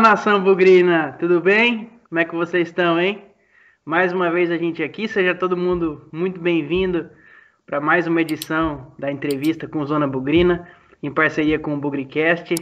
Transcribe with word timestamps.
nação 0.00 0.42
bugrina, 0.42 1.14
tudo 1.20 1.40
bem? 1.40 1.90
Como 2.08 2.18
é 2.18 2.24
que 2.24 2.34
vocês 2.34 2.68
estão, 2.68 2.98
hein? 2.98 3.22
Mais 3.84 4.12
uma 4.12 4.30
vez 4.30 4.50
a 4.50 4.56
gente 4.56 4.82
aqui, 4.82 5.06
seja 5.06 5.34
todo 5.34 5.56
mundo 5.56 6.08
muito 6.10 6.40
bem-vindo 6.40 7.10
para 7.66 7.80
mais 7.80 8.06
uma 8.06 8.22
edição 8.22 8.94
da 8.98 9.12
entrevista 9.12 9.68
com 9.68 9.84
Zona 9.84 10.08
Bugrina, 10.08 10.66
em 11.02 11.12
parceria 11.12 11.58
com 11.58 11.74
o 11.74 11.76
Bugricast. 11.76 12.54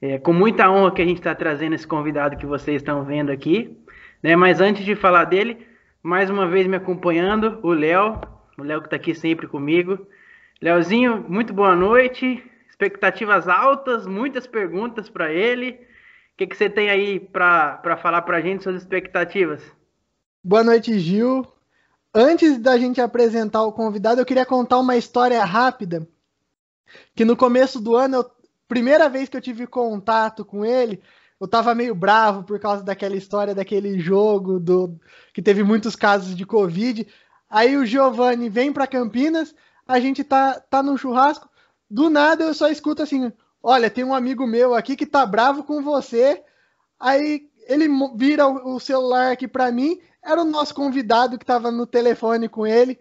É, 0.00 0.18
com 0.18 0.32
muita 0.32 0.70
honra 0.70 0.92
que 0.92 1.02
a 1.02 1.04
gente 1.04 1.18
está 1.18 1.34
trazendo 1.34 1.74
esse 1.74 1.86
convidado 1.86 2.36
que 2.36 2.46
vocês 2.46 2.76
estão 2.76 3.04
vendo 3.04 3.30
aqui. 3.30 3.76
Né? 4.22 4.36
Mas 4.36 4.60
antes 4.60 4.84
de 4.84 4.94
falar 4.94 5.24
dele, 5.24 5.66
mais 6.02 6.30
uma 6.30 6.46
vez 6.46 6.68
me 6.68 6.76
acompanhando, 6.76 7.58
o 7.62 7.72
Léo, 7.72 8.20
o 8.56 8.62
Léo 8.62 8.80
que 8.80 8.86
está 8.86 8.96
aqui 8.96 9.12
sempre 9.12 9.48
comigo. 9.48 10.06
Léozinho, 10.62 11.24
muito 11.28 11.52
boa 11.52 11.74
noite. 11.74 12.42
Expectativas 12.70 13.48
altas, 13.48 14.06
muitas 14.06 14.46
perguntas 14.46 15.10
para 15.10 15.32
ele. 15.32 15.80
O 16.36 16.38
que, 16.38 16.48
que 16.48 16.54
você 16.54 16.68
tem 16.68 16.90
aí 16.90 17.18
para 17.18 17.96
falar 17.96 18.20
para 18.20 18.36
a 18.36 18.40
gente 18.42 18.62
suas 18.62 18.76
expectativas? 18.76 19.62
Boa 20.44 20.62
noite, 20.62 20.98
Gil. 20.98 21.50
Antes 22.14 22.58
da 22.58 22.76
gente 22.76 23.00
apresentar 23.00 23.62
o 23.62 23.72
convidado, 23.72 24.20
eu 24.20 24.26
queria 24.26 24.44
contar 24.44 24.78
uma 24.78 24.98
história 24.98 25.42
rápida. 25.42 26.06
Que 27.14 27.24
no 27.24 27.38
começo 27.38 27.80
do 27.80 27.96
ano, 27.96 28.16
eu, 28.16 28.30
primeira 28.68 29.08
vez 29.08 29.30
que 29.30 29.36
eu 29.38 29.40
tive 29.40 29.66
contato 29.66 30.44
com 30.44 30.62
ele, 30.62 31.00
eu 31.40 31.48
tava 31.48 31.74
meio 31.74 31.94
bravo 31.94 32.44
por 32.44 32.60
causa 32.60 32.82
daquela 32.82 33.16
história 33.16 33.54
daquele 33.54 33.98
jogo 33.98 34.60
do 34.60 34.94
que 35.32 35.40
teve 35.40 35.62
muitos 35.62 35.96
casos 35.96 36.36
de 36.36 36.44
Covid. 36.44 37.08
Aí 37.48 37.78
o 37.78 37.86
Giovanni 37.86 38.50
vem 38.50 38.74
para 38.74 38.86
Campinas, 38.86 39.54
a 39.88 39.98
gente 39.98 40.22
tá, 40.22 40.60
tá 40.60 40.82
no 40.82 40.98
churrasco, 40.98 41.48
do 41.88 42.10
nada 42.10 42.44
eu 42.44 42.52
só 42.52 42.68
escuto 42.68 43.00
assim: 43.00 43.32
olha, 43.66 43.90
tem 43.90 44.04
um 44.04 44.14
amigo 44.14 44.46
meu 44.46 44.76
aqui 44.76 44.94
que 44.94 45.04
tá 45.04 45.26
bravo 45.26 45.64
com 45.64 45.82
você. 45.82 46.40
Aí 47.00 47.48
ele 47.66 47.88
vira 48.14 48.46
o 48.46 48.78
celular 48.78 49.32
aqui 49.32 49.48
para 49.48 49.72
mim, 49.72 49.98
era 50.22 50.40
o 50.40 50.44
nosso 50.44 50.72
convidado 50.72 51.36
que 51.36 51.44
tava 51.44 51.72
no 51.72 51.84
telefone 51.84 52.48
com 52.48 52.64
ele. 52.64 52.96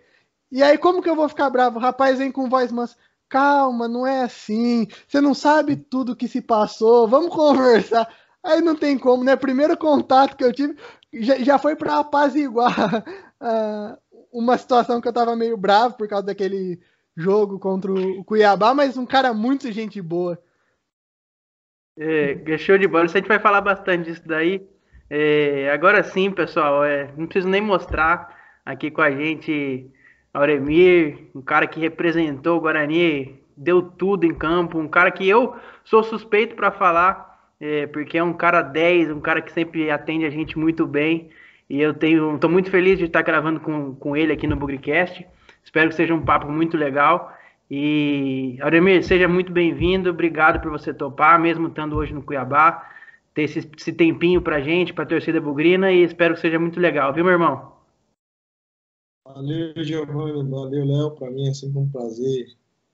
E 0.51 0.63
aí, 0.63 0.75
como 0.75 1.03
que 1.03 1.09
eu 1.09 1.15
vou 1.15 1.29
ficar 1.29 1.51
bravo? 1.51 1.77
O 1.77 1.81
rapaz 1.81 2.17
vem 2.17 2.31
com 2.31 2.49
voz 2.49 2.71
mansa. 2.71 2.95
Calma, 3.29 3.87
não 3.87 4.07
é 4.07 4.23
assim. 4.23 4.87
Você 5.07 5.21
não 5.21 5.35
sabe 5.35 5.75
tudo 5.75 6.15
que 6.15 6.27
se 6.27 6.41
passou. 6.41 7.07
Vamos 7.07 7.29
conversar. 7.35 8.07
Aí 8.43 8.59
não 8.59 8.75
tem 8.75 8.97
como, 8.97 9.23
né? 9.23 9.35
Primeiro 9.35 9.77
contato 9.77 10.35
que 10.35 10.43
eu 10.43 10.53
tive 10.53 10.75
já, 11.13 11.37
já 11.37 11.57
foi 11.59 11.75
para 11.75 11.99
apaziguar 11.99 13.03
uh, 13.39 13.97
uma 14.33 14.57
situação 14.57 14.99
que 14.99 15.07
eu 15.07 15.13
tava 15.13 15.35
meio 15.35 15.57
bravo 15.57 15.95
por 15.95 16.07
causa 16.07 16.25
daquele 16.25 16.79
jogo 17.15 17.59
contra 17.59 17.91
o 17.93 18.23
Cuiabá, 18.23 18.73
mas 18.73 18.97
um 18.97 19.05
cara 19.05 19.31
muito 19.33 19.71
gente 19.71 20.01
boa. 20.01 20.39
É, 21.97 22.37
é, 22.45 22.57
show 22.57 22.77
de 22.77 22.87
bola. 22.87 23.05
A 23.05 23.07
gente 23.07 23.27
vai 23.27 23.39
falar 23.39 23.61
bastante 23.61 24.09
disso 24.09 24.23
daí. 24.25 24.61
É, 25.09 25.69
agora 25.71 26.03
sim, 26.03 26.31
pessoal, 26.31 26.83
é, 26.83 27.09
não 27.15 27.25
preciso 27.27 27.47
nem 27.47 27.61
mostrar 27.61 28.35
aqui 28.65 28.89
com 28.89 29.01
a 29.01 29.11
gente 29.11 29.89
Auremir, 30.33 31.29
um 31.33 31.41
cara 31.41 31.67
que 31.67 31.79
representou 31.79 32.57
o 32.57 32.61
Guarani, 32.61 33.39
deu 33.55 33.81
tudo 33.81 34.25
em 34.25 34.33
campo, 34.33 34.79
um 34.79 34.87
cara 34.87 35.11
que 35.11 35.27
eu 35.27 35.55
sou 35.83 36.03
suspeito 36.03 36.55
para 36.55 36.71
falar, 36.71 37.39
é, 37.61 37.87
porque 37.87 38.17
é 38.17 38.23
um 38.23 38.33
cara 38.33 38.61
10, 38.61 39.11
um 39.11 39.21
cara 39.21 39.41
que 39.41 39.51
sempre 39.51 39.89
atende 39.89 40.25
a 40.25 40.29
gente 40.29 40.57
muito 40.57 40.85
bem. 40.85 41.29
E 41.69 41.81
eu 41.81 41.93
tenho, 41.93 42.35
estou 42.35 42.49
muito 42.49 42.69
feliz 42.69 42.97
de 42.97 43.05
estar 43.05 43.21
gravando 43.21 43.59
com, 43.59 43.95
com 43.95 44.15
ele 44.15 44.33
aqui 44.33 44.45
no 44.45 44.55
Bugrecast. 44.55 45.25
Espero 45.63 45.89
que 45.89 45.95
seja 45.95 46.13
um 46.13 46.21
papo 46.21 46.51
muito 46.51 46.77
legal. 46.77 47.34
E, 47.69 48.57
Auremir, 48.61 49.03
seja 49.03 49.27
muito 49.27 49.51
bem-vindo. 49.51 50.09
Obrigado 50.09 50.61
por 50.61 50.71
você 50.71 50.93
topar, 50.93 51.39
mesmo 51.39 51.67
estando 51.67 51.95
hoje 51.95 52.13
no 52.13 52.21
Cuiabá, 52.21 52.91
ter 53.33 53.43
esse, 53.43 53.67
esse 53.77 53.91
tempinho 53.91 54.41
pra 54.41 54.61
gente, 54.61 54.93
pra 54.93 55.05
torcida 55.05 55.41
bugrina, 55.41 55.91
e 55.91 56.03
espero 56.03 56.35
que 56.35 56.41
seja 56.41 56.59
muito 56.59 56.79
legal, 56.79 57.13
viu, 57.13 57.23
meu 57.23 57.33
irmão? 57.33 57.73
Valeu, 59.27 59.73
Giovanni. 59.83 60.49
Valeu, 60.49 60.85
Léo. 60.85 61.11
Para 61.11 61.31
mim 61.31 61.49
é 61.49 61.53
sempre 61.53 61.79
um 61.79 61.89
prazer 61.89 62.47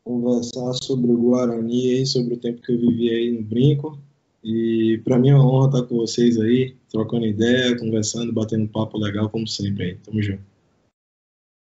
conversar 0.03 0.73
sobre 0.81 1.11
o 1.11 1.17
Guarani 1.17 2.01
e 2.01 2.05
sobre 2.05 2.35
o 2.35 2.39
tempo 2.39 2.61
que 2.61 2.71
eu 2.71 2.79
vivi 2.79 3.09
aí 3.09 3.31
no 3.31 3.43
Brinco. 3.43 3.99
E 4.43 4.99
para 5.03 5.19
mim 5.19 5.29
é 5.29 5.35
uma 5.35 5.45
honra 5.45 5.67
estar 5.67 5.83
com 5.83 5.97
vocês 5.97 6.39
aí, 6.39 6.75
trocando 6.89 7.25
ideia, 7.25 7.77
conversando, 7.77 8.33
batendo 8.33 8.67
papo 8.67 8.97
legal, 8.97 9.29
como 9.29 9.47
sempre 9.47 9.83
aí. 9.83 9.95
Tamo 9.97 10.21
junto. 10.21 10.41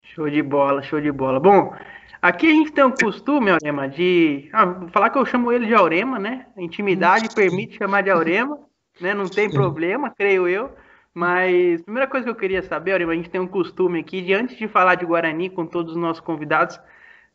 Show 0.05 0.29
de 0.29 0.41
bola, 0.41 0.81
show 0.81 1.01
de 1.01 1.11
bola. 1.11 1.39
Bom, 1.39 1.73
aqui 2.21 2.47
a 2.47 2.53
gente 2.53 2.71
tem 2.71 2.83
um 2.83 2.91
costume, 2.91 3.51
Aurema, 3.51 3.87
de 3.87 4.49
ah, 4.53 4.87
falar 4.91 5.09
que 5.09 5.17
eu 5.17 5.25
chamo 5.25 5.51
ele 5.51 5.65
de 5.65 5.73
Aurema, 5.73 6.19
né? 6.19 6.47
A 6.57 6.61
intimidade 6.61 7.33
permite 7.33 7.77
chamar 7.77 8.01
de 8.01 8.09
Aurema, 8.09 8.59
né? 8.99 9.13
Não 9.13 9.25
tem 9.25 9.49
problema, 9.49 10.13
creio 10.15 10.47
eu. 10.47 10.71
Mas, 11.13 11.81
primeira 11.81 12.07
coisa 12.07 12.25
que 12.25 12.29
eu 12.29 12.35
queria 12.35 12.61
saber, 12.61 12.93
Aurema, 12.93 13.13
a 13.13 13.15
gente 13.15 13.29
tem 13.29 13.41
um 13.41 13.47
costume 13.47 13.99
aqui 13.99 14.21
de 14.21 14.33
antes 14.33 14.57
de 14.57 14.67
falar 14.67 14.95
de 14.95 15.05
Guarani 15.05 15.49
com 15.49 15.65
todos 15.65 15.93
os 15.93 15.99
nossos 15.99 16.21
convidados, 16.21 16.79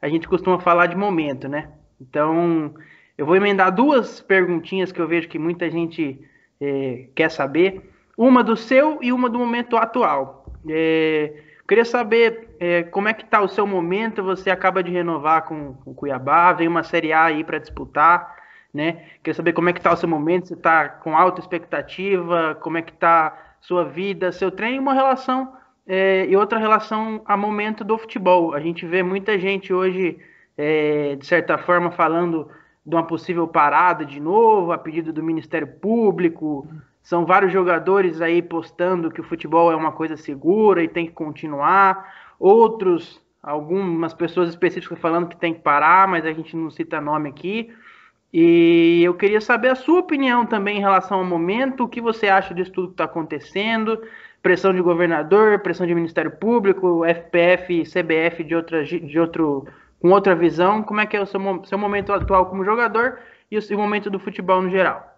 a 0.00 0.08
gente 0.08 0.28
costuma 0.28 0.58
falar 0.60 0.86
de 0.86 0.96
momento, 0.96 1.48
né? 1.48 1.70
Então, 2.00 2.74
eu 3.16 3.26
vou 3.26 3.36
emendar 3.36 3.74
duas 3.74 4.20
perguntinhas 4.20 4.92
que 4.92 5.00
eu 5.00 5.08
vejo 5.08 5.28
que 5.28 5.38
muita 5.38 5.70
gente 5.70 6.20
é, 6.60 7.08
quer 7.14 7.30
saber. 7.30 7.90
Uma 8.16 8.44
do 8.44 8.56
seu 8.56 8.98
e 9.02 9.12
uma 9.12 9.28
do 9.28 9.38
momento 9.38 9.76
atual. 9.76 10.46
É, 10.68 11.32
Queria 11.66 11.84
saber 11.84 12.56
é, 12.60 12.82
como 12.82 13.08
é 13.08 13.14
que 13.14 13.24
está 13.24 13.40
o 13.40 13.48
seu 13.48 13.66
momento. 13.66 14.22
Você 14.22 14.50
acaba 14.50 14.82
de 14.82 14.90
renovar 14.90 15.44
com, 15.44 15.76
o 15.86 15.94
Cuiabá, 15.94 16.52
vem 16.52 16.68
uma 16.68 16.82
Série 16.82 17.12
A 17.12 17.24
aí 17.24 17.42
para 17.42 17.58
disputar, 17.58 18.36
né? 18.72 19.04
Queria 19.22 19.34
saber 19.34 19.52
como 19.52 19.68
é 19.68 19.72
que 19.72 19.78
está 19.78 19.92
o 19.92 19.96
seu 19.96 20.08
momento. 20.08 20.48
Você 20.48 20.54
está 20.54 20.88
com 20.88 21.16
alta 21.16 21.40
expectativa? 21.40 22.56
Como 22.60 22.76
é 22.76 22.82
que 22.82 22.92
está 22.92 23.56
sua 23.64 23.84
vida, 23.84 24.30
seu 24.30 24.50
treino, 24.50 24.82
uma 24.82 24.92
relação 24.92 25.56
é, 25.86 26.26
e 26.26 26.36
outra 26.36 26.58
relação 26.58 27.22
a 27.24 27.36
momento 27.36 27.82
do 27.82 27.96
futebol. 27.96 28.54
A 28.54 28.60
gente 28.60 28.86
vê 28.86 29.02
muita 29.02 29.38
gente 29.38 29.72
hoje, 29.72 30.18
é, 30.56 31.16
de 31.16 31.26
certa 31.26 31.56
forma, 31.56 31.90
falando 31.90 32.48
de 32.84 32.94
uma 32.94 33.06
possível 33.06 33.48
parada 33.48 34.04
de 34.04 34.20
novo, 34.20 34.72
a 34.72 34.78
pedido 34.78 35.12
do 35.12 35.22
Ministério 35.22 35.66
Público. 35.66 36.68
São 37.04 37.26
vários 37.26 37.52
jogadores 37.52 38.22
aí 38.22 38.40
postando 38.40 39.10
que 39.10 39.20
o 39.20 39.24
futebol 39.24 39.70
é 39.70 39.76
uma 39.76 39.92
coisa 39.92 40.16
segura 40.16 40.82
e 40.82 40.88
tem 40.88 41.04
que 41.04 41.12
continuar. 41.12 42.10
Outros, 42.40 43.20
algumas 43.42 44.14
pessoas 44.14 44.48
específicas 44.48 44.98
falando 44.98 45.28
que 45.28 45.36
tem 45.36 45.52
que 45.52 45.60
parar, 45.60 46.08
mas 46.08 46.24
a 46.24 46.32
gente 46.32 46.56
não 46.56 46.70
cita 46.70 47.02
nome 47.02 47.28
aqui. 47.28 47.70
E 48.32 49.02
eu 49.04 49.12
queria 49.12 49.40
saber 49.42 49.68
a 49.68 49.74
sua 49.74 50.00
opinião 50.00 50.46
também 50.46 50.78
em 50.78 50.80
relação 50.80 51.18
ao 51.18 51.24
momento, 51.26 51.84
o 51.84 51.88
que 51.88 52.00
você 52.00 52.26
acha 52.26 52.54
disso 52.54 52.72
tudo 52.72 52.88
que 52.88 52.94
está 52.94 53.04
acontecendo, 53.04 54.00
pressão 54.42 54.72
de 54.72 54.80
governador, 54.80 55.58
pressão 55.58 55.86
de 55.86 55.94
Ministério 55.94 56.30
Público, 56.30 57.04
FPF, 57.04 57.82
CBF 57.82 58.42
de 58.42 58.56
outra, 58.56 58.82
de 58.82 59.20
outro, 59.20 59.68
com 60.00 60.08
outra 60.10 60.34
visão, 60.34 60.82
como 60.82 61.00
é 61.00 61.06
que 61.06 61.18
é 61.18 61.20
o 61.20 61.26
seu, 61.26 61.38
seu 61.64 61.76
momento 61.76 62.14
atual 62.14 62.46
como 62.46 62.64
jogador 62.64 63.18
e 63.50 63.58
o, 63.58 63.60
o 63.60 63.78
momento 63.78 64.08
do 64.08 64.18
futebol 64.18 64.62
no 64.62 64.70
geral? 64.70 65.13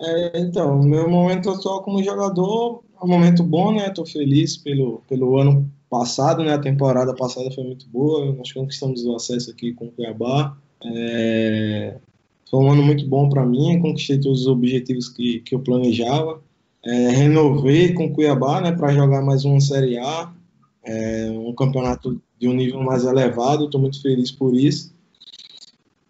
É, 0.00 0.40
então, 0.40 0.82
meu 0.82 1.08
momento 1.10 1.50
atual 1.50 1.82
como 1.82 2.02
jogador 2.02 2.82
é 3.00 3.04
um 3.04 3.08
momento 3.08 3.42
bom, 3.42 3.72
né? 3.72 3.88
Estou 3.88 4.06
feliz 4.06 4.56
pelo, 4.56 5.02
pelo 5.06 5.38
ano 5.38 5.70
passado, 5.90 6.42
né? 6.42 6.54
A 6.54 6.58
temporada 6.58 7.14
passada 7.14 7.50
foi 7.50 7.64
muito 7.64 7.86
boa. 7.88 8.32
Nós 8.32 8.50
conquistamos 8.50 9.04
o 9.04 9.14
acesso 9.14 9.50
aqui 9.50 9.74
com 9.74 9.86
o 9.86 9.90
Cuiabá. 9.90 10.56
É, 10.82 11.98
foi 12.50 12.60
um 12.60 12.70
ano 12.70 12.82
muito 12.82 13.06
bom 13.06 13.28
para 13.28 13.44
mim. 13.44 13.78
Conquistei 13.80 14.18
todos 14.18 14.42
os 14.42 14.46
objetivos 14.46 15.08
que, 15.10 15.40
que 15.40 15.54
eu 15.54 15.60
planejava. 15.60 16.40
É, 16.82 17.10
renovei 17.10 17.92
com 17.92 18.06
o 18.06 18.12
Cuiabá, 18.12 18.62
né? 18.62 18.72
Para 18.72 18.94
jogar 18.94 19.20
mais 19.20 19.44
uma 19.44 19.60
Série 19.60 19.98
A, 19.98 20.32
é, 20.82 21.30
um 21.30 21.54
campeonato 21.54 22.18
de 22.38 22.48
um 22.48 22.54
nível 22.54 22.82
mais 22.82 23.04
elevado. 23.04 23.66
Estou 23.66 23.80
muito 23.80 24.00
feliz 24.00 24.30
por 24.30 24.54
isso. 24.54 24.94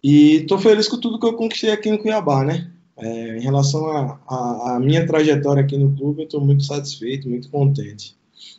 E 0.01 0.37
estou 0.37 0.57
feliz 0.57 0.87
com 0.87 0.97
tudo 0.97 1.19
que 1.19 1.25
eu 1.25 1.33
conquistei 1.33 1.71
aqui 1.71 1.91
no 1.91 1.99
Cuiabá, 1.99 2.45
né? 2.45 2.71
É, 3.01 3.37
em 3.37 3.41
relação 3.41 3.83
à 4.27 4.79
minha 4.79 5.05
trajetória 5.07 5.63
aqui 5.63 5.75
no 5.75 5.95
clube, 5.95 6.21
eu 6.21 6.25
estou 6.25 6.39
muito 6.39 6.63
satisfeito, 6.63 7.27
muito 7.27 7.49
contente. 7.49 8.15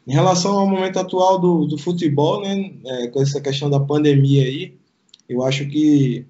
Em 0.06 0.12
relação 0.12 0.58
ao 0.58 0.68
momento 0.68 0.98
atual 0.98 1.38
do, 1.38 1.64
do 1.66 1.78
futebol, 1.78 2.42
né, 2.42 2.72
é, 2.84 3.06
com 3.06 3.22
essa 3.22 3.40
questão 3.40 3.70
da 3.70 3.78
pandemia 3.78 4.44
aí, 4.44 4.74
eu 5.28 5.44
acho 5.44 5.68
que, 5.68 6.26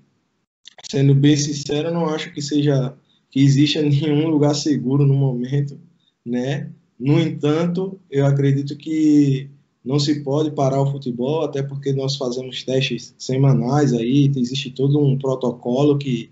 sendo 0.91 1.15
bem 1.15 1.37
sincero, 1.37 1.91
não 1.91 2.07
acho 2.07 2.33
que 2.33 2.43
seja 2.43 2.95
que 3.31 3.41
exista 3.41 3.81
nenhum 3.83 4.29
lugar 4.29 4.55
seguro 4.55 5.07
no 5.07 5.15
momento, 5.15 5.81
né? 6.25 6.71
No 7.01 7.19
entanto, 7.19 7.99
eu 8.11 8.27
acredito 8.27 8.77
que 8.77 9.49
não 9.85 9.99
se 9.99 10.23
pode 10.23 10.51
parar 10.53 10.83
o 10.83 10.91
futebol, 10.91 11.43
até 11.43 11.63
porque 11.63 11.93
nós 11.93 12.17
fazemos 12.17 12.63
testes 12.63 13.15
semanais 13.19 13.93
aí, 13.93 14.31
existe 14.37 14.71
todo 14.71 15.01
um 15.01 15.19
protocolo 15.19 15.99
que 15.99 16.31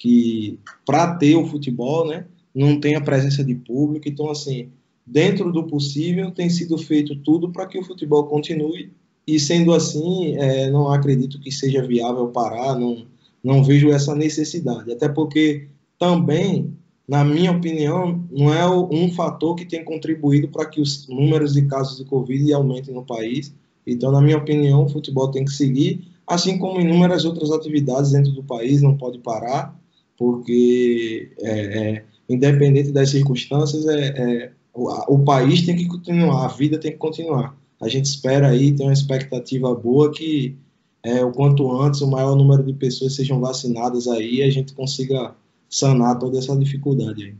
que 0.00 0.58
para 0.86 1.14
ter 1.16 1.36
o 1.36 1.46
futebol, 1.46 2.08
né, 2.08 2.24
não 2.54 2.80
tem 2.80 2.96
a 2.96 3.02
presença 3.02 3.44
de 3.44 3.54
público. 3.54 4.08
Então, 4.08 4.30
assim, 4.30 4.70
dentro 5.06 5.52
do 5.52 5.66
possível, 5.66 6.30
tem 6.30 6.48
sido 6.48 6.78
feito 6.78 7.14
tudo 7.16 7.52
para 7.52 7.66
que 7.66 7.78
o 7.78 7.84
futebol 7.84 8.24
continue. 8.24 8.90
E 9.26 9.38
sendo 9.38 9.74
assim, 9.74 10.34
é, 10.36 10.70
não 10.70 10.90
acredito 10.90 11.38
que 11.38 11.52
seja 11.52 11.86
viável 11.86 12.28
parar, 12.28 12.78
não, 12.78 13.04
não 13.44 13.62
vejo 13.62 13.90
essa 13.90 14.14
necessidade. 14.14 14.90
Até 14.90 15.06
porque 15.06 15.68
também 15.98 16.74
na 17.06 17.24
minha 17.24 17.50
opinião, 17.50 18.24
não 18.30 18.54
é 18.54 18.64
um 18.70 19.10
fator 19.10 19.56
que 19.56 19.64
tem 19.64 19.82
contribuído 19.82 20.46
para 20.46 20.64
que 20.64 20.80
os 20.80 21.08
números 21.08 21.54
de 21.54 21.62
casos 21.62 21.98
de 21.98 22.04
Covid 22.04 22.52
aumentem 22.52 22.94
no 22.94 23.04
país. 23.04 23.52
Então, 23.84 24.12
na 24.12 24.20
minha 24.20 24.38
opinião, 24.38 24.84
o 24.84 24.88
futebol 24.88 25.28
tem 25.28 25.44
que 25.44 25.50
seguir, 25.50 26.04
assim 26.24 26.56
como 26.56 26.80
inúmeras 26.80 27.24
outras 27.24 27.50
atividades 27.50 28.12
dentro 28.12 28.30
do 28.30 28.44
país, 28.44 28.80
não 28.80 28.96
pode 28.96 29.18
parar, 29.18 29.76
porque, 30.20 31.32
é, 31.38 31.60
é, 31.60 32.04
independente 32.28 32.92
das 32.92 33.08
circunstâncias, 33.08 33.86
é, 33.86 34.08
é 34.08 34.52
o, 34.74 35.14
o, 35.14 35.24
país 35.24 35.64
tem 35.64 35.74
que 35.74 35.88
continuar, 35.88 36.44
a 36.44 36.48
vida 36.48 36.78
tem 36.78 36.92
que 36.92 36.98
continuar. 36.98 37.56
A 37.80 37.88
gente 37.88 38.04
espera 38.04 38.48
aí, 38.48 38.70
tem 38.70 38.86
uma 38.86 38.92
expectativa 38.92 39.74
boa 39.74 40.12
que 40.12 40.58
é, 41.02 41.24
o 41.24 41.32
quanto 41.32 41.72
antes 41.72 42.02
o 42.02 42.10
maior 42.10 42.36
número 42.36 42.62
de 42.62 42.74
pessoas 42.74 43.16
sejam 43.16 43.40
vacinadas 43.40 44.06
aí 44.08 44.34
e 44.34 44.42
a 44.42 44.50
gente 44.50 44.74
consiga 44.74 45.34
sanar 45.70 46.18
toda 46.18 46.36
essa 46.36 46.54
dificuldade 46.54 47.24
aí. 47.24 47.34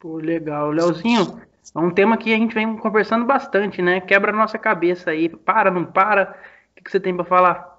Pô, 0.00 0.16
legal. 0.16 0.72
Leozinho, 0.72 1.40
é 1.72 1.78
um 1.78 1.92
tema 1.92 2.16
que 2.16 2.34
a 2.34 2.36
gente 2.36 2.52
vem 2.52 2.76
conversando 2.78 3.24
bastante, 3.24 3.80
né? 3.80 4.00
Quebra 4.00 4.32
a 4.32 4.36
nossa 4.36 4.58
cabeça 4.58 5.12
aí. 5.12 5.28
Para, 5.28 5.70
não 5.70 5.84
para? 5.84 6.36
O 6.76 6.82
que, 6.82 6.90
você 6.90 6.98
tem 6.98 7.14
para 7.14 7.24
falar? 7.24 7.75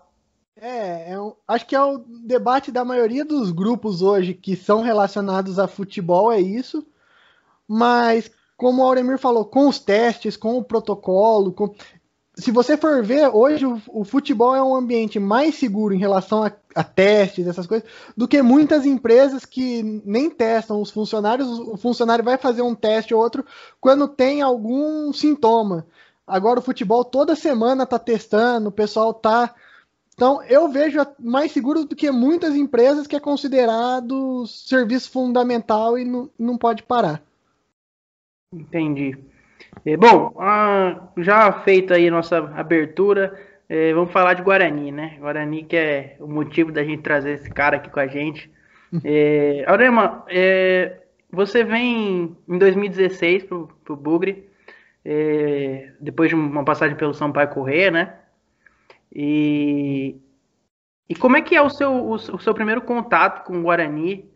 É, 0.59 1.11
é 1.13 1.19
um, 1.19 1.33
acho 1.47 1.65
que 1.67 1.75
é 1.75 1.81
o 1.81 1.99
debate 1.99 2.71
da 2.71 2.83
maioria 2.83 3.23
dos 3.23 3.51
grupos 3.51 4.01
hoje 4.01 4.33
que 4.33 4.55
são 4.55 4.81
relacionados 4.81 5.59
a 5.59 5.67
futebol, 5.67 6.31
é 6.31 6.39
isso. 6.39 6.85
Mas, 7.67 8.31
como 8.55 8.81
o 8.81 8.85
Auremir 8.85 9.19
falou, 9.19 9.45
com 9.45 9.67
os 9.67 9.77
testes, 9.77 10.35
com 10.35 10.57
o 10.57 10.63
protocolo, 10.63 11.51
com 11.51 11.75
se 12.37 12.51
você 12.51 12.77
for 12.77 13.03
ver, 13.03 13.29
hoje 13.33 13.65
o, 13.65 13.81
o, 13.87 14.03
futebol 14.03 14.55
é 14.55 14.61
um 14.61 14.75
ambiente 14.75 15.19
mais 15.19 15.55
seguro 15.55 15.93
em 15.93 15.97
relação 15.97 16.43
a, 16.43 16.51
a, 16.75 16.83
testes, 16.83 17.47
essas 17.47 17.65
coisas, 17.65 17.89
do 18.15 18.27
que 18.27 18.43
muitas 18.43 18.85
empresas 18.85 19.43
que 19.43 19.81
nem 20.05 20.29
testam 20.29 20.79
os 20.79 20.91
funcionários. 20.91 21.47
O 21.47 21.75
funcionário 21.77 22.23
vai 22.23 22.37
fazer 22.37 22.61
um 22.61 22.75
teste 22.75 23.13
ou 23.13 23.21
outro 23.21 23.43
quando 23.81 24.07
tem 24.07 24.43
algum 24.43 25.11
sintoma. 25.11 25.87
Agora 26.27 26.59
o 26.59 26.63
futebol 26.63 27.03
toda 27.03 27.35
semana 27.35 27.85
está 27.85 27.97
testando, 27.97 28.69
o 28.69 28.71
pessoal 28.71 29.11
está. 29.11 29.55
Então 30.17 30.41
eu 30.45 30.67
vejo 30.67 30.97
mais 31.19 31.51
seguro 31.51 31.85
do 31.85 31.95
que 31.95 32.09
muitas 32.09 32.55
empresas 32.55 33.05
que 33.05 33.15
é 33.15 33.19
considerado 33.19 34.47
serviço 34.47 35.11
fundamental 35.11 35.95
e 35.95 36.03
não, 36.03 36.27
não 36.39 36.57
pode 36.57 36.81
parar. 36.81 37.21
Entendi. 38.51 39.15
É, 39.85 39.95
bom, 39.95 40.35
ah, 40.39 41.09
já 41.17 41.51
feita 41.61 41.93
aí 41.93 42.09
nossa 42.09 42.39
abertura, 42.55 43.39
é, 43.69 43.93
vamos 43.93 44.11
falar 44.11 44.33
de 44.33 44.41
Guarani, 44.41 44.91
né? 44.91 45.17
Guarani 45.19 45.63
que 45.63 45.75
é 45.77 46.17
o 46.19 46.27
motivo 46.27 46.71
da 46.71 46.83
gente 46.83 47.03
trazer 47.03 47.33
esse 47.33 47.49
cara 47.51 47.77
aqui 47.77 47.91
com 47.91 47.99
a 47.99 48.07
gente. 48.07 48.51
É, 49.03 49.65
Aurema, 49.67 50.25
é, 50.29 50.99
você 51.31 51.63
vem 51.63 52.35
em 52.49 52.57
2016 52.57 53.43
pro, 53.43 53.69
pro 53.85 53.95
Bugre, 53.95 54.49
é, 55.05 55.91
depois 55.99 56.29
de 56.29 56.35
uma 56.35 56.65
passagem 56.65 56.97
pelo 56.97 57.13
São 57.13 57.31
Paulo 57.31 57.49
Correia, 57.51 57.91
né? 57.91 58.13
E, 59.19 60.15
e 61.09 61.15
como 61.15 61.37
é 61.37 61.41
que 61.41 61.55
é 61.55 61.61
o 61.61 61.71
seu, 61.71 62.07
o, 62.07 62.19
seu 62.19 62.53
primeiro 62.53 62.83
contato 62.83 63.43
com 63.43 63.57
o 63.57 63.63
Guarani? 63.63 64.29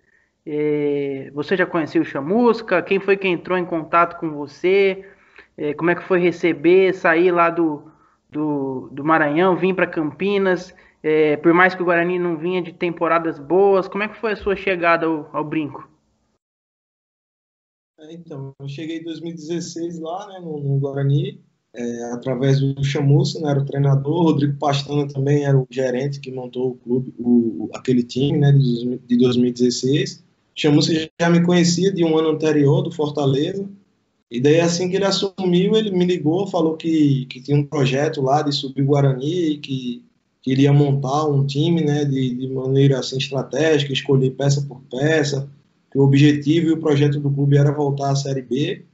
É, 0.43 1.29
você 1.35 1.55
já 1.55 1.67
conhecia 1.67 2.01
o 2.01 2.05
Chamusca? 2.05 2.81
Quem 2.81 2.99
foi 2.99 3.15
que 3.15 3.27
entrou 3.27 3.55
em 3.59 3.65
contato 3.65 4.19
com 4.19 4.31
você? 4.31 5.07
É, 5.55 5.75
como 5.75 5.91
é 5.91 5.95
que 5.95 6.01
foi 6.01 6.19
receber, 6.19 6.95
sair 6.95 7.29
lá 7.29 7.51
do, 7.51 7.91
do, 8.27 8.89
do 8.91 9.03
Maranhão, 9.03 9.55
vir 9.55 9.75
para 9.75 9.85
Campinas? 9.85 10.73
É, 11.03 11.37
por 11.37 11.53
mais 11.53 11.75
que 11.75 11.83
o 11.83 11.85
Guarani 11.85 12.17
não 12.17 12.35
vinha 12.35 12.59
de 12.59 12.73
temporadas 12.73 13.37
boas, 13.37 13.87
como 13.87 14.03
é 14.03 14.07
que 14.07 14.17
foi 14.17 14.31
a 14.31 14.35
sua 14.35 14.55
chegada 14.55 15.05
ao, 15.05 15.29
ao 15.31 15.43
Brinco? 15.43 15.87
É, 17.99 18.13
então, 18.13 18.55
eu 18.59 18.67
cheguei 18.67 18.97
em 18.97 19.03
2016 19.03 19.99
lá, 19.99 20.27
né, 20.27 20.39
no, 20.39 20.59
no 20.59 20.79
Guarani, 20.79 21.43
é, 21.73 22.03
através 22.12 22.59
do 22.59 22.83
Chamusca, 22.83 23.39
né, 23.39 23.51
era 23.51 23.62
o 23.62 23.65
treinador, 23.65 24.23
Rodrigo 24.23 24.57
Pastana 24.57 25.07
também 25.07 25.45
era 25.45 25.57
o 25.57 25.68
gerente 25.69 26.19
que 26.19 26.31
montou 26.31 26.71
o 26.71 26.75
clube, 26.75 27.13
o, 27.18 27.69
aquele 27.73 28.03
time, 28.03 28.38
né, 28.38 28.51
de, 28.51 29.00
de 29.07 29.18
2016. 29.18 30.15
O 30.15 30.23
Chamusca 30.56 30.94
já 31.19 31.29
me 31.29 31.44
conhecia 31.44 31.91
de 31.91 32.03
um 32.03 32.18
ano 32.18 32.29
anterior, 32.29 32.81
do 32.81 32.91
Fortaleza, 32.91 33.69
e 34.31 34.39
daí, 34.39 34.62
assim 34.62 34.89
que 34.89 34.95
ele 34.95 35.03
assumiu, 35.03 35.75
ele 35.75 35.91
me 35.91 36.06
ligou, 36.06 36.47
falou 36.47 36.77
que, 36.77 37.25
que 37.25 37.41
tinha 37.41 37.57
um 37.57 37.65
projeto 37.65 38.21
lá 38.21 38.41
de 38.41 38.53
subir 38.53 38.81
o 38.81 38.85
Guarani, 38.85 39.57
que 39.57 40.06
queria 40.41 40.71
montar 40.71 41.27
um 41.27 41.45
time 41.45 41.83
né, 41.83 42.06
de, 42.06 42.35
de 42.35 42.47
maneira 42.47 42.97
assim, 42.97 43.17
estratégica, 43.17 43.91
escolher 43.91 44.31
peça 44.31 44.62
por 44.62 44.81
peça, 44.89 45.51
que 45.91 46.00
o 46.00 46.03
objetivo 46.03 46.67
e 46.67 46.71
o 46.71 46.79
projeto 46.79 47.19
do 47.19 47.29
clube 47.29 47.57
era 47.57 47.74
voltar 47.74 48.12
à 48.12 48.15
Série 48.15 48.41
B. 48.41 48.85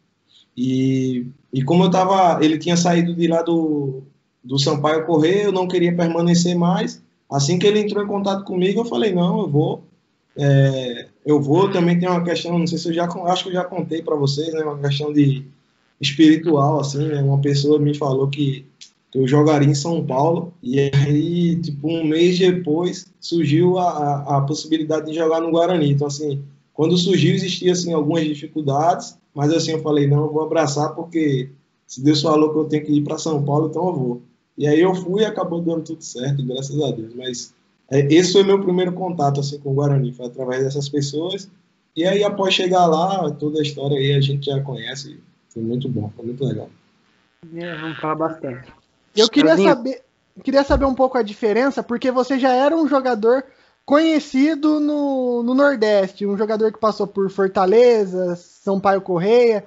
E, 0.58 1.28
e 1.54 1.64
como 1.64 1.84
eu 1.84 1.88
estava, 1.88 2.44
ele 2.44 2.58
tinha 2.58 2.76
saído 2.76 3.14
de 3.14 3.28
lá 3.28 3.44
do, 3.44 4.02
do 4.44 4.58
Sampaio 4.58 5.06
Correr, 5.06 5.46
eu 5.46 5.52
não 5.52 5.68
queria 5.68 5.96
permanecer 5.96 6.56
mais. 6.56 7.02
Assim 7.30 7.60
que 7.60 7.68
ele 7.68 7.80
entrou 7.80 8.04
em 8.04 8.08
contato 8.08 8.44
comigo, 8.44 8.82
eu 8.82 8.86
falei, 8.86 9.14
não, 9.14 9.42
eu 9.42 9.50
vou. 9.50 9.84
É, 10.36 11.08
eu 11.26 11.42
vou, 11.42 11.70
também 11.70 12.00
tem 12.00 12.08
uma 12.08 12.24
questão, 12.24 12.58
não 12.58 12.66
sei 12.66 12.78
se 12.78 12.90
eu 12.90 12.94
já, 12.94 13.06
acho 13.06 13.44
que 13.44 13.50
eu 13.50 13.54
já 13.54 13.66
contei 13.66 14.02
para 14.02 14.16
vocês, 14.16 14.54
né, 14.54 14.64
uma 14.64 14.78
questão 14.78 15.12
de 15.12 15.44
espiritual, 16.00 16.80
assim, 16.80 17.08
né, 17.08 17.22
uma 17.22 17.40
pessoa 17.40 17.80
me 17.80 17.96
falou 17.96 18.28
que, 18.28 18.64
que 19.12 19.18
eu 19.18 19.28
jogaria 19.28 19.68
em 19.68 19.74
São 19.74 20.06
Paulo, 20.06 20.54
e 20.62 20.80
aí, 20.80 21.56
tipo, 21.56 21.90
um 21.90 22.06
mês 22.06 22.38
depois, 22.38 23.12
surgiu 23.20 23.80
a, 23.80 24.38
a 24.38 24.42
possibilidade 24.42 25.08
de 25.08 25.18
jogar 25.18 25.42
no 25.42 25.50
Guarani, 25.50 25.92
então, 25.92 26.06
assim, 26.06 26.44
quando 26.72 26.96
surgiu, 26.96 27.34
existia, 27.34 27.72
assim, 27.72 27.92
algumas 27.92 28.24
dificuldades, 28.24 29.18
mas, 29.38 29.54
assim, 29.54 29.74
eu 29.74 29.84
falei, 29.84 30.08
não, 30.08 30.24
eu 30.24 30.34
vou 30.34 30.42
abraçar, 30.42 30.96
porque 30.96 31.52
se 31.86 32.04
Deus 32.04 32.24
falou 32.24 32.52
que 32.52 32.58
eu 32.58 32.66
tenho 32.66 32.84
que 32.84 32.92
ir 32.92 33.04
para 33.04 33.20
São 33.20 33.46
Paulo, 33.46 33.68
então 33.68 33.86
eu 33.88 33.94
vou. 33.94 34.22
E 34.58 34.68
aí 34.68 34.82
eu 34.82 34.96
fui 34.96 35.22
e 35.22 35.26
acabou 35.26 35.62
dando 35.62 35.84
tudo 35.84 36.04
certo, 36.04 36.44
graças 36.44 36.82
a 36.82 36.90
Deus, 36.90 37.14
mas 37.14 37.54
é, 37.88 38.00
esse 38.12 38.34
foi 38.34 38.42
meu 38.42 38.60
primeiro 38.60 38.94
contato 38.94 39.40
assim 39.40 39.60
com 39.60 39.70
o 39.70 39.74
Guarani, 39.76 40.12
foi 40.12 40.26
através 40.26 40.64
dessas 40.64 40.90
pessoas. 40.90 41.48
E 41.96 42.04
aí 42.04 42.24
após 42.24 42.52
chegar 42.56 42.88
lá, 42.88 43.30
toda 43.30 43.60
a 43.60 43.62
história 43.62 43.96
aí 43.96 44.16
a 44.16 44.22
gente 44.22 44.48
já 44.48 44.60
conhece. 44.60 45.20
Foi 45.50 45.62
muito 45.62 45.88
bom, 45.88 46.12
foi 46.16 46.26
muito 46.26 46.44
legal. 46.44 46.72
É, 47.54 47.76
vamos 47.76 48.00
falar 48.00 48.16
bastante. 48.16 48.74
Eu 49.16 49.30
queria 49.30 49.56
saber, 49.56 50.02
queria 50.44 50.64
saber 50.64 50.86
um 50.86 50.96
pouco 50.96 51.16
a 51.16 51.22
diferença, 51.22 51.84
porque 51.84 52.10
você 52.10 52.40
já 52.40 52.56
era 52.56 52.76
um 52.76 52.88
jogador 52.88 53.44
conhecido 53.86 54.80
no, 54.80 55.44
no 55.44 55.54
Nordeste, 55.54 56.26
um 56.26 56.36
jogador 56.36 56.74
que 56.74 56.80
passou 56.80 57.06
por 57.06 57.30
Fortaleza, 57.30 58.36
São 58.68 58.82
Paulo 58.82 59.00
Correia. 59.00 59.66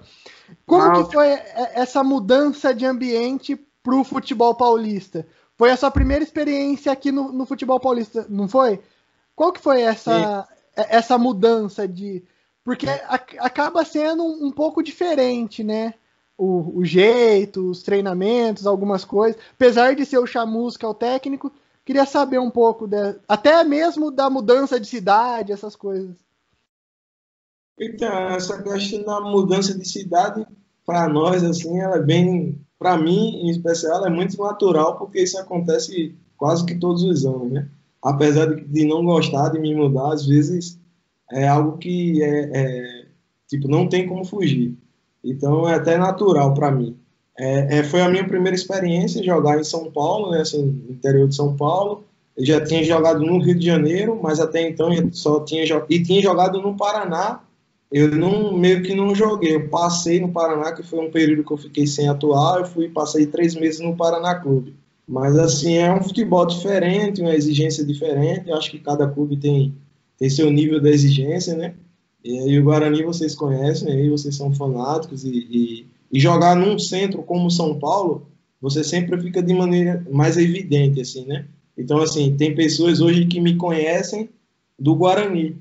Como 0.66 1.07
que 1.07 1.12
foi 1.14 1.28
essa 1.75 2.04
mudança 2.04 2.75
de 2.75 2.85
ambiente 2.85 3.57
para 3.83 3.97
o 3.97 4.04
futebol 4.04 4.54
paulista? 4.54 5.26
Foi 5.57 5.71
a 5.71 5.76
sua 5.76 5.90
primeira 5.90 6.23
experiência 6.23 6.92
aqui 6.92 7.11
no, 7.11 7.33
no 7.33 7.47
futebol 7.47 7.80
paulista, 7.80 8.26
não 8.28 8.47
foi? 8.47 8.78
Qual 9.35 9.52
que 9.52 9.61
foi 9.61 9.80
essa, 9.80 10.47
essa 10.76 11.16
mudança 11.16 11.88
de. 11.88 12.23
Porque 12.62 12.87
a, 12.87 13.14
acaba 13.38 13.87
sendo 13.87 14.23
um, 14.23 14.49
um, 14.49 14.52
pouco 14.52 14.83
diferente, 14.83 15.64
né? 15.64 15.95
O, 16.37 16.80
o, 16.80 16.85
jeito, 16.85 17.71
os 17.71 17.83
treinamentos, 17.83 18.66
algumas 18.66 19.02
coisas. 19.02 19.40
Apesar 19.52 19.95
de 19.95 20.04
ser 20.04 20.19
o 20.19 20.26
Chamusca 20.26 20.87
o 20.87 20.92
técnico, 20.92 21.50
queria 21.87 22.04
saber 22.04 22.38
um 22.38 22.50
pouco, 22.50 22.87
de, 22.87 23.16
até 23.26 23.64
mesmo 23.64 24.11
da 24.11 24.28
mudança 24.28 24.78
de 24.78 24.87
cidade, 24.87 25.52
essas 25.52 25.75
coisas. 25.75 26.16
Então, 27.80 28.12
essa 28.28 28.62
questão 28.62 29.02
da 29.04 29.20
mudança 29.22 29.76
de 29.76 29.88
cidade, 29.88 30.46
para 30.84 31.08
nós, 31.08 31.42
assim, 31.42 31.80
ela 31.80 31.96
é 31.96 32.02
bem 32.02 32.60
para 32.78 32.99
mim, 32.99 33.40
em 33.42 33.50
especial, 33.50 34.04
é 34.06 34.10
muito 34.10 34.37
natural, 34.38 34.99
porque 34.99 35.22
isso 35.22 35.38
acontece 35.38 36.14
quase 36.37 36.64
que 36.64 36.75
todos 36.75 37.02
os 37.02 37.25
anos, 37.25 37.50
né? 37.50 37.68
Apesar 38.02 38.46
de, 38.46 38.84
não 38.87 39.04
gostar 39.04 39.50
de 39.50 39.58
me 39.58 39.75
mudar, 39.75 40.12
às 40.12 40.26
vezes 40.26 40.78
é 41.30 41.46
algo 41.46 41.78
que 41.78 42.22
é, 42.22 42.50
é 42.52 43.06
tipo 43.46 43.68
não 43.68 43.87
tem 43.87 44.06
como 44.08 44.25
fugir. 44.25 44.75
Então 45.22 45.68
é 45.68 45.75
até 45.75 45.99
natural 45.99 46.54
para 46.54 46.70
mim. 46.70 46.96
É, 47.38 47.78
é, 47.78 47.84
foi 47.84 48.00
a 48.00 48.08
minha 48.08 48.26
primeira 48.26 48.56
experiência 48.56 49.22
jogar 49.22 49.60
em 49.60 49.64
São 49.64 49.90
Paulo, 49.90 50.30
né, 50.30 50.40
assim, 50.40 50.64
no 50.64 50.92
interior 50.92 51.28
de 51.28 51.34
São 51.34 51.54
Paulo. 51.54 52.04
Eu 52.37 52.46
já 52.46 52.64
tinha 52.64 52.82
jogado 52.82 53.20
no 53.20 53.38
Rio 53.38 53.58
de 53.58 53.66
Janeiro, 53.66 54.18
mas 54.22 54.40
até 54.40 54.66
então 54.66 54.92
eu 54.92 55.12
só 55.12 55.40
tinha 55.40 55.64
e 55.90 56.02
tinha 56.02 56.22
jogado 56.22 56.60
no 56.62 56.75
Paraná 56.75 57.40
eu 57.90 58.16
não 58.16 58.56
meio 58.56 58.82
que 58.82 58.94
não 58.94 59.14
joguei. 59.14 59.56
Eu 59.56 59.68
passei 59.68 60.20
no 60.20 60.30
Paraná, 60.30 60.73
que 60.73 60.82
foi 60.82 61.00
um 61.00 61.11
período 61.11 61.44
que 61.44 61.52
eu 61.52 61.59
fiquei 61.59 61.87
sem 61.87 62.09
atuar. 62.09 62.61
Eu 62.61 62.66
fui 62.66 62.88
passei 62.88 63.26
três 63.26 63.54
meses 63.54 63.80
no 63.80 63.97
Paraná 63.97 64.37
Clube. 64.37 64.75
Mas 65.09 65.37
assim 65.37 65.75
é 65.75 65.92
um 65.92 66.00
futebol 66.00 66.47
diferente, 66.47 67.20
uma 67.20 67.35
exigência 67.35 67.85
diferente. 67.85 68.49
Eu 68.49 68.56
acho 68.56 68.70
que 68.70 68.78
cada 68.78 69.09
clube 69.09 69.37
tem 69.37 69.75
tem 70.16 70.28
seu 70.28 70.50
nível 70.50 70.78
de 70.78 70.90
exigência, 70.90 71.56
né? 71.56 71.75
E 72.23 72.38
aí 72.38 72.59
o 72.59 72.64
Guarani 72.64 73.02
vocês 73.02 73.35
conhecem, 73.35 73.90
aí 73.90 74.11
vocês 74.11 74.37
são 74.37 74.52
fanáticos 74.52 75.25
e, 75.25 75.30
e, 75.30 75.87
e 76.12 76.20
jogar 76.20 76.54
num 76.54 76.78
centro 76.78 77.23
como 77.23 77.50
São 77.50 77.78
Paulo, 77.78 78.26
você 78.61 78.85
sempre 78.85 79.18
fica 79.18 79.42
de 79.42 79.54
maneira 79.54 80.06
mais 80.12 80.37
evidente, 80.37 81.00
assim, 81.00 81.25
né? 81.25 81.47
Então 81.76 81.99
assim 81.99 82.37
tem 82.37 82.54
pessoas 82.54 83.00
hoje 83.00 83.25
que 83.25 83.40
me 83.40 83.56
conhecem 83.56 84.28
do 84.78 84.94
Guarani 84.94 85.56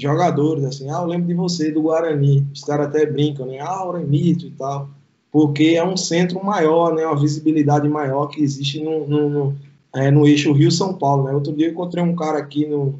jogadores, 0.00 0.64
assim, 0.64 0.90
ah, 0.90 1.00
eu 1.00 1.06
lembro 1.06 1.26
de 1.26 1.34
você, 1.34 1.70
do 1.70 1.82
Guarani. 1.82 2.46
Os 2.52 2.62
caras 2.62 2.88
até 2.88 3.06
brincam, 3.06 3.46
né? 3.46 3.58
Ah, 3.60 3.84
Mito 4.06 4.46
e 4.46 4.50
tal. 4.50 4.88
Porque 5.30 5.74
é 5.76 5.84
um 5.84 5.96
centro 5.96 6.44
maior, 6.44 6.94
né? 6.94 7.06
Uma 7.06 7.18
visibilidade 7.18 7.88
maior 7.88 8.26
que 8.26 8.42
existe 8.42 8.82
no, 8.82 9.06
no, 9.06 9.28
no, 9.28 9.56
é, 9.94 10.10
no 10.10 10.26
eixo 10.26 10.52
Rio-São 10.52 10.94
Paulo, 10.94 11.24
né? 11.24 11.32
Outro 11.32 11.52
dia 11.52 11.66
eu 11.66 11.72
encontrei 11.72 12.02
um 12.02 12.16
cara 12.16 12.38
aqui 12.38 12.66
no, 12.66 12.98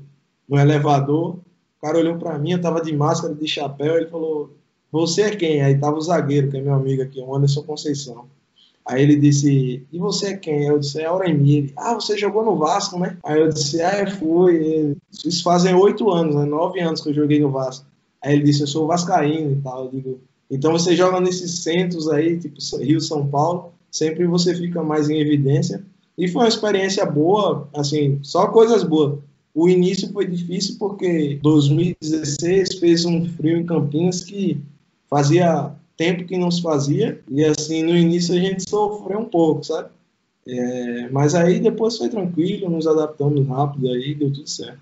no 0.48 0.58
elevador, 0.58 1.36
o 1.36 1.80
cara 1.80 1.98
olhou 1.98 2.18
para 2.18 2.38
mim, 2.38 2.52
eu 2.52 2.60
tava 2.60 2.82
de 2.82 2.94
máscara, 2.94 3.34
de 3.34 3.46
chapéu, 3.46 3.96
ele 3.96 4.06
falou, 4.06 4.50
você 4.90 5.22
é 5.22 5.36
quem? 5.36 5.62
Aí 5.62 5.78
tava 5.78 5.96
o 5.96 6.00
zagueiro, 6.00 6.50
que 6.50 6.56
é 6.56 6.60
meu 6.60 6.74
amigo 6.74 7.02
aqui, 7.02 7.20
o 7.20 7.34
Anderson 7.34 7.62
Conceição. 7.62 8.26
Aí 8.86 9.02
ele 9.02 9.16
disse, 9.16 9.86
e 9.92 9.98
você 9.98 10.28
é 10.28 10.36
quem? 10.36 10.66
Eu 10.66 10.78
disse, 10.78 11.00
é 11.00 11.04
Auremir. 11.04 11.72
Ah, 11.76 11.94
você 11.94 12.16
jogou 12.16 12.44
no 12.44 12.56
Vasco, 12.56 12.98
né? 12.98 13.16
Aí 13.24 13.40
eu 13.40 13.48
disse, 13.48 13.80
ah, 13.80 14.10
fui. 14.10 14.96
Isso 15.24 15.42
fazem 15.42 15.74
oito 15.74 16.10
anos, 16.10 16.34
né? 16.34 16.44
Nove 16.44 16.80
anos 16.80 17.00
que 17.00 17.10
eu 17.10 17.14
joguei 17.14 17.38
no 17.38 17.50
Vasco. 17.50 17.86
Aí 18.22 18.34
ele 18.34 18.44
disse, 18.44 18.62
eu 18.62 18.66
sou 18.66 18.86
vascaíno 18.86 19.52
e 19.52 19.56
tal. 19.62 19.84
Eu 19.84 19.90
digo, 19.90 20.20
então 20.50 20.72
você 20.72 20.96
joga 20.96 21.20
nesses 21.20 21.62
centros 21.62 22.08
aí, 22.08 22.38
tipo 22.38 22.58
Rio, 22.78 23.00
São 23.00 23.26
Paulo, 23.26 23.72
sempre 23.90 24.26
você 24.26 24.54
fica 24.54 24.82
mais 24.82 25.08
em 25.08 25.20
evidência. 25.20 25.84
E 26.18 26.28
foi 26.28 26.42
uma 26.42 26.48
experiência 26.48 27.06
boa, 27.06 27.68
assim, 27.74 28.18
só 28.22 28.48
coisas 28.48 28.82
boas. 28.82 29.20
O 29.54 29.68
início 29.68 30.12
foi 30.12 30.26
difícil 30.26 30.76
porque 30.78 31.38
2016 31.42 32.78
fez 32.78 33.04
um 33.04 33.26
frio 33.28 33.56
em 33.56 33.66
Campinas 33.66 34.22
que 34.22 34.60
fazia 35.08 35.72
tempo 36.00 36.24
que 36.24 36.38
não 36.38 36.50
se 36.50 36.62
fazia, 36.62 37.20
e 37.28 37.44
assim, 37.44 37.82
no 37.82 37.94
início 37.94 38.34
a 38.34 38.38
gente 38.38 38.66
sofreu 38.66 39.18
um 39.18 39.26
pouco, 39.26 39.62
sabe? 39.62 39.90
É, 40.48 41.10
mas 41.10 41.34
aí 41.34 41.60
depois 41.60 41.98
foi 41.98 42.08
tranquilo, 42.08 42.70
nos 42.70 42.86
adaptamos 42.86 43.46
rápido 43.46 43.86
aí, 43.86 44.14
deu 44.14 44.32
tudo 44.32 44.48
certo. 44.48 44.80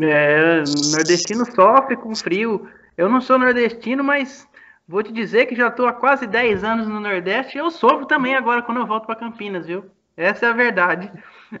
É, 0.00 0.62
nordestino 0.90 1.44
sofre 1.54 1.98
com 1.98 2.16
frio. 2.16 2.66
Eu 2.96 3.10
não 3.10 3.20
sou 3.20 3.38
nordestino, 3.38 4.02
mas 4.02 4.48
vou 4.88 5.02
te 5.02 5.12
dizer 5.12 5.44
que 5.44 5.54
já 5.54 5.68
estou 5.68 5.86
há 5.86 5.92
quase 5.92 6.26
10 6.26 6.64
anos 6.64 6.88
no 6.88 6.98
Nordeste 6.98 7.58
e 7.58 7.60
eu 7.60 7.70
sofro 7.70 8.06
também 8.06 8.34
agora 8.34 8.62
quando 8.62 8.78
eu 8.78 8.86
volto 8.86 9.04
para 9.04 9.16
Campinas, 9.16 9.66
viu? 9.66 9.84
Essa 10.16 10.46
é 10.46 10.48
a 10.48 10.54
verdade. 10.54 11.12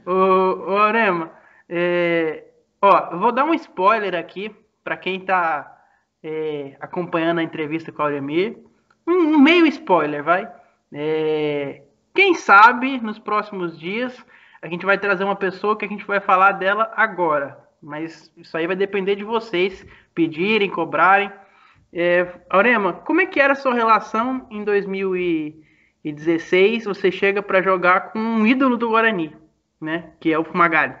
Ô, 0.06 0.76
Arema, 0.78 1.30
é, 1.68 2.42
ó, 2.80 3.18
vou 3.18 3.32
dar 3.32 3.44
um 3.44 3.52
spoiler 3.52 4.14
aqui 4.14 4.50
para 4.82 4.96
quem 4.96 5.18
está 5.18 5.78
é, 6.22 6.74
acompanhando 6.80 7.38
a 7.38 7.42
entrevista 7.42 7.92
com 7.92 8.00
o 8.00 8.04
Auremir 8.06 8.67
um, 9.08 9.38
meio 9.38 9.66
spoiler, 9.66 10.22
vai. 10.22 10.48
É, 10.92 11.82
quem 12.14 12.34
sabe 12.34 13.00
nos 13.00 13.18
próximos 13.18 13.78
dias 13.78 14.24
a 14.60 14.66
gente 14.66 14.84
vai 14.84 14.98
trazer 14.98 15.22
uma 15.24 15.36
pessoa 15.36 15.76
que 15.76 15.84
a 15.84 15.88
gente 15.88 16.04
vai 16.04 16.20
falar 16.20 16.52
dela 16.52 16.92
agora. 16.96 17.58
Mas 17.80 18.32
isso 18.36 18.56
aí 18.56 18.66
vai 18.66 18.74
depender 18.74 19.14
de 19.14 19.22
vocês 19.24 19.86
pedirem, 20.14 20.68
cobrarem. 20.68 21.30
É, 21.92 22.26
Aurema, 22.50 22.92
como 22.92 23.20
é 23.20 23.26
que 23.26 23.38
era 23.40 23.52
a 23.52 23.56
sua 23.56 23.72
relação 23.72 24.46
em 24.50 24.64
2016? 24.64 26.84
Você 26.84 27.12
chega 27.12 27.40
para 27.40 27.62
jogar 27.62 28.12
com 28.12 28.18
um 28.18 28.44
ídolo 28.46 28.76
do 28.76 28.90
Guarani, 28.90 29.34
né? 29.80 30.10
Que 30.18 30.32
é 30.32 30.38
o 30.38 30.44
Fumagalli. 30.44 30.94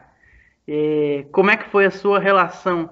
É, 0.66 1.26
como 1.32 1.50
é 1.50 1.56
que 1.56 1.68
foi 1.68 1.84
a 1.86 1.90
sua 1.90 2.20
relação 2.20 2.88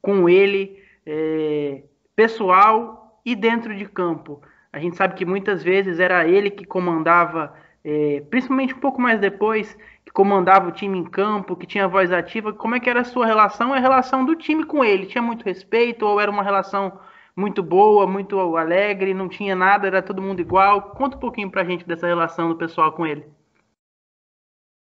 com 0.00 0.28
ele, 0.28 0.80
é, 1.04 1.82
pessoal 2.14 3.20
e 3.24 3.34
dentro 3.34 3.74
de 3.74 3.86
campo? 3.86 4.40
A 4.74 4.80
gente 4.80 4.96
sabe 4.96 5.14
que 5.14 5.24
muitas 5.24 5.62
vezes 5.62 6.00
era 6.00 6.26
ele 6.26 6.50
que 6.50 6.64
comandava, 6.64 7.54
é, 7.84 8.24
principalmente 8.28 8.74
um 8.74 8.80
pouco 8.80 9.00
mais 9.00 9.20
depois, 9.20 9.78
que 10.04 10.10
comandava 10.10 10.68
o 10.68 10.72
time 10.72 10.98
em 10.98 11.04
campo, 11.04 11.54
que 11.54 11.64
tinha 11.64 11.86
voz 11.86 12.10
ativa. 12.10 12.52
Como 12.52 12.74
é 12.74 12.80
que 12.80 12.90
era 12.90 13.02
a 13.02 13.04
sua 13.04 13.24
relação 13.24 13.72
e 13.72 13.78
a 13.78 13.80
relação 13.80 14.26
do 14.26 14.34
time 14.34 14.64
com 14.66 14.84
ele? 14.84 15.06
Tinha 15.06 15.22
muito 15.22 15.44
respeito 15.44 16.04
ou 16.04 16.20
era 16.20 16.28
uma 16.28 16.42
relação 16.42 16.98
muito 17.36 17.62
boa, 17.62 18.04
muito 18.04 18.36
alegre, 18.56 19.14
não 19.14 19.28
tinha 19.28 19.54
nada, 19.54 19.86
era 19.86 20.02
todo 20.02 20.20
mundo 20.20 20.40
igual? 20.40 20.90
Conta 20.96 21.16
um 21.16 21.20
pouquinho 21.20 21.52
pra 21.52 21.62
gente 21.62 21.86
dessa 21.86 22.08
relação 22.08 22.48
do 22.48 22.56
pessoal 22.56 22.90
com 22.90 23.06
ele. 23.06 23.24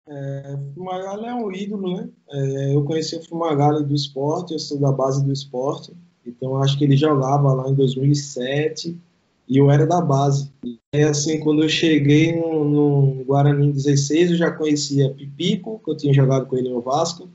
É, 0.10 0.58
Fumagalli 0.76 1.26
é 1.26 1.36
um 1.36 1.52
ídolo, 1.54 1.96
né? 1.96 2.10
É, 2.32 2.76
eu 2.76 2.84
conheci 2.84 3.16
o 3.16 3.26
Fumagalli 3.26 3.86
do 3.86 3.96
esporte, 3.96 4.52
eu 4.52 4.60
sou 4.60 4.78
da 4.78 4.92
base 4.92 5.24
do 5.24 5.32
esporte, 5.32 5.94
então 6.26 6.62
acho 6.62 6.78
que 6.78 6.84
ele 6.84 6.98
jogava 6.98 7.54
lá 7.54 7.70
em 7.70 7.76
2007 7.76 9.00
e 9.50 9.58
eu 9.58 9.72
era 9.72 9.88
da 9.88 10.00
base. 10.00 10.52
E 10.94 11.02
assim, 11.02 11.40
quando 11.40 11.64
eu 11.64 11.70
cheguei 11.70 12.40
no, 12.40 12.64
no 12.64 13.24
Guarani 13.26 13.72
16, 13.72 14.32
eu 14.32 14.38
já 14.38 14.52
conhecia 14.52 15.10
Pipico, 15.10 15.82
que 15.84 15.92
eu 15.92 15.98
tinha 15.98 16.14
jogado 16.14 16.46
com 16.46 16.56
ele 16.56 16.70
no 16.70 16.82
Vasco, 16.82 17.28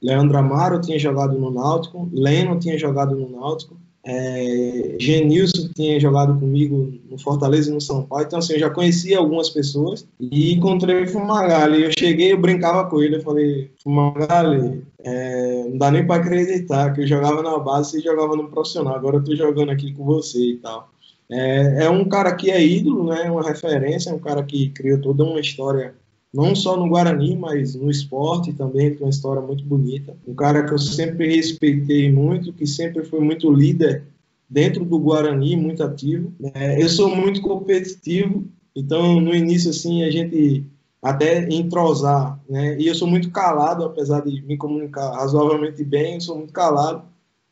Leandro 0.00 0.36
Amaro, 0.36 0.80
tinha 0.80 0.98
jogado 0.98 1.38
no 1.38 1.50
Náutico, 1.50 2.08
Leno 2.12 2.58
tinha 2.58 2.76
jogado 2.76 3.16
no 3.16 3.30
Náutico, 3.30 3.76
é, 4.04 4.96
Genilson 4.98 5.68
tinha 5.76 6.00
jogado 6.00 6.36
comigo 6.38 6.92
no 7.08 7.16
Fortaleza 7.16 7.70
e 7.70 7.74
no 7.74 7.80
São 7.80 8.02
Paulo, 8.02 8.24
então 8.24 8.40
assim, 8.40 8.54
eu 8.54 8.58
já 8.58 8.68
conhecia 8.68 9.18
algumas 9.18 9.48
pessoas. 9.48 10.06
E 10.20 10.52
encontrei 10.52 11.04
o 11.04 11.08
Fumagalli, 11.08 11.84
eu 11.84 11.90
cheguei, 11.96 12.32
eu 12.32 12.40
brincava 12.40 12.90
com 12.90 13.00
ele, 13.00 13.16
eu 13.16 13.22
falei, 13.22 13.70
Fumagalli, 13.82 14.82
é, 14.98 15.64
não 15.68 15.78
dá 15.78 15.90
nem 15.90 16.04
para 16.04 16.20
acreditar 16.20 16.92
que 16.92 17.02
eu 17.02 17.06
jogava 17.06 17.42
na 17.42 17.56
base 17.58 17.98
e 17.98 18.02
jogava 18.02 18.34
no 18.34 18.48
profissional, 18.48 18.96
agora 18.96 19.18
eu 19.18 19.24
tô 19.24 19.36
jogando 19.36 19.70
aqui 19.70 19.92
com 19.92 20.04
você 20.04 20.38
e 20.38 20.56
tal. 20.56 20.91
É, 21.32 21.84
é 21.84 21.90
um 21.90 22.04
cara 22.04 22.34
que 22.34 22.50
é 22.50 22.62
ídolo, 22.62 23.04
né? 23.04 23.30
Uma 23.30 23.42
referência, 23.42 24.10
é 24.10 24.14
um 24.14 24.18
cara 24.18 24.42
que 24.42 24.68
criou 24.68 25.00
toda 25.00 25.24
uma 25.24 25.40
história, 25.40 25.94
não 26.32 26.54
só 26.54 26.76
no 26.76 26.88
Guarani, 26.88 27.34
mas 27.36 27.74
no 27.74 27.90
esporte 27.90 28.52
também, 28.52 28.90
tem 28.90 29.00
uma 29.02 29.10
história 29.10 29.40
muito 29.40 29.64
bonita. 29.64 30.14
Um 30.28 30.34
cara 30.34 30.62
que 30.64 30.72
eu 30.72 30.78
sempre 30.78 31.34
respeitei 31.34 32.12
muito, 32.12 32.52
que 32.52 32.66
sempre 32.66 33.04
foi 33.04 33.20
muito 33.20 33.50
líder 33.50 34.04
dentro 34.48 34.84
do 34.84 34.98
Guarani, 34.98 35.56
muito 35.56 35.82
ativo. 35.82 36.32
É, 36.54 36.82
eu 36.82 36.88
sou 36.90 37.14
muito 37.14 37.40
competitivo, 37.40 38.44
então 38.76 39.18
no 39.18 39.34
início 39.34 39.70
assim 39.70 40.04
a 40.04 40.10
gente 40.10 40.66
até 41.00 41.48
entrosar, 41.48 42.38
né? 42.48 42.78
E 42.78 42.86
eu 42.86 42.94
sou 42.94 43.08
muito 43.08 43.30
calado, 43.30 43.84
apesar 43.84 44.20
de 44.20 44.42
me 44.42 44.56
comunicar 44.56 45.10
razoavelmente 45.12 45.82
bem, 45.82 46.14
eu 46.14 46.20
sou 46.20 46.36
muito 46.36 46.52
calado. 46.52 47.02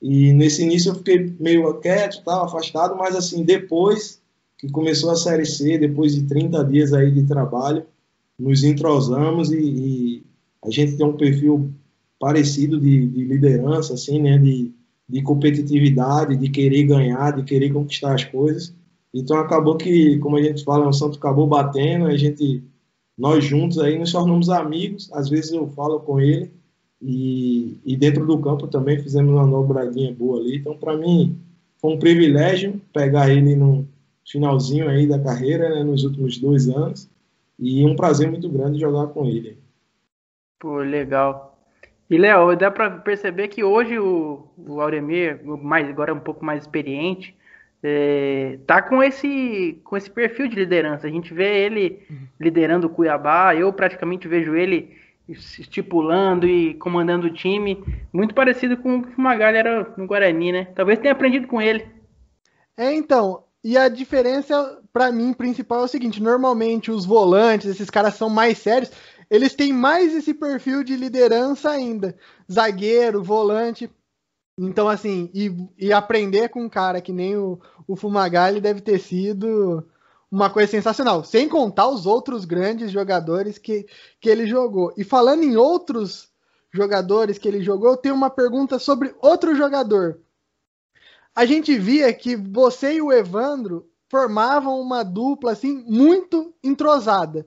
E 0.00 0.33
nesse 0.33 0.62
início 0.62 0.90
eu 0.90 0.95
fiquei 0.95 1.35
meio 1.38 1.73
quieto, 1.75 2.23
tal, 2.25 2.45
afastado, 2.45 2.97
mas 2.97 3.14
assim, 3.14 3.45
depois 3.45 4.21
que 4.57 4.69
começou 4.71 5.11
a 5.11 5.16
Série 5.16 5.47
C, 5.47 5.78
depois 5.78 6.14
de 6.14 6.23
30 6.25 6.64
dias 6.64 6.92
aí 6.92 7.11
de 7.11 7.25
trabalho, 7.25 7.85
nos 8.38 8.64
entrosamos 8.64 9.50
e, 9.50 9.59
e 9.59 10.23
a 10.62 10.71
gente 10.71 10.97
tem 10.97 11.07
um 11.07 11.16
perfil 11.16 11.73
parecido 12.19 12.78
de, 12.78 13.07
de 13.07 13.25
liderança, 13.25 13.95
assim, 13.95 14.21
né, 14.21 14.37
de, 14.38 14.73
de 15.09 15.23
competitividade, 15.23 16.37
de 16.37 16.49
querer 16.50 16.85
ganhar, 16.85 17.35
de 17.37 17.42
querer 17.42 17.73
conquistar 17.73 18.14
as 18.14 18.25
coisas. 18.25 18.75
Então 19.12 19.38
acabou 19.38 19.76
que, 19.76 20.19
como 20.19 20.37
a 20.37 20.42
gente 20.42 20.62
fala, 20.62 20.88
o 20.88 20.92
Santo 20.92 21.19
acabou 21.19 21.47
batendo, 21.47 22.07
a 22.07 22.16
gente, 22.16 22.62
nós 23.16 23.45
juntos 23.45 23.78
aí 23.78 23.99
nos 23.99 24.12
tornamos 24.12 24.49
amigos, 24.50 25.11
às 25.12 25.28
vezes 25.28 25.52
eu 25.52 25.66
falo 25.69 26.00
com 26.00 26.21
ele, 26.21 26.50
e, 27.00 27.78
e 27.85 27.97
dentro 27.97 28.26
do 28.26 28.38
campo 28.38 28.66
também 28.66 28.99
fizemos 28.99 29.33
uma 29.33 29.47
dobradinha 29.47 30.12
boa 30.12 30.38
ali. 30.38 30.59
Então, 30.59 30.76
para 30.76 30.97
mim, 30.97 31.38
foi 31.78 31.92
um 31.92 31.99
privilégio 31.99 32.80
pegar 32.92 33.30
ele 33.30 33.57
no 33.57 33.88
finalzinho 34.26 34.88
aí 34.88 35.07
da 35.07 35.19
carreira, 35.19 35.69
né, 35.71 35.83
nos 35.83 36.04
últimos 36.04 36.38
dois 36.38 36.69
anos. 36.69 37.09
E 37.59 37.85
um 37.85 37.97
prazer 37.97 38.30
muito 38.30 38.49
grande 38.49 38.80
jogar 38.80 39.09
com 39.09 39.25
ele. 39.26 39.59
Pô, 40.59 40.78
legal. 40.78 41.59
E, 42.09 42.19
Léo, 42.19 42.57
dá 42.57 42.71
para 42.71 42.90
perceber 42.90 43.49
que 43.49 43.62
hoje 43.62 43.99
o, 43.99 44.47
o 44.59 44.80
Auremir, 44.80 45.40
mais, 45.45 45.88
agora 45.88 46.12
um 46.12 46.21
pouco 46.21 46.45
mais 46.45 46.62
experiente, 46.62 47.35
é, 47.83 48.59
tá 48.66 48.83
com 48.83 49.02
esse, 49.02 49.80
com 49.85 49.97
esse 49.97 50.11
perfil 50.11 50.49
de 50.49 50.57
liderança. 50.57 51.07
A 51.07 51.11
gente 51.11 51.33
vê 51.33 51.64
ele 51.64 52.02
uhum. 52.11 52.19
liderando 52.38 52.87
o 52.87 52.90
Cuiabá, 52.90 53.54
eu 53.54 53.73
praticamente 53.73 54.28
vejo 54.28 54.54
ele 54.54 55.00
estipulando 55.30 56.46
e 56.46 56.75
comandando 56.75 57.26
o 57.26 57.32
time, 57.32 57.82
muito 58.12 58.34
parecido 58.34 58.76
com 58.76 58.99
o 58.99 59.02
que 59.02 59.16
o 59.16 59.20
Magalha 59.20 59.58
era 59.58 59.94
no 59.96 60.06
Guarani, 60.06 60.52
né? 60.52 60.64
Talvez 60.75 60.99
tenha 60.99 61.12
aprendido 61.12 61.46
com 61.46 61.60
ele. 61.60 61.87
É, 62.76 62.92
então, 62.92 63.44
e 63.62 63.76
a 63.76 63.88
diferença 63.88 64.80
para 64.92 65.12
mim 65.12 65.32
principal 65.32 65.82
é 65.82 65.84
o 65.84 65.88
seguinte, 65.88 66.22
normalmente 66.22 66.90
os 66.90 67.04
volantes, 67.04 67.66
esses 67.66 67.90
caras 67.90 68.14
são 68.14 68.28
mais 68.28 68.58
sérios, 68.58 68.90
eles 69.30 69.54
têm 69.54 69.72
mais 69.72 70.14
esse 70.14 70.34
perfil 70.34 70.82
de 70.82 70.96
liderança 70.96 71.70
ainda, 71.70 72.16
zagueiro, 72.50 73.22
volante, 73.22 73.90
então 74.58 74.88
assim, 74.88 75.30
e, 75.32 75.54
e 75.78 75.92
aprender 75.92 76.49
com 76.49 76.64
um 76.64 76.68
cara 76.68 77.00
que 77.00 77.12
nem 77.12 77.37
o, 77.37 77.60
o 77.87 77.96
Fumagalli 77.96 78.60
deve 78.60 78.80
ter 78.80 78.99
sido 78.99 79.87
uma 80.30 80.49
coisa 80.49 80.70
sensacional. 80.70 81.25
Sem 81.25 81.49
contar 81.49 81.88
os 81.88 82.06
outros 82.06 82.44
grandes 82.44 82.90
jogadores 82.90 83.58
que, 83.58 83.87
que 84.20 84.28
ele 84.28 84.46
jogou. 84.46 84.92
E 84.96 85.02
falando 85.02 85.42
em 85.42 85.56
outros 85.56 86.30
jogadores 86.72 87.37
que 87.37 87.49
ele 87.49 87.62
jogou, 87.62 87.90
eu 87.90 87.96
tenho 87.96 88.14
uma 88.14 88.30
pergunta 88.30 88.78
sobre 88.78 89.14
outro 89.20 89.54
jogador. 89.56 90.20
A 91.34 91.44
gente 91.44 91.76
via 91.78 92.12
que 92.12 92.37
você 92.37 92.94
e 92.94 93.02
o 93.02 93.12
Evandro 93.12 93.88
formavam 94.08 94.80
uma 94.80 95.02
dupla 95.02 95.52
assim 95.52 95.84
muito 95.87 96.54
entrosada, 96.62 97.46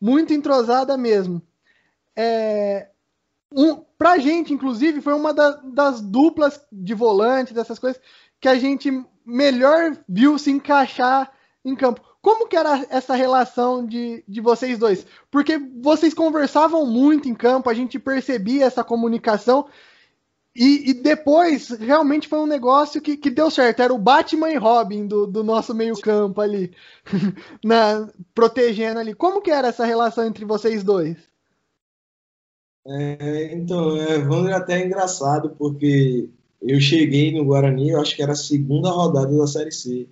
muito 0.00 0.32
entrosada 0.32 0.96
mesmo. 0.96 1.42
É... 2.16 2.88
um, 3.52 3.76
pra 3.96 4.18
gente, 4.18 4.52
inclusive, 4.52 5.00
foi 5.00 5.12
uma 5.14 5.32
da, 5.32 5.52
das 5.62 6.00
duplas 6.00 6.60
de 6.72 6.94
volante, 6.94 7.54
dessas 7.54 7.78
coisas, 7.78 8.00
que 8.40 8.48
a 8.48 8.54
gente 8.54 8.90
melhor 9.24 9.96
viu 10.08 10.38
se 10.38 10.50
encaixar 10.50 11.30
em 11.64 11.76
campo. 11.76 12.00
Como 12.28 12.46
que 12.46 12.56
era 12.58 12.86
essa 12.90 13.14
relação 13.14 13.86
de, 13.86 14.22
de 14.28 14.42
vocês 14.42 14.78
dois? 14.78 15.06
Porque 15.30 15.56
vocês 15.80 16.12
conversavam 16.12 16.84
muito 16.84 17.26
em 17.26 17.34
campo, 17.34 17.70
a 17.70 17.74
gente 17.74 17.98
percebia 17.98 18.66
essa 18.66 18.84
comunicação, 18.84 19.66
e, 20.54 20.90
e, 20.90 20.92
depois, 20.92 21.70
realmente 21.70 22.28
foi 22.28 22.38
um 22.38 22.46
negócio 22.46 23.00
que, 23.00 23.16
que 23.16 23.30
deu 23.30 23.50
certo. 23.50 23.80
Era 23.80 23.94
o 23.94 23.98
Batman 23.98 24.50
e 24.50 24.58
Robin 24.58 25.06
do, 25.06 25.26
do 25.26 25.42
nosso 25.42 25.74
meio-campo 25.74 26.38
ali, 26.42 26.70
na, 27.64 28.06
protegendo 28.34 29.00
ali. 29.00 29.14
Como 29.14 29.40
que 29.40 29.50
era 29.50 29.68
essa 29.68 29.86
relação 29.86 30.26
entre 30.26 30.44
vocês 30.44 30.84
dois? 30.84 31.16
É, 32.86 33.54
então, 33.54 33.96
é, 33.96 34.16
Evandro 34.16 34.50
é 34.52 34.54
até 34.54 34.84
engraçado, 34.84 35.56
porque 35.58 36.28
eu 36.60 36.78
cheguei 36.78 37.32
no 37.32 37.46
Guarani, 37.46 37.88
eu 37.88 38.00
acho 38.02 38.14
que 38.14 38.22
era 38.22 38.32
a 38.32 38.36
segunda 38.36 38.90
rodada 38.90 39.34
da 39.34 39.46
Série 39.46 39.72
C. 39.72 40.06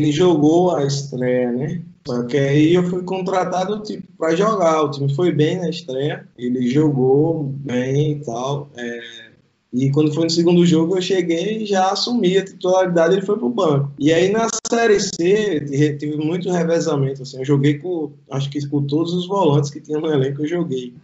Ele 0.00 0.12
jogou 0.12 0.74
a 0.74 0.84
estreia, 0.84 1.52
né? 1.52 1.82
Só 2.06 2.22
que 2.24 2.38
aí 2.38 2.74
eu 2.74 2.82
fui 2.84 3.02
contratado 3.02 3.82
tipo, 3.82 4.06
para 4.16 4.34
jogar. 4.34 4.82
O 4.82 4.90
time 4.90 5.14
foi 5.14 5.30
bem 5.30 5.58
na 5.58 5.68
estreia, 5.68 6.26
ele 6.38 6.68
jogou 6.70 7.44
bem 7.44 8.12
e 8.12 8.24
tal. 8.24 8.70
É, 8.74 9.30
e 9.72 9.90
quando 9.90 10.12
foi 10.12 10.24
no 10.24 10.30
segundo 10.30 10.64
jogo, 10.64 10.96
eu 10.96 11.02
cheguei 11.02 11.58
e 11.58 11.66
já 11.66 11.90
assumi 11.90 12.38
a 12.38 12.44
titularidade, 12.44 13.14
ele 13.14 13.26
foi 13.26 13.38
pro 13.38 13.50
banco. 13.50 13.92
E 13.98 14.12
aí 14.12 14.30
na 14.30 14.48
Série 14.68 14.98
C, 14.98 15.96
tive 15.98 16.16
muito 16.16 16.50
revezamento, 16.50 17.22
assim, 17.22 17.38
eu 17.38 17.44
joguei 17.44 17.78
com, 17.78 18.12
acho 18.30 18.50
que 18.50 18.66
com 18.66 18.82
todos 18.86 19.12
os 19.12 19.28
volantes 19.28 19.70
que 19.70 19.80
tinha 19.80 20.00
no 20.00 20.10
elenco, 20.10 20.42
eu 20.42 20.48
joguei. 20.48 20.94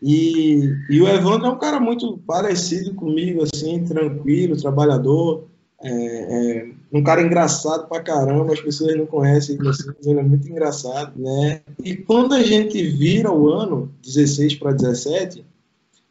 E, 0.00 0.70
e 0.88 1.00
o 1.00 1.08
Evandro 1.08 1.46
é 1.46 1.50
um 1.50 1.58
cara 1.58 1.80
muito 1.80 2.18
parecido 2.26 2.94
comigo, 2.94 3.42
assim, 3.42 3.84
tranquilo, 3.84 4.56
trabalhador, 4.56 5.44
é, 5.82 5.90
é, 5.90 6.70
um 6.94 7.02
cara 7.02 7.22
engraçado 7.22 7.88
pra 7.88 8.00
caramba, 8.00 8.52
as 8.52 8.60
pessoas 8.60 8.96
não 8.96 9.04
conhecem 9.04 9.56
ele, 9.56 9.68
assim, 9.68 9.90
ele 10.06 10.20
é 10.20 10.22
muito 10.22 10.48
engraçado, 10.48 11.12
né? 11.20 11.60
E 11.82 11.96
quando 11.96 12.34
a 12.34 12.42
gente 12.42 12.80
vira 12.82 13.32
o 13.32 13.48
ano, 13.50 13.92
16 14.00 14.54
para 14.54 14.72
17, 14.72 15.44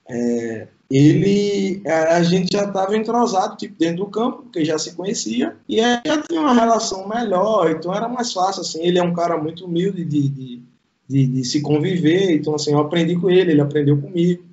é, 0.09 0.67
ele 0.91 1.81
a 1.87 2.21
gente 2.21 2.51
já 2.51 2.65
estava 2.65 2.95
entrosado 2.97 3.55
tipo 3.55 3.75
dentro 3.79 4.03
do 4.03 4.11
campo 4.11 4.43
porque 4.43 4.65
já 4.65 4.77
se 4.77 4.93
conhecia 4.93 5.55
e 5.67 5.79
aí 5.79 6.01
já 6.05 6.21
tinha 6.21 6.41
uma 6.41 6.53
relação 6.53 7.07
melhor 7.07 7.71
então 7.71 7.95
era 7.95 8.09
mais 8.09 8.33
fácil 8.33 8.61
assim 8.61 8.83
ele 8.83 8.99
é 8.99 9.03
um 9.03 9.13
cara 9.13 9.37
muito 9.37 9.65
humilde 9.65 10.03
de, 10.03 10.27
de, 10.27 10.61
de, 11.07 11.25
de 11.27 11.43
se 11.45 11.61
conviver 11.61 12.35
então 12.35 12.53
assim 12.53 12.73
eu 12.73 12.79
aprendi 12.79 13.15
com 13.15 13.29
ele 13.29 13.51
ele 13.51 13.61
aprendeu 13.61 13.99
comigo 13.99 14.43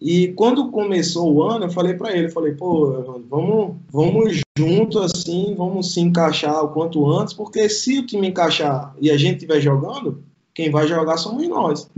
e 0.00 0.28
quando 0.32 0.70
começou 0.70 1.32
o 1.32 1.42
ano 1.42 1.66
eu 1.66 1.70
falei 1.70 1.94
para 1.94 2.14
ele 2.14 2.26
eu 2.26 2.32
falei 2.32 2.52
pô 2.52 3.20
vamos 3.30 3.76
vamos 3.90 4.42
junto 4.60 4.98
assim 5.00 5.54
vamos 5.56 5.92
se 5.92 6.00
encaixar 6.00 6.64
o 6.64 6.68
quanto 6.68 7.08
antes 7.10 7.34
porque 7.34 7.68
se 7.68 7.98
o 7.98 8.06
time 8.06 8.28
encaixar 8.28 8.94
e 9.00 9.10
a 9.10 9.16
gente 9.16 9.36
estiver 9.36 9.60
jogando 9.60 10.22
quem 10.54 10.70
vai 10.70 10.86
jogar 10.86 11.16
somos 11.16 11.46
nós 11.48 11.90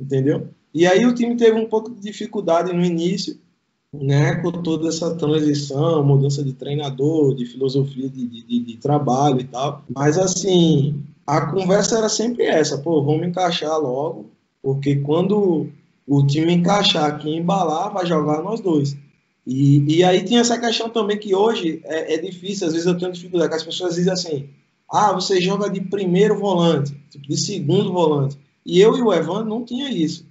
entendeu 0.00 0.48
e 0.74 0.86
aí 0.86 1.04
o 1.04 1.14
time 1.14 1.36
teve 1.36 1.58
um 1.58 1.68
pouco 1.68 1.90
de 1.90 2.00
dificuldade 2.00 2.72
no 2.72 2.82
início, 2.82 3.38
né, 3.92 4.36
com 4.36 4.50
toda 4.50 4.88
essa 4.88 5.14
transição, 5.14 6.02
mudança 6.02 6.42
de 6.42 6.54
treinador, 6.54 7.34
de 7.34 7.44
filosofia 7.44 8.08
de, 8.08 8.26
de, 8.26 8.58
de, 8.60 8.76
trabalho 8.78 9.40
e 9.40 9.44
tal. 9.44 9.84
Mas 9.94 10.16
assim, 10.16 11.02
a 11.26 11.42
conversa 11.46 11.98
era 11.98 12.08
sempre 12.08 12.44
essa, 12.44 12.78
pô, 12.78 13.02
vamos 13.02 13.26
encaixar 13.26 13.78
logo, 13.78 14.30
porque 14.62 14.96
quando 14.96 15.68
o 16.06 16.26
time 16.26 16.54
encaixar 16.54 17.20
e 17.26 17.36
embalar, 17.36 17.92
vai 17.92 18.06
jogar 18.06 18.42
nós 18.42 18.60
dois. 18.60 18.96
E, 19.46 19.96
e 19.96 20.04
aí 20.04 20.22
tinha 20.24 20.40
essa 20.40 20.58
questão 20.58 20.88
também 20.88 21.18
que 21.18 21.34
hoje 21.34 21.80
é, 21.84 22.14
é 22.14 22.18
difícil, 22.18 22.66
às 22.66 22.72
vezes 22.72 22.86
eu 22.86 22.96
tenho 22.96 23.12
dificuldade, 23.12 23.50
que 23.50 23.56
as 23.56 23.64
pessoas 23.64 23.96
dizem 23.96 24.12
assim, 24.12 24.48
ah, 24.88 25.12
você 25.12 25.40
joga 25.40 25.68
de 25.68 25.80
primeiro 25.80 26.38
volante, 26.38 26.94
tipo, 27.10 27.26
de 27.26 27.36
segundo 27.36 27.92
volante. 27.92 28.38
E 28.64 28.80
eu 28.80 28.96
e 28.96 29.02
o 29.02 29.12
Evan 29.12 29.44
não 29.44 29.64
tinha 29.64 29.90
isso 29.90 30.24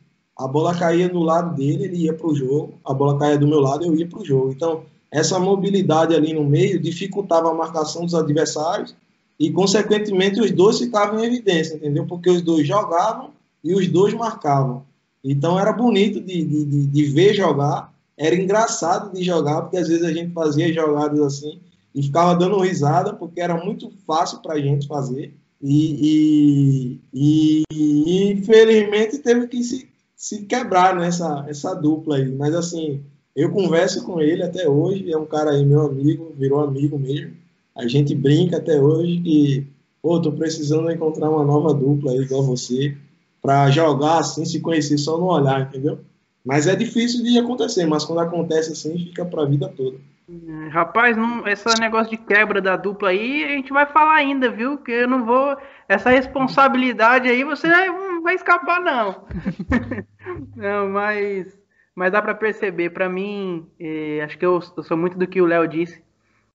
a 0.43 0.47
bola 0.47 0.75
caía 0.75 1.07
do 1.07 1.19
lado 1.19 1.55
dele, 1.55 1.85
ele 1.85 1.97
ia 1.97 2.13
para 2.13 2.27
o 2.27 2.35
jogo, 2.35 2.73
a 2.83 2.93
bola 2.93 3.17
caía 3.19 3.37
do 3.37 3.47
meu 3.47 3.59
lado, 3.59 3.85
eu 3.85 3.95
ia 3.95 4.07
para 4.07 4.19
o 4.19 4.25
jogo. 4.25 4.51
Então, 4.51 4.83
essa 5.11 5.37
mobilidade 5.39 6.15
ali 6.15 6.33
no 6.33 6.43
meio 6.43 6.79
dificultava 6.79 7.51
a 7.51 7.53
marcação 7.53 8.05
dos 8.05 8.15
adversários 8.15 8.95
e, 9.39 9.51
consequentemente, 9.51 10.39
os 10.39 10.51
dois 10.51 10.79
ficavam 10.79 11.19
em 11.19 11.27
evidência, 11.27 11.75
entendeu? 11.75 12.07
Porque 12.07 12.29
os 12.29 12.41
dois 12.41 12.65
jogavam 12.67 13.31
e 13.63 13.75
os 13.75 13.87
dois 13.87 14.13
marcavam. 14.13 14.83
Então, 15.23 15.59
era 15.59 15.71
bonito 15.71 16.19
de, 16.19 16.43
de, 16.43 16.87
de 16.87 17.05
ver 17.05 17.35
jogar, 17.35 17.93
era 18.17 18.35
engraçado 18.35 19.13
de 19.13 19.23
jogar, 19.23 19.61
porque 19.61 19.77
às 19.77 19.87
vezes 19.87 20.03
a 20.03 20.13
gente 20.13 20.33
fazia 20.33 20.71
jogadas 20.73 21.19
assim 21.19 21.59
e 21.93 22.03
ficava 22.03 22.35
dando 22.35 22.59
risada, 22.59 23.13
porque 23.13 23.41
era 23.41 23.63
muito 23.63 23.91
fácil 24.05 24.39
para 24.39 24.53
a 24.53 24.59
gente 24.59 24.87
fazer. 24.87 25.33
E, 25.61 26.99
e, 27.13 27.63
e, 27.71 28.31
infelizmente 28.31 29.19
teve 29.19 29.47
que 29.47 29.63
se 29.63 29.91
se 30.15 30.43
quebrar 30.43 30.95
nessa 30.95 31.45
essa 31.49 31.73
dupla 31.73 32.17
aí. 32.17 32.31
Mas 32.31 32.53
assim, 32.53 33.01
eu 33.35 33.51
converso 33.51 34.03
com 34.05 34.21
ele 34.21 34.43
até 34.43 34.69
hoje, 34.69 35.11
é 35.11 35.17
um 35.17 35.25
cara 35.25 35.51
aí 35.51 35.65
meu 35.65 35.81
amigo, 35.81 36.31
virou 36.37 36.59
amigo 36.59 36.99
mesmo. 36.99 37.33
A 37.75 37.87
gente 37.87 38.13
brinca 38.13 38.57
até 38.57 38.79
hoje 38.79 39.19
que, 39.21 39.67
pô, 39.99 40.21
tô 40.21 40.31
precisando 40.31 40.91
encontrar 40.91 41.29
uma 41.29 41.43
nova 41.43 41.73
dupla 41.73 42.11
aí 42.11 42.19
igual 42.19 42.43
você, 42.43 42.95
para 43.41 43.71
jogar 43.71 44.19
assim, 44.19 44.45
se 44.45 44.59
conhecer 44.59 44.99
só 44.99 45.17
no 45.17 45.25
olhar, 45.25 45.61
entendeu? 45.61 45.99
Mas 46.45 46.67
é 46.67 46.75
difícil 46.75 47.23
de 47.23 47.37
acontecer, 47.37 47.85
mas 47.85 48.03
quando 48.03 48.19
acontece 48.19 48.71
assim, 48.71 48.97
fica 48.97 49.23
para 49.23 49.43
a 49.43 49.45
vida 49.45 49.67
toda. 49.69 49.97
É, 50.29 50.69
rapaz, 50.69 51.17
não, 51.17 51.47
esse 51.47 51.67
negócio 51.79 52.11
de 52.11 52.17
quebra 52.17 52.61
da 52.61 52.75
dupla 52.75 53.09
aí, 53.09 53.43
a 53.43 53.49
gente 53.49 53.73
vai 53.73 53.85
falar 53.85 54.15
ainda, 54.15 54.49
viu? 54.49 54.77
Que 54.77 54.91
eu 54.91 55.07
não 55.07 55.25
vou. 55.25 55.57
Essa 55.87 56.09
responsabilidade 56.09 57.29
aí 57.29 57.43
você 57.43 57.67
não 57.67 58.23
vai 58.23 58.35
escapar, 58.35 58.79
não. 58.79 59.25
Não, 60.55 60.87
mas, 60.87 61.59
mas 61.95 62.11
dá 62.11 62.21
para 62.21 62.35
perceber. 62.35 62.91
Para 62.91 63.09
mim, 63.09 63.67
é, 63.79 64.21
acho 64.23 64.37
que 64.37 64.45
eu, 64.45 64.59
eu, 64.77 64.83
sou 64.83 64.95
muito 64.95 65.17
do 65.17 65.25
que 65.25 65.41
o 65.41 65.45
Léo 65.45 65.67
disse 65.67 66.01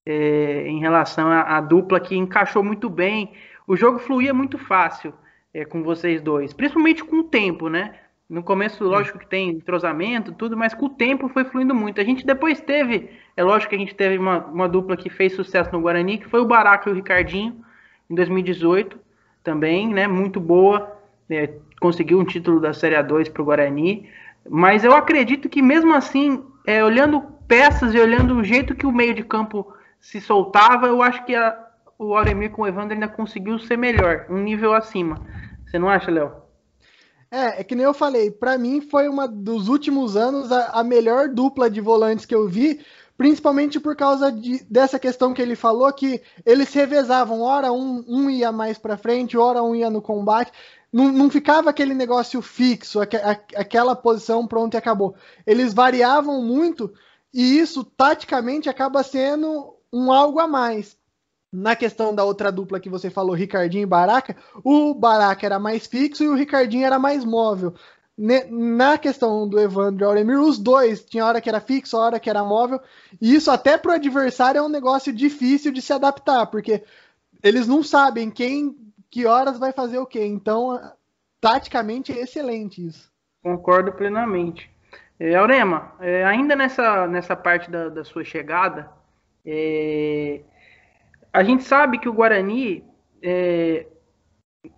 é, 0.05 0.65
em 0.67 0.79
relação 0.79 1.27
à, 1.27 1.57
à, 1.57 1.61
dupla 1.61 1.99
que 1.99 2.15
encaixou 2.15 2.63
muito 2.63 2.89
bem. 2.89 3.33
O 3.67 3.75
jogo 3.75 3.99
fluía 3.99 4.33
muito 4.33 4.57
fácil 4.57 5.13
com 5.69 5.83
vocês 5.83 6.21
dois, 6.21 6.53
principalmente 6.53 7.03
com 7.03 7.17
o 7.17 7.23
tempo, 7.23 7.67
né? 7.67 7.95
No 8.29 8.43
começo, 8.43 8.83
lógico 8.83 9.19
que 9.19 9.25
tem 9.25 9.51
entrosamento, 9.51 10.33
tudo, 10.33 10.57
mas 10.57 10.73
com 10.73 10.87
o 10.87 10.89
tempo 10.89 11.29
foi 11.29 11.45
fluindo 11.45 11.73
muito. 11.73 12.01
A 12.01 12.03
gente 12.03 12.25
depois 12.25 12.59
teve, 12.59 13.09
é 13.37 13.43
lógico 13.43 13.69
que 13.69 13.75
a 13.75 13.79
gente 13.79 13.95
teve 13.95 14.17
uma, 14.17 14.39
uma 14.47 14.67
dupla 14.67 14.97
que 14.97 15.09
fez 15.09 15.33
sucesso 15.33 15.71
no 15.71 15.79
Guarani, 15.79 16.17
que 16.17 16.27
foi 16.27 16.41
o 16.41 16.45
Baraca 16.45 16.89
e 16.89 16.91
o 16.91 16.95
Ricardinho, 16.95 17.63
em 18.09 18.15
2018, 18.15 18.99
também, 19.41 19.87
né? 19.87 20.07
Muito 20.07 20.41
boa. 20.41 20.93
É, 21.29 21.53
conseguiu 21.79 22.19
um 22.19 22.25
título 22.25 22.59
da 22.59 22.73
Série 22.73 22.95
A2 22.95 23.31
para 23.31 23.41
o 23.41 23.45
Guarani, 23.45 24.09
mas 24.49 24.83
eu 24.83 24.93
acredito 24.93 25.47
que 25.47 25.61
mesmo 25.61 25.93
assim, 25.93 26.43
é, 26.65 26.83
olhando 26.83 27.21
peças 27.47 27.93
e 27.93 27.99
olhando 27.99 28.35
o 28.35 28.43
jeito 28.43 28.75
que 28.75 28.85
o 28.85 28.91
meio 28.91 29.13
de 29.13 29.23
campo 29.23 29.73
se 30.01 30.19
soltava, 30.19 30.87
eu 30.87 31.01
acho 31.01 31.23
que 31.25 31.33
a, 31.33 31.57
o 31.97 32.15
Auremir 32.15 32.51
com 32.51 32.63
o 32.63 32.67
Evandro 32.67 32.93
ainda 32.93 33.07
conseguiu 33.07 33.57
ser 33.57 33.77
melhor, 33.77 34.25
um 34.29 34.37
nível 34.37 34.73
acima. 34.73 35.17
Você 35.65 35.79
não 35.79 35.89
acha, 35.89 36.11
Léo? 36.11 36.46
É, 37.29 37.61
é 37.61 37.63
que 37.63 37.75
nem 37.75 37.85
eu 37.85 37.93
falei, 37.93 38.31
para 38.31 38.57
mim 38.57 38.81
foi 38.81 39.07
uma 39.09 39.27
dos 39.27 39.67
últimos 39.67 40.15
anos 40.15 40.51
a, 40.51 40.79
a, 40.79 40.83
melhor 40.83 41.27
dupla 41.27 41.69
de 41.69 41.81
volantes 41.81 42.25
que 42.25 42.33
eu 42.33 42.47
vi, 42.47 42.79
principalmente 43.17 43.79
por 43.79 43.95
causa 43.95 44.31
de, 44.31 44.63
dessa 44.69 44.97
questão 44.97 45.33
que 45.33 45.41
ele 45.41 45.55
falou, 45.55 45.91
que 45.91 46.21
eles 46.45 46.69
se 46.69 46.77
revezavam, 46.77 47.41
hora 47.41 47.71
um, 47.71 48.03
um 48.07 48.29
ia 48.29 48.51
mais 48.51 48.77
para 48.77 48.97
frente, 48.97 49.37
hora 49.37 49.61
um 49.61 49.75
ia 49.75 49.89
no 49.89 50.01
combate 50.01 50.51
não, 50.91 51.11
não 51.11 51.29
ficava 51.29 51.69
aquele 51.69 51.93
negócio 51.93 52.41
fixo, 52.41 52.99
aqu 52.99 53.17
aquela 53.55 53.95
posição 53.95 54.47
pronto 54.47 54.73
e 54.73 54.77
acabou. 54.77 55.15
Eles 55.45 55.73
variavam 55.73 56.41
muito 56.41 56.93
e 57.33 57.59
isso 57.59 57.83
taticamente 57.83 58.69
acaba 58.69 59.03
sendo 59.03 59.75
um 59.91 60.11
algo 60.11 60.39
a 60.39 60.47
mais. 60.47 60.97
Na 61.51 61.75
questão 61.75 62.13
da 62.13 62.23
outra 62.23 62.51
dupla 62.51 62.79
que 62.79 62.89
você 62.89 63.09
falou, 63.09 63.33
Ricardinho 63.33 63.83
e 63.83 63.85
Baraca, 63.85 64.35
o 64.63 64.93
Baraca 64.93 65.45
era 65.45 65.57
mais 65.57 65.87
fixo 65.87 66.23
e 66.23 66.27
o 66.27 66.35
Ricardinho 66.35 66.85
era 66.85 66.99
mais 66.99 67.23
móvel. 67.23 67.73
Na 68.49 68.97
questão 68.97 69.47
do 69.47 69.59
Evandro 69.59 70.03
e 70.03 70.05
Auremir, 70.05 70.39
os 70.39 70.57
dois, 70.57 71.05
tinha 71.05 71.25
hora 71.25 71.39
que 71.39 71.47
era 71.47 71.61
fixo, 71.61 71.97
hora 71.97 72.19
que 72.19 72.29
era 72.29 72.43
móvel, 72.43 72.81
e 73.21 73.35
isso 73.35 73.51
até 73.51 73.77
para 73.77 73.91
o 73.91 73.95
adversário 73.95 74.57
é 74.57 74.61
um 74.61 74.69
negócio 74.69 75.13
difícil 75.13 75.71
de 75.71 75.81
se 75.81 75.93
adaptar, 75.93 76.47
porque 76.47 76.83
eles 77.43 77.67
não 77.67 77.83
sabem 77.83 78.31
quem 78.31 78.75
que 79.09 79.25
horas 79.25 79.59
vai 79.59 79.71
fazer 79.71 79.99
o 79.99 80.05
quê. 80.05 80.25
Então, 80.25 80.79
taticamente 81.39 82.11
é 82.11 82.21
excelente 82.21 82.85
isso. 82.85 83.11
Concordo 83.41 83.93
plenamente. 83.93 84.69
É, 85.19 85.35
Aurema, 85.35 85.93
é, 85.99 86.25
ainda 86.25 86.55
nessa, 86.55 87.07
nessa 87.07 87.35
parte 87.35 87.71
da, 87.71 87.89
da 87.89 88.03
sua 88.03 88.23
chegada, 88.23 88.91
é, 89.45 90.41
a 91.37 91.43
gente 91.43 91.63
sabe 91.63 91.99
que 91.99 92.09
o 92.09 92.13
Guarani, 92.13 92.83
é, 93.21 93.85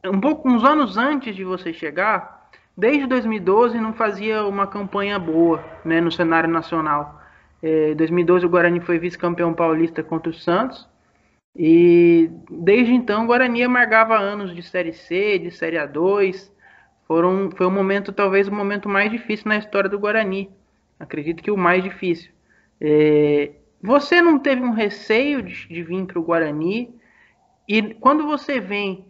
um 0.03 0.19
pouco 0.19 0.49
uns 0.49 0.61
anos 0.65 0.97
antes 0.97 1.33
de 1.33 1.45
você 1.45 1.71
chegar, 1.71 2.49
desde 2.75 3.07
2012 3.07 3.79
não 3.79 3.93
fazia 3.93 4.43
uma 4.43 4.67
campanha 4.67 5.17
boa 5.17 5.63
né, 5.85 6.01
no 6.01 6.11
cenário 6.11 6.49
nacional. 6.49 7.21
Em 7.63 7.91
é, 7.91 7.95
2012 7.95 8.45
o 8.45 8.49
Guarani 8.49 8.81
foi 8.81 8.99
vice-campeão 8.99 9.53
paulista 9.53 10.03
contra 10.03 10.29
o 10.29 10.33
Santos. 10.33 10.85
E 11.55 12.29
desde 12.51 12.93
então 12.93 13.23
o 13.23 13.27
Guarani 13.27 13.63
amargava 13.63 14.17
anos 14.17 14.53
de 14.53 14.61
Série 14.61 14.91
C, 14.91 15.39
de 15.39 15.51
Série 15.51 15.77
A2. 15.77 16.51
Foram, 17.07 17.51
foi 17.55 17.67
um 17.67 17.71
momento, 17.71 18.11
talvez 18.11 18.49
o 18.49 18.53
momento 18.53 18.89
mais 18.89 19.09
difícil 19.09 19.47
na 19.47 19.57
história 19.57 19.89
do 19.89 19.97
Guarani. 19.97 20.49
Acredito 20.99 21.41
que 21.41 21.51
o 21.51 21.55
mais 21.55 21.81
difícil. 21.81 22.33
É, 22.81 23.51
você 23.81 24.21
não 24.21 24.39
teve 24.39 24.61
um 24.61 24.71
receio 24.71 25.41
de, 25.41 25.67
de 25.67 25.83
vir 25.83 26.05
para 26.05 26.19
o 26.19 26.23
Guarani? 26.23 26.93
E 27.67 27.93
quando 27.95 28.25
você 28.25 28.59
vem, 28.59 29.05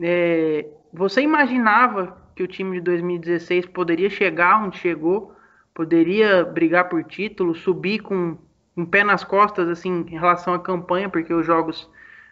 é, 0.00 0.66
você 0.92 1.20
imaginava 1.22 2.16
que 2.34 2.42
o 2.42 2.48
time 2.48 2.78
de 2.78 2.84
2016 2.84 3.66
poderia 3.66 4.08
chegar 4.08 4.64
onde 4.64 4.78
chegou, 4.78 5.34
poderia 5.74 6.44
brigar 6.44 6.88
por 6.88 7.04
título, 7.04 7.54
subir 7.54 8.00
com 8.00 8.38
um 8.76 8.86
pé 8.86 9.02
nas 9.02 9.24
costas 9.24 9.68
assim 9.68 10.04
em 10.08 10.18
relação 10.18 10.54
à 10.54 10.58
campanha, 10.58 11.08
porque 11.08 11.34
os 11.34 11.44
jogos 11.44 11.90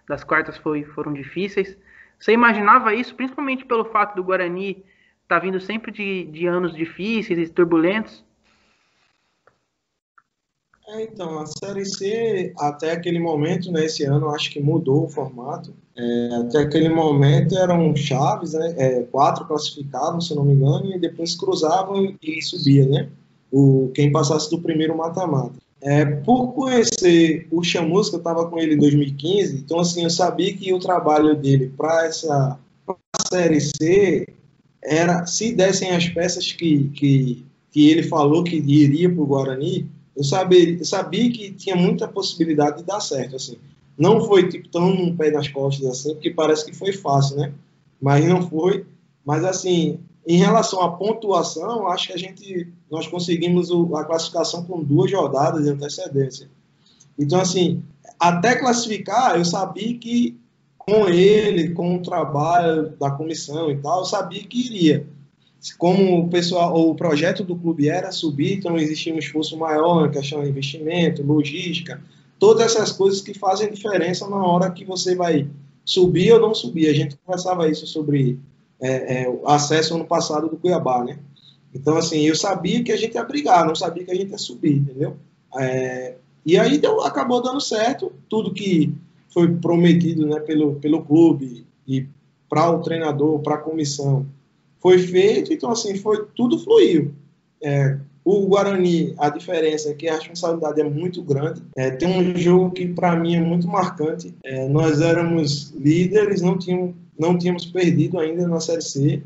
das 0.09 0.23
quartas 0.25 0.57
foi, 0.57 0.85
foram 0.85 1.13
difíceis. 1.13 1.77
Você 2.19 2.33
imaginava 2.33 2.95
isso, 2.95 3.15
principalmente 3.15 3.65
pelo 3.65 3.85
fato 3.85 4.15
do 4.15 4.25
Guarani 4.25 4.85
estar 5.23 5.37
tá 5.37 5.39
vindo 5.39 5.61
sempre 5.61 5.91
de, 5.91 6.25
de 6.25 6.47
anos 6.47 6.75
difíceis 6.75 7.39
e 7.39 7.53
turbulentos? 7.53 8.25
É, 10.89 11.03
então, 11.03 11.41
a 11.41 11.47
Série 11.47 11.85
C, 11.85 12.53
até 12.57 12.93
aquele 12.93 13.19
momento, 13.19 13.73
né, 13.73 13.87
esse 13.87 14.05
ano, 14.05 14.31
acho 14.31 14.51
que 14.51 14.61
mudou 14.61 15.05
o 15.05 15.09
formato. 15.09 15.75
É, 15.97 16.29
até 16.37 16.59
aquele 16.59 16.89
momento 16.89 17.59
eram 17.59 17.95
chaves, 17.97 18.53
né, 18.53 18.75
é, 18.77 19.03
quatro 19.03 19.45
classificavam, 19.47 20.21
se 20.21 20.35
não 20.35 20.45
me 20.45 20.55
engano, 20.55 20.95
e 20.95 20.99
depois 20.99 21.35
cruzavam 21.35 22.15
e 22.23 22.41
subia, 22.41 22.87
né? 22.87 23.09
O, 23.51 23.91
quem 23.95 24.13
passasse 24.13 24.49
do 24.49 24.61
primeiro 24.61 24.97
mata-mata. 24.97 25.55
É, 25.81 26.05
por 26.05 26.53
conhecer 26.53 27.49
o 27.51 27.63
Chamusca, 27.65 28.17
eu 28.17 28.19
estava 28.19 28.49
com 28.49 28.59
ele 28.59 28.75
em 28.75 28.79
2015, 28.79 29.57
então 29.57 29.81
assim, 29.81 30.05
eu 30.05 30.11
sabia 30.11 30.57
que 30.57 30.73
o 30.73 30.79
trabalho 30.79 31.37
dele 31.37 31.73
para 31.77 32.07
essa 32.07 32.59
pra 32.85 32.97
Série 33.29 33.61
C 33.61 34.27
era, 34.83 35.27
se 35.27 35.53
dessem 35.53 35.91
as 35.91 36.09
peças 36.09 36.53
que, 36.53 36.89
que, 36.91 37.45
que 37.73 37.91
ele 37.91 38.05
falou 38.05 38.45
que 38.45 38.57
iria 38.57 39.11
para 39.11 39.23
o 39.23 39.27
Guarani, 39.27 39.89
eu 40.17 40.25
sabia, 40.25 40.79
eu 40.79 40.85
sabia 40.85 41.31
que 41.31 41.53
tinha 41.53 41.77
muita 41.77 42.09
possibilidade 42.09 42.79
de 42.79 42.85
dar 42.85 43.01
certo, 43.01 43.37
assim. 43.37 43.59
Não 43.99 44.25
foi 44.25 44.49
tipo 44.49 44.69
tão 44.69 44.95
num 44.95 45.15
pé 45.15 45.31
nas 45.31 45.49
costas 45.49 45.87
assim, 45.87 46.15
porque 46.15 46.31
parece 46.31 46.65
que 46.65 46.75
foi 46.75 46.93
fácil, 46.93 47.37
né? 47.37 47.53
Mas 48.01 48.25
não 48.27 48.49
foi. 48.49 48.87
Mas 49.25 49.45
assim, 49.45 50.01
em 50.27 50.39
relação 50.39 50.81
à 50.81 50.91
pontuação, 50.91 51.87
acho 51.89 52.09
que 52.09 52.13
a 52.15 52.19
gente 52.19 52.73
nós 52.91 53.07
conseguimos 53.07 53.71
a 53.95 54.05
classificação 54.05 54.65
com 54.65 54.83
duas 54.83 55.13
rodadas 55.13 55.65
de 55.65 55.71
antecedência. 55.71 56.49
Então 57.19 57.41
assim, 57.41 57.83
até 58.19 58.55
classificar, 58.57 59.37
eu 59.37 59.45
sabia 59.45 59.99
que 59.99 60.39
com 60.79 61.09
ele, 61.09 61.71
com 61.71 61.97
o 61.97 62.03
trabalho 62.03 62.91
da 62.99 63.11
comissão 63.11 63.71
e 63.71 63.77
tal, 63.79 64.01
eu 64.01 64.05
sabia 64.05 64.43
que 64.45 64.67
iria 64.67 65.07
como 65.73 66.21
o 66.21 66.29
pessoal, 66.29 66.75
o 66.75 66.95
projeto 66.95 67.43
do 67.43 67.57
clube 67.57 67.89
era 67.89 68.13
subir, 68.13 68.59
então 68.59 68.77
existia 68.77 69.15
um 69.15 69.19
esforço 69.19 69.57
maior 69.57 70.03
na 70.03 70.09
questão 70.09 70.43
de 70.43 70.49
investimento, 70.49 71.23
logística, 71.23 72.01
todas 72.39 72.67
essas 72.67 72.93
coisas 72.93 73.21
que 73.21 73.35
fazem 73.35 73.71
diferença 73.71 74.29
na 74.29 74.37
hora 74.37 74.71
que 74.71 74.85
você 74.85 75.15
vai 75.15 75.49
subir 75.85 76.33
ou 76.33 76.41
não 76.41 76.55
subir. 76.55 76.89
A 76.89 76.93
gente 76.93 77.17
conversava 77.25 77.69
isso 77.69 77.87
sobre 77.87 78.39
é, 78.81 79.23
é, 79.23 79.29
o 79.29 79.49
acesso 79.49 79.95
ano 79.95 80.05
passado 80.05 80.49
do 80.49 80.57
Cuiabá, 80.57 81.05
né? 81.05 81.19
Então, 81.75 81.97
assim, 81.97 82.21
eu 82.23 82.35
sabia 82.35 82.83
que 82.83 82.93
a 82.93 82.97
gente 82.97 83.15
ia 83.15 83.25
brigar, 83.25 83.67
não 83.67 83.75
sabia 83.75 84.05
que 84.05 84.11
a 84.11 84.15
gente 84.15 84.31
ia 84.31 84.39
subir, 84.39 84.79
entendeu? 84.79 85.17
É, 85.59 86.17
e 86.45 86.59
aí 86.59 86.79
deu, 86.79 87.01
acabou 87.03 87.43
dando 87.43 87.61
certo, 87.61 88.13
tudo 88.29 88.53
que 88.53 88.95
foi 89.29 89.53
prometido 89.57 90.27
né, 90.27 90.41
pelo, 90.41 90.77
pelo 90.77 91.03
clube 91.03 91.67
e 91.87 92.07
para 92.49 92.71
o 92.71 92.81
treinador, 92.81 93.41
para 93.41 93.57
a 93.57 93.59
comissão, 93.59 94.27
foi 94.81 94.99
feito, 94.99 95.53
então 95.53 95.71
assim, 95.71 95.97
foi 95.97 96.27
tudo 96.35 96.59
fluiu. 96.59 97.13
É, 97.63 97.99
o 98.27 98.45
Guarani, 98.49 99.15
a 99.19 99.31
diferença 99.31 99.89
é 99.89 99.95
que 99.95 100.09
a 100.09 100.17
responsabilidade 100.17 100.81
é 100.81 100.85
muito 100.85 101.23
grande. 101.23 101.63
É, 101.77 101.93
tem 101.93 102.09
um 102.09 102.37
jogo 102.37 102.73
que 102.73 102.89
para 102.89 103.15
mim 103.15 103.37
é 103.37 103.41
muito 103.41 103.69
marcante. 103.69 104.35
É, 104.43 104.69
nós 104.69 105.01
éramos 105.01 105.71
líderes, 105.71 106.43
não 106.43 106.59
tínhamos, 106.59 106.97
não 107.17 107.39
tínhamos 107.39 107.67
perdido 107.67 108.19
ainda 108.19 108.49
na 108.49 108.59
Série 108.59 108.83
C. 108.83 109.23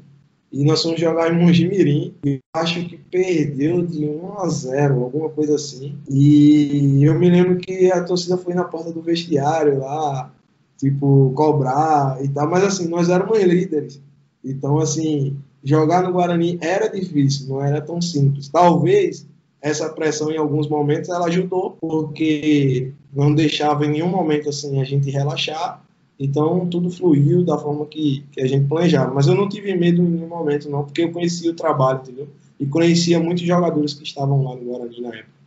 E 0.52 0.64
nós 0.64 0.82
fomos 0.82 1.00
jogar 1.00 1.32
em 1.32 1.38
Mongimirim. 1.38 2.14
E 2.26 2.40
acho 2.54 2.84
que 2.84 2.98
perdeu 2.98 3.86
de 3.86 4.04
1 4.04 4.38
a 4.38 4.48
0, 4.48 5.02
alguma 5.02 5.30
coisa 5.30 5.54
assim. 5.54 5.96
E 6.06 7.02
eu 7.02 7.18
me 7.18 7.30
lembro 7.30 7.56
que 7.56 7.90
a 7.90 8.04
torcida 8.04 8.36
foi 8.36 8.52
na 8.52 8.64
porta 8.64 8.92
do 8.92 9.00
vestiário 9.00 9.78
lá, 9.78 10.30
tipo, 10.76 11.32
cobrar 11.34 12.18
e 12.22 12.28
tal. 12.28 12.50
Mas 12.50 12.64
assim, 12.64 12.86
nós 12.86 13.08
éramos 13.08 13.42
líderes. 13.42 13.98
Então, 14.44 14.78
assim, 14.78 15.36
jogar 15.62 16.02
no 16.02 16.12
Guarani 16.12 16.58
era 16.60 16.88
difícil, 16.88 17.48
não 17.48 17.62
era 17.62 17.80
tão 17.80 18.00
simples. 18.00 18.48
Talvez 18.48 19.26
essa 19.60 19.90
pressão 19.90 20.30
em 20.30 20.38
alguns 20.38 20.68
momentos 20.68 21.10
ela 21.10 21.26
ajudou, 21.26 21.76
porque 21.80 22.92
não 23.12 23.34
deixava 23.34 23.84
em 23.84 23.90
nenhum 23.90 24.08
momento 24.08 24.48
assim 24.48 24.80
a 24.80 24.84
gente 24.84 25.10
relaxar. 25.10 25.82
Então 26.18 26.66
tudo 26.66 26.90
fluiu 26.90 27.44
da 27.44 27.58
forma 27.58 27.86
que, 27.86 28.24
que 28.32 28.40
a 28.40 28.46
gente 28.46 28.66
planejava. 28.66 29.12
Mas 29.12 29.26
eu 29.26 29.34
não 29.34 29.48
tive 29.48 29.74
medo 29.74 30.02
em 30.02 30.08
nenhum 30.08 30.28
momento, 30.28 30.70
não, 30.70 30.84
porque 30.84 31.02
eu 31.02 31.12
conhecia 31.12 31.50
o 31.50 31.54
trabalho, 31.54 32.00
entendeu? 32.00 32.28
E 32.58 32.66
conhecia 32.66 33.20
muitos 33.20 33.44
jogadores 33.44 33.94
que 33.94 34.04
estavam 34.04 34.42
lá 34.42 34.54
no 34.54 34.64
Guarani 34.64 35.00
na 35.00 35.08
época. 35.08 35.40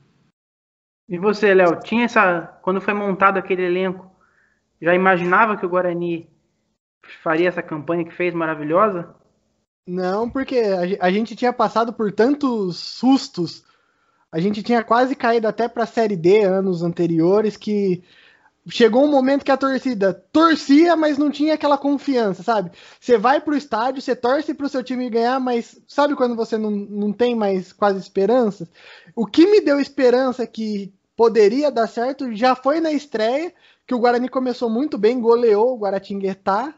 E 1.10 1.18
você, 1.18 1.54
Léo, 1.54 1.80
tinha 1.80 2.06
essa. 2.06 2.58
Quando 2.62 2.82
foi 2.82 2.94
montado 2.94 3.38
aquele 3.38 3.64
elenco, 3.64 4.10
já 4.82 4.96
imaginava 4.96 5.58
que 5.58 5.66
o 5.66 5.70
Guarani 5.70 6.28
faria 7.24 7.50
essa 7.50 7.62
campanha 7.62 8.06
que 8.06 8.14
fez 8.14 8.34
maravilhosa? 8.34 9.16
Não, 9.86 10.30
porque 10.30 10.62
a 11.00 11.12
gente 11.12 11.36
tinha 11.36 11.52
passado 11.52 11.92
por 11.92 12.12
tantos 12.12 12.78
sustos, 12.78 13.64
a 14.32 14.40
gente 14.40 14.64
tinha 14.64 14.84
quase 14.84 15.16
caído 15.16 15.48
até 15.48 15.68
para 15.68 15.84
a 15.84 15.88
Série 15.88 16.16
D 16.16 16.44
anos 16.44 16.82
anteriores, 16.82 17.58
que 17.58 18.02
chegou 18.70 19.04
um 19.04 19.12
momento 19.12 19.44
que 19.44 19.52
a 19.52 19.58
torcida 19.58 20.14
torcia, 20.32 20.96
mas 20.96 21.18
não 21.18 21.30
tinha 21.30 21.54
aquela 21.54 21.78
confiança, 21.78 22.44
sabe? 22.44 22.72
Você 23.00 23.18
vai 23.18 23.42
para 23.42 23.54
o 23.54 23.58
estádio, 23.58 24.02
você 24.02 24.16
torce 24.16 24.54
para 24.54 24.66
o 24.66 24.70
seu 24.70 24.84
time 24.84 25.10
ganhar, 25.10 25.40
mas 25.40 25.80
sabe 25.88 26.16
quando 26.16 26.36
você 26.36 26.58
não, 26.58 26.72
não 26.72 27.12
tem 27.12 27.36
mais 27.36 27.74
quase 27.74 28.00
esperança? 28.00 28.68
O 29.16 29.26
que 29.26 29.46
me 29.46 29.60
deu 29.60 29.80
esperança 29.80 30.48
que 30.48 30.94
poderia 31.16 31.70
dar 31.70 31.88
certo 31.88 32.34
já 32.34 32.56
foi 32.56 32.80
na 32.80 32.92
estreia, 32.92 33.54
que 33.86 33.94
o 33.94 34.00
Guarani 34.00 34.30
começou 34.30 34.70
muito 34.70 34.98
bem, 34.98 35.20
goleou 35.20 35.74
o 35.74 35.80
Guaratinguetá, 35.80 36.74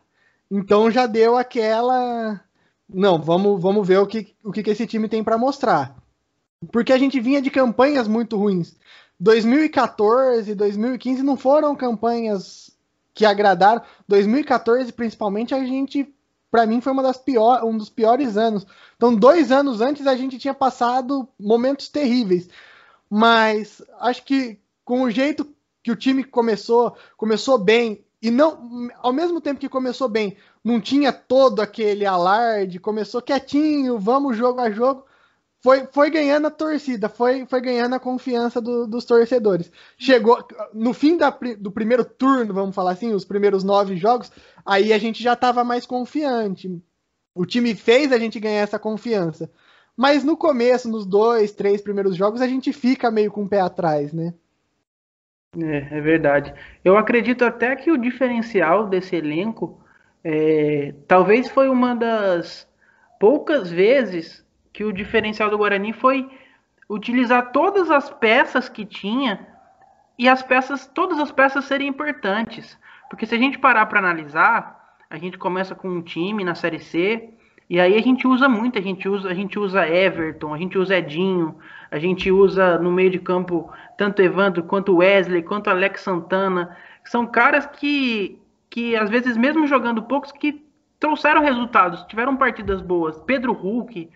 então 0.57 0.89
já 0.89 1.05
deu 1.05 1.37
aquela 1.37 2.41
não, 2.87 3.19
vamos, 3.19 3.61
vamos 3.61 3.87
ver 3.87 3.97
o 3.97 4.07
que, 4.07 4.35
o 4.43 4.51
que 4.51 4.69
esse 4.69 4.85
time 4.85 5.09
tem 5.09 5.23
para 5.23 5.37
mostrar. 5.37 5.95
Porque 6.71 6.93
a 6.93 6.97
gente 6.97 7.19
vinha 7.19 7.41
de 7.41 7.49
campanhas 7.49 8.07
muito 8.07 8.37
ruins. 8.37 8.75
2014, 9.19 10.53
2015 10.53 11.23
não 11.23 11.35
foram 11.35 11.75
campanhas 11.75 12.71
que 13.13 13.25
agradaram. 13.25 13.81
2014, 14.07 14.91
principalmente, 14.93 15.53
a 15.55 15.63
gente, 15.65 16.13
para 16.51 16.65
mim, 16.65 16.79
foi 16.79 16.91
uma 16.91 17.03
das 17.03 17.17
pior, 17.17 17.63
um 17.63 17.77
dos 17.77 17.89
piores 17.89 18.37
anos. 18.37 18.65
Então, 18.95 19.15
dois 19.15 19.51
anos 19.51 19.81
antes, 19.81 20.05
a 20.05 20.15
gente 20.15 20.37
tinha 20.37 20.53
passado 20.53 21.27
momentos 21.39 21.89
terríveis. 21.89 22.47
Mas 23.09 23.81
acho 23.99 24.23
que 24.23 24.59
com 24.83 25.03
o 25.03 25.11
jeito 25.11 25.47
que 25.81 25.91
o 25.91 25.95
time 25.95 26.23
começou, 26.23 26.95
começou 27.17 27.57
bem 27.57 28.04
e 28.25 28.31
não, 28.31 28.89
ao 29.03 29.13
mesmo 29.13 29.39
tempo 29.39 29.59
que 29.59 29.69
começou 29.69 30.09
bem, 30.09 30.35
não 30.63 30.81
tinha 30.81 31.13
todo 31.13 31.59
aquele 31.61 32.07
alarde, 32.07 32.79
começou 32.79 33.21
quietinho, 33.21 33.99
vamos 33.99 34.35
jogo 34.35 34.59
a 34.59 34.71
jogo. 34.71 35.05
Foi, 35.61 35.85
foi 35.91 36.09
ganhando 36.09 36.47
a 36.47 36.49
torcida, 36.49 37.07
foi, 37.07 37.45
foi 37.45 37.61
ganhando 37.61 37.93
a 37.93 37.99
confiança 37.99 38.59
do, 38.59 38.87
dos 38.87 39.05
torcedores. 39.05 39.71
Chegou 39.95 40.43
no 40.73 40.91
fim 40.91 41.17
da, 41.17 41.29
do 41.59 41.71
primeiro 41.71 42.03
turno, 42.03 42.51
vamos 42.51 42.73
falar 42.73 42.93
assim, 42.93 43.13
os 43.13 43.23
primeiros 43.23 43.63
nove 43.63 43.95
jogos, 43.95 44.31
aí 44.65 44.91
a 44.91 44.97
gente 44.97 45.21
já 45.21 45.33
estava 45.33 45.63
mais 45.63 45.85
confiante. 45.85 46.81
O 47.35 47.45
time 47.45 47.75
fez 47.75 48.11
a 48.11 48.17
gente 48.17 48.39
ganhar 48.39 48.61
essa 48.61 48.79
confiança. 48.79 49.51
Mas 49.95 50.23
no 50.23 50.35
começo, 50.35 50.89
nos 50.89 51.05
dois, 51.05 51.51
três 51.51 51.79
primeiros 51.79 52.15
jogos, 52.15 52.41
a 52.41 52.47
gente 52.47 52.73
fica 52.73 53.11
meio 53.11 53.31
com 53.31 53.43
o 53.43 53.47
pé 53.47 53.59
atrás, 53.59 54.11
né? 54.11 54.33
É, 55.61 55.97
é 55.97 56.01
verdade. 56.01 56.53
Eu 56.83 56.97
acredito 56.97 57.45
até 57.45 57.75
que 57.75 57.91
o 57.91 57.97
diferencial 57.97 58.87
desse 58.87 59.15
elenco 59.15 59.79
é, 60.23 60.93
talvez 61.07 61.49
foi 61.49 61.69
uma 61.69 61.95
das 61.95 62.67
poucas 63.19 63.69
vezes 63.69 64.43
que 64.73 64.83
o 64.83 64.91
diferencial 64.91 65.49
do 65.49 65.57
Guarani 65.57 65.93
foi 65.93 66.27
utilizar 66.89 67.51
todas 67.51 67.89
as 67.89 68.09
peças 68.09 68.67
que 68.67 68.85
tinha 68.85 69.47
e 70.17 70.27
as 70.27 70.41
peças, 70.41 70.87
todas 70.87 71.19
as 71.19 71.31
peças 71.31 71.65
serem 71.65 71.87
importantes. 71.87 72.77
Porque 73.09 73.25
se 73.25 73.35
a 73.35 73.37
gente 73.37 73.59
parar 73.59 73.85
para 73.85 73.99
analisar, 73.99 74.97
a 75.09 75.17
gente 75.17 75.37
começa 75.37 75.75
com 75.75 75.87
um 75.87 76.01
time 76.01 76.43
na 76.43 76.55
Série 76.55 76.79
C, 76.79 77.29
E 77.69 77.79
aí 77.79 77.95
a 77.95 78.01
gente 78.01 78.27
usa 78.27 78.47
muito, 78.47 78.77
a 78.77 78.81
gente 78.81 79.09
usa, 79.09 79.29
a 79.29 79.33
gente 79.33 79.57
usa 79.57 79.87
Everton, 79.87 80.53
a 80.53 80.57
gente 80.57 80.77
usa 80.77 80.97
Edinho, 80.97 81.55
a 81.89 81.97
gente 81.97 82.31
usa 82.31 82.77
no 82.77 82.91
meio 82.91 83.09
de 83.09 83.19
campo 83.19 83.71
tanto 83.97 84.21
Evandro 84.21 84.63
quanto 84.63 84.97
Wesley, 84.97 85.41
quanto 85.41 85.69
Alex 85.69 86.01
Santana. 86.01 86.77
São 87.03 87.25
caras 87.25 87.65
que, 87.65 88.39
que 88.69 88.95
às 88.95 89.09
vezes, 89.09 89.35
mesmo 89.35 89.65
jogando 89.65 90.03
poucos, 90.03 90.31
que 90.31 90.63
trouxeram 90.99 91.41
resultados, 91.41 92.03
tiveram 92.03 92.35
partidas 92.35 92.81
boas. 92.81 93.17
Pedro 93.21 93.53
Hulk. 93.53 94.09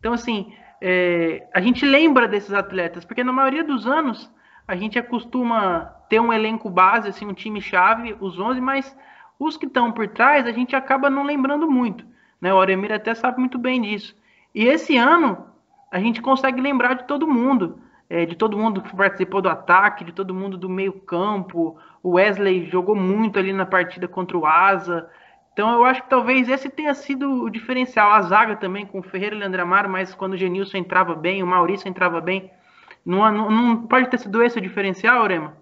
Então, 0.00 0.12
assim, 0.12 0.52
é, 0.80 1.46
a 1.54 1.60
gente 1.60 1.84
lembra 1.84 2.26
desses 2.26 2.52
atletas, 2.52 3.04
porque 3.04 3.24
na 3.24 3.32
maioria 3.32 3.62
dos 3.62 3.86
anos 3.86 4.30
a 4.66 4.74
gente 4.74 4.98
acostuma 4.98 5.92
ter 6.08 6.20
um 6.20 6.32
elenco 6.32 6.68
base, 6.68 7.08
assim, 7.08 7.24
um 7.24 7.32
time 7.32 7.60
chave, 7.60 8.16
os 8.20 8.38
11, 8.38 8.60
mas 8.60 8.96
os 9.38 9.56
que 9.56 9.66
estão 9.66 9.92
por 9.92 10.08
trás 10.08 10.46
a 10.46 10.52
gente 10.52 10.74
acaba 10.74 11.08
não 11.08 11.22
lembrando 11.22 11.70
muito. 11.70 12.04
Né? 12.40 12.52
O 12.52 12.56
Auremir 12.56 12.92
até 12.92 13.14
sabe 13.14 13.38
muito 13.38 13.58
bem 13.58 13.80
disso. 13.82 14.16
E 14.54 14.64
esse 14.64 14.96
ano 14.96 15.46
a 15.90 15.98
gente 15.98 16.20
consegue 16.20 16.60
lembrar 16.60 16.94
de 16.94 17.04
todo 17.04 17.26
mundo. 17.26 17.78
É, 18.08 18.24
de 18.24 18.36
todo 18.36 18.56
mundo 18.56 18.80
que 18.80 18.94
participou 18.94 19.42
do 19.42 19.48
ataque, 19.48 20.04
de 20.04 20.12
todo 20.12 20.32
mundo 20.32 20.56
do 20.56 20.68
meio 20.68 20.92
campo. 20.92 21.76
O 22.02 22.10
Wesley 22.10 22.66
jogou 22.70 22.94
muito 22.94 23.38
ali 23.38 23.52
na 23.52 23.66
partida 23.66 24.06
contra 24.06 24.38
o 24.38 24.46
Asa. 24.46 25.10
Então 25.52 25.72
eu 25.72 25.84
acho 25.84 26.02
que 26.02 26.10
talvez 26.10 26.48
esse 26.48 26.68
tenha 26.68 26.94
sido 26.94 27.44
o 27.44 27.50
diferencial. 27.50 28.12
A 28.12 28.22
zaga 28.22 28.56
também 28.56 28.86
com 28.86 29.00
o 29.00 29.02
Ferreira 29.02 29.34
e 29.34 29.38
Leandro 29.38 29.62
Amaro, 29.62 29.88
mas 29.88 30.14
quando 30.14 30.34
o 30.34 30.36
Genilson 30.36 30.76
entrava 30.76 31.14
bem, 31.14 31.42
o 31.42 31.46
Maurício 31.46 31.88
entrava 31.88 32.20
bem. 32.20 32.50
Não, 33.04 33.32
não, 33.32 33.50
não 33.50 33.86
pode 33.86 34.10
ter 34.10 34.18
sido 34.18 34.42
esse 34.42 34.58
o 34.58 34.60
diferencial, 34.60 35.22
Orema? 35.22 35.56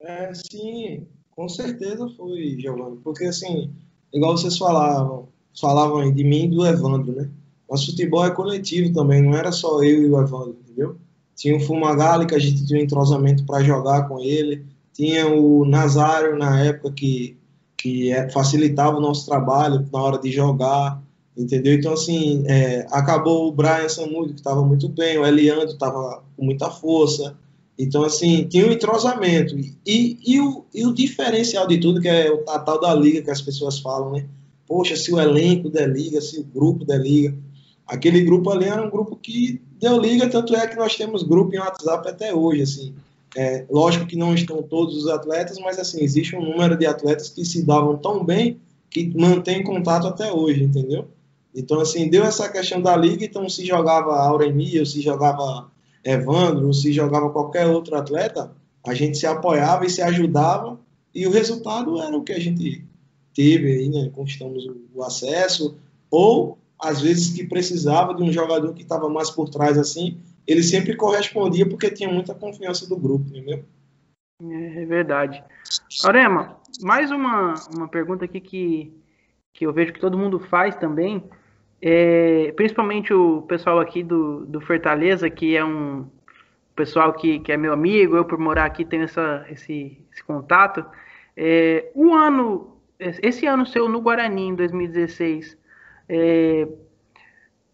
É, 0.00 0.32
sim, 0.34 1.06
com 1.30 1.48
certeza 1.48 2.08
foi, 2.16 2.56
Giovanni. 2.58 3.00
Porque 3.02 3.24
assim, 3.24 3.76
igual 4.12 4.36
vocês 4.36 4.56
falavam, 4.56 5.28
falavam 5.58 6.12
de 6.12 6.24
mim 6.24 6.44
e 6.44 6.48
do 6.48 6.66
Evandro, 6.66 7.12
né? 7.12 7.28
Mas 7.70 7.84
futebol 7.84 8.24
é 8.24 8.30
coletivo 8.30 8.92
também, 8.92 9.22
não 9.22 9.34
era 9.34 9.50
só 9.50 9.82
eu 9.82 10.02
e 10.02 10.10
o 10.10 10.20
Evandro, 10.20 10.56
entendeu? 10.60 10.96
Tinha 11.34 11.56
o 11.56 11.60
Fumagalli, 11.60 12.26
que 12.26 12.34
a 12.34 12.38
gente 12.38 12.66
tinha 12.66 12.78
um 12.78 12.82
entrosamento 12.82 13.44
para 13.44 13.62
jogar 13.62 14.06
com 14.08 14.20
ele. 14.20 14.64
Tinha 14.92 15.26
o 15.26 15.64
Nazário, 15.64 16.36
na 16.38 16.60
época, 16.60 16.92
que, 16.92 17.36
que 17.76 18.12
é, 18.12 18.28
facilitava 18.30 18.98
o 18.98 19.00
nosso 19.00 19.24
trabalho 19.24 19.88
na 19.90 20.02
hora 20.02 20.18
de 20.18 20.30
jogar, 20.30 21.02
entendeu? 21.36 21.74
Então, 21.74 21.94
assim, 21.94 22.44
é, 22.46 22.86
acabou 22.90 23.48
o 23.48 23.52
Brian 23.52 23.88
Samudio, 23.88 24.34
que 24.34 24.40
estava 24.40 24.62
muito 24.64 24.88
bem, 24.88 25.18
o 25.18 25.26
Eliandro 25.26 25.72
estava 25.72 26.22
com 26.36 26.44
muita 26.44 26.70
força. 26.70 27.34
Então, 27.82 28.04
assim, 28.04 28.44
tinha 28.44 28.64
um 28.64 28.70
entrosamento. 28.70 29.58
E, 29.84 30.16
e, 30.24 30.40
o, 30.40 30.64
e 30.72 30.86
o 30.86 30.94
diferencial 30.94 31.66
de 31.66 31.78
tudo, 31.78 32.00
que 32.00 32.06
é 32.06 32.30
o 32.30 32.38
tal 32.38 32.80
da 32.80 32.94
liga 32.94 33.22
que 33.22 33.30
as 33.30 33.42
pessoas 33.42 33.80
falam, 33.80 34.12
né? 34.12 34.26
Poxa, 34.68 34.94
se 34.94 35.12
o 35.12 35.20
elenco 35.20 35.68
der 35.68 35.88
liga, 35.88 36.20
se 36.20 36.38
o 36.38 36.44
grupo 36.44 36.84
der 36.84 37.00
liga. 37.00 37.36
Aquele 37.84 38.22
grupo 38.22 38.50
ali 38.50 38.66
era 38.66 38.86
um 38.86 38.88
grupo 38.88 39.16
que 39.16 39.60
deu 39.80 40.00
liga, 40.00 40.28
tanto 40.28 40.54
é 40.54 40.64
que 40.68 40.76
nós 40.76 40.94
temos 40.94 41.24
grupo 41.24 41.52
em 41.54 41.58
WhatsApp 41.58 42.08
até 42.08 42.32
hoje, 42.32 42.62
assim. 42.62 42.94
É, 43.36 43.64
lógico 43.68 44.06
que 44.06 44.14
não 44.14 44.32
estão 44.32 44.62
todos 44.62 44.96
os 44.96 45.08
atletas, 45.08 45.58
mas 45.58 45.76
assim, 45.76 46.04
existe 46.04 46.36
um 46.36 46.44
número 46.44 46.76
de 46.76 46.86
atletas 46.86 47.30
que 47.30 47.44
se 47.44 47.66
davam 47.66 47.96
tão 47.96 48.24
bem 48.24 48.60
que 48.88 49.12
mantém 49.18 49.64
contato 49.64 50.06
até 50.06 50.32
hoje, 50.32 50.62
entendeu? 50.62 51.08
Então, 51.52 51.80
assim, 51.80 52.08
deu 52.08 52.22
essa 52.22 52.48
questão 52.48 52.80
da 52.80 52.96
liga, 52.96 53.24
então 53.24 53.48
se 53.48 53.66
jogava 53.66 54.16
Auremir, 54.16 54.78
ou 54.78 54.86
se 54.86 55.00
jogava 55.00 55.71
Evandro, 56.04 56.72
se 56.72 56.92
jogava 56.92 57.30
qualquer 57.30 57.66
outro 57.66 57.96
atleta, 57.96 58.52
a 58.86 58.94
gente 58.94 59.16
se 59.16 59.26
apoiava 59.26 59.86
e 59.86 59.90
se 59.90 60.02
ajudava, 60.02 60.78
e 61.14 61.26
o 61.26 61.30
resultado 61.30 62.00
era 62.00 62.16
o 62.16 62.22
que 62.22 62.32
a 62.32 62.40
gente 62.40 62.84
teve 63.34 63.72
aí, 63.72 63.88
né? 63.88 64.10
Conquistamos 64.14 64.66
o 64.94 65.02
acesso, 65.02 65.76
ou 66.10 66.58
às 66.78 67.00
vezes 67.00 67.32
que 67.32 67.46
precisava 67.46 68.14
de 68.14 68.22
um 68.22 68.32
jogador 68.32 68.74
que 68.74 68.82
estava 68.82 69.08
mais 69.08 69.30
por 69.30 69.48
trás 69.48 69.78
assim, 69.78 70.18
ele 70.46 70.62
sempre 70.62 70.96
correspondia 70.96 71.68
porque 71.68 71.90
tinha 71.90 72.12
muita 72.12 72.34
confiança 72.34 72.88
do 72.88 72.96
grupo, 72.96 73.28
entendeu? 73.28 73.64
É, 74.42 74.82
é 74.82 74.86
verdade. 74.86 75.42
Aurema, 76.04 76.56
mais 76.80 77.10
uma, 77.12 77.54
uma 77.72 77.88
pergunta 77.88 78.24
aqui 78.24 78.40
que, 78.40 78.92
que 79.54 79.64
eu 79.64 79.72
vejo 79.72 79.92
que 79.92 80.00
todo 80.00 80.18
mundo 80.18 80.40
faz 80.40 80.74
também, 80.74 81.22
é, 81.82 82.52
principalmente 82.54 83.12
o 83.12 83.42
pessoal 83.42 83.80
aqui 83.80 84.04
do, 84.04 84.46
do 84.46 84.60
Fortaleza, 84.60 85.28
que 85.28 85.56
é 85.56 85.64
um 85.64 86.08
pessoal 86.76 87.12
que, 87.12 87.40
que 87.40 87.50
é 87.50 87.56
meu 87.56 87.72
amigo, 87.72 88.16
eu 88.16 88.24
por 88.24 88.38
morar 88.38 88.66
aqui 88.66 88.84
tenho 88.84 89.02
essa, 89.02 89.44
esse, 89.50 90.00
esse 90.12 90.22
contato. 90.22 90.86
É, 91.36 91.90
o 91.92 92.14
ano, 92.14 92.76
esse 93.00 93.46
ano 93.46 93.66
seu 93.66 93.88
no 93.88 94.00
Guarani, 94.00 94.48
em 94.48 94.54
2016, 94.54 95.58
é, 96.08 96.68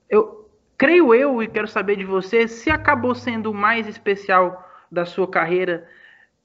eu 0.08 0.48
creio 0.78 1.14
eu 1.14 1.42
e 1.42 1.46
quero 1.46 1.68
saber 1.68 1.96
de 1.96 2.04
você 2.04 2.48
se 2.48 2.70
acabou 2.70 3.14
sendo 3.14 3.50
o 3.50 3.54
mais 3.54 3.86
especial 3.86 4.66
da 4.90 5.04
sua 5.04 5.28
carreira 5.28 5.86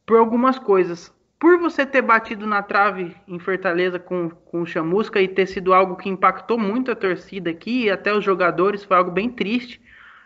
por 0.05 0.17
algumas 0.17 0.59
coisas. 0.59 1.13
Por 1.43 1.59
você 1.59 1.85
ter 1.85 2.01
batido 2.01 2.47
na 2.47 2.63
trave 2.63 3.13
em 3.27 3.37
Fortaleza 3.37 3.99
com, 3.99 4.29
com 4.29 4.61
o 4.61 4.65
Chamusca 4.65 5.21
e 5.21 5.27
ter 5.27 5.45
sido 5.45 5.73
algo 5.73 5.97
que 5.97 6.07
impactou 6.07 6.57
muito 6.57 6.89
a 6.89 6.95
torcida 6.95 7.49
aqui 7.49 7.83
e 7.83 7.91
até 7.91 8.13
os 8.13 8.23
jogadores, 8.23 8.85
foi 8.85 8.95
algo 8.95 9.11
bem 9.11 9.29
triste. 9.29 9.81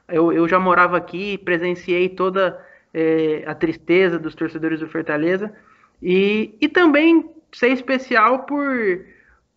Eu, 0.07 0.31
eu 0.31 0.47
já 0.47 0.59
morava 0.59 0.95
aqui, 0.95 1.39
presenciei 1.39 2.07
toda 2.07 2.63
é, 2.93 3.43
a 3.47 3.55
tristeza 3.55 4.19
dos 4.19 4.35
torcedores 4.35 4.79
do 4.79 4.87
Fortaleza. 4.87 5.51
E, 6.03 6.55
e 6.61 6.67
também 6.67 7.27
ser 7.51 7.69
especial 7.69 8.43
por 8.43 9.03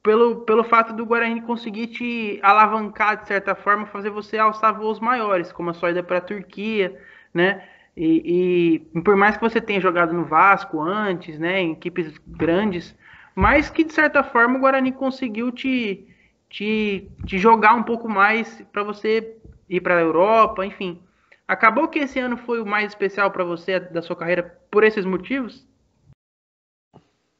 pelo, 0.03 0.37
pelo 0.37 0.65
fato 0.65 0.95
do 0.95 1.05
Guarani 1.05 1.43
conseguir 1.43 1.89
te 1.89 2.41
alavancar 2.43 3.21
de 3.21 3.29
certa 3.29 3.55
forma, 3.55 3.85
fazer 3.85 4.09
você 4.09 4.39
alçar 4.39 4.75
voos 4.75 4.99
maiores, 4.99 5.53
como 5.53 5.69
a 5.69 5.75
sua 5.75 5.91
ida 5.91 6.03
para 6.03 6.17
a 6.17 6.23
Turquia, 6.23 6.99
né? 7.35 7.69
E, 7.97 8.81
e, 8.95 9.01
por 9.01 9.17
mais 9.17 9.37
que 9.37 9.43
você 9.43 9.61
tenha 9.61 9.81
jogado 9.81 10.13
no 10.13 10.25
Vasco 10.25 10.81
antes, 10.81 11.39
né, 11.39 11.61
em 11.61 11.73
equipes 11.73 12.17
grandes, 12.27 12.95
mas 13.35 13.69
que 13.69 13.85
de 13.85 13.93
certa 13.93 14.23
forma 14.23 14.57
o 14.57 14.61
Guarani 14.61 14.93
conseguiu 14.93 15.53
te, 15.53 16.07
te, 16.49 17.09
te 17.27 17.39
jogar 17.39 17.75
um 17.75 17.83
pouco 17.83 18.09
mais 18.09 18.63
para 18.73 18.83
você 18.83 19.37
ir 19.69 19.81
para 19.81 19.99
a 19.99 20.01
Europa, 20.01 20.65
enfim. 20.65 21.01
Acabou 21.47 21.89
que 21.89 21.99
esse 21.99 22.19
ano 22.19 22.37
foi 22.37 22.61
o 22.61 22.67
mais 22.67 22.93
especial 22.93 23.31
para 23.31 23.45
você 23.45 23.81
da 23.81 24.03
sua 24.03 24.17
carreira 24.17 24.43
por 24.71 24.85
esses 24.85 25.05
motivos? 25.05 25.67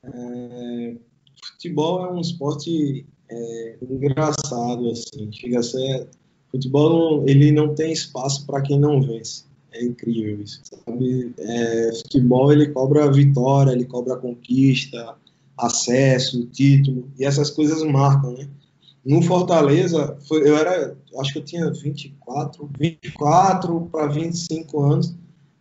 É, 0.03 0.97
futebol 1.53 2.07
é 2.07 2.13
um 2.13 2.21
esporte 2.21 3.07
é, 3.31 3.79
engraçado, 3.83 4.91
assim, 4.91 5.33
chega 5.33 5.61
a 5.61 5.63
ser... 5.63 6.09
Futebol, 6.51 7.25
ele 7.29 7.53
não 7.53 7.77
tem 7.77 7.93
espaço 7.93 8.45
para 8.45 8.61
quem 8.61 8.77
não 8.77 9.01
vence. 9.01 9.45
É 9.73 9.85
incrível 9.85 10.43
isso, 10.43 10.61
sabe? 10.65 11.33
É, 11.39 11.91
futebol, 12.03 12.53
ele 12.53 12.69
cobra 12.69 13.11
vitória, 13.11 13.73
ele 13.73 13.85
cobra 13.85 14.17
conquista, 14.17 15.17
acesso, 15.57 16.47
título, 16.47 17.09
e 17.19 17.25
essas 17.25 17.51
coisas 17.51 17.83
marcam, 17.83 18.33
né? 18.33 18.49
No 19.05 19.23
Fortaleza, 19.23 20.17
foi, 20.29 20.47
eu 20.47 20.57
era, 20.57 20.97
acho 21.19 21.33
que 21.33 21.39
eu 21.39 21.45
tinha 21.45 21.71
24, 21.71 22.69
24 22.79 23.89
para 23.93 24.07
25 24.07 24.81
anos, 24.81 25.15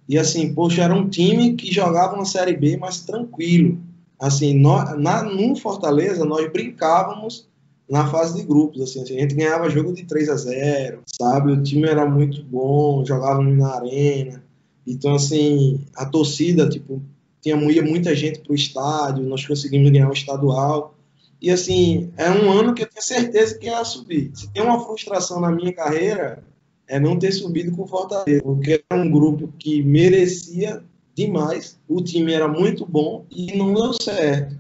e 0.08 0.18
assim, 0.18 0.54
poxa, 0.54 0.84
era 0.84 0.94
um 0.94 1.08
time 1.08 1.54
que 1.54 1.72
jogava 1.72 2.18
na 2.18 2.26
Série 2.26 2.56
B, 2.58 2.78
mas 2.78 3.02
tranquilo, 3.02 3.78
assim, 4.20 4.60
na, 4.60 5.24
no 5.24 5.56
Fortaleza, 5.56 6.26
nós 6.26 6.52
brincávamos 6.52 7.49
na 7.90 8.08
fase 8.08 8.36
de 8.40 8.46
grupos, 8.46 8.82
assim, 8.82 9.02
assim, 9.02 9.18
a 9.18 9.22
gente 9.22 9.36
ganhava 9.36 9.70
jogo 9.70 9.92
de 9.94 10.06
3 10.06 10.30
a 10.30 10.36
0 10.36 11.02
sabe, 11.06 11.52
o 11.52 11.64
time 11.64 11.88
era 11.88 12.06
muito 12.06 12.44
bom, 12.44 13.04
jogávamos 13.04 13.58
na 13.58 13.76
arena, 13.76 14.44
então, 14.86 15.16
assim, 15.16 15.82
a 15.96 16.06
torcida, 16.06 16.68
tipo, 16.68 17.02
tinha 17.42 17.56
ia 17.72 17.84
muita 17.84 18.16
gente 18.16 18.40
pro 18.40 18.56
estádio, 18.56 19.24
nós 19.24 19.46
conseguimos 19.46 19.92
ganhar 19.92 20.10
o 20.10 20.14
estadual, 20.14 20.96
e, 21.42 21.50
assim, 21.50 22.12
é 22.18 22.30
um 22.30 22.52
ano 22.52 22.74
que 22.74 22.84
eu 22.84 22.90
tenho 22.90 23.04
certeza 23.04 23.58
que 23.58 23.68
ia 23.68 23.86
subir. 23.86 24.32
Se 24.34 24.52
tem 24.52 24.62
uma 24.62 24.84
frustração 24.84 25.40
na 25.40 25.50
minha 25.52 25.72
carreira, 25.72 26.44
é 26.88 27.00
não 27.00 27.18
ter 27.18 27.32
subido 27.32 27.72
com 27.72 27.84
o 27.84 27.88
Fortaleza, 27.88 28.42
porque 28.42 28.84
era 28.90 29.02
um 29.02 29.10
grupo 29.10 29.48
que 29.58 29.82
merecia 29.82 30.84
demais, 31.16 31.80
o 31.88 32.02
time 32.02 32.34
era 32.34 32.48
muito 32.48 32.86
bom 32.86 33.26
e 33.30 33.56
não 33.56 33.74
deu 33.74 33.94
certo. 33.94 34.58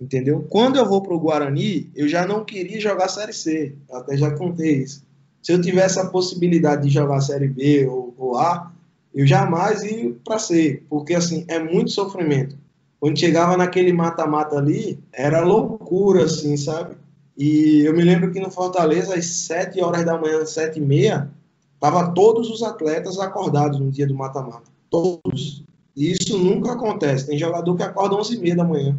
Entendeu? 0.00 0.46
Quando 0.48 0.76
eu 0.76 0.86
vou 0.86 1.02
para 1.02 1.14
o 1.14 1.18
Guarani, 1.18 1.90
eu 1.94 2.08
já 2.08 2.26
não 2.26 2.44
queria 2.44 2.80
jogar 2.80 3.08
Série 3.08 3.32
C. 3.32 3.74
Eu 3.88 3.96
até 3.96 4.16
já 4.16 4.30
contei 4.30 4.82
isso. 4.82 5.04
Se 5.42 5.52
eu 5.52 5.60
tivesse 5.60 5.98
a 5.98 6.06
possibilidade 6.06 6.82
de 6.82 6.88
jogar 6.88 7.20
Série 7.20 7.48
B 7.48 7.86
ou, 7.86 8.14
ou 8.16 8.36
A, 8.36 8.72
eu 9.14 9.26
jamais 9.26 9.82
ia 9.82 10.14
para 10.24 10.38
C, 10.38 10.82
porque 10.88 11.14
assim 11.14 11.44
é 11.48 11.58
muito 11.58 11.90
sofrimento. 11.90 12.56
Quando 13.00 13.18
chegava 13.18 13.56
naquele 13.56 13.92
mata-mata 13.92 14.56
ali, 14.56 14.98
era 15.12 15.40
loucura, 15.40 16.24
assim, 16.24 16.56
sabe? 16.56 16.96
E 17.36 17.82
eu 17.84 17.94
me 17.94 18.02
lembro 18.02 18.32
que 18.32 18.40
no 18.40 18.50
Fortaleza, 18.50 19.14
às 19.14 19.26
7 19.26 19.80
horas 19.80 20.04
da 20.04 20.18
manhã, 20.18 20.44
7 20.44 20.78
e 20.78 20.82
meia, 20.82 21.30
tava 21.78 22.12
todos 22.12 22.50
os 22.50 22.62
atletas 22.62 23.18
acordados 23.20 23.78
no 23.78 23.90
dia 23.90 24.06
do 24.06 24.14
mata-mata. 24.14 24.70
Todos. 24.90 25.64
E 25.96 26.12
isso 26.12 26.36
nunca 26.36 26.72
acontece. 26.72 27.26
Tem 27.26 27.38
jogador 27.38 27.76
que 27.76 27.82
acorda 27.84 28.16
11 28.16 28.34
e 28.34 28.38
meia 28.38 28.56
da 28.56 28.64
manhã, 28.64 28.98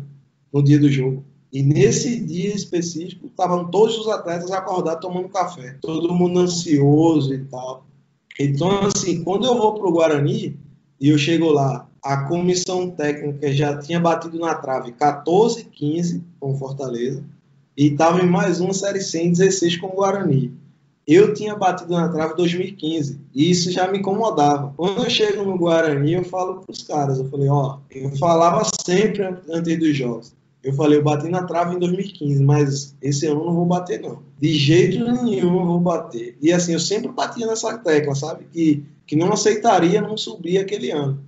no 0.52 0.64
dia 0.64 0.80
do 0.80 0.90
jogo. 0.90 1.24
E 1.52 1.64
nesse 1.64 2.20
dia 2.20 2.54
específico, 2.54 3.26
estavam 3.26 3.70
todos 3.72 3.98
os 3.98 4.08
atletas 4.08 4.52
acordados 4.52 5.02
tomando 5.02 5.30
café. 5.30 5.78
Todo 5.82 6.14
mundo 6.14 6.40
ansioso 6.40 7.34
e 7.34 7.40
tal. 7.46 7.86
Então, 8.40 8.82
assim, 8.86 9.24
quando 9.24 9.46
eu 9.46 9.58
vou 9.58 9.74
para 9.74 9.88
o 9.88 9.92
Guarani 9.92 10.58
e 11.00 11.10
eu 11.10 11.18
chego 11.18 11.50
lá, 11.50 11.90
a 12.02 12.24
comissão 12.24 12.90
técnica 12.90 13.52
já 13.52 13.78
tinha 13.78 14.00
batido 14.00 14.40
na 14.40 14.56
trave 14.56 14.92
14, 14.94 15.66
15 15.66 16.24
com 16.40 16.58
Fortaleza 16.58 17.24
e 17.76 17.88
estava 17.88 18.22
em 18.22 18.30
mais 18.30 18.62
uma 18.62 18.74
Série 18.74 19.02
C 19.02 19.22
em 19.22 19.32
16 19.32 19.78
com 19.78 19.88
o 19.88 19.96
Guarani. 19.96 20.54
Eu 21.06 21.34
tinha 21.34 21.56
batido 21.56 21.92
na 21.92 22.08
trave 22.08 22.34
em 22.34 22.38
2015 22.38 23.20
e 23.34 23.50
isso 23.50 23.72
já 23.72 23.92
me 23.92 23.98
incomodava. 23.98 24.74
Quando 24.78 25.04
eu 25.04 25.10
chego 25.10 25.44
no 25.44 25.58
Guarani, 25.58 26.14
eu 26.14 26.24
falo 26.24 26.62
para 26.62 26.72
os 26.72 26.84
caras, 26.84 27.18
eu 27.18 27.26
falei, 27.26 27.50
ó, 27.50 27.80
eu 27.90 28.16
falava 28.18 28.62
sempre 28.86 29.24
antes 29.24 29.80
dos 29.80 29.98
jogos. 29.98 30.39
Eu 30.64 30.74
falei, 30.74 30.98
eu 30.98 31.04
bati 31.04 31.30
na 31.30 31.44
trave 31.44 31.76
em 31.76 31.80
2015, 31.80 32.44
mas 32.44 32.96
esse 33.02 33.26
ano 33.28 33.46
não 33.46 33.56
vou 33.56 33.66
bater, 33.66 34.02
não. 34.02 34.20
De 34.40 34.54
jeito 34.54 35.00
nenhum 35.24 35.60
eu 35.60 35.66
vou 35.66 35.80
bater. 35.80 36.38
E 36.42 36.52
assim, 36.52 36.74
eu 36.74 36.80
sempre 36.80 37.10
batia 37.12 37.48
nessa 37.48 37.78
tecla, 37.78 38.14
sabe? 38.14 38.46
Que, 38.52 38.84
que 39.08 39.16
não 39.16 39.32
aceitaria 39.32 40.02
não 40.02 40.18
subir 40.18 40.58
aquele 40.58 40.92
ano. 40.92 41.20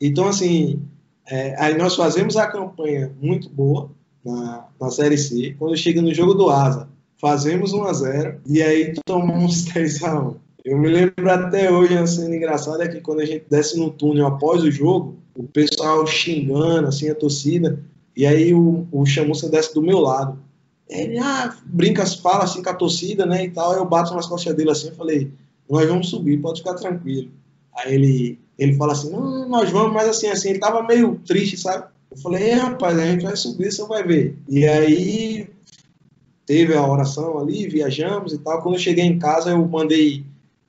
Então, 0.00 0.26
assim, 0.26 0.80
é, 1.26 1.54
aí 1.62 1.76
nós 1.76 1.94
fazemos 1.96 2.36
a 2.36 2.46
campanha 2.46 3.12
muito 3.20 3.50
boa 3.50 3.90
na, 4.24 4.66
na 4.80 4.90
Série 4.90 5.18
C. 5.18 5.54
Quando 5.58 5.76
chega 5.76 6.00
no 6.00 6.14
jogo 6.14 6.32
do 6.32 6.48
Asa, 6.48 6.88
fazemos 7.20 7.72
1 7.72 7.84
a 7.84 7.92
0 7.92 8.40
e 8.46 8.62
aí 8.62 8.94
tomamos 9.04 9.64
3 9.72 10.02
a 10.04 10.20
1 10.20 10.34
Eu 10.64 10.78
me 10.78 10.88
lembro 10.88 11.30
até 11.30 11.70
hoje, 11.70 11.94
uma 11.94 12.06
cena 12.06 12.34
engraçada 12.34 12.84
é 12.84 12.88
que 12.88 13.00
quando 13.00 13.20
a 13.20 13.26
gente 13.26 13.44
desce 13.50 13.78
no 13.78 13.90
túnel 13.90 14.26
após 14.26 14.62
o 14.62 14.70
jogo, 14.70 15.16
o 15.34 15.44
pessoal 15.44 16.06
xingando, 16.06 16.88
assim, 16.88 17.08
a 17.10 17.14
torcida, 17.14 17.78
e 18.18 18.26
aí 18.26 18.52
o, 18.52 18.84
o 18.90 19.06
Chamusca 19.06 19.48
desce 19.48 19.72
do 19.72 19.80
meu 19.80 20.00
lado. 20.00 20.40
Ele, 20.88 21.20
ah, 21.20 21.56
brinca, 21.64 22.04
fala 22.04 22.42
assim 22.42 22.60
com 22.60 22.68
a 22.68 22.74
torcida, 22.74 23.24
né, 23.24 23.44
e 23.44 23.50
tal, 23.50 23.74
eu 23.74 23.84
bato 23.84 24.12
nas 24.12 24.26
costas 24.26 24.56
dele 24.56 24.72
assim, 24.72 24.90
falei, 24.90 25.30
nós 25.70 25.86
vamos 25.86 26.08
subir, 26.10 26.40
pode 26.40 26.58
ficar 26.58 26.74
tranquilo. 26.74 27.30
Aí 27.76 27.94
ele, 27.94 28.40
ele 28.58 28.74
fala 28.74 28.92
assim, 28.92 29.12
não, 29.12 29.48
nós 29.48 29.70
vamos, 29.70 29.92
mas 29.92 30.08
assim, 30.08 30.26
assim, 30.26 30.50
ele 30.50 30.58
tava 30.58 30.82
meio 30.82 31.20
triste, 31.24 31.56
sabe? 31.56 31.86
Eu 32.10 32.16
falei, 32.16 32.50
rapaz, 32.54 32.98
a 32.98 33.06
gente 33.06 33.22
vai 33.22 33.36
subir, 33.36 33.70
você 33.70 33.86
vai 33.86 34.02
ver. 34.02 34.36
E 34.48 34.66
aí 34.66 35.48
teve 36.44 36.74
a 36.74 36.84
oração 36.84 37.38
ali, 37.38 37.68
viajamos 37.68 38.32
e 38.32 38.38
tal. 38.38 38.60
Quando 38.62 38.74
eu 38.74 38.80
cheguei 38.80 39.04
em 39.04 39.18
casa, 39.18 39.50
eu 39.50 39.68
mandei 39.68 40.24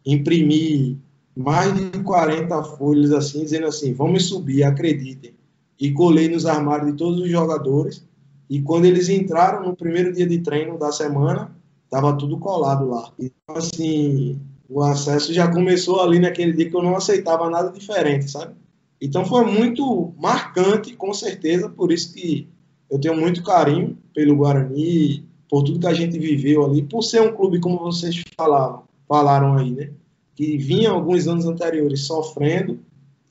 imprimir 0.06 0.98
mais 1.36 1.74
de 1.74 1.98
40 2.04 2.64
folhas 2.78 3.12
assim, 3.12 3.44
dizendo 3.44 3.66
assim, 3.66 3.92
vamos 3.92 4.28
subir, 4.28 4.62
acreditem. 4.64 5.39
E 5.80 5.92
colei 5.92 6.28
nos 6.28 6.46
armários 6.46 6.92
de 6.92 6.98
todos 6.98 7.20
os 7.22 7.30
jogadores. 7.30 8.06
E 8.50 8.62
quando 8.62 8.86
eles 8.86 9.10
entraram 9.10 9.66
no 9.66 9.76
primeiro 9.76 10.12
dia 10.12 10.28
de 10.28 10.40
treino 10.40 10.78
da 10.78 10.92
semana, 10.92 11.56
tava 11.90 12.18
tudo 12.18 12.38
colado 12.38 12.90
lá. 12.90 13.12
Então, 13.18 13.56
assim, 13.56 14.40
o 14.70 14.84
acesso 14.84 15.34
já 15.34 15.48
começou 15.52 16.00
ali 16.02 16.20
naquele 16.20 16.54
dia 16.54 16.70
que 16.70 16.76
eu 16.76 16.84
não 16.84 16.96
aceitava 16.96 17.50
nada 17.50 17.72
diferente, 17.72 18.30
sabe? 18.30 18.54
Então 19.02 19.26
foi 19.26 19.46
muito 19.46 20.14
marcante, 20.18 20.94
com 20.96 21.14
certeza, 21.14 21.70
por 21.70 21.92
isso 21.92 22.14
que 22.14 22.48
eu 22.90 23.00
tenho 23.00 23.16
muito 23.16 23.42
carinho 23.44 23.98
pelo 24.14 24.36
Guarani, 24.36 25.26
por 25.50 25.64
tudo 25.64 25.80
que 25.80 25.88
a 25.88 25.94
gente 25.94 26.20
viveu 26.20 26.66
ali, 26.66 26.84
por 26.84 27.02
ser 27.02 27.22
um 27.22 27.34
clube, 27.34 27.60
como 27.60 27.80
vocês 27.80 28.22
falavam, 28.38 28.84
falaram 29.08 29.56
aí, 29.56 29.72
né? 29.72 29.92
Que 30.36 30.58
vinha 30.58 30.92
alguns 30.92 31.28
anos 31.28 31.46
anteriores 31.46 32.06
sofrendo, 32.06 32.80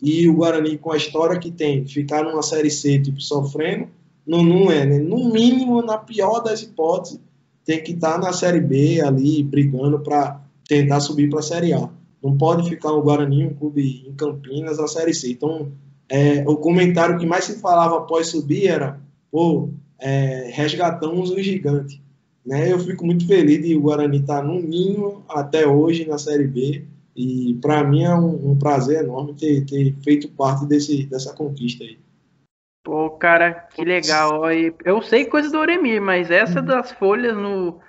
e 0.01 0.29
o 0.29 0.35
Guarani, 0.35 0.79
com 0.79 0.93
a 0.93 0.97
história 0.97 1.39
que 1.39 1.51
tem, 1.51 1.87
ficar 1.87 2.23
numa 2.23 2.43
Série 2.43 2.71
C, 2.71 3.01
tipo, 3.01 3.21
sofrendo, 3.21 3.89
não, 4.27 4.43
não 4.43 4.71
é, 4.71 4.85
né? 4.85 4.99
No 4.99 5.33
mínimo, 5.33 5.83
na 5.83 5.99
pior 5.99 6.41
das 6.41 6.63
hipóteses, 6.63 7.21
tem 7.65 7.83
que 7.83 7.93
estar 7.93 8.13
tá 8.13 8.19
na 8.19 8.33
Série 8.33 8.61
B 8.61 9.01
ali, 9.01 9.43
brigando 9.43 9.99
para 10.01 10.41
tentar 10.67 11.01
subir 11.01 11.29
para 11.29 11.41
a 11.41 11.43
Série 11.43 11.73
A. 11.73 11.89
Não 12.23 12.37
pode 12.37 12.69
ficar 12.69 12.93
o 12.93 13.03
Guarani, 13.03 13.47
um 13.47 13.55
clube 13.55 14.05
em 14.07 14.13
Campinas, 14.15 14.79
na 14.79 14.87
Série 14.87 15.15
C. 15.15 15.31
Então, 15.31 15.71
é, 16.09 16.45
o 16.47 16.57
comentário 16.57 17.19
que 17.19 17.27
mais 17.27 17.45
se 17.45 17.61
falava 17.61 17.99
após 17.99 18.29
subir 18.29 18.67
era, 18.67 19.01
pô, 19.31 19.71
é, 19.99 20.51
resgatamos 20.53 21.31
o 21.31 21.43
gigante. 21.43 22.03
Né? 22.45 22.73
Eu 22.73 22.79
fico 22.79 23.05
muito 23.05 23.27
feliz 23.27 23.63
de 23.63 23.77
o 23.77 23.81
Guarani 23.81 24.19
estar 24.19 24.39
tá 24.39 24.43
no 24.43 24.61
ninho 24.61 25.23
até 25.29 25.67
hoje 25.67 26.07
na 26.07 26.19
Série 26.19 26.47
B. 26.47 26.85
E 27.21 27.55
para 27.61 27.83
mim 27.83 28.05
é 28.05 28.15
um, 28.15 28.53
um, 28.53 28.57
prazer 28.57 29.03
enorme 29.03 29.35
ter, 29.35 29.67
ter 29.67 29.93
feito 30.05 30.29
parte 30.29 30.65
desse, 30.65 31.05
dessa 31.07 31.35
conquista 31.35 31.83
aí. 31.83 31.99
Pô, 32.85 33.11
cara, 33.11 33.53
que 33.75 33.85
legal. 33.85 34.43
Eu 34.85 35.03
sei 35.03 35.25
coisas 35.25 35.51
do 35.51 35.59
Oremir, 35.59 36.01
mas 36.01 36.31
essa 36.31 36.61
uhum. 36.61 36.65
das 36.65 36.93
folhas 36.93 37.37
no, 37.37 37.81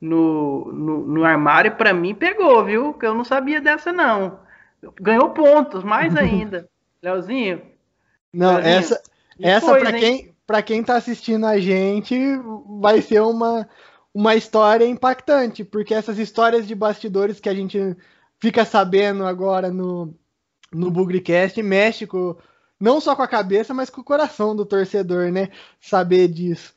no, 0.00 0.72
no, 0.72 1.04
no 1.04 1.24
armário, 1.24 1.74
para 1.74 1.92
mim, 1.92 2.14
pegou, 2.14 2.64
viu? 2.64 2.94
Que 2.94 3.06
eu 3.06 3.12
não 3.12 3.24
sabia 3.24 3.60
dessa, 3.60 3.92
não. 3.92 4.38
Ganhou 5.00 5.30
pontos, 5.30 5.82
mais 5.82 6.14
ainda. 6.16 6.68
Leozinho? 7.02 7.62
Não, 8.32 8.54
Leozinho, 8.54 8.72
essa, 8.76 9.02
essa 9.40 9.78
para 9.80 9.92
quem, 9.94 10.32
pra 10.46 10.62
quem 10.62 10.84
tá 10.84 10.94
assistindo 10.94 11.44
a 11.44 11.58
gente, 11.58 12.16
vai 12.78 13.02
ser 13.02 13.20
uma, 13.20 13.68
uma 14.14 14.36
história 14.36 14.86
impactante, 14.86 15.64
porque 15.64 15.92
essas 15.92 16.20
histórias 16.20 16.68
de 16.68 16.74
bastidores 16.76 17.40
que 17.40 17.48
a 17.48 17.54
gente 17.54 17.96
fica 18.40 18.64
sabendo 18.64 19.26
agora 19.26 19.70
no, 19.70 20.14
no 20.72 20.90
Bugrecast, 20.90 21.62
México, 21.62 22.38
não 22.78 23.00
só 23.00 23.16
com 23.16 23.22
a 23.22 23.28
cabeça, 23.28 23.72
mas 23.72 23.90
com 23.90 24.00
o 24.00 24.04
coração 24.04 24.54
do 24.54 24.66
torcedor, 24.66 25.30
né? 25.32 25.50
Saber 25.80 26.28
disso. 26.28 26.74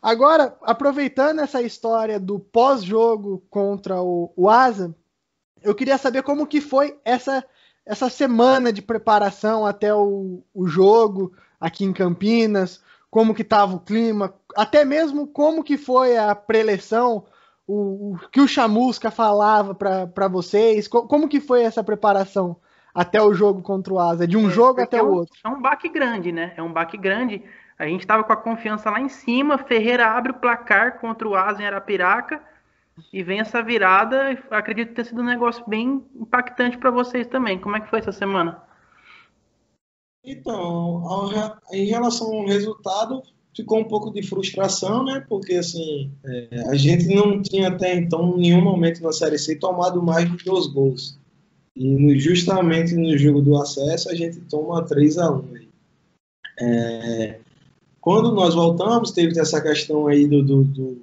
Agora, 0.00 0.56
aproveitando 0.62 1.40
essa 1.40 1.60
história 1.62 2.20
do 2.20 2.38
pós-jogo 2.38 3.42
contra 3.50 4.00
o, 4.00 4.32
o 4.36 4.48
Asa, 4.48 4.94
eu 5.62 5.74
queria 5.74 5.98
saber 5.98 6.22
como 6.22 6.46
que 6.46 6.60
foi 6.60 6.98
essa, 7.04 7.44
essa 7.84 8.08
semana 8.08 8.72
de 8.72 8.80
preparação 8.80 9.66
até 9.66 9.92
o, 9.92 10.42
o 10.54 10.66
jogo 10.66 11.32
aqui 11.60 11.84
em 11.84 11.92
Campinas, 11.92 12.80
como 13.10 13.34
que 13.34 13.42
estava 13.42 13.74
o 13.74 13.80
clima, 13.80 14.34
até 14.54 14.84
mesmo 14.84 15.26
como 15.26 15.64
que 15.64 15.76
foi 15.76 16.16
a 16.16 16.34
preleção, 16.34 17.24
o, 17.66 18.14
o 18.14 18.18
que 18.30 18.40
o 18.40 18.48
Chamusca 18.48 19.10
falava 19.10 19.74
para 19.74 20.28
vocês, 20.28 20.86
co, 20.86 21.06
como 21.06 21.28
que 21.28 21.40
foi 21.40 21.62
essa 21.62 21.82
preparação 21.82 22.56
até 22.94 23.20
o 23.20 23.34
jogo 23.34 23.60
contra 23.60 23.92
o 23.92 23.98
Asa, 23.98 24.26
de 24.26 24.36
um 24.36 24.48
é, 24.48 24.50
jogo 24.50 24.80
até 24.80 24.98
é 24.98 25.02
o 25.02 25.12
outro? 25.12 25.34
É 25.44 25.48
um 25.48 25.60
baque 25.60 25.88
grande, 25.88 26.32
né? 26.32 26.54
É 26.56 26.62
um 26.62 26.72
baque 26.72 26.96
grande. 26.96 27.42
A 27.78 27.86
gente 27.86 28.00
estava 28.00 28.24
com 28.24 28.32
a 28.32 28.36
confiança 28.36 28.90
lá 28.90 29.00
em 29.00 29.08
cima, 29.08 29.58
Ferreira 29.58 30.06
abre 30.06 30.32
o 30.32 30.38
placar 30.38 30.98
contra 30.98 31.28
o 31.28 31.34
Asa 31.34 31.62
em 31.62 31.66
Arapiraca 31.66 32.40
e 33.12 33.22
vem 33.22 33.40
essa 33.40 33.62
virada. 33.62 34.42
Acredito 34.50 34.94
ter 34.94 35.04
sido 35.04 35.20
um 35.20 35.26
negócio 35.26 35.62
bem 35.68 36.04
impactante 36.14 36.78
para 36.78 36.90
vocês 36.90 37.26
também. 37.26 37.58
Como 37.58 37.76
é 37.76 37.80
que 37.80 37.90
foi 37.90 37.98
essa 37.98 38.12
semana? 38.12 38.62
Então, 40.24 41.04
em 41.70 41.84
relação 41.84 42.28
ao 42.32 42.46
resultado, 42.46 43.22
ficou 43.56 43.78
um 43.78 43.84
pouco 43.84 44.12
de 44.12 44.22
frustração, 44.22 45.02
né? 45.02 45.24
Porque 45.26 45.54
assim, 45.54 46.12
é, 46.24 46.68
a 46.68 46.74
gente 46.76 47.06
não 47.06 47.40
tinha 47.40 47.68
até 47.68 47.96
então, 47.96 48.36
nenhum 48.36 48.62
momento 48.62 49.02
na 49.02 49.12
Série 49.12 49.38
C, 49.38 49.56
tomado 49.56 50.02
mais 50.02 50.30
de 50.30 50.44
dois 50.44 50.66
gols. 50.66 51.18
E 51.74 52.18
justamente 52.18 52.94
no 52.94 53.16
jogo 53.16 53.40
do 53.40 53.56
acesso, 53.56 54.10
a 54.10 54.14
gente 54.14 54.40
toma 54.40 54.84
3 54.84 55.18
a 55.18 55.30
1 55.30 55.44
é, 56.58 57.38
Quando 58.00 58.32
nós 58.32 58.54
voltamos, 58.54 59.10
teve 59.10 59.38
essa 59.38 59.60
questão 59.60 60.06
aí 60.06 60.26
do, 60.26 60.42
do, 60.42 60.64
do, 60.64 61.02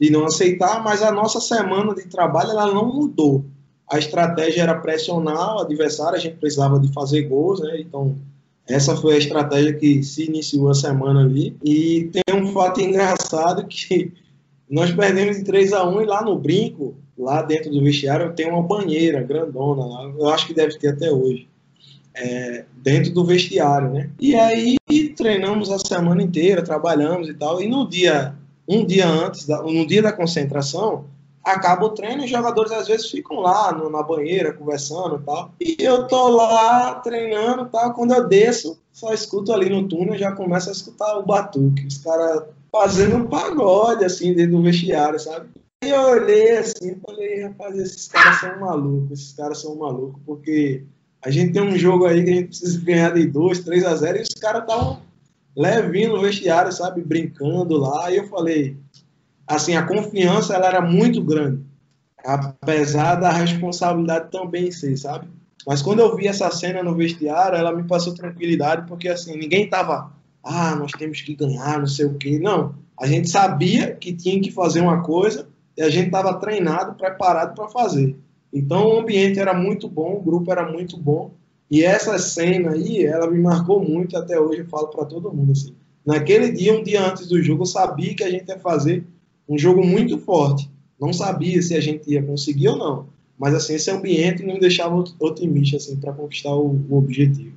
de 0.00 0.10
não 0.10 0.24
aceitar, 0.24 0.82
mas 0.82 1.02
a 1.02 1.10
nossa 1.10 1.40
semana 1.40 1.94
de 1.94 2.06
trabalho 2.06 2.50
ela 2.50 2.72
não 2.72 2.86
mudou. 2.86 3.44
A 3.90 3.98
estratégia 3.98 4.62
era 4.62 4.80
pressionar 4.80 5.56
o 5.56 5.60
adversário, 5.60 6.16
a 6.16 6.20
gente 6.20 6.36
precisava 6.36 6.78
de 6.80 6.90
fazer 6.92 7.22
gols, 7.22 7.60
né? 7.60 7.80
Então, 7.80 8.16
essa 8.66 8.96
foi 8.96 9.14
a 9.14 9.18
estratégia 9.18 9.74
que 9.74 10.02
se 10.02 10.24
iniciou 10.24 10.70
a 10.70 10.74
semana 10.74 11.20
ali. 11.20 11.56
E 11.62 12.10
tem 12.12 12.34
um 12.34 12.52
fato 12.52 12.80
engraçado 12.80 13.66
que 13.66 14.12
nós 14.68 14.90
perdemos 14.90 15.36
de 15.36 15.44
3 15.44 15.72
a 15.72 15.84
1 15.86 16.02
e 16.02 16.06
lá 16.06 16.22
no 16.24 16.38
brinco, 16.38 16.94
lá 17.16 17.42
dentro 17.42 17.70
do 17.70 17.82
vestiário, 17.82 18.32
tem 18.32 18.48
uma 18.48 18.62
banheira 18.62 19.22
grandona. 19.22 20.12
Eu 20.18 20.28
acho 20.30 20.46
que 20.46 20.54
deve 20.54 20.78
ter 20.78 20.88
até 20.88 21.12
hoje. 21.12 21.46
É, 22.16 22.64
dentro 22.76 23.12
do 23.12 23.24
vestiário, 23.24 23.90
né? 23.90 24.08
E 24.20 24.36
aí 24.36 24.76
treinamos 25.16 25.70
a 25.70 25.78
semana 25.78 26.22
inteira, 26.22 26.62
trabalhamos 26.62 27.28
e 27.28 27.34
tal. 27.34 27.60
E 27.60 27.68
no 27.68 27.88
dia, 27.88 28.34
um 28.68 28.86
dia 28.86 29.06
antes, 29.06 29.46
no 29.48 29.86
dia 29.86 30.00
da 30.00 30.12
concentração, 30.12 31.06
acaba 31.44 31.84
o 31.84 31.90
treino 31.90 32.22
e 32.22 32.24
os 32.24 32.30
jogadores 32.30 32.72
às 32.72 32.88
vezes 32.88 33.10
ficam 33.10 33.40
lá 33.40 33.70
no, 33.72 33.90
na 33.90 34.02
banheira 34.02 34.52
conversando 34.52 35.16
e 35.16 35.24
tal. 35.24 35.52
E 35.60 35.76
eu 35.78 36.06
tô 36.06 36.28
lá 36.28 36.94
treinando 36.96 37.64
e 37.64 37.68
tal. 37.68 37.92
Quando 37.92 38.14
eu 38.14 38.26
desço, 38.26 38.78
só 38.92 39.12
escuto 39.12 39.52
ali 39.52 39.68
no 39.68 39.86
túnel, 39.86 40.16
já 40.16 40.32
começo 40.32 40.70
a 40.70 40.72
escutar 40.72 41.18
o 41.18 41.26
batuque. 41.26 41.86
Os 41.86 41.98
caras 41.98 42.44
fazendo 42.72 43.16
um 43.16 43.26
pagode 43.26 44.04
assim 44.04 44.34
dentro 44.34 44.56
do 44.56 44.62
vestiário, 44.62 45.20
sabe? 45.20 45.48
E 45.84 45.90
eu 45.90 46.00
olhei 46.00 46.56
assim 46.56 46.98
falei, 47.04 47.42
rapaz, 47.42 47.76
esses 47.78 48.08
caras 48.08 48.40
são 48.40 48.58
malucos, 48.58 49.20
esses 49.20 49.32
caras 49.34 49.60
são 49.60 49.76
malucos, 49.76 50.20
porque 50.24 50.82
a 51.22 51.30
gente 51.30 51.52
tem 51.52 51.62
um 51.62 51.76
jogo 51.76 52.06
aí 52.06 52.24
que 52.24 52.30
a 52.30 52.34
gente 52.34 52.48
precisa 52.48 52.80
ganhar 52.84 53.12
de 53.12 53.26
2, 53.26 53.60
3 53.60 53.84
a 53.84 53.94
0 53.94 54.18
e 54.18 54.22
os 54.22 54.34
caras 54.40 54.62
estavam 54.62 55.00
levinho 55.56 56.14
no 56.14 56.20
vestiário, 56.20 56.72
sabe, 56.72 57.02
brincando 57.02 57.76
lá. 57.76 58.10
E 58.10 58.16
eu 58.16 58.28
falei, 58.28 58.76
assim, 59.46 59.74
a 59.74 59.86
confiança 59.86 60.54
ela 60.54 60.66
era 60.66 60.80
muito 60.80 61.22
grande, 61.22 61.62
apesar 62.24 63.16
da 63.16 63.30
responsabilidade 63.30 64.30
também 64.30 64.70
ser, 64.70 64.96
sabe? 64.96 65.28
Mas 65.66 65.80
quando 65.80 66.00
eu 66.00 66.14
vi 66.16 66.26
essa 66.26 66.50
cena 66.50 66.82
no 66.82 66.94
vestiário, 66.94 67.56
ela 67.56 67.74
me 67.74 67.84
passou 67.84 68.14
tranquilidade, 68.14 68.86
porque 68.86 69.08
assim, 69.08 69.36
ninguém 69.36 69.68
tava, 69.68 70.12
ah, 70.42 70.74
nós 70.76 70.92
temos 70.92 71.20
que 71.20 71.34
ganhar, 71.34 71.78
não 71.78 71.86
sei 71.86 72.06
o 72.06 72.14
quê. 72.14 72.38
Não, 72.38 72.74
a 73.00 73.06
gente 73.06 73.30
sabia 73.30 73.94
que 73.94 74.12
tinha 74.12 74.40
que 74.40 74.50
fazer 74.50 74.80
uma 74.80 75.02
coisa 75.02 75.48
e 75.76 75.82
a 75.82 75.88
gente 75.88 76.06
estava 76.06 76.34
treinado, 76.34 76.94
preparado 76.94 77.54
para 77.54 77.68
fazer. 77.68 78.16
Então 78.52 78.86
o 78.86 79.00
ambiente 79.00 79.38
era 79.38 79.54
muito 79.54 79.88
bom, 79.88 80.16
o 80.16 80.22
grupo 80.22 80.52
era 80.52 80.70
muito 80.70 80.96
bom. 80.96 81.32
E 81.70 81.82
essa 81.82 82.18
cena 82.18 82.72
aí, 82.72 83.04
ela 83.04 83.28
me 83.28 83.40
marcou 83.40 83.82
muito 83.82 84.16
até 84.16 84.38
hoje, 84.38 84.60
eu 84.60 84.68
falo 84.68 84.88
para 84.88 85.06
todo 85.06 85.32
mundo 85.32 85.52
assim. 85.52 85.74
Naquele 86.06 86.52
dia, 86.52 86.78
um 86.78 86.82
dia 86.82 87.02
antes 87.02 87.26
do 87.26 87.42
jogo, 87.42 87.62
eu 87.62 87.66
sabia 87.66 88.14
que 88.14 88.22
a 88.22 88.30
gente 88.30 88.48
ia 88.48 88.58
fazer 88.58 89.04
um 89.48 89.58
jogo 89.58 89.84
muito 89.84 90.18
forte. 90.18 90.70
Não 91.00 91.12
sabia 91.12 91.60
se 91.60 91.74
a 91.74 91.80
gente 91.80 92.10
ia 92.10 92.22
conseguir 92.22 92.68
ou 92.68 92.76
não, 92.76 93.08
mas 93.38 93.54
assim 93.54 93.74
esse 93.74 93.90
ambiente 93.90 94.44
não 94.44 94.54
me 94.54 94.60
deixava 94.60 94.94
otimista 95.18 95.76
assim 95.76 95.96
para 95.96 96.12
conquistar 96.12 96.54
o, 96.54 96.80
o, 96.88 96.96
objetivo. 96.96 97.54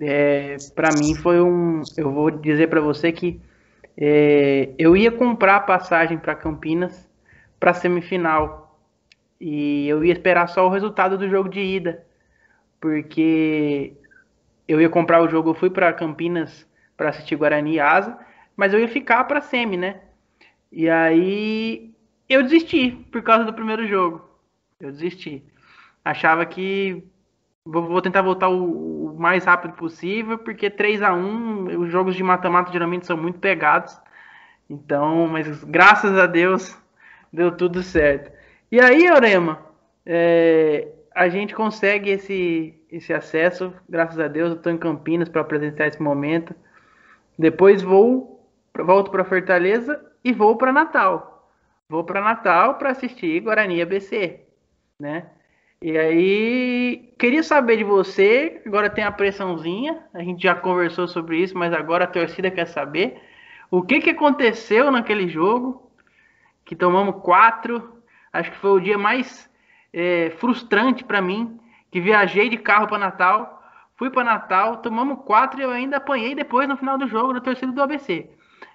É, 0.00 0.56
para 0.74 0.90
mim 0.98 1.14
foi 1.14 1.40
um, 1.40 1.82
eu 1.96 2.12
vou 2.12 2.30
dizer 2.30 2.68
para 2.68 2.80
você 2.80 3.12
que 3.12 3.40
é, 3.96 4.70
eu 4.78 4.96
ia 4.96 5.10
comprar 5.10 5.56
a 5.56 5.60
passagem 5.60 6.18
para 6.18 6.34
Campinas 6.34 7.08
para 7.58 7.74
semifinal 7.74 8.78
e 9.40 9.88
eu 9.88 10.04
ia 10.04 10.12
esperar 10.12 10.48
só 10.48 10.66
o 10.66 10.70
resultado 10.70 11.18
do 11.18 11.28
jogo 11.28 11.48
de 11.48 11.60
ida, 11.60 12.04
porque 12.80 13.92
eu 14.66 14.80
ia 14.80 14.88
comprar 14.88 15.22
o 15.22 15.28
jogo, 15.28 15.50
eu 15.50 15.54
fui 15.54 15.70
para 15.70 15.92
Campinas 15.92 16.66
para 16.96 17.10
assistir 17.10 17.36
Guarani 17.36 17.74
e 17.74 17.80
Asa, 17.80 18.18
mas 18.56 18.72
eu 18.72 18.80
ia 18.80 18.88
ficar 18.88 19.24
para 19.24 19.40
semi, 19.40 19.76
né? 19.76 20.00
E 20.70 20.88
aí 20.88 21.94
eu 22.28 22.42
desisti 22.42 22.90
por 23.10 23.22
causa 23.22 23.44
do 23.44 23.54
primeiro 23.54 23.86
jogo. 23.86 24.28
Eu 24.78 24.92
desisti. 24.92 25.42
Achava 26.04 26.44
que 26.46 27.02
vou, 27.64 28.00
tentar 28.02 28.22
voltar 28.22 28.48
o, 28.48 29.14
mais 29.18 29.44
rápido 29.44 29.74
possível, 29.74 30.38
porque 30.38 30.70
3 30.70 31.02
a 31.02 31.12
1 31.12 31.80
os 31.80 31.90
jogos 31.90 32.14
de 32.14 32.22
mata-mata 32.22 32.72
geralmente 32.72 33.06
são 33.06 33.16
muito 33.16 33.38
pegados. 33.38 33.98
Então, 34.68 35.26
mas 35.26 35.64
graças 35.64 36.16
a 36.18 36.26
Deus 36.26 36.76
deu 37.32 37.56
tudo 37.56 37.82
certo. 37.82 38.30
E 38.70 38.80
aí, 38.80 39.10
Orema, 39.10 39.60
é, 40.04 40.88
a 41.14 41.28
gente 41.28 41.54
consegue 41.54 42.10
esse, 42.10 42.74
esse 42.90 43.12
acesso, 43.12 43.72
graças 43.88 44.20
a 44.20 44.28
Deus. 44.28 44.50
Eu 44.50 44.56
estou 44.56 44.72
em 44.72 44.78
Campinas 44.78 45.28
para 45.28 45.40
apresentar 45.40 45.86
esse 45.86 46.00
momento. 46.00 46.54
Depois 47.38 47.82
vou, 47.82 48.46
volto 48.76 49.10
para 49.10 49.24
Fortaleza 49.24 50.07
e 50.24 50.32
vou 50.32 50.56
para 50.56 50.72
Natal. 50.72 51.50
Vou 51.88 52.04
para 52.04 52.20
Natal 52.20 52.74
para 52.74 52.90
assistir 52.90 53.40
Guarani 53.40 53.80
ABC, 53.80 54.40
né? 54.98 55.30
E 55.80 55.96
aí, 55.96 57.14
queria 57.18 57.42
saber 57.42 57.76
de 57.76 57.84
você, 57.84 58.60
agora 58.66 58.90
tem 58.90 59.04
a 59.04 59.12
pressãozinha, 59.12 60.02
a 60.12 60.22
gente 60.22 60.42
já 60.42 60.54
conversou 60.54 61.06
sobre 61.06 61.38
isso, 61.38 61.56
mas 61.56 61.72
agora 61.72 62.04
a 62.04 62.08
torcida 62.08 62.50
quer 62.50 62.66
saber 62.66 63.22
o 63.70 63.82
que, 63.82 64.00
que 64.00 64.10
aconteceu 64.10 64.90
naquele 64.90 65.28
jogo, 65.28 65.90
que 66.64 66.74
tomamos 66.74 67.22
quatro, 67.22 68.02
acho 68.32 68.50
que 68.50 68.58
foi 68.58 68.70
o 68.70 68.80
dia 68.80 68.98
mais 68.98 69.48
é, 69.92 70.30
frustrante 70.38 71.04
para 71.04 71.20
mim, 71.20 71.60
que 71.90 72.00
viajei 72.00 72.48
de 72.48 72.56
carro 72.56 72.88
para 72.88 72.98
Natal, 72.98 73.62
fui 73.96 74.10
para 74.10 74.24
Natal, 74.24 74.78
tomamos 74.78 75.24
quatro 75.24 75.60
e 75.60 75.62
eu 75.62 75.70
ainda 75.70 75.98
apanhei 75.98 76.34
depois 76.34 76.68
no 76.68 76.76
final 76.76 76.98
do 76.98 77.08
jogo 77.08 77.34
da 77.34 77.40
torcida 77.40 77.72
do 77.72 77.82
ABC. 77.82 78.28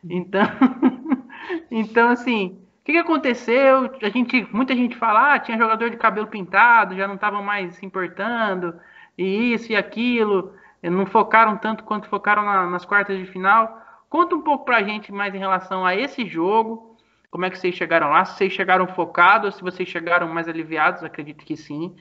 Então, 0.04 0.44
então, 1.72 2.10
assim, 2.10 2.60
o 2.82 2.86
que, 2.86 2.94
que, 2.94 2.98
aconteceu? 2.98 3.91
A 4.02 4.10
gente, 4.10 4.48
muita 4.52 4.76
gente 4.76 4.96
fala, 4.98 5.34
ah, 5.34 5.39
tinha 5.39 5.58
jogador 5.58 5.89
de 5.89 5.98
cabelo 5.98 6.28
pintado, 6.28 6.96
já 6.96 7.08
não 7.08 7.16
estavam 7.16 7.41
mais 7.41 7.76
se 7.76 7.86
importando, 7.86 8.80
e 9.18 9.54
isso 9.54 9.72
e 9.72 9.76
aquilo, 9.76 10.54
não 10.82 11.06
focaram 11.06 11.58
tanto 11.58 11.84
quanto 11.84 12.10
focaram 12.10 12.44
na, 12.44 12.70
nas 12.70 12.86
quartas 12.86 13.18
de 13.18 13.26
final. 13.26 13.82
Conta 14.10 14.36
um 14.36 14.41
pouco 14.41 14.66
pra 14.66 14.84
gente 14.84 15.12
mais 15.12 15.34
em 15.34 15.39
relação 15.39 15.86
a 15.86 15.96
esse 15.96 16.26
jogo, 16.26 16.98
como 17.32 17.46
é 17.46 17.50
que 17.50 17.58
vocês 17.58 17.74
chegaram 17.74 18.10
lá, 18.10 18.26
se 18.26 18.38
vocês 18.38 18.54
chegaram 18.54 18.88
focados, 18.88 19.56
se 19.56 19.62
vocês 19.64 19.89
chegaram 19.89 20.28
mais 20.28 20.48
aliviados, 20.48 21.04
acredito 21.04 21.44
que 21.44 21.58
sim, 21.58 21.96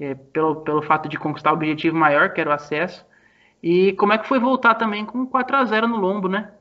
é, 0.00 0.14
pelo, 0.14 0.56
pelo 0.62 0.82
fato 0.82 1.08
de 1.08 1.18
conquistar 1.18 1.52
o 1.52 1.54
objetivo 1.54 1.96
maior, 1.96 2.32
que 2.32 2.40
era 2.40 2.50
o 2.50 2.52
acesso. 2.52 3.06
E 3.62 3.92
como 3.92 4.12
é 4.12 4.18
que 4.18 4.26
foi 4.26 4.38
voltar 4.38 4.74
também 4.74 5.06
com 5.06 5.26
4 5.26 5.56
a 5.56 5.64
0 5.64 5.86
no 5.86 5.96
lombo, 5.96 6.28
né? 6.28 6.52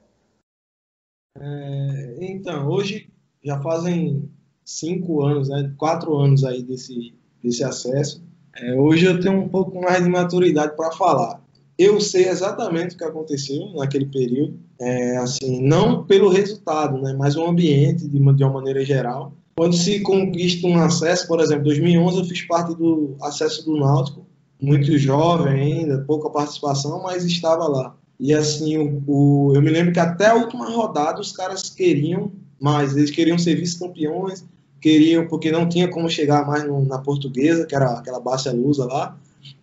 É, 1.39 2.17
então, 2.21 2.67
hoje 2.67 3.09
já 3.43 3.59
fazem 3.61 4.29
cinco 4.63 5.23
anos, 5.23 5.49
né, 5.49 5.73
quatro 5.77 6.15
anos 6.15 6.43
aí 6.43 6.63
desse, 6.63 7.13
desse 7.43 7.63
acesso. 7.63 8.23
É, 8.55 8.75
hoje 8.75 9.05
eu 9.05 9.19
tenho 9.19 9.39
um 9.39 9.49
pouco 9.49 9.81
mais 9.81 10.03
de 10.03 10.09
maturidade 10.09 10.75
para 10.75 10.91
falar. 10.91 11.41
Eu 11.77 11.99
sei 11.99 12.29
exatamente 12.29 12.95
o 12.95 12.97
que 12.97 13.03
aconteceu 13.03 13.73
naquele 13.73 14.05
período, 14.05 14.59
é, 14.79 15.17
assim, 15.17 15.61
não 15.61 16.05
pelo 16.05 16.29
resultado, 16.29 17.01
né, 17.01 17.15
mas 17.17 17.35
o 17.35 17.43
ambiente 17.43 18.07
de 18.07 18.17
uma, 18.17 18.33
de 18.33 18.43
uma 18.43 18.53
maneira 18.53 18.85
geral. 18.85 19.33
Quando 19.55 19.75
se 19.75 20.01
conquista 20.01 20.67
um 20.67 20.77
acesso, 20.77 21.27
por 21.27 21.39
exemplo, 21.39 21.63
em 21.63 21.65
2011 21.65 22.17
eu 22.17 22.25
fiz 22.25 22.41
parte 22.43 22.75
do 22.75 23.15
acesso 23.21 23.65
do 23.65 23.77
Náutico, 23.77 24.25
muito 24.61 24.97
jovem 24.97 25.53
ainda, 25.53 26.03
pouca 26.05 26.29
participação, 26.29 27.01
mas 27.01 27.25
estava 27.25 27.67
lá. 27.67 27.95
E 28.19 28.33
assim, 28.33 29.01
o, 29.07 29.51
eu 29.55 29.61
me 29.61 29.69
lembro 29.69 29.91
que 29.91 29.99
até 29.99 30.27
a 30.27 30.35
última 30.35 30.69
rodada 30.69 31.19
os 31.19 31.31
caras 31.31 31.69
queriam 31.69 32.31
mais, 32.59 32.95
eles 32.95 33.11
queriam 33.11 33.37
ser 33.37 33.55
vice-campeões, 33.55 34.45
queriam, 34.79 35.27
porque 35.27 35.51
não 35.51 35.67
tinha 35.67 35.89
como 35.89 36.09
chegar 36.09 36.47
mais 36.47 36.63
no, 36.65 36.85
na 36.85 36.97
portuguesa, 36.97 37.65
que 37.65 37.75
era 37.75 37.91
aquela 37.91 38.19
baixa 38.19 38.51
lusa 38.51 38.85
lá, 38.85 39.17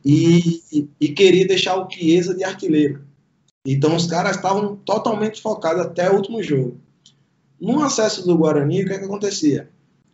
e, 0.05 0.63
e, 0.73 0.89
e 1.01 1.09
queria 1.09 1.47
deixar 1.47 1.77
o 1.77 1.89
Chiesa 1.91 2.35
de 2.35 2.45
artilheiro. 2.45 3.03
Então 3.65 3.95
os 3.95 4.07
caras 4.07 4.37
estavam 4.37 4.77
totalmente 4.77 5.41
focados 5.41 5.83
até 5.83 6.11
o 6.11 6.17
último 6.17 6.43
jogo. 6.43 6.77
No 7.61 7.83
acesso 7.83 8.27
do 8.27 8.37
Guarani, 8.37 8.83
o 8.83 8.87
que, 8.87 8.93
é 8.93 8.99
que 8.99 9.05
acontecia? 9.05 9.69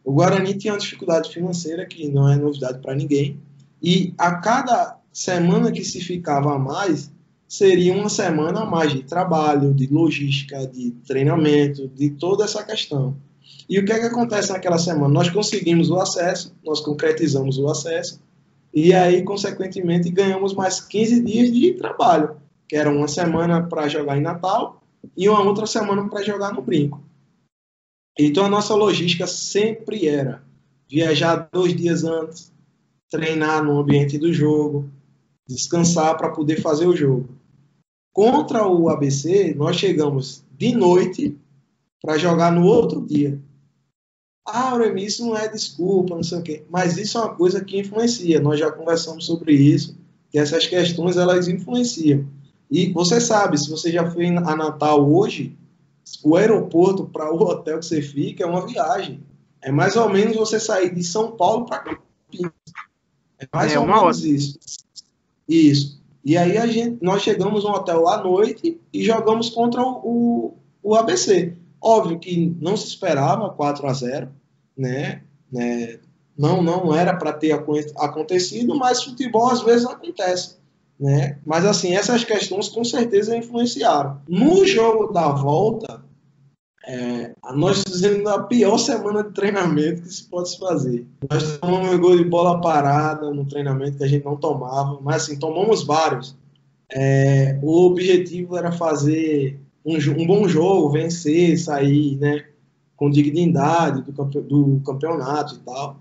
O 0.05 0.12
Guarani 0.12 0.55
tinha 0.55 0.72
uma 0.72 0.78
dificuldade 0.78 1.32
financeira 1.32 1.87
que 1.87 2.09
não 2.09 2.28
é 2.28 2.37
novidade 2.37 2.80
para 2.80 2.95
ninguém, 2.95 3.41
e 3.82 4.14
a 4.18 4.37
cada 4.37 4.99
semana 5.12 5.72
que 5.72 5.84
se 5.84 6.01
ficava 6.01 6.55
a 6.55 6.59
mais, 6.59 7.11
seria 7.49 7.94
uma 7.94 8.09
semana 8.09 8.62
a 8.62 8.66
mais 8.66 8.92
de 8.92 9.03
trabalho, 9.03 9.72
de 9.72 9.86
logística, 9.86 10.66
de 10.66 10.90
treinamento, 11.07 11.88
de 11.88 12.11
toda 12.11 12.44
essa 12.44 12.62
questão. 12.64 13.16
E 13.68 13.78
o 13.78 13.84
que 13.84 13.92
é 13.92 13.99
que 13.99 14.07
acontece 14.07 14.53
naquela 14.53 14.78
semana? 14.78 15.12
Nós 15.12 15.30
conseguimos 15.30 15.90
o 15.90 15.97
acesso, 15.97 16.55
nós 16.64 16.80
concretizamos 16.80 17.59
o 17.59 17.68
acesso, 17.68 18.20
e 18.74 18.92
aí, 18.92 19.22
consequentemente, 19.22 20.11
ganhamos 20.11 20.55
mais 20.55 20.80
15 20.80 21.22
dias 21.22 21.53
de 21.53 21.72
trabalho, 21.74 22.36
que 22.68 22.76
era 22.76 22.90
uma 22.90 23.09
semana 23.09 23.62
para 23.62 23.88
jogar 23.88 24.18
em 24.18 24.20
Natal 24.20 24.82
e 25.16 25.28
uma 25.28 25.42
outra 25.42 25.66
semana 25.66 26.09
para 26.09 26.22
jogar 26.22 26.53
no 26.53 26.62
Brinco. 26.62 27.03
Então, 28.18 28.44
a 28.44 28.49
nossa 28.49 28.74
logística 28.74 29.26
sempre 29.26 30.07
era 30.09 30.42
viajar 30.88 31.49
dois 31.53 31.74
dias 31.74 32.05
antes, 32.05 32.53
treinar 33.11 33.64
no 33.64 33.78
ambiente 33.78 34.18
do 34.18 34.32
jogo, 34.32 34.90
descansar 35.49 36.16
para 36.16 36.30
poder 36.30 36.61
fazer 36.61 36.86
o 36.86 36.97
jogo. 36.97 37.28
Contra 38.16 38.66
o 38.66 38.88
ABC, 38.88 39.52
nós 39.58 39.76
chegamos 39.76 40.42
de 40.56 40.74
noite 40.74 41.36
para 42.00 42.16
jogar 42.16 42.50
no 42.50 42.64
outro 42.64 43.06
dia. 43.06 43.38
Ah, 44.42 44.70
Auremi, 44.70 45.04
isso 45.04 45.26
não 45.26 45.36
é 45.36 45.46
desculpa, 45.46 46.14
não 46.14 46.22
sei 46.22 46.38
o 46.38 46.42
quê. 46.42 46.64
Mas 46.70 46.96
isso 46.96 47.18
é 47.18 47.20
uma 47.20 47.34
coisa 47.34 47.62
que 47.62 47.78
influencia. 47.78 48.40
Nós 48.40 48.58
já 48.58 48.72
conversamos 48.72 49.26
sobre 49.26 49.52
isso, 49.52 49.98
que 50.30 50.38
essas 50.38 50.66
questões 50.66 51.18
elas 51.18 51.46
influenciam. 51.46 52.26
E 52.70 52.90
você 52.90 53.20
sabe, 53.20 53.58
se 53.58 53.68
você 53.68 53.92
já 53.92 54.10
foi 54.10 54.28
a 54.28 54.56
Natal 54.56 55.12
hoje, 55.12 55.54
o 56.24 56.36
aeroporto 56.36 57.04
para 57.04 57.30
o 57.30 57.42
hotel 57.42 57.80
que 57.80 57.84
você 57.84 58.00
fica 58.00 58.44
é 58.44 58.46
uma 58.46 58.66
viagem. 58.66 59.22
É 59.60 59.70
mais 59.70 59.94
ou 59.94 60.08
menos 60.08 60.34
você 60.36 60.58
sair 60.58 60.94
de 60.94 61.04
São 61.04 61.32
Paulo 61.32 61.66
para 61.66 61.80
Campinas. 61.80 62.52
É 63.38 63.46
mais 63.52 63.74
é 63.74 63.78
ou 63.78 63.86
menos 63.86 64.20
hora. 64.20 64.26
isso. 64.26 64.58
Isso. 65.46 65.95
E 66.27 66.37
aí 66.37 66.59
a 66.59 66.66
gente, 66.66 66.99
nós 67.01 67.22
chegamos 67.22 67.62
no 67.62 67.70
hotel 67.70 68.09
à 68.09 68.20
noite 68.20 68.81
e 68.93 69.05
jogamos 69.05 69.49
contra 69.49 69.81
o, 69.81 70.01
o, 70.03 70.55
o 70.83 70.95
ABC. 70.97 71.55
Óbvio 71.81 72.18
que 72.18 72.53
não 72.61 72.77
se 72.77 72.89
esperava 72.89 73.49
4 73.51 73.87
a 73.87 73.93
0 73.93 74.29
né? 74.77 75.22
né? 75.53 76.01
Não, 76.37 76.61
não 76.61 76.93
era 76.93 77.14
para 77.14 77.33
ter 77.33 77.53
acontecido, 77.53 78.74
mas 78.74 79.05
futebol 79.05 79.49
às 79.49 79.62
vezes 79.62 79.87
acontece. 79.87 80.57
Né? 80.99 81.39
Mas 81.47 81.64
assim, 81.64 81.95
essas 81.95 82.24
questões 82.24 82.68
com 82.70 82.83
certeza 82.83 83.37
influenciaram. 83.37 84.20
No 84.29 84.66
jogo 84.66 85.12
da 85.12 85.29
volta, 85.29 86.03
é, 86.87 87.34
nós 87.55 87.82
fizemos 87.82 88.24
a 88.30 88.45
pior 88.45 88.78
semana 88.78 89.24
de 89.24 89.32
treinamento 89.32 90.03
que 90.03 90.09
se 90.09 90.24
pode 90.28 90.57
fazer. 90.57 91.05
Nós 91.28 91.59
tomamos 91.59 91.93
um 91.93 92.01
gol 92.01 92.16
de 92.16 92.24
bola 92.24 92.61
parada 92.61 93.28
no 93.32 93.45
treinamento 93.45 93.99
que 93.99 94.05
a 94.05 94.09
gente 94.09 94.24
não 94.24 94.37
tomava, 94.37 95.01
mas 95.03 95.24
assim, 95.24 95.37
tomamos 95.37 95.82
vários. 95.82 96.37
é, 96.89 97.59
o 97.61 97.87
objetivo 97.87 98.57
era 98.57 98.70
fazer 98.70 99.59
um, 99.84 99.97
um, 99.97 100.26
bom 100.26 100.47
jogo, 100.47 100.91
vencer, 100.91 101.59
sair 101.59 102.16
né, 102.18 102.45
com 102.97 103.11
dignidade 103.11 104.03
do, 104.03 104.12
do 104.43 104.80
campeonato 104.87 105.57
e 105.57 105.59
tal. 105.59 105.97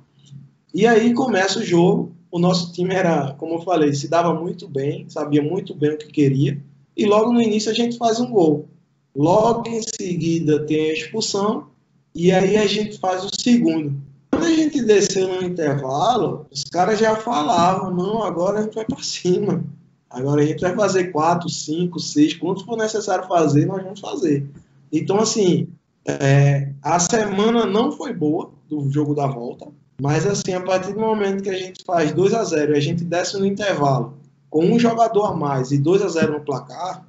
E 0.72 0.86
aí 0.86 1.16
começa 1.16 1.60
o 1.60 1.64
jogo, 1.64 2.12
o 2.30 2.38
nosso 2.38 2.72
time 2.74 2.94
era, 2.94 3.34
como 3.40 3.56
eu 3.56 3.62
falei, 3.62 3.92
se 3.94 4.08
dava 4.08 4.34
muito 4.36 4.68
bem, 4.68 5.10
sabia 5.10 5.42
muito 5.42 5.74
bem 5.74 5.92
o 5.92 5.98
que 5.98 6.08
queria, 6.08 6.62
e 6.96 7.06
logo 7.06 7.34
no 7.34 7.42
início 7.42 7.72
a 7.72 7.74
gente 7.74 7.98
faz 7.98 8.20
um 8.20 8.30
gol. 8.30 8.68
Logo 9.16 9.70
em 9.70 9.82
seguida 9.82 10.66
tem 10.66 10.90
a 10.90 10.94
expulsão, 10.94 11.68
e 12.14 12.32
aí 12.32 12.58
a 12.58 12.68
gente 12.68 12.98
faz 13.00 13.24
o 13.24 13.30
segundo. 13.40 13.94
Quando 14.32 14.46
a 14.46 14.52
gente 14.52 14.82
desceu 14.84 15.28
no 15.28 15.48
intervalo, 15.48 16.46
os 16.52 16.64
caras 16.66 17.00
já 17.00 17.16
falavam, 17.16 17.94
não, 17.94 18.24
agora 18.24 18.60
a 18.60 18.64
gente 18.64 18.76
vai 18.76 18.86
para 18.86 19.02
cima. 19.02 19.64
Agora 20.10 20.42
a 20.42 20.46
gente 20.46 20.60
vai 20.60 20.76
fazer 20.76 21.06
quatro, 21.12 21.50
cinco, 21.50 22.00
seis, 22.00 22.34
quantos 22.34 22.64
for 22.64 22.78
necessário 22.78 23.28
fazer, 23.28 23.66
nós 23.66 23.84
vamos 23.84 24.00
fazer. 24.00 24.46
Então, 24.92 25.20
assim, 25.20 25.68
é, 26.06 26.70
a 26.82 27.00
semana 27.00 27.66
não 27.66 27.92
foi 27.92 28.14
boa 28.14 28.52
do 28.70 28.90
jogo 28.92 29.14
da 29.14 29.28
volta, 29.28 29.68
mas 30.02 30.26
assim, 30.26 30.54
a 30.54 30.62
partir 30.62 30.94
do 30.94 31.00
momento 31.00 31.44
que 31.44 31.50
a 31.50 31.58
gente 31.58 31.84
faz 31.84 32.12
2 32.12 32.34
a 32.34 32.44
0 32.44 32.74
e 32.74 32.78
a 32.78 32.82
gente 32.82 33.04
desce 33.04 33.38
no 33.40 33.46
intervalo 33.46 34.18
com 34.50 34.66
um 34.66 34.80
jogador 34.80 35.26
a 35.26 35.34
mais 35.34 35.72
e 35.72 35.78
2 35.78 36.02
a 36.02 36.08
0 36.08 36.34
no 36.34 36.42
placar, 36.42 37.06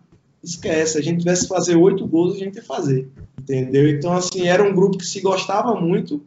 esquece. 0.47 0.93
Se 0.93 0.99
a 0.99 1.03
gente 1.03 1.21
tivesse 1.21 1.43
que 1.43 1.49
fazer 1.49 1.77
oito 1.77 2.07
gols, 2.07 2.37
a 2.37 2.39
gente 2.39 2.57
ia 2.57 2.63
fazer. 2.63 3.09
Entendeu? 3.39 3.89
Então, 3.89 4.13
assim, 4.13 4.47
era 4.47 4.63
um 4.63 4.75
grupo 4.75 4.99
que 4.99 5.07
se 5.07 5.21
gostava 5.21 5.79
muito, 5.81 6.23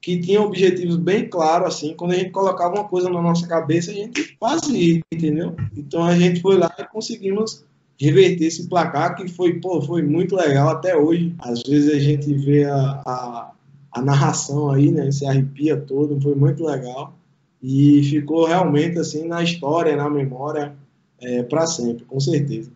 que 0.00 0.18
tinha 0.18 0.40
objetivos 0.40 0.96
bem 0.96 1.28
claros, 1.28 1.74
assim, 1.74 1.94
quando 1.94 2.12
a 2.12 2.16
gente 2.16 2.30
colocava 2.30 2.74
uma 2.74 2.88
coisa 2.88 3.08
na 3.08 3.22
nossa 3.22 3.46
cabeça, 3.46 3.92
a 3.92 3.94
gente 3.94 4.36
fazia, 4.38 5.00
entendeu? 5.12 5.54
Então 5.76 6.02
a 6.02 6.18
gente 6.18 6.40
foi 6.40 6.58
lá 6.58 6.74
e 6.76 6.84
conseguimos 6.84 7.64
reverter 8.00 8.46
esse 8.46 8.68
placar 8.68 9.14
que 9.14 9.28
foi, 9.28 9.60
pô, 9.60 9.80
foi 9.80 10.02
muito 10.02 10.34
legal 10.34 10.70
até 10.70 10.96
hoje. 10.96 11.32
Às 11.38 11.62
vezes 11.62 11.94
a 11.94 12.00
gente 12.00 12.34
vê 12.34 12.64
a, 12.64 13.00
a, 13.06 13.52
a 13.92 14.02
narração 14.02 14.72
aí, 14.72 14.90
né, 14.90 15.12
se 15.12 15.24
arrepia 15.24 15.76
todo, 15.76 16.20
foi 16.20 16.34
muito 16.34 16.64
legal 16.64 17.14
e 17.62 18.02
ficou 18.02 18.46
realmente 18.46 18.98
assim 18.98 19.28
na 19.28 19.40
história, 19.40 19.94
na 19.94 20.10
memória, 20.10 20.74
é, 21.20 21.44
para 21.44 21.64
sempre, 21.64 22.04
com 22.04 22.18
certeza. 22.18 22.72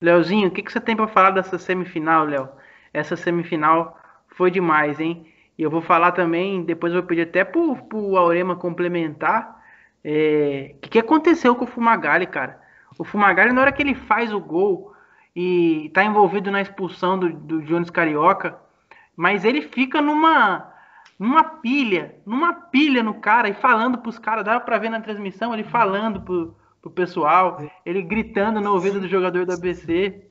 Leozinho, 0.00 0.48
o 0.48 0.50
que, 0.50 0.62
que 0.62 0.72
você 0.72 0.80
tem 0.80 0.94
para 0.94 1.08
falar 1.08 1.30
dessa 1.30 1.58
semifinal, 1.58 2.24
Léo? 2.24 2.48
Essa 2.92 3.16
semifinal 3.16 3.98
foi 4.28 4.50
demais, 4.50 5.00
hein? 5.00 5.26
E 5.58 5.62
eu 5.62 5.70
vou 5.70 5.82
falar 5.82 6.12
também, 6.12 6.62
depois 6.62 6.92
eu 6.92 7.00
vou 7.00 7.08
pedir 7.08 7.22
até 7.22 7.44
pro, 7.44 7.76
pro 7.76 8.16
Aurema 8.16 8.54
complementar. 8.54 9.60
É, 10.04 10.74
o 10.76 10.80
que, 10.80 10.90
que 10.90 10.98
aconteceu 11.00 11.56
com 11.56 11.64
o 11.64 11.68
Fumagalli, 11.68 12.26
cara? 12.26 12.60
O 12.96 13.04
Fumagalli, 13.04 13.52
na 13.52 13.60
hora 13.60 13.72
que 13.72 13.82
ele 13.82 13.94
faz 13.94 14.32
o 14.32 14.40
gol 14.40 14.94
e 15.34 15.90
tá 15.92 16.04
envolvido 16.04 16.50
na 16.50 16.60
expulsão 16.60 17.18
do, 17.18 17.32
do 17.32 17.62
Jones 17.62 17.90
Carioca, 17.90 18.56
mas 19.16 19.44
ele 19.44 19.62
fica 19.62 20.00
numa 20.00 20.72
numa 21.18 21.42
pilha, 21.42 22.14
numa 22.24 22.52
pilha 22.52 23.02
no 23.02 23.14
cara 23.14 23.48
e 23.48 23.54
falando 23.54 23.98
pros 23.98 24.20
caras, 24.20 24.44
dava 24.44 24.60
pra 24.60 24.78
ver 24.78 24.88
na 24.88 25.00
transmissão 25.00 25.52
ele 25.52 25.64
falando 25.64 26.20
pro, 26.20 26.56
pro 26.80 26.90
pessoal, 26.90 27.58
ele 27.84 28.02
gritando 28.02 28.60
no 28.60 28.72
ouvido 28.72 29.00
do 29.00 29.08
jogador 29.08 29.44
do 29.44 29.52
ABC 29.52 30.28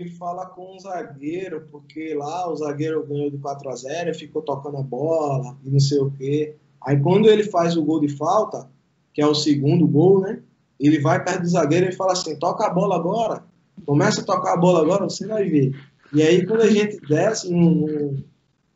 e 0.00 0.08
fala 0.08 0.46
com 0.46 0.76
o 0.76 0.80
zagueiro, 0.80 1.68
porque 1.70 2.14
lá 2.14 2.50
o 2.50 2.56
zagueiro 2.56 3.06
ganhou 3.06 3.30
de 3.30 3.36
4 3.36 3.68
a 3.68 3.76
0 3.76 4.10
e 4.10 4.14
ficou 4.14 4.40
tocando 4.40 4.78
a 4.78 4.82
bola 4.82 5.58
e 5.62 5.70
não 5.70 5.78
sei 5.78 5.98
o 5.98 6.10
quê. 6.10 6.56
Aí 6.80 6.98
quando 6.98 7.28
ele 7.28 7.44
faz 7.44 7.76
o 7.76 7.84
gol 7.84 8.00
de 8.00 8.08
falta, 8.08 8.66
que 9.12 9.20
é 9.20 9.26
o 9.26 9.34
segundo 9.34 9.86
gol, 9.86 10.20
né? 10.22 10.40
Ele 10.78 10.98
vai 10.98 11.22
perto 11.22 11.42
do 11.42 11.48
zagueiro 11.48 11.86
e 11.86 11.92
fala 11.92 12.12
assim: 12.12 12.38
toca 12.38 12.66
a 12.66 12.70
bola 12.70 12.96
agora, 12.96 13.44
começa 13.84 14.22
a 14.22 14.24
tocar 14.24 14.54
a 14.54 14.56
bola 14.56 14.80
agora, 14.80 15.04
você 15.04 15.26
vai 15.26 15.44
ver. 15.44 15.78
E 16.14 16.22
aí 16.22 16.46
quando 16.46 16.62
a 16.62 16.70
gente 16.70 16.98
desce 17.06 17.52
no, 17.52 18.16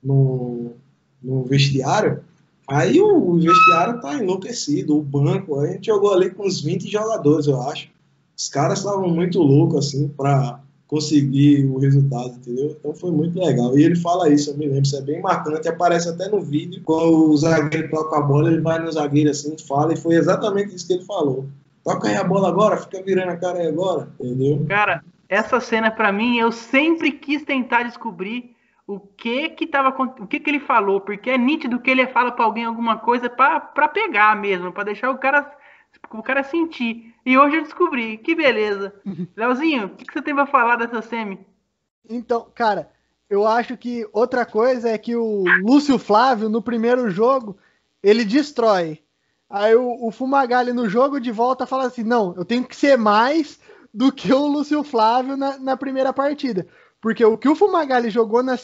no, 0.03 0.73
no 1.23 1.45
vestiário, 1.45 2.23
aí 2.69 3.01
o 3.01 3.35
vestiário 3.35 4.01
tá 4.01 4.15
enlouquecido, 4.15 4.97
o 4.97 5.03
banco, 5.03 5.61
a 5.61 5.67
gente 5.67 5.87
jogou 5.87 6.13
ali 6.13 6.31
com 6.31 6.47
uns 6.47 6.61
20 6.61 6.91
jogadores, 6.91 7.47
eu 7.47 7.61
acho. 7.63 7.89
Os 8.37 8.49
caras 8.49 8.79
estavam 8.79 9.09
muito 9.09 9.39
loucos, 9.41 9.87
assim, 9.87 10.09
para 10.09 10.61
conseguir 10.87 11.65
o 11.67 11.79
resultado, 11.79 12.35
entendeu? 12.37 12.77
Então 12.79 12.95
foi 12.95 13.11
muito 13.11 13.39
legal. 13.39 13.77
E 13.77 13.83
ele 13.83 13.97
fala 13.97 14.29
isso, 14.29 14.51
eu 14.51 14.57
me 14.57 14.67
lembro, 14.67 14.83
isso 14.83 14.97
é 14.97 15.01
bem 15.01 15.21
marcante, 15.21 15.69
aparece 15.69 16.09
até 16.09 16.29
no 16.29 16.41
vídeo, 16.41 16.83
quando 16.85 17.31
o 17.31 17.37
zagueiro 17.37 17.91
toca 17.91 18.19
a 18.19 18.21
bola, 18.21 18.51
ele 18.51 18.61
vai 18.61 18.79
no 18.79 18.93
zagueiro 18.93 19.31
assim, 19.31 19.57
fala, 19.59 19.93
e 19.93 19.97
foi 19.97 20.15
exatamente 20.15 20.75
isso 20.75 20.87
que 20.87 20.93
ele 20.93 21.05
falou. 21.05 21.47
Toca 21.83 22.09
aí 22.09 22.17
a 22.17 22.25
bola 22.25 22.49
agora, 22.49 22.77
fica 22.77 23.03
virando 23.03 23.31
a 23.31 23.37
cara 23.37 23.59
aí 23.59 23.67
agora, 23.67 24.09
entendeu? 24.19 24.65
Cara, 24.69 25.05
essa 25.29 25.61
cena 25.61 25.91
para 25.91 26.13
mim, 26.13 26.39
eu 26.39 26.53
sempre 26.53 27.13
quis 27.13 27.43
tentar 27.45 27.83
descobrir 27.83 28.54
o 28.87 29.01
que 29.01 29.51
que 29.51 29.67
tava 29.67 29.89
o 29.99 30.27
que 30.27 30.41
que 30.41 30.51
ele 30.51 30.61
falou, 30.61 31.01
porque 31.01 31.31
é 31.31 31.39
nítido 31.39 31.81
que 31.81 31.91
ele 31.91 32.07
fala 32.07 32.33
para 32.33 32.45
alguém 32.45 32.65
alguma 32.65 32.99
coisa 32.99 33.31
para 33.31 33.89
pegar 33.89 34.37
mesmo, 34.37 34.73
para 34.73 34.85
deixar 34.85 35.11
o 35.11 35.19
cara 35.19 35.51
o 36.11 36.23
cara 36.23 36.43
sentir. 36.43 37.15
E 37.25 37.39
hoje 37.39 37.57
eu 37.57 37.63
descobri. 37.63 38.19
Que 38.19 38.35
beleza. 38.35 38.95
Leozinho, 39.37 39.87
o 39.87 39.91
que, 39.91 40.05
que 40.05 40.13
você 40.13 40.23
tem 40.23 40.35
pra 40.35 40.47
falar 40.47 40.77
dessa 40.77 41.01
semi? 41.01 41.39
Então, 42.09 42.49
cara, 42.55 42.91
eu 43.31 43.47
acho 43.47 43.77
que 43.77 44.07
outra 44.13 44.45
coisa 44.45 44.91
é 44.91 44.99
que 44.99 45.17
o 45.17 45.45
Lúcio 45.63 45.99
Flávio, 45.99 46.49
no 46.49 46.61
primeiro 46.61 47.11
jogo, 47.11 47.57
ele 48.03 48.25
destrói. 48.25 49.01
Aí 49.49 49.75
o, 49.75 50.07
o 50.07 50.11
Fumagalli 50.11 50.73
no 50.73 50.89
jogo 50.89 51.21
de 51.21 51.31
volta 51.31 51.67
fala 51.67 51.87
assim: 51.87 52.03
não, 52.03 52.35
eu 52.37 52.45
tenho 52.45 52.65
que 52.65 52.77
ser 52.77 52.99
mais 52.99 53.59
do 53.93 54.13
que 54.13 54.33
o 54.33 54.47
Lúcio 54.47 54.83
Flávio 54.83 55.37
na, 55.37 55.59
na 55.59 55.77
primeira 55.77 56.13
partida. 56.13 56.67
Porque 57.05 57.23
o 57.23 57.37
que 57.37 57.51
o 57.51 57.55
Fumagalli 57.55 58.09
jogou 58.09 58.43
na, 58.43 58.59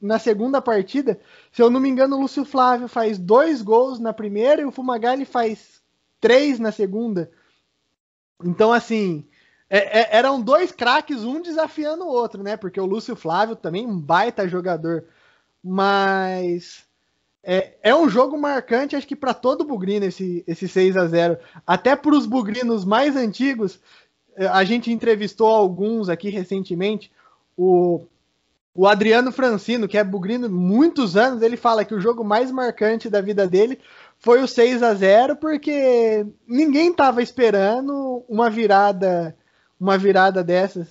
na 0.00 0.18
segunda 0.18 0.62
partida, 0.62 1.20
se 1.52 1.60
eu 1.60 1.68
não 1.68 1.78
me 1.78 1.90
engano, 1.90 2.16
o 2.16 2.22
Lúcio 2.22 2.42
Flávio 2.42 2.88
faz 2.88 3.18
dois 3.18 3.60
gols 3.60 3.98
na 3.98 4.14
primeira 4.14 4.62
e 4.62 4.64
o 4.64 4.70
Fumagalli 4.70 5.26
faz 5.26 5.82
três 6.18 6.58
na 6.58 6.72
segunda. 6.72 7.30
Então, 8.42 8.72
assim, 8.72 9.28
é, 9.68 10.00
é, 10.00 10.16
eram 10.16 10.40
dois 10.40 10.72
craques, 10.72 11.22
um 11.22 11.42
desafiando 11.42 12.04
o 12.04 12.08
outro, 12.08 12.42
né? 12.42 12.56
Porque 12.56 12.80
o 12.80 12.86
Lúcio 12.86 13.14
Flávio 13.14 13.56
também 13.56 13.86
um 13.86 14.00
baita 14.00 14.48
jogador. 14.48 15.04
Mas 15.62 16.86
é, 17.42 17.74
é 17.82 17.94
um 17.94 18.08
jogo 18.08 18.38
marcante, 18.38 18.96
acho 18.96 19.06
que 19.06 19.14
para 19.14 19.34
todo 19.34 19.66
bugrino 19.66 20.06
esse, 20.06 20.42
esse 20.46 20.66
6 20.66 20.96
a 20.96 21.06
0 21.08 21.36
Até 21.66 21.94
para 21.94 22.16
os 22.16 22.24
bugrinos 22.24 22.86
mais 22.86 23.16
antigos, 23.16 23.78
é, 24.34 24.46
a 24.46 24.64
gente 24.64 24.90
entrevistou 24.90 25.48
alguns 25.48 26.08
aqui 26.08 26.30
recentemente. 26.30 27.12
O, 27.62 28.06
o 28.74 28.88
Adriano 28.88 29.30
Francino, 29.30 29.86
que 29.86 29.96
é 29.96 30.02
bugrino 30.02 30.48
muitos 30.48 31.16
anos, 31.16 31.42
ele 31.42 31.56
fala 31.56 31.84
que 31.84 31.94
o 31.94 32.00
jogo 32.00 32.24
mais 32.24 32.50
marcante 32.50 33.08
da 33.08 33.20
vida 33.20 33.46
dele 33.46 33.78
foi 34.18 34.42
o 34.42 34.48
6 34.48 34.82
a 34.82 34.94
0 34.94 35.36
porque 35.36 36.26
ninguém 36.46 36.90
estava 36.90 37.22
esperando 37.22 38.24
uma 38.28 38.50
virada, 38.50 39.36
uma 39.78 39.96
virada 39.96 40.42
dessas. 40.42 40.88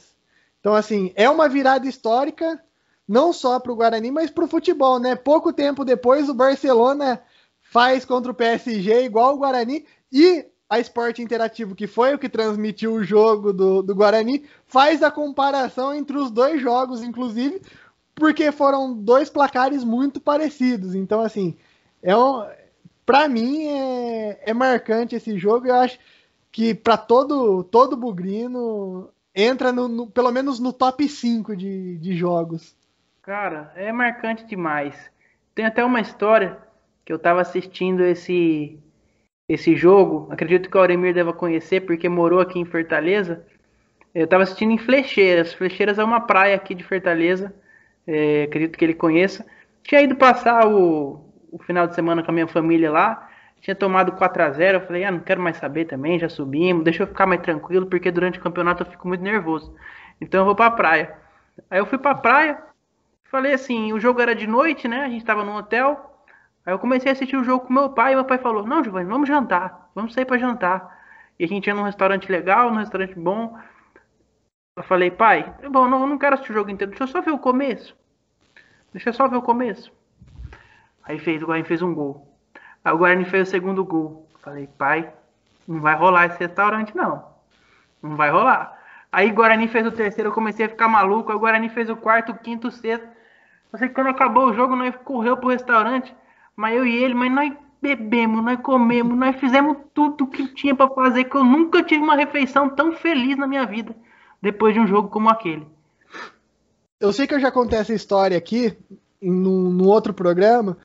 Então 0.60 0.76
assim, 0.76 1.12
é 1.16 1.30
uma 1.30 1.50
virada 1.50 1.88
histórica 1.88 2.62
não 3.08 3.34
só 3.34 3.60
para 3.60 3.72
o 3.72 3.76
Guarani, 3.76 4.12
mas 4.12 4.32
para 4.32 4.46
o 4.46 4.48
futebol, 4.48 4.98
né? 5.00 5.16
Pouco 5.16 5.52
tempo 5.52 5.84
depois 5.84 6.30
o 6.30 6.34
Barcelona 6.34 7.22
faz 7.62 8.06
contra 8.06 8.32
o 8.32 8.36
PSG 8.36 9.04
igual 9.04 9.36
o 9.36 9.38
Guarani 9.40 9.86
e 10.12 10.46
a 10.72 10.80
Esporte 10.80 11.22
Interativo, 11.22 11.76
que 11.76 11.86
foi 11.86 12.16
o 12.16 12.18
que 12.18 12.30
transmitiu 12.30 12.94
o 12.94 13.04
jogo 13.04 13.52
do, 13.52 13.82
do 13.84 13.94
Guarani, 13.94 14.46
faz 14.66 15.04
a 15.04 15.12
comparação 15.12 15.94
entre 15.94 16.18
os 16.18 16.32
dois 16.32 16.62
jogos, 16.62 17.04
inclusive, 17.04 17.62
porque 18.16 18.54
foram 18.54 18.94
dois 18.94 19.30
placares 19.30 19.84
muito 19.84 20.22
parecidos. 20.22 20.96
Então, 20.96 21.20
assim, 21.20 21.58
é 22.02 22.16
um, 22.16 22.48
para 23.06 23.28
mim 23.28 23.68
é, 23.68 24.44
é 24.46 24.54
marcante 24.54 25.14
esse 25.14 25.38
jogo. 25.38 25.68
Eu 25.68 25.76
acho 25.76 26.00
que 26.50 26.74
para 26.74 26.96
todo 26.96 27.66
todo 27.66 27.98
bugrino 27.98 29.10
entra 29.36 29.74
no, 29.74 29.90
no, 29.90 30.08
pelo 30.08 30.32
menos 30.32 30.58
no 30.58 30.72
top 30.72 31.06
5 31.06 31.54
de, 31.54 31.98
de 31.98 32.16
jogos. 32.16 32.78
Cara, 33.22 33.74
é 33.76 33.92
marcante 33.92 34.46
demais. 34.46 34.96
Tem 35.54 35.66
até 35.66 35.84
uma 35.84 36.00
história 36.00 36.58
que 37.04 37.12
eu 37.12 37.18
estava 37.18 37.42
assistindo 37.42 38.06
esse 38.06 38.80
esse 39.48 39.76
jogo. 39.76 40.28
Acredito 40.32 40.70
que 40.70 40.78
o 40.78 40.80
Auremir 40.80 41.14
deva 41.14 41.34
conhecer 41.34 41.82
porque 41.82 42.08
morou 42.10 42.40
aqui 42.40 42.60
em 42.60 42.66
Fortaleza. 42.66 43.46
Eu 44.14 44.26
estava 44.26 44.44
assistindo 44.44 44.72
em 44.72 44.78
Flecheiras. 44.78 45.54
Flecheiras 45.54 46.00
é 46.00 46.04
uma 46.04 46.22
praia 46.22 46.56
aqui 46.56 46.76
de 46.76 46.84
Fortaleza. 46.84 47.54
É, 48.06 48.44
acredito 48.44 48.78
que 48.78 48.86
ele 48.86 48.94
conheça. 48.94 49.46
Tinha 49.84 50.02
ido 50.02 50.16
passar 50.16 50.68
o, 50.68 51.24
o 51.52 51.60
final 51.60 51.88
de 51.88 51.96
semana 51.96 52.24
com 52.24 52.32
a 52.32 52.34
minha 52.34 52.48
família 52.48 52.92
lá. 52.92 53.30
Tinha 53.62 53.76
tomado 53.76 54.14
4 54.14 54.44
a 54.44 54.52
0 54.52 54.78
Eu 54.80 54.88
falei, 54.88 55.04
ah, 55.04 55.12
não 55.12 55.20
quero 55.20 55.42
mais 55.42 55.58
saber 55.58 55.86
também, 55.86 56.18
já 56.18 56.28
subimos, 56.28 56.84
deixa 56.84 57.04
eu 57.04 57.08
ficar 57.08 57.28
mais 57.28 57.42
tranquilo, 57.42 57.86
porque 57.86 58.10
durante 58.10 58.40
o 58.40 58.42
campeonato 58.42 58.82
eu 58.84 58.88
fico 58.88 59.08
muito 59.08 59.22
nervoso. 59.24 59.74
Então 60.20 60.42
eu 60.42 60.46
vou 60.46 60.56
pra 60.56 60.72
praia. 60.72 61.16
Aí 61.70 61.80
eu 61.80 61.86
fui 61.86 62.00
pra 62.00 62.16
praia, 62.16 62.58
falei 63.26 63.54
assim, 63.54 63.94
o 63.94 64.00
jogo 64.00 64.20
era 64.20 64.34
de 64.34 64.48
noite, 64.48 64.88
né? 64.88 65.02
A 65.06 65.10
gente 65.10 65.24
tava 65.24 65.44
no 65.44 65.56
hotel. 65.56 66.11
Aí 66.66 66.74
eu 66.74 66.80
comecei 66.80 67.10
a 67.10 67.14
assistir 67.14 67.36
o 67.36 67.44
jogo 67.44 67.66
com 67.66 67.74
meu 67.74 67.90
pai, 67.90 68.14
e 68.14 68.16
meu 68.16 68.26
pai 68.26 68.38
falou, 68.38 68.66
não, 68.66 68.84
Giovanni, 68.84 69.10
vamos 69.10 69.28
jantar, 69.28 69.90
vamos 69.96 70.14
sair 70.14 70.26
para 70.26 70.38
jantar. 70.38 71.00
e 71.40 71.44
a 71.44 71.48
gente 71.48 71.68
ia 71.68 71.74
num 71.74 71.84
restaurante 71.84 72.32
legal, 72.32 72.70
num 72.70 72.78
restaurante 72.78 73.18
bom. 73.18 73.58
Eu 74.76 74.84
falei, 74.84 75.12
pai, 75.12 75.54
bom, 75.70 75.88
não, 75.88 76.08
não 76.08 76.18
quero 76.18 76.36
assistir 76.36 76.52
o 76.52 76.56
jogo 76.56 76.70
inteiro, 76.70 76.92
deixa 76.92 77.04
eu 77.04 77.08
só 77.08 77.22
ver 77.22 77.32
o 77.32 77.40
começo. 77.40 77.96
Deixa 78.94 79.10
eu 79.10 79.14
só 79.14 79.28
ver 79.28 79.38
o 79.38 79.42
começo. 79.42 79.92
Aí 81.04 81.18
fez, 81.20 81.42
o 81.42 81.46
Guarani 81.46 81.68
fez 81.68 81.82
um 81.82 81.94
gol. 81.94 82.28
Aí 82.84 82.94
o 82.94 82.98
Guarani 82.98 83.26
fez 83.26 83.48
o 83.48 83.52
segundo 83.52 83.84
gol. 83.84 84.28
Falei, 84.40 84.68
pai, 84.68 85.12
não 85.68 85.82
vai 85.82 85.96
rolar 85.96 86.28
esse 86.28 86.40
restaurante, 86.40 86.96
não. 86.96 87.26
Não 88.02 88.16
vai 88.16 88.30
rolar. 88.30 88.78
Aí 89.12 89.32
o 89.32 89.34
Guarani 89.34 89.68
fez 89.68 89.86
o 89.86 89.92
terceiro, 89.92 90.30
eu 90.30 90.34
comecei 90.34 90.66
a 90.66 90.70
ficar 90.70 90.88
maluco. 90.88 91.32
Aí 91.32 91.36
o 91.36 91.40
Guarani 91.40 91.70
fez 91.70 91.90
o 91.90 91.96
quarto, 91.96 92.32
o 92.32 92.38
quinto, 92.38 92.68
o 92.68 92.72
sexto. 92.72 93.08
Eu 93.72 93.80
sei 93.80 93.88
que 93.88 93.96
quando 93.96 94.08
acabou 94.08 94.50
o 94.50 94.54
jogo, 94.54 94.76
nós 94.76 94.96
correu 95.04 95.38
pro 95.38 95.50
restaurante. 95.50 96.14
Mas 96.56 96.76
eu 96.76 96.86
e 96.86 97.04
ele, 97.04 97.14
mas 97.14 97.32
nós 97.32 97.54
bebemos, 97.82 98.44
nós 98.44 98.60
comemos, 98.62 99.18
nós 99.18 99.36
fizemos 99.38 99.78
tudo 99.94 100.28
que 100.28 100.48
tinha 100.54 100.76
para 100.76 100.90
fazer, 100.90 101.26
que 101.26 101.36
eu 101.36 101.44
nunca 101.44 101.82
tive 101.82 102.04
uma 102.04 102.16
refeição 102.16 102.70
tão 102.70 102.94
feliz 102.94 103.38
na 103.38 103.48
minha 103.48 103.66
vida 103.66 103.96
depois 104.42 104.74
de 104.74 104.80
um 104.80 104.88
jogo 104.88 105.10
como 105.10 105.30
aquele. 105.30 105.66
Eu 107.00 107.12
sei 107.12 107.26
que 107.26 107.34
eu 107.34 107.40
já 107.40 107.52
contei 107.52 107.80
essa 107.80 107.94
história 107.94 108.38
aqui 108.38 108.78
no 109.22 109.88
outro 109.88 110.14
programa, 110.14 110.78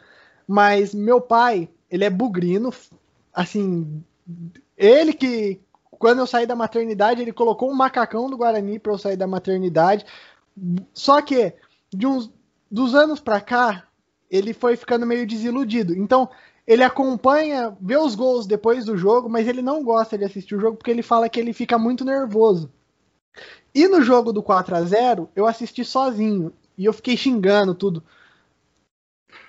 mas 0.47 0.95
meu 0.95 1.21
pai, 1.21 1.69
ele 1.91 2.05
é 2.05 2.11
bugrino, 2.11 2.73
assim, 3.33 4.03
ele 4.77 5.13
que 5.13 5.61
quando 5.99 6.19
eu 6.19 6.27
saí 6.27 6.47
da 6.47 6.57
maternidade, 6.57 7.23
ele 7.23 7.33
colocou 7.33 7.71
um 7.71 7.75
macacão 7.75 8.29
do 8.29 8.37
Guarani 8.37 8.79
para 8.79 8.93
eu 8.93 8.99
sair 8.99 9.17
da 9.17 9.27
maternidade. 9.27 10.05
Só 10.93 11.21
que 11.23 11.55
de 11.93 12.07
uns 12.07 12.31
dos 12.71 12.95
anos 12.95 13.21
para 13.21 13.41
cá, 13.41 13.87
ele 14.31 14.53
foi 14.53 14.77
ficando 14.77 15.07
meio 15.07 15.27
desiludido. 15.27 15.95
Então, 15.97 16.29
ele 16.67 16.83
acompanha, 16.83 17.77
vê 17.81 17.97
os 17.97 18.15
gols 18.15 18.47
depois 18.47 18.85
do 18.85 18.97
jogo, 18.97 19.29
mas 19.29 19.47
ele 19.47 19.63
não 19.63 19.85
gosta 19.85 20.19
de 20.19 20.25
assistir 20.25 20.55
o 20.55 20.61
jogo 20.61 20.77
porque 20.77 20.91
ele 20.91 21.03
fala 21.03 21.29
que 21.29 21.39
ele 21.39 21.53
fica 21.53 21.79
muito 21.79 22.05
nervoso. 22.05 22.71
E 23.75 23.87
no 23.87 24.03
jogo 24.03 24.33
do 24.33 24.43
4 24.43 24.75
a 24.75 24.83
0 24.83 25.29
eu 25.37 25.47
assisti 25.47 25.85
sozinho 25.85 26.53
e 26.77 26.85
eu 26.85 26.93
fiquei 26.93 27.17
xingando 27.17 27.75
tudo. 27.75 28.03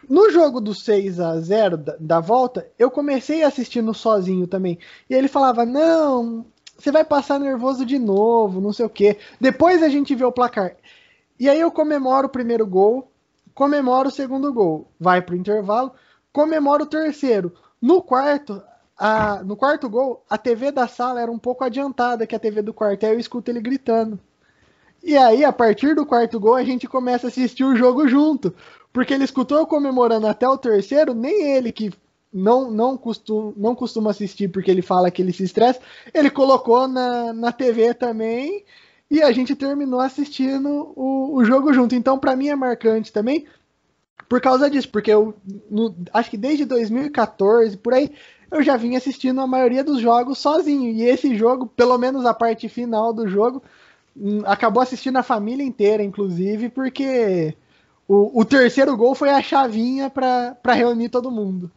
No 0.07 0.29
jogo 0.29 0.61
do 0.61 0.75
6 0.75 1.19
a 1.19 1.39
0 1.39 1.77
da, 1.77 1.95
da 1.99 2.19
volta, 2.19 2.69
eu 2.77 2.91
comecei 2.91 3.43
assistindo 3.43 3.93
sozinho 3.93 4.45
também. 4.45 4.77
E 5.09 5.13
ele 5.13 5.27
falava: 5.27 5.65
Não, 5.65 6.45
você 6.77 6.91
vai 6.91 7.03
passar 7.03 7.39
nervoso 7.39 7.85
de 7.85 7.97
novo, 7.97 8.61
não 8.61 8.71
sei 8.71 8.85
o 8.85 8.89
que. 8.89 9.17
Depois 9.39 9.81
a 9.81 9.89
gente 9.89 10.13
vê 10.13 10.23
o 10.23 10.31
placar. 10.31 10.75
E 11.39 11.49
aí 11.49 11.59
eu 11.59 11.71
comemoro 11.71 12.27
o 12.27 12.31
primeiro 12.31 12.65
gol, 12.65 13.11
comemoro 13.57 14.09
o 14.09 14.11
segundo 14.11 14.53
gol, 14.53 14.87
vai 14.99 15.19
pro 15.19 15.35
intervalo 15.35 15.91
comemora 16.31 16.83
o 16.83 16.85
terceiro. 16.85 17.51
No 17.81 18.03
quarto, 18.03 18.61
a, 18.95 19.41
no 19.43 19.55
quarto 19.57 19.89
gol, 19.89 20.23
a 20.29 20.37
TV 20.37 20.71
da 20.71 20.87
sala 20.87 21.19
era 21.19 21.31
um 21.31 21.39
pouco 21.39 21.63
adiantada 21.63 22.27
que 22.27 22.35
a 22.35 22.39
TV 22.39 22.61
do 22.61 22.71
quartel, 22.71 23.13
eu 23.13 23.19
escuto 23.19 23.49
ele 23.49 23.59
gritando. 23.59 24.19
E 25.03 25.17
aí, 25.17 25.43
a 25.43 25.51
partir 25.51 25.95
do 25.95 26.05
quarto 26.05 26.39
gol, 26.39 26.53
a 26.53 26.63
gente 26.63 26.87
começa 26.87 27.25
a 27.25 27.29
assistir 27.29 27.63
o 27.63 27.75
jogo 27.75 28.07
junto. 28.07 28.53
Porque 28.93 29.15
ele 29.15 29.23
escutou 29.23 29.57
eu 29.57 29.65
comemorando 29.65 30.27
até 30.27 30.47
o 30.47 30.59
terceiro, 30.59 31.15
nem 31.15 31.55
ele 31.55 31.71
que 31.71 31.91
não, 32.31 32.69
não, 32.69 32.95
costuma, 32.95 33.53
não 33.57 33.73
costuma 33.73 34.11
assistir 34.11 34.49
porque 34.49 34.69
ele 34.69 34.83
fala 34.83 35.09
que 35.09 35.23
ele 35.23 35.33
se 35.33 35.43
estressa, 35.43 35.79
ele 36.13 36.29
colocou 36.29 36.87
na, 36.87 37.33
na 37.33 37.51
TV 37.51 37.95
também 37.95 38.63
e 39.09 39.21
a 39.21 39.31
gente 39.31 39.55
terminou 39.55 39.99
assistindo 39.99 40.93
o, 40.95 41.35
o 41.35 41.45
jogo 41.45 41.73
junto. 41.73 41.95
Então, 41.95 42.19
para 42.19 42.35
mim 42.35 42.49
é 42.49 42.55
marcante 42.55 43.11
também, 43.11 43.45
por 44.27 44.41
causa 44.41 44.69
disso, 44.69 44.89
porque 44.89 45.11
eu 45.11 45.33
no, 45.69 45.95
acho 46.13 46.29
que 46.29 46.37
desde 46.37 46.65
2014, 46.65 47.77
por 47.77 47.93
aí, 47.93 48.11
eu 48.51 48.61
já 48.61 48.75
vinha 48.75 48.97
assistindo 48.97 49.39
a 49.39 49.47
maioria 49.47 49.83
dos 49.83 50.01
jogos 50.01 50.37
sozinho. 50.37 50.91
E 50.91 51.03
esse 51.03 51.35
jogo, 51.35 51.67
pelo 51.67 51.97
menos 51.97 52.25
a 52.25 52.33
parte 52.33 52.67
final 52.67 53.13
do 53.13 53.27
jogo, 53.27 53.63
hum, 54.15 54.41
acabou 54.45 54.81
assistindo 54.81 55.17
a 55.17 55.23
família 55.23 55.63
inteira, 55.63 56.03
inclusive, 56.03 56.69
porque 56.69 57.55
o, 58.07 58.41
o 58.41 58.45
terceiro 58.45 58.95
gol 58.97 59.15
foi 59.15 59.29
a 59.29 59.41
chavinha 59.41 60.09
para 60.09 60.73
reunir 60.73 61.09
todo 61.09 61.31
mundo. 61.31 61.71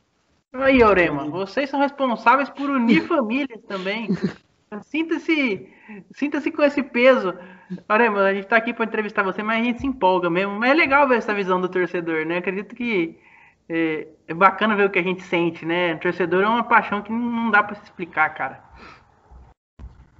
Aí, 0.53 0.83
Orema, 0.83 1.29
vocês 1.29 1.71
são 1.71 1.79
responsáveis 1.79 2.51
por 2.51 2.69
unir 2.69 3.07
famílias 3.07 3.61
também. 3.69 4.09
Sinta-se 4.83 5.69
sinta-se 6.15 6.51
com 6.53 6.63
esse 6.63 6.83
peso. 6.83 7.35
Orema, 7.89 8.23
a 8.23 8.35
gente 8.35 8.47
tá 8.47 8.57
aqui 8.57 8.73
para 8.73 8.85
entrevistar 8.85 9.25
você, 9.25 9.43
mas 9.43 9.61
a 9.61 9.65
gente 9.65 9.81
se 9.81 9.87
empolga 9.87 10.31
mesmo. 10.31 10.53
Mas 10.59 10.71
é 10.71 10.75
legal 10.75 11.09
ver 11.09 11.19
essa 11.19 11.35
visão 11.35 11.61
do 11.61 11.69
torcedor, 11.69 12.25
né? 12.25 12.39
Acredito 12.39 12.75
que 12.75 13.17
é, 13.69 14.07
é 14.29 14.35
bacana 14.35 14.77
ver 14.77 14.87
o 14.87 14.91
que 14.91 14.99
a 14.99 15.03
gente 15.03 15.23
sente, 15.23 15.67
né? 15.67 15.95
O 15.95 16.01
torcedor 16.01 16.45
é 16.45 16.49
uma 16.49 16.65
paixão 16.65 17.03
que 17.03 17.13
não 17.13 17.51
dá 17.51 17.63
para 17.63 17.77
se 17.77 17.85
explicar, 17.85 18.33
cara. 18.35 18.63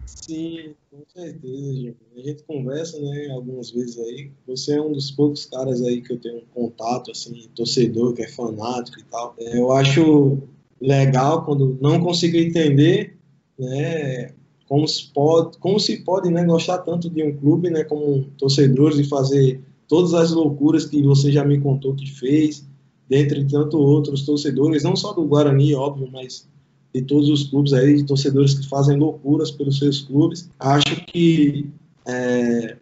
Sim, 0.05 0.75
com 0.91 1.05
certeza. 1.07 1.95
A 2.17 2.21
gente 2.21 2.43
conversa, 2.43 3.01
né, 3.01 3.29
algumas 3.33 3.71
vezes 3.71 3.99
aí. 3.99 4.33
Você 4.47 4.77
é 4.77 4.81
um 4.81 4.93
dos 4.93 5.11
poucos 5.11 5.47
caras 5.47 5.81
aí 5.83 6.03
que 6.03 6.13
eu 6.13 6.21
tenho 6.21 6.43
contato, 6.53 7.11
assim, 7.11 7.49
torcedor, 7.55 8.15
que 8.15 8.23
é 8.23 8.29
fanático 8.29 8.99
e 8.99 9.05
tal. 9.05 9.35
Eu 9.39 9.73
acho 9.73 10.43
legal 10.81 11.45
quando 11.45 11.79
não 11.81 12.01
consigo 12.01 12.37
entender, 12.37 13.17
né, 13.59 14.33
como 14.71 14.87
se 14.87 15.09
pode, 15.13 15.59
como 15.59 15.81
se 15.81 15.97
pode 16.05 16.31
né, 16.31 16.45
gostar 16.45 16.79
tanto 16.79 17.11
de 17.11 17.25
um 17.25 17.37
clube 17.37 17.69
né, 17.71 17.83
como 17.83 18.23
torcedores 18.39 19.01
e 19.01 19.05
fazer 19.05 19.61
todas 19.89 20.15
as 20.15 20.31
loucuras 20.31 20.87
que 20.87 21.03
você 21.03 21.33
já 21.33 21.45
me 21.45 21.59
contou 21.59 21.93
que 21.93 22.09
fez, 22.09 22.65
dentre 23.09 23.45
tanto 23.47 23.77
outros 23.77 24.25
torcedores, 24.25 24.85
não 24.85 24.95
só 24.95 25.13
do 25.13 25.25
Guarani, 25.25 25.75
óbvio, 25.75 26.09
mas 26.13 26.49
de 26.95 27.03
todos 27.03 27.29
os 27.29 27.49
clubes 27.51 27.73
aí, 27.73 27.97
de 27.97 28.05
torcedores 28.05 28.55
que 28.55 28.69
fazem 28.69 28.97
loucuras 28.97 29.51
pelos 29.51 29.77
seus 29.77 30.03
clubes. 30.03 30.49
Acho 30.61 31.05
que 31.07 31.69
é, 32.07 32.77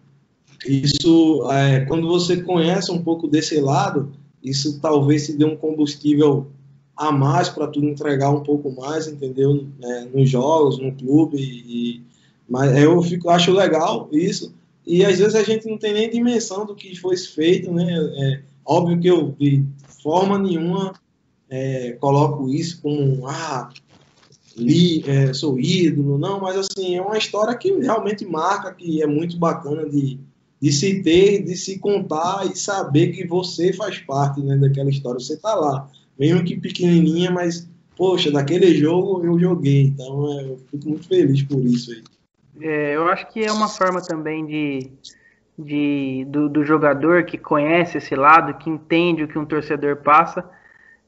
isso, 0.66 1.50
é, 1.50 1.86
quando 1.86 2.06
você 2.06 2.42
conhece 2.42 2.92
um 2.92 3.02
pouco 3.02 3.26
desse 3.26 3.58
lado, 3.62 4.12
isso 4.44 4.78
talvez 4.78 5.22
se 5.22 5.38
dê 5.38 5.46
um 5.46 5.56
combustível 5.56 6.48
a 6.98 7.12
mais 7.12 7.48
para 7.48 7.68
tu 7.68 7.78
entregar 7.78 8.30
um 8.30 8.42
pouco 8.42 8.72
mais, 8.72 9.06
entendeu? 9.06 9.68
É, 9.80 10.04
nos 10.06 10.28
jogos, 10.28 10.78
no 10.80 10.92
clube. 10.92 11.38
E, 11.38 12.02
mas 12.48 12.76
eu 12.76 13.00
fico, 13.00 13.30
acho 13.30 13.52
legal 13.52 14.08
isso. 14.10 14.52
E 14.84 15.04
às 15.04 15.18
vezes 15.18 15.36
a 15.36 15.44
gente 15.44 15.68
não 15.68 15.78
tem 15.78 15.92
nem 15.92 16.10
dimensão 16.10 16.66
do 16.66 16.74
que 16.74 16.98
foi 16.98 17.16
feito, 17.16 17.72
né? 17.72 17.86
É, 17.88 18.40
óbvio 18.66 18.98
que 18.98 19.06
eu, 19.06 19.30
de 19.38 19.64
forma 20.02 20.38
nenhuma, 20.38 20.92
é, 21.48 21.92
coloco 22.00 22.48
isso 22.48 22.82
como, 22.82 23.28
ah, 23.28 23.70
li, 24.56 25.04
é, 25.06 25.32
sou 25.32 25.60
ídolo, 25.60 26.18
não, 26.18 26.40
mas 26.40 26.56
assim, 26.56 26.96
é 26.96 27.00
uma 27.00 27.16
história 27.16 27.54
que 27.54 27.70
realmente 27.78 28.26
marca, 28.26 28.74
que 28.74 29.00
é 29.00 29.06
muito 29.06 29.36
bacana 29.38 29.88
de, 29.88 30.18
de 30.60 30.72
se 30.72 31.00
ter, 31.00 31.44
de 31.44 31.56
se 31.56 31.78
contar 31.78 32.50
e 32.50 32.56
saber 32.56 33.12
que 33.12 33.24
você 33.24 33.72
faz 33.72 33.98
parte 33.98 34.40
né, 34.40 34.56
daquela 34.56 34.90
história, 34.90 35.20
você 35.20 35.34
está 35.34 35.54
lá 35.54 35.88
mesmo 36.18 36.44
que 36.44 36.56
pequenininha, 36.56 37.30
mas, 37.30 37.68
poxa, 37.96 38.30
daquele 38.30 38.74
jogo 38.74 39.24
eu 39.24 39.38
joguei, 39.38 39.82
então 39.84 40.38
é, 40.38 40.44
eu 40.44 40.58
fico 40.70 40.88
muito 40.88 41.06
feliz 41.06 41.42
por 41.42 41.64
isso 41.64 41.92
aí. 41.92 42.02
É, 42.60 42.96
eu 42.96 43.06
acho 43.08 43.28
que 43.28 43.44
é 43.44 43.52
uma 43.52 43.68
forma 43.68 44.02
também 44.02 44.44
de, 44.44 44.90
de 45.56 46.24
do, 46.28 46.48
do, 46.48 46.64
jogador 46.64 47.24
que 47.24 47.38
conhece 47.38 47.98
esse 47.98 48.16
lado, 48.16 48.54
que 48.54 48.68
entende 48.68 49.22
o 49.22 49.28
que 49.28 49.38
um 49.38 49.44
torcedor 49.44 49.96
passa, 49.96 50.44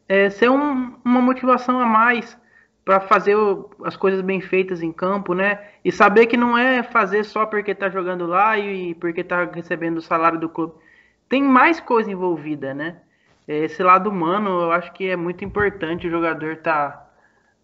é 0.09 0.31
ser 0.31 0.49
um, 0.49 0.95
uma 1.05 1.21
motivação 1.21 1.81
a 1.81 1.87
mais 1.87 2.39
para 2.85 3.01
fazer 3.01 3.35
o, 3.35 3.69
as 3.85 3.97
coisas 3.97 4.21
bem 4.21 4.41
feitas 4.41 4.83
em 4.83 4.93
campo, 4.93 5.35
né? 5.35 5.61
E 5.85 5.91
saber 5.91 6.27
que 6.27 6.37
não 6.37 6.57
é 6.57 6.83
fazer 6.83 7.25
só 7.25 7.47
porque 7.47 7.75
tá 7.75 7.91
jogando 7.91 8.27
lá 8.27 8.59
e, 8.59 8.91
e 8.91 8.95
porque 8.95 9.25
tá 9.25 9.45
recebendo 9.45 9.99
o 9.99 10.03
salário 10.03 10.39
do 10.39 10.49
clube. 10.49 10.75
Tem 11.29 11.43
mais 11.43 11.81
coisa 11.81 12.11
envolvida, 12.11 12.75
né? 12.75 12.97
Esse 13.59 13.83
lado 13.83 14.11
humano 14.11 14.63
eu 14.63 14.73
acho 14.73 14.93
que 14.93 15.09
é 15.09 15.17
muito 15.17 15.45
importante 15.45 16.07
o 16.07 16.11
jogador 16.11 16.57
tá, 16.59 17.09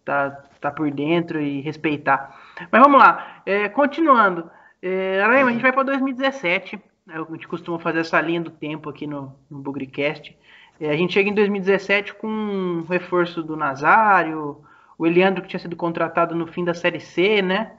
tá, 0.03 0.31
tá 0.59 0.71
por 0.71 0.89
dentro 0.91 1.41
e 1.41 1.61
respeitar. 1.61 2.37
Mas 2.71 2.81
vamos 2.81 2.99
lá, 2.99 3.41
é, 3.45 3.69
continuando. 3.69 4.49
É, 4.81 5.21
a 5.21 5.51
gente 5.51 5.61
vai 5.61 5.71
para 5.71 5.83
2017. 5.83 6.79
A 7.09 7.19
gente 7.31 7.47
costuma 7.47 7.79
fazer 7.79 7.99
essa 7.99 8.19
linha 8.19 8.41
do 8.41 8.51
tempo 8.51 8.89
aqui 8.89 9.07
no, 9.07 9.33
no 9.49 9.59
Bugricast. 9.59 10.37
É, 10.79 10.89
a 10.89 10.95
gente 10.95 11.13
chega 11.13 11.29
em 11.29 11.33
2017 11.33 12.13
com 12.15 12.27
um 12.27 12.85
reforço 12.87 13.41
do 13.41 13.55
Nazário, 13.55 14.61
o 14.97 15.07
Eliandro 15.07 15.41
que 15.41 15.49
tinha 15.49 15.59
sido 15.59 15.75
contratado 15.75 16.35
no 16.35 16.47
fim 16.47 16.63
da 16.63 16.73
Série 16.73 16.99
C, 16.99 17.41
né? 17.41 17.73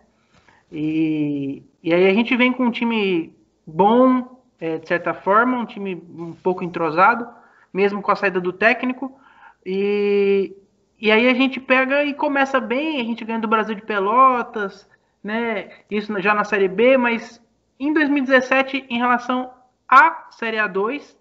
E, 0.71 1.63
e 1.83 1.95
aí 1.95 2.09
a 2.09 2.15
gente 2.15 2.37
vem 2.37 2.53
com 2.53 2.65
um 2.65 2.71
time 2.71 3.35
bom, 3.67 4.43
é, 4.61 4.79
de 4.79 4.89
certa 4.89 5.15
forma, 5.15 5.59
um 5.59 5.67
time 5.67 5.95
um 6.17 6.33
pouco 6.33 6.65
entrosado, 6.65 7.29
mesmo 7.73 8.03
com 8.03 8.11
a 8.11 8.17
saída 8.17 8.41
do 8.41 8.53
técnico. 8.53 9.19
E, 9.65 10.55
e 11.01 11.11
aí 11.11 11.29
a 11.29 11.35
gente 11.35 11.61
pega 11.61 12.05
e 12.05 12.15
começa 12.15 12.61
bem, 12.61 13.01
a 13.01 13.05
gente 13.05 13.25
ganha 13.25 13.39
do 13.39 13.49
Brasil 13.49 13.75
de 13.75 13.83
Pelotas, 13.83 14.89
né? 15.23 15.71
Isso 15.91 16.19
já 16.21 16.35
na 16.35 16.45
Série 16.45 16.69
B, 16.69 16.97
mas 16.97 17.43
em 17.79 17.93
2017, 17.93 18.87
em 18.89 18.99
relação 18.99 19.51
à 19.89 20.29
Série 20.31 20.57
A2, 20.57 21.17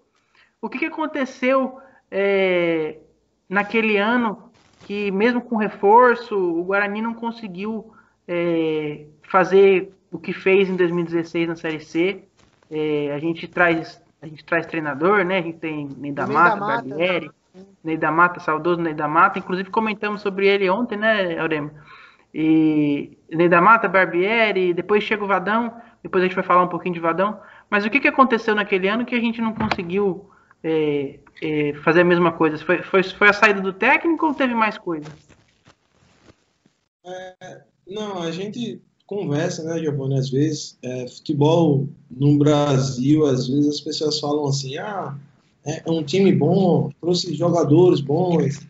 o 0.60 0.68
que, 0.68 0.78
que 0.78 0.86
aconteceu 0.86 1.78
é, 2.10 2.98
naquele 3.48 3.96
ano 3.96 4.50
que, 4.80 5.10
mesmo 5.10 5.40
com 5.40 5.56
reforço, 5.56 6.36
o 6.36 6.64
Guarani 6.64 7.02
não 7.02 7.14
conseguiu 7.14 7.92
é, 8.26 9.06
fazer 9.22 9.92
o 10.10 10.18
que 10.18 10.32
fez 10.32 10.68
em 10.68 10.76
2016 10.76 11.48
na 11.48 11.56
Série 11.56 11.80
C. 11.80 12.24
É, 12.70 13.12
a 13.12 13.18
gente 13.18 13.46
traz 13.46 14.02
a 14.20 14.26
gente 14.26 14.44
traz 14.44 14.66
treinador, 14.66 15.24
né? 15.24 15.38
A 15.38 15.42
gente 15.42 15.58
tem 15.58 15.88
Ney 15.96 16.12
da 16.12 16.26
Mata, 16.26 16.56
Barbieri, 16.56 17.30
né? 17.54 17.64
Ney 17.84 17.96
da 17.96 18.10
Mata, 18.10 18.40
saudoso 18.40 18.80
Ney 18.80 18.94
da 18.94 19.08
Mata. 19.08 19.38
Inclusive 19.38 19.70
comentamos 19.70 20.20
sobre 20.20 20.46
ele 20.46 20.68
ontem, 20.68 20.96
né, 20.96 21.38
Aurema? 21.38 21.70
E 22.34 23.16
Ney 23.30 23.48
da 23.48 23.60
Mata, 23.60 23.88
Barbieri, 23.88 24.74
depois 24.74 25.04
chega 25.04 25.24
o 25.24 25.28
Vadão, 25.28 25.72
depois 26.02 26.22
a 26.22 26.26
gente 26.26 26.34
vai 26.34 26.44
falar 26.44 26.62
um 26.62 26.68
pouquinho 26.68 26.94
de 26.94 27.00
Vadão. 27.00 27.40
Mas 27.70 27.84
o 27.84 27.90
que, 27.90 28.00
que 28.00 28.08
aconteceu 28.08 28.54
naquele 28.54 28.88
ano 28.88 29.04
que 29.04 29.14
a 29.14 29.20
gente 29.20 29.40
não 29.40 29.54
conseguiu 29.54 30.30
é, 30.64 31.20
é, 31.42 31.74
fazer 31.84 32.00
a 32.00 32.04
mesma 32.04 32.32
coisa? 32.32 32.58
Foi, 32.58 32.82
foi, 32.82 33.02
foi 33.02 33.28
a 33.28 33.32
saída 33.32 33.60
do 33.60 33.72
técnico 33.72 34.26
ou 34.26 34.34
teve 34.34 34.54
mais 34.54 34.76
coisa? 34.76 35.10
É, 37.04 37.62
não, 37.86 38.22
a 38.22 38.30
gente 38.30 38.82
conversa, 39.08 39.64
né, 39.64 39.80
Giovanni, 39.80 40.18
às 40.18 40.28
vezes, 40.28 40.76
é, 40.82 41.08
futebol 41.08 41.88
no 42.10 42.36
Brasil, 42.38 43.24
às 43.26 43.48
vezes 43.48 43.66
as 43.66 43.80
pessoas 43.80 44.20
falam 44.20 44.46
assim, 44.46 44.76
ah, 44.76 45.16
é, 45.64 45.82
é 45.84 45.90
um 45.90 46.04
time 46.04 46.30
bom, 46.30 46.90
trouxe 47.00 47.34
jogadores 47.34 48.02
bons, 48.02 48.60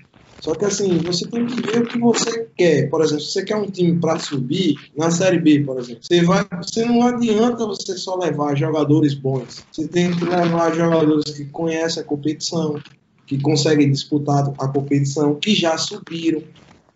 só 0.41 0.55
que 0.55 0.65
assim, 0.65 0.99
você 0.99 1.27
tem 1.29 1.45
que 1.45 1.61
ver 1.61 1.83
o 1.83 1.87
que 1.87 1.99
você 1.99 2.49
quer. 2.57 2.89
Por 2.89 3.03
exemplo, 3.03 3.25
se 3.25 3.33
você 3.33 3.45
quer 3.45 3.57
um 3.57 3.69
time 3.69 3.99
para 3.99 4.21
subir, 4.21 4.77
na 4.97 5.11
Série 5.11 5.41
B, 5.41 5.65
por 5.65 5.81
exemplo, 5.81 6.03
você, 6.03 6.23
vai, 6.23 6.47
você 6.63 6.85
não 6.85 7.03
adianta 7.03 7.67
você 7.67 7.99
só 7.99 8.17
levar 8.17 8.57
jogadores 8.57 9.15
bons. 9.15 9.65
Você 9.73 9.89
tem 9.89 10.13
que 10.13 10.25
levar 10.25 10.73
jogadores 10.75 11.33
que 11.33 11.45
conhecem 11.47 12.03
a 12.03 12.07
competição, 12.07 12.81
que 13.27 13.41
conseguem 13.41 13.91
disputar 13.91 14.55
a 14.59 14.69
competição, 14.69 15.35
que 15.35 15.57
já 15.57 15.77
subiram. 15.77 16.41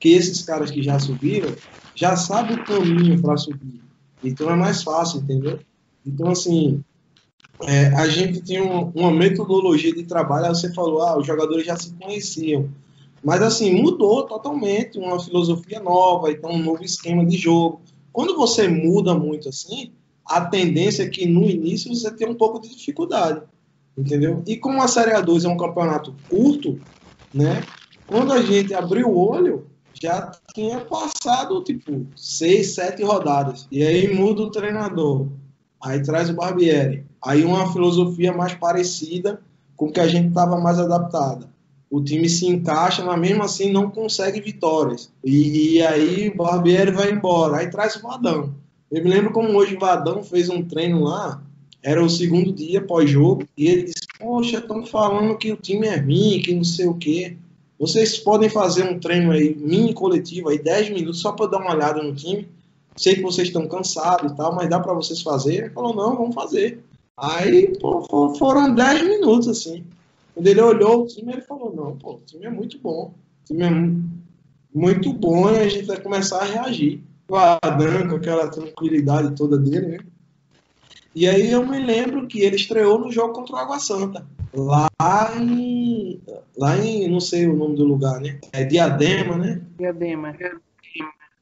Que 0.02 0.14
esses 0.14 0.42
caras 0.42 0.68
que 0.68 0.82
já 0.82 0.98
subiram 0.98 1.54
já 1.94 2.16
sabem 2.16 2.56
o 2.56 2.64
caminho 2.64 3.22
para 3.22 3.36
subir. 3.36 3.80
Então 4.24 4.50
é 4.50 4.56
mais 4.56 4.82
fácil, 4.82 5.20
entendeu? 5.20 5.60
Então, 6.04 6.28
assim, 6.30 6.82
é, 7.62 7.86
a 7.94 8.08
gente 8.08 8.42
tinha 8.42 8.64
uma, 8.64 8.90
uma 8.96 9.12
metodologia 9.12 9.94
de 9.94 10.02
trabalho. 10.02 10.46
Aí 10.46 10.54
você 10.56 10.74
falou, 10.74 11.02
ah, 11.02 11.16
os 11.16 11.24
jogadores 11.24 11.64
já 11.64 11.76
se 11.76 11.92
conheciam. 11.92 12.68
Mas 13.22 13.42
assim, 13.42 13.80
mudou 13.80 14.24
totalmente, 14.24 14.98
uma 14.98 15.20
filosofia 15.20 15.78
nova, 15.78 16.32
então 16.32 16.50
um 16.50 16.58
novo 16.58 16.82
esquema 16.82 17.24
de 17.24 17.36
jogo. 17.36 17.80
Quando 18.12 18.34
você 18.34 18.66
muda 18.66 19.14
muito 19.14 19.50
assim, 19.50 19.92
a 20.26 20.40
tendência 20.40 21.04
é 21.04 21.08
que 21.08 21.26
no 21.26 21.48
início 21.48 21.94
você 21.94 22.10
tenha 22.10 22.28
um 22.28 22.34
pouco 22.34 22.60
de 22.60 22.74
dificuldade, 22.74 23.40
entendeu? 23.96 24.42
E 24.48 24.56
como 24.56 24.82
a 24.82 24.88
Série 24.88 25.12
A2 25.12 25.44
é 25.44 25.48
um 25.48 25.56
campeonato 25.56 26.12
curto, 26.28 26.80
né? 27.32 27.62
Quando 28.04 28.32
a 28.32 28.42
gente 28.42 28.74
abriu 28.74 29.08
o 29.08 29.16
olho, 29.16 29.70
já 30.02 30.32
tinha 30.54 30.80
passado, 30.80 31.62
tipo, 31.62 32.06
seis, 32.16 32.74
sete 32.74 33.02
rodadas. 33.02 33.66
E 33.70 33.82
aí 33.82 34.14
muda 34.14 34.42
o 34.42 34.50
treinador. 34.50 35.28
Aí 35.82 36.02
traz 36.02 36.30
o 36.30 36.34
Barbieri. 36.34 37.06
Aí 37.24 37.44
uma 37.44 37.72
filosofia 37.72 38.32
mais 38.32 38.54
parecida 38.54 39.40
com 39.76 39.90
que 39.90 40.00
a 40.00 40.06
gente 40.06 40.28
estava 40.28 40.60
mais 40.60 40.78
adaptada 40.78 41.52
o 41.92 42.02
time 42.02 42.26
se 42.26 42.46
encaixa, 42.46 43.04
mas 43.04 43.20
mesmo 43.20 43.42
assim 43.42 43.70
não 43.70 43.90
consegue 43.90 44.40
vitórias. 44.40 45.12
E, 45.22 45.74
e 45.74 45.82
aí 45.82 46.30
o 46.30 46.36
Barbieri 46.38 46.90
vai 46.90 47.12
embora, 47.12 47.58
aí 47.58 47.68
traz 47.68 47.96
o 47.96 48.00
Vadão. 48.00 48.54
Eu 48.90 49.04
me 49.04 49.10
lembro 49.10 49.30
como 49.30 49.54
hoje 49.58 49.76
o 49.76 49.78
Vadão 49.78 50.24
fez 50.24 50.48
um 50.48 50.62
treino 50.62 51.04
lá, 51.04 51.42
era 51.82 52.02
o 52.02 52.08
segundo 52.08 52.50
dia 52.50 52.80
pós-jogo, 52.80 53.46
e 53.58 53.66
ele 53.66 53.82
disse: 53.82 54.06
Poxa, 54.18 54.56
estão 54.56 54.86
falando 54.86 55.36
que 55.36 55.52
o 55.52 55.56
time 55.56 55.86
é 55.86 55.96
ruim, 55.96 56.40
que 56.42 56.54
não 56.54 56.64
sei 56.64 56.86
o 56.86 56.94
quê. 56.94 57.36
Vocês 57.82 58.16
podem 58.16 58.48
fazer 58.48 58.84
um 58.84 59.00
treino 59.00 59.32
aí, 59.32 59.56
mini 59.56 59.92
coletivo, 59.92 60.50
aí 60.50 60.62
10 60.62 60.90
minutos, 60.90 61.20
só 61.20 61.32
para 61.32 61.50
dar 61.50 61.58
uma 61.58 61.74
olhada 61.74 62.00
no 62.00 62.14
time. 62.14 62.48
Sei 62.96 63.16
que 63.16 63.22
vocês 63.22 63.48
estão 63.48 63.66
cansados 63.66 64.30
e 64.30 64.36
tal, 64.36 64.54
mas 64.54 64.70
dá 64.70 64.78
para 64.78 64.94
vocês 64.94 65.20
fazerem. 65.20 65.62
Ele 65.62 65.70
falou: 65.70 65.92
Não, 65.92 66.16
vamos 66.16 66.32
fazer. 66.32 66.78
Aí 67.16 67.76
pô, 67.80 68.04
foram 68.38 68.72
10 68.72 69.02
minutos 69.02 69.48
assim. 69.48 69.84
Quando 70.32 70.46
ele 70.46 70.60
olhou 70.60 71.02
o 71.02 71.06
time, 71.08 71.32
ele 71.32 71.42
falou: 71.42 71.74
Não, 71.74 71.96
pô, 71.96 72.12
o 72.12 72.20
time 72.24 72.46
é 72.46 72.50
muito 72.50 72.78
bom. 72.78 73.12
O 73.42 73.46
time 73.46 73.64
é 73.64 73.70
muito 74.72 75.12
bom 75.12 75.50
e 75.50 75.58
a 75.58 75.68
gente 75.68 75.86
vai 75.86 76.00
começar 76.00 76.38
a 76.38 76.44
reagir. 76.44 77.02
O 77.28 77.34
Adam, 77.34 78.10
com 78.10 78.14
aquela 78.14 78.46
tranquilidade 78.46 79.34
toda 79.34 79.58
dele, 79.58 79.88
né? 79.88 79.98
E 81.16 81.26
aí 81.26 81.50
eu 81.50 81.66
me 81.66 81.84
lembro 81.84 82.28
que 82.28 82.42
ele 82.42 82.54
estreou 82.54 82.96
no 83.00 83.10
jogo 83.10 83.34
contra 83.34 83.56
o 83.56 83.58
Água 83.58 83.80
Santa. 83.80 84.24
Lá 84.54 84.88
em. 85.36 85.91
Lá 86.56 86.78
em. 86.78 87.08
Não 87.08 87.20
sei 87.20 87.46
o 87.46 87.56
nome 87.56 87.76
do 87.76 87.84
lugar, 87.84 88.20
né? 88.20 88.38
É 88.52 88.64
Diadema, 88.64 89.36
né? 89.36 89.60
Diadema. 89.78 90.34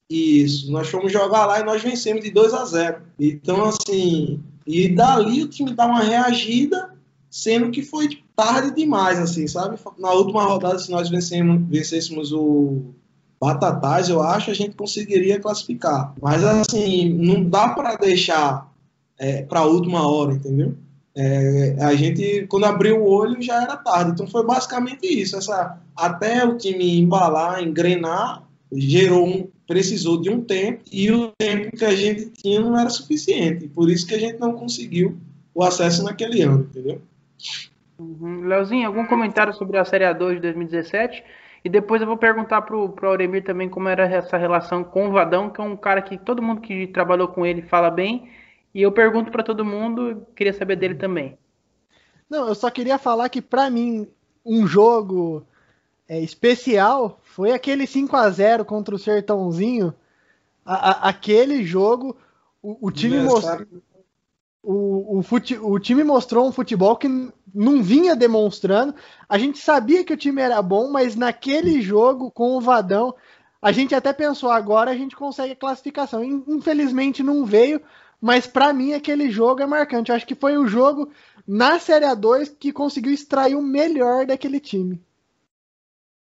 Isso. 0.09 0.71
Nós 0.71 0.89
fomos 0.89 1.13
jogar 1.13 1.47
lá 1.47 1.61
e 1.61 1.65
nós 1.65 1.83
vencemos 1.83 2.23
de 2.23 2.31
2 2.31 2.55
a 2.55 2.65
0. 2.65 3.03
Então, 3.19 3.65
assim. 3.65 4.41
E 4.67 4.89
dali 4.89 5.43
o 5.43 5.49
time 5.49 5.75
dá 5.75 5.87
uma 5.87 6.03
reagida, 6.03 6.95
sendo 7.29 7.71
que 7.71 7.83
foi 7.83 8.09
tarde 8.37 8.75
demais, 8.75 9.19
assim, 9.19 9.47
sabe? 9.47 9.79
Na 9.99 10.13
última 10.13 10.45
rodada, 10.45 10.79
se 10.79 10.91
nós 10.91 11.09
vencemos, 11.09 11.69
vencêssemos 11.69 12.33
o 12.33 12.93
Batatais, 13.41 14.09
eu 14.09 14.23
acho, 14.23 14.51
a 14.51 14.55
gente 14.55 14.77
conseguiria 14.77 15.41
classificar. 15.41 16.15
Mas, 16.21 16.45
assim, 16.45 17.09
não 17.09 17.43
dá 17.43 17.71
para 17.71 17.97
deixar 17.97 18.71
é, 19.19 19.43
para 19.43 19.61
a 19.61 19.67
última 19.67 20.07
hora, 20.07 20.35
entendeu? 20.35 20.75
É, 21.15 21.77
a 21.81 21.95
gente, 21.95 22.47
quando 22.49 22.65
abriu 22.65 23.01
o 23.01 23.09
olho, 23.09 23.43
já 23.43 23.63
era 23.63 23.77
tarde. 23.77 24.13
Então, 24.13 24.27
foi 24.27 24.45
basicamente 24.45 25.07
isso. 25.07 25.37
Essa, 25.37 25.79
até 25.97 26.45
o 26.45 26.57
time 26.57 26.99
embalar, 26.99 27.63
engrenar, 27.63 28.45
gerou 28.73 29.27
um, 29.27 29.49
precisou 29.67 30.21
de 30.21 30.31
um 30.31 30.41
tempo 30.41 30.83
e 30.91 31.11
o 31.11 31.33
tempo 31.39 31.77
que 31.77 31.85
a 31.85 31.95
gente 31.95 32.31
tinha 32.31 32.61
não 32.61 32.79
era 32.79 32.91
suficiente. 32.91 33.69
Por 33.69 33.91
isso 33.91 34.07
que 34.07 34.15
a 34.15 34.19
gente 34.19 34.39
não 34.39 34.53
conseguiu 34.53 35.17
o 35.55 35.63
acesso 35.63 36.05
naquele 36.05 36.43
ano, 36.43 36.69
entendeu? 36.71 37.01
Uhum. 37.99 38.47
Leozinho, 38.47 38.87
algum 38.87 39.05
comentário 39.07 39.53
sobre 39.53 39.77
a 39.79 39.85
Série 39.85 40.05
A2 40.05 40.35
de 40.35 40.41
2017? 40.41 41.23
E 41.63 41.69
depois 41.69 42.01
eu 42.01 42.07
vou 42.07 42.17
perguntar 42.17 42.63
pro, 42.63 42.89
pro 42.89 43.09
Auremir 43.09 43.45
também 43.45 43.69
como 43.69 43.89
era 43.89 44.05
essa 44.05 44.39
relação 44.39 44.83
com 44.83 45.09
o 45.09 45.13
Vadão, 45.13 45.51
que 45.51 45.61
é 45.61 45.65
um 45.65 45.77
cara 45.77 46.01
que 46.01 46.17
todo 46.17 46.43
mundo 46.43 46.61
que 46.61 46.87
trabalhou 46.87 47.29
com 47.29 47.45
ele 47.45 47.63
fala 47.63 47.91
bem. 47.91 48.29
E 48.75 48.83
eu 48.83 48.93
pergunto 48.93 49.31
para 49.31 49.43
todo 49.43 49.65
mundo, 49.65 50.27
queria 50.35 50.53
saber 50.53 50.77
dele 50.77 50.95
também. 50.95 51.39
Não, 52.29 52.47
eu 52.47 52.55
só 52.55 52.71
queria 52.71 52.99
falar 52.99 53.29
que 53.29 53.43
para 53.43 53.69
mim 53.69 54.07
um 54.45 54.67
jogo 54.67 55.45
é, 56.09 56.21
especial 56.21 57.21
foi 57.23 57.53
aquele 57.53 57.87
5 57.87 58.17
a 58.17 58.31
0 58.31 58.65
contra 58.65 58.95
o 58.95 58.99
Sertãozinho. 58.99 59.93
A, 60.65 60.91
a, 60.91 61.09
aquele 61.09 61.65
jogo, 61.65 62.17
o, 62.63 62.89
o 62.89 62.91
time 62.91 63.19
mostrou 63.21 63.67
o, 64.63 65.19
o, 65.19 65.23
fute, 65.23 65.57
o 65.57 65.79
time 65.79 66.05
mostrou 66.05 66.47
um 66.47 66.53
futebol 66.53 66.97
que 66.97 67.09
não 67.53 67.83
vinha 67.83 68.15
demonstrando. 68.15 68.95
A 69.29 69.39
gente 69.39 69.59
sabia 69.59 70.05
que 70.05 70.13
o 70.13 70.17
time 70.17 70.41
era 70.41 70.61
bom, 70.61 70.91
mas 70.91 71.17
naquele 71.17 71.81
jogo 71.81 72.31
com 72.31 72.57
o 72.57 72.61
Vadão, 72.61 73.15
a 73.63 73.73
gente 73.73 73.95
até 73.95 74.13
pensou 74.13 74.51
agora 74.51 74.91
a 74.91 74.97
gente 74.97 75.15
consegue 75.15 75.53
a 75.53 75.57
classificação. 75.57 76.25
Infelizmente 76.25 77.23
não 77.23 77.45
veio, 77.45 77.81
mas 78.21 78.47
para 78.47 78.73
mim 78.73 78.95
aquele 78.95 79.31
jogo 79.31 79.63
é 79.63 79.67
marcante. 79.67 80.11
Eu 80.11 80.17
acho 80.17 80.27
que 80.27 80.35
foi 80.35 80.57
o 80.57 80.67
jogo 80.67 81.11
na 81.47 81.79
Série 81.79 82.07
A2 82.07 82.55
que 82.59 82.73
conseguiu 82.73 83.13
extrair 83.13 83.55
o 83.55 83.63
melhor 83.63 84.27
daquele 84.27 84.61
time. 84.61 85.01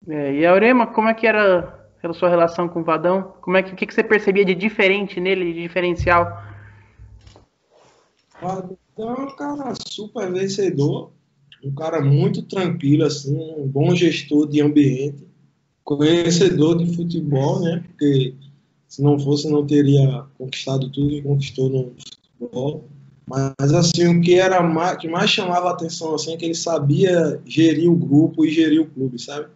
É, 0.08 0.34
e 0.34 0.46
a 0.46 0.52
Aurema, 0.52 0.88
como 0.88 1.08
é 1.08 1.14
que 1.14 1.26
era 1.26 1.88
a 2.04 2.14
sua 2.14 2.28
relação 2.28 2.68
com 2.68 2.82
o 2.82 2.84
Vadão? 2.84 3.34
Como 3.42 3.56
é 3.56 3.64
que, 3.64 3.74
que, 3.74 3.86
que 3.86 3.94
você 3.94 4.04
percebia 4.04 4.44
de 4.44 4.54
diferente 4.54 5.20
nele, 5.22 5.54
de 5.54 5.62
diferencial? 5.62 6.44
Então 8.92 9.16
é 9.16 9.22
um 9.22 9.36
cara 9.36 9.74
super 9.88 10.30
vencedor, 10.30 11.14
um 11.64 11.74
cara 11.74 12.02
muito 12.02 12.42
tranquilo, 12.44 13.06
assim, 13.06 13.38
um 13.58 13.66
bom 13.66 13.96
gestor 13.96 14.50
de 14.50 14.62
ambiente, 14.62 15.26
conhecedor 15.84 16.78
de 16.78 16.96
futebol, 16.96 17.62
né? 17.62 17.84
Porque 17.88 18.34
se 18.88 19.02
não 19.02 19.20
fosse, 19.20 19.50
não 19.50 19.66
teria 19.66 20.24
conquistado 20.38 20.90
tudo 20.92 21.10
que 21.10 21.22
conquistou 21.22 21.70
no 21.70 21.92
futebol. 22.40 22.86
Mas 23.28 23.74
assim, 23.74 24.08
o 24.08 24.22
que 24.22 24.36
era 24.36 24.62
mais, 24.62 24.98
que 24.98 25.08
mais 25.08 25.30
chamava 25.30 25.70
a 25.70 25.72
atenção 25.72 26.14
assim, 26.14 26.34
é 26.34 26.38
que 26.38 26.46
ele 26.46 26.56
sabia 26.56 27.40
gerir 27.46 27.90
o 27.90 27.96
grupo 27.96 28.46
e 28.46 28.52
gerir 28.52 28.82
o 28.82 28.90
clube, 28.90 29.20
sabe? 29.20 29.48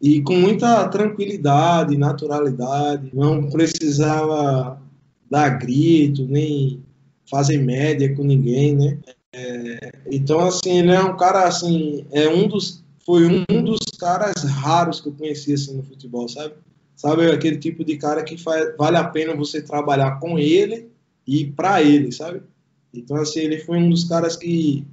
E 0.00 0.22
com 0.22 0.34
muita 0.34 0.88
tranquilidade, 0.88 1.98
naturalidade, 1.98 3.10
não 3.12 3.50
precisava 3.50 4.80
dar 5.30 5.50
grito, 5.50 6.24
nem 6.26 6.82
fazer 7.30 7.58
média 7.58 8.14
com 8.16 8.24
ninguém, 8.24 8.74
né? 8.74 8.98
É, 9.32 9.92
então, 10.10 10.40
assim, 10.40 10.78
ele 10.78 10.90
é 10.90 11.00
um 11.00 11.16
cara, 11.16 11.46
assim, 11.46 12.04
é 12.10 12.28
um 12.28 12.48
dos, 12.48 12.82
foi 13.04 13.44
um 13.50 13.64
dos 13.64 13.80
caras 13.98 14.44
raros 14.44 15.00
que 15.00 15.08
eu 15.08 15.12
conheci, 15.12 15.52
assim, 15.52 15.76
no 15.76 15.82
futebol, 15.82 16.28
sabe? 16.28 16.54
Sabe, 16.96 17.30
aquele 17.30 17.56
tipo 17.56 17.82
de 17.84 17.96
cara 17.96 18.22
que 18.22 18.36
faz, 18.36 18.76
vale 18.76 18.98
a 18.98 19.04
pena 19.04 19.34
você 19.34 19.62
trabalhar 19.62 20.20
com 20.20 20.38
ele 20.38 20.90
e 21.26 21.46
para 21.46 21.82
ele, 21.82 22.12
sabe? 22.12 22.42
Então, 22.92 23.16
assim, 23.16 23.40
ele 23.40 23.58
foi 23.58 23.78
um 23.78 23.88
dos 23.88 24.04
caras 24.04 24.36
que 24.36 24.84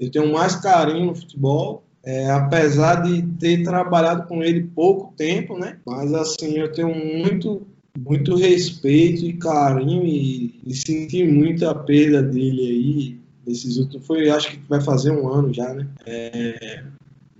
eu 0.00 0.10
tenho 0.10 0.32
mais 0.32 0.56
carinho 0.56 1.06
no 1.06 1.14
futebol, 1.14 1.84
é, 2.02 2.28
apesar 2.30 3.02
de 3.02 3.22
ter 3.38 3.62
trabalhado 3.62 4.26
com 4.26 4.42
ele 4.42 4.68
pouco 4.74 5.14
tempo, 5.16 5.56
né? 5.56 5.78
Mas, 5.86 6.12
assim, 6.12 6.58
eu 6.58 6.72
tenho 6.72 6.92
muito 6.94 7.62
muito 7.96 8.34
respeito 8.34 9.24
e 9.24 9.34
carinho 9.34 10.04
e, 10.04 10.60
e 10.66 10.74
senti 10.74 11.24
muito 11.24 11.66
a 11.68 11.74
perda 11.74 12.22
dele 12.22 12.62
aí. 12.62 13.20
Nesses 13.46 13.76
últimos, 13.76 14.06
foi, 14.06 14.28
acho 14.30 14.50
que 14.50 14.58
vai 14.68 14.80
fazer 14.80 15.12
um 15.12 15.28
ano 15.28 15.52
já, 15.52 15.72
né? 15.72 15.86
É, 16.06 16.82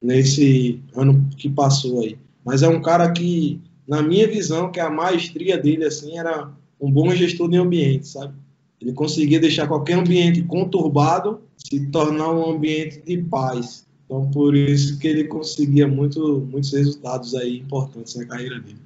nesse 0.04 0.82
ano 0.94 1.26
que 1.36 1.48
passou 1.48 2.02
aí. 2.02 2.18
Mas 2.44 2.62
é 2.62 2.68
um 2.68 2.82
cara 2.82 3.10
que, 3.10 3.58
na 3.88 4.02
minha 4.02 4.28
visão, 4.28 4.70
que 4.70 4.78
a 4.78 4.90
maestria 4.90 5.56
dele 5.56 5.84
assim 5.84 6.18
era 6.18 6.50
um 6.78 6.90
bom 6.90 7.10
gestor 7.10 7.48
de 7.48 7.56
ambiente, 7.56 8.06
sabe? 8.06 8.34
Ele 8.80 8.92
conseguia 8.92 9.40
deixar 9.40 9.66
qualquer 9.66 9.94
ambiente 9.94 10.42
conturbado 10.42 11.40
se 11.56 11.86
tornar 11.90 12.30
um 12.32 12.50
ambiente 12.50 13.00
de 13.00 13.16
paz. 13.16 13.86
Então, 14.04 14.30
por 14.30 14.54
isso 14.54 14.98
que 14.98 15.08
ele 15.08 15.24
conseguia 15.24 15.88
muito, 15.88 16.46
muitos 16.50 16.72
resultados 16.72 17.34
aí 17.34 17.60
importantes 17.60 18.14
na 18.16 18.26
carreira 18.26 18.60
dele. 18.60 18.78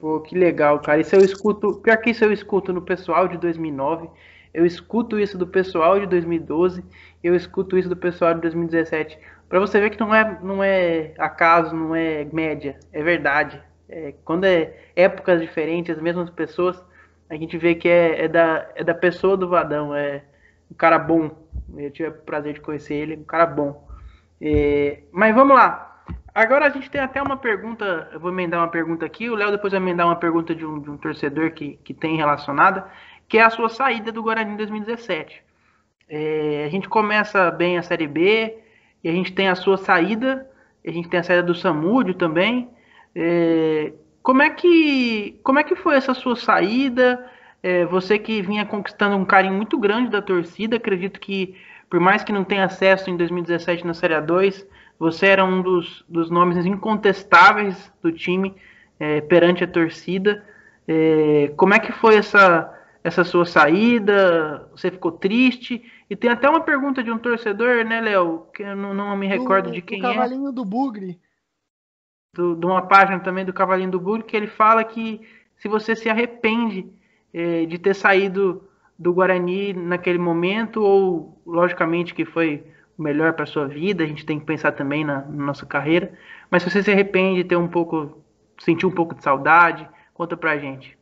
Pô, 0.00 0.18
que 0.20 0.36
legal, 0.36 0.80
cara. 0.80 1.00
Isso 1.00 1.14
eu 1.14 1.24
escuto, 1.24 1.74
pior 1.74 1.96
que 1.98 2.10
isso 2.10 2.24
eu 2.24 2.32
escuto 2.32 2.72
no 2.72 2.82
pessoal 2.82 3.28
de 3.28 3.38
2009, 3.38 4.08
eu 4.52 4.66
escuto 4.66 5.20
isso 5.20 5.38
do 5.38 5.46
pessoal 5.46 6.00
de 6.00 6.06
2012, 6.06 6.82
eu 7.22 7.36
escuto 7.36 7.78
isso 7.78 7.88
do 7.88 7.96
pessoal 7.96 8.34
de 8.34 8.40
2017. 8.40 9.16
Para 9.52 9.60
você 9.60 9.78
ver 9.78 9.90
que 9.90 10.00
não 10.00 10.14
é, 10.14 10.38
não 10.42 10.64
é 10.64 11.12
acaso, 11.18 11.76
não 11.76 11.94
é 11.94 12.24
média, 12.32 12.80
é 12.90 13.02
verdade. 13.02 13.62
É, 13.86 14.14
quando 14.24 14.44
é 14.44 14.74
épocas 14.96 15.42
diferentes, 15.42 15.94
as 15.94 16.02
mesmas 16.02 16.30
pessoas, 16.30 16.82
a 17.28 17.34
gente 17.34 17.58
vê 17.58 17.74
que 17.74 17.86
é, 17.86 18.24
é, 18.24 18.28
da, 18.28 18.66
é 18.74 18.82
da 18.82 18.94
pessoa 18.94 19.36
do 19.36 19.46
Vadão, 19.46 19.94
é 19.94 20.22
um 20.70 20.74
cara 20.74 20.98
bom. 20.98 21.30
Eu 21.76 21.90
tive 21.90 22.08
o 22.08 22.12
prazer 22.12 22.54
de 22.54 22.62
conhecer 22.62 22.94
ele, 22.94 23.14
um 23.18 23.24
cara 23.24 23.44
bom. 23.44 23.86
É, 24.40 25.02
mas 25.12 25.34
vamos 25.34 25.54
lá. 25.54 26.02
Agora 26.34 26.64
a 26.64 26.70
gente 26.70 26.90
tem 26.90 27.02
até 27.02 27.20
uma 27.20 27.36
pergunta, 27.36 28.08
eu 28.10 28.20
vou 28.20 28.30
emendar 28.30 28.58
uma 28.58 28.70
pergunta 28.70 29.04
aqui, 29.04 29.28
o 29.28 29.34
Léo 29.34 29.50
depois 29.50 29.72
vai 29.72 29.82
emendar 29.82 30.06
uma 30.06 30.16
pergunta 30.16 30.54
de 30.54 30.64
um, 30.64 30.80
de 30.80 30.88
um 30.88 30.96
torcedor 30.96 31.50
que, 31.50 31.78
que 31.84 31.92
tem 31.92 32.16
relacionada, 32.16 32.86
que 33.28 33.36
é 33.36 33.42
a 33.42 33.50
sua 33.50 33.68
saída 33.68 34.10
do 34.10 34.22
Guarani 34.22 34.54
em 34.54 34.56
2017. 34.56 35.42
É, 36.08 36.64
a 36.64 36.70
gente 36.70 36.88
começa 36.88 37.50
bem 37.50 37.76
a 37.76 37.82
Série 37.82 38.06
B, 38.06 38.62
e 39.02 39.08
a 39.08 39.12
gente 39.12 39.32
tem 39.32 39.48
a 39.48 39.54
sua 39.54 39.76
saída, 39.76 40.46
a 40.86 40.90
gente 40.90 41.08
tem 41.08 41.20
a 41.20 41.22
saída 41.22 41.42
do 41.42 41.54
Samúdio 41.54 42.14
também. 42.14 42.68
É, 43.14 43.92
como 44.22 44.42
é 44.42 44.50
que 44.50 45.38
como 45.42 45.58
é 45.58 45.64
que 45.64 45.76
foi 45.76 45.96
essa 45.96 46.14
sua 46.14 46.36
saída? 46.36 47.24
É, 47.62 47.84
você 47.84 48.18
que 48.18 48.42
vinha 48.42 48.66
conquistando 48.66 49.16
um 49.16 49.24
carinho 49.24 49.54
muito 49.54 49.78
grande 49.78 50.10
da 50.10 50.20
torcida, 50.20 50.76
acredito 50.76 51.20
que 51.20 51.54
por 51.88 52.00
mais 52.00 52.24
que 52.24 52.32
não 52.32 52.42
tenha 52.42 52.64
acesso 52.64 53.10
em 53.10 53.16
2017 53.16 53.86
na 53.86 53.92
Série 53.92 54.14
A2, 54.14 54.66
você 54.98 55.26
era 55.26 55.44
um 55.44 55.60
dos, 55.60 56.04
dos 56.08 56.30
nomes 56.30 56.64
incontestáveis 56.64 57.92
do 58.02 58.10
time 58.10 58.54
é, 58.98 59.20
perante 59.20 59.62
a 59.62 59.66
torcida. 59.66 60.42
É, 60.88 61.52
como 61.56 61.74
é 61.74 61.78
que 61.78 61.92
foi 61.92 62.16
essa, 62.16 62.72
essa 63.04 63.24
sua 63.24 63.44
saída? 63.44 64.68
Você 64.72 64.90
ficou 64.90 65.12
triste? 65.12 65.82
E 66.08 66.16
tem 66.16 66.30
até 66.30 66.48
uma 66.48 66.60
pergunta 66.60 67.02
de 67.02 67.10
um 67.10 67.18
torcedor, 67.18 67.84
né, 67.84 68.00
Léo? 68.00 68.46
Que 68.54 68.62
eu 68.62 68.76
não, 68.76 68.94
não 68.94 69.16
me 69.16 69.26
recordo 69.26 69.70
do, 69.70 69.72
de 69.72 69.82
quem 69.82 70.00
do 70.00 70.08
Cavalinho 70.08 70.48
é. 70.48 70.52
do 70.52 70.64
Bugre 70.64 71.20
do, 72.34 72.56
de 72.56 72.66
uma 72.66 72.82
página 72.82 73.20
também 73.20 73.44
do 73.44 73.52
Cavalinho 73.52 73.90
do 73.90 74.00
Bugre, 74.00 74.24
que 74.24 74.36
ele 74.36 74.46
fala 74.46 74.82
que 74.82 75.20
se 75.56 75.68
você 75.68 75.94
se 75.94 76.08
arrepende 76.08 76.90
é, 77.32 77.66
de 77.66 77.78
ter 77.78 77.94
saído 77.94 78.68
do 78.98 79.12
Guarani 79.12 79.72
naquele 79.72 80.18
momento, 80.18 80.82
ou 80.82 81.40
logicamente 81.46 82.14
que 82.14 82.24
foi 82.24 82.64
o 82.96 83.02
melhor 83.02 83.32
para 83.34 83.46
sua 83.46 83.66
vida, 83.66 84.02
a 84.02 84.06
gente 84.06 84.24
tem 84.24 84.38
que 84.38 84.46
pensar 84.46 84.72
também 84.72 85.04
na, 85.04 85.20
na, 85.22 85.46
nossa 85.46 85.66
carreira, 85.66 86.12
mas 86.50 86.62
se 86.62 86.70
você 86.70 86.82
se 86.82 86.90
arrepende 86.90 87.42
de 87.42 87.48
ter 87.48 87.56
um 87.56 87.68
pouco, 87.68 88.22
sentir 88.58 88.86
um 88.86 88.90
pouco 88.90 89.14
de 89.14 89.22
saudade, 89.22 89.88
conta 90.14 90.36
pra 90.36 90.58
gente. 90.58 90.96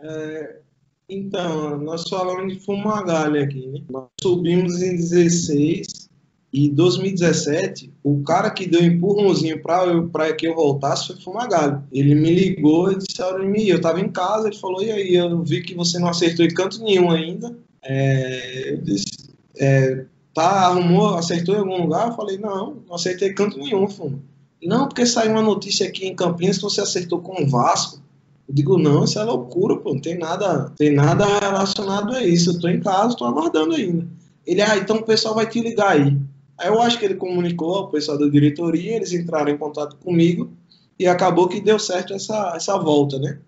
É, 0.00 0.60
então, 1.08 1.78
nós 1.78 2.08
falamos 2.08 2.52
de 2.52 2.60
Fumagalha 2.60 3.44
aqui, 3.44 3.66
né? 3.66 3.80
Nós 3.88 4.08
subimos 4.20 4.82
em 4.82 4.96
16 4.96 6.06
e 6.52 6.70
2017, 6.70 7.92
o 8.02 8.22
cara 8.22 8.50
que 8.50 8.66
deu 8.66 8.80
um 8.80 8.86
empurrãozinho 8.86 9.62
para 9.62 10.32
que 10.32 10.48
eu 10.48 10.54
voltasse 10.54 11.08
foi 11.08 11.16
Fumagalli. 11.20 11.82
Ele 11.92 12.14
me 12.14 12.34
ligou 12.34 12.90
e 12.90 12.96
disse: 12.96 13.20
Aurimir, 13.22 13.68
eu 13.68 13.76
estava 13.76 14.00
em 14.00 14.10
casa. 14.10 14.48
Ele 14.48 14.56
falou: 14.56 14.82
E 14.82 14.90
aí, 14.90 15.14
eu 15.14 15.42
vi 15.42 15.62
que 15.62 15.74
você 15.74 15.98
não 15.98 16.08
acertou 16.08 16.44
em 16.44 16.54
canto 16.54 16.82
nenhum 16.82 17.10
ainda. 17.10 17.56
É, 17.82 18.72
eu 18.72 18.80
disse: 18.82 19.30
é, 19.58 20.06
Tá, 20.32 20.66
arrumou, 20.66 21.14
acertou 21.14 21.54
em 21.54 21.58
algum 21.58 21.82
lugar? 21.82 22.08
Eu 22.08 22.14
falei: 22.14 22.38
Não, 22.38 22.82
não 22.86 22.94
acertei 22.94 23.32
canto 23.32 23.58
nenhum, 23.58 23.88
Fuma. 23.88 24.18
Não, 24.62 24.88
porque 24.88 25.06
saiu 25.06 25.32
uma 25.32 25.42
notícia 25.42 25.86
aqui 25.86 26.06
em 26.06 26.14
Campinas 26.14 26.56
que 26.56 26.62
você 26.62 26.80
acertou 26.80 27.20
com 27.20 27.42
o 27.42 27.48
Vasco. 27.48 28.00
Eu 28.48 28.54
digo, 28.54 28.78
não, 28.78 29.04
isso 29.04 29.18
é 29.18 29.24
loucura, 29.24 29.76
pô, 29.76 29.92
não 29.92 30.00
tem 30.00 30.16
nada, 30.16 30.70
tem 30.76 30.92
nada 30.92 31.24
relacionado 31.40 32.14
a 32.14 32.24
isso. 32.24 32.50
Eu 32.50 32.60
tô 32.60 32.68
em 32.68 32.80
casa, 32.80 33.16
tô 33.16 33.24
aguardando 33.24 33.74
ainda. 33.74 34.06
Ele, 34.46 34.62
ah, 34.62 34.76
então 34.76 34.96
o 34.96 35.04
pessoal 35.04 35.34
vai 35.34 35.48
te 35.48 35.60
ligar 35.60 35.92
aí. 35.92 36.16
Aí 36.56 36.68
eu 36.68 36.80
acho 36.80 36.98
que 36.98 37.04
ele 37.04 37.14
comunicou 37.14 37.74
ao 37.74 37.90
pessoal 37.90 38.18
da 38.18 38.28
diretoria, 38.28 38.96
eles 38.96 39.12
entraram 39.12 39.50
em 39.50 39.58
contato 39.58 39.96
comigo 39.96 40.50
e 40.98 41.06
acabou 41.06 41.48
que 41.48 41.60
deu 41.60 41.78
certo 41.78 42.14
essa, 42.14 42.52
essa 42.54 42.78
volta, 42.78 43.18
né? 43.18 43.38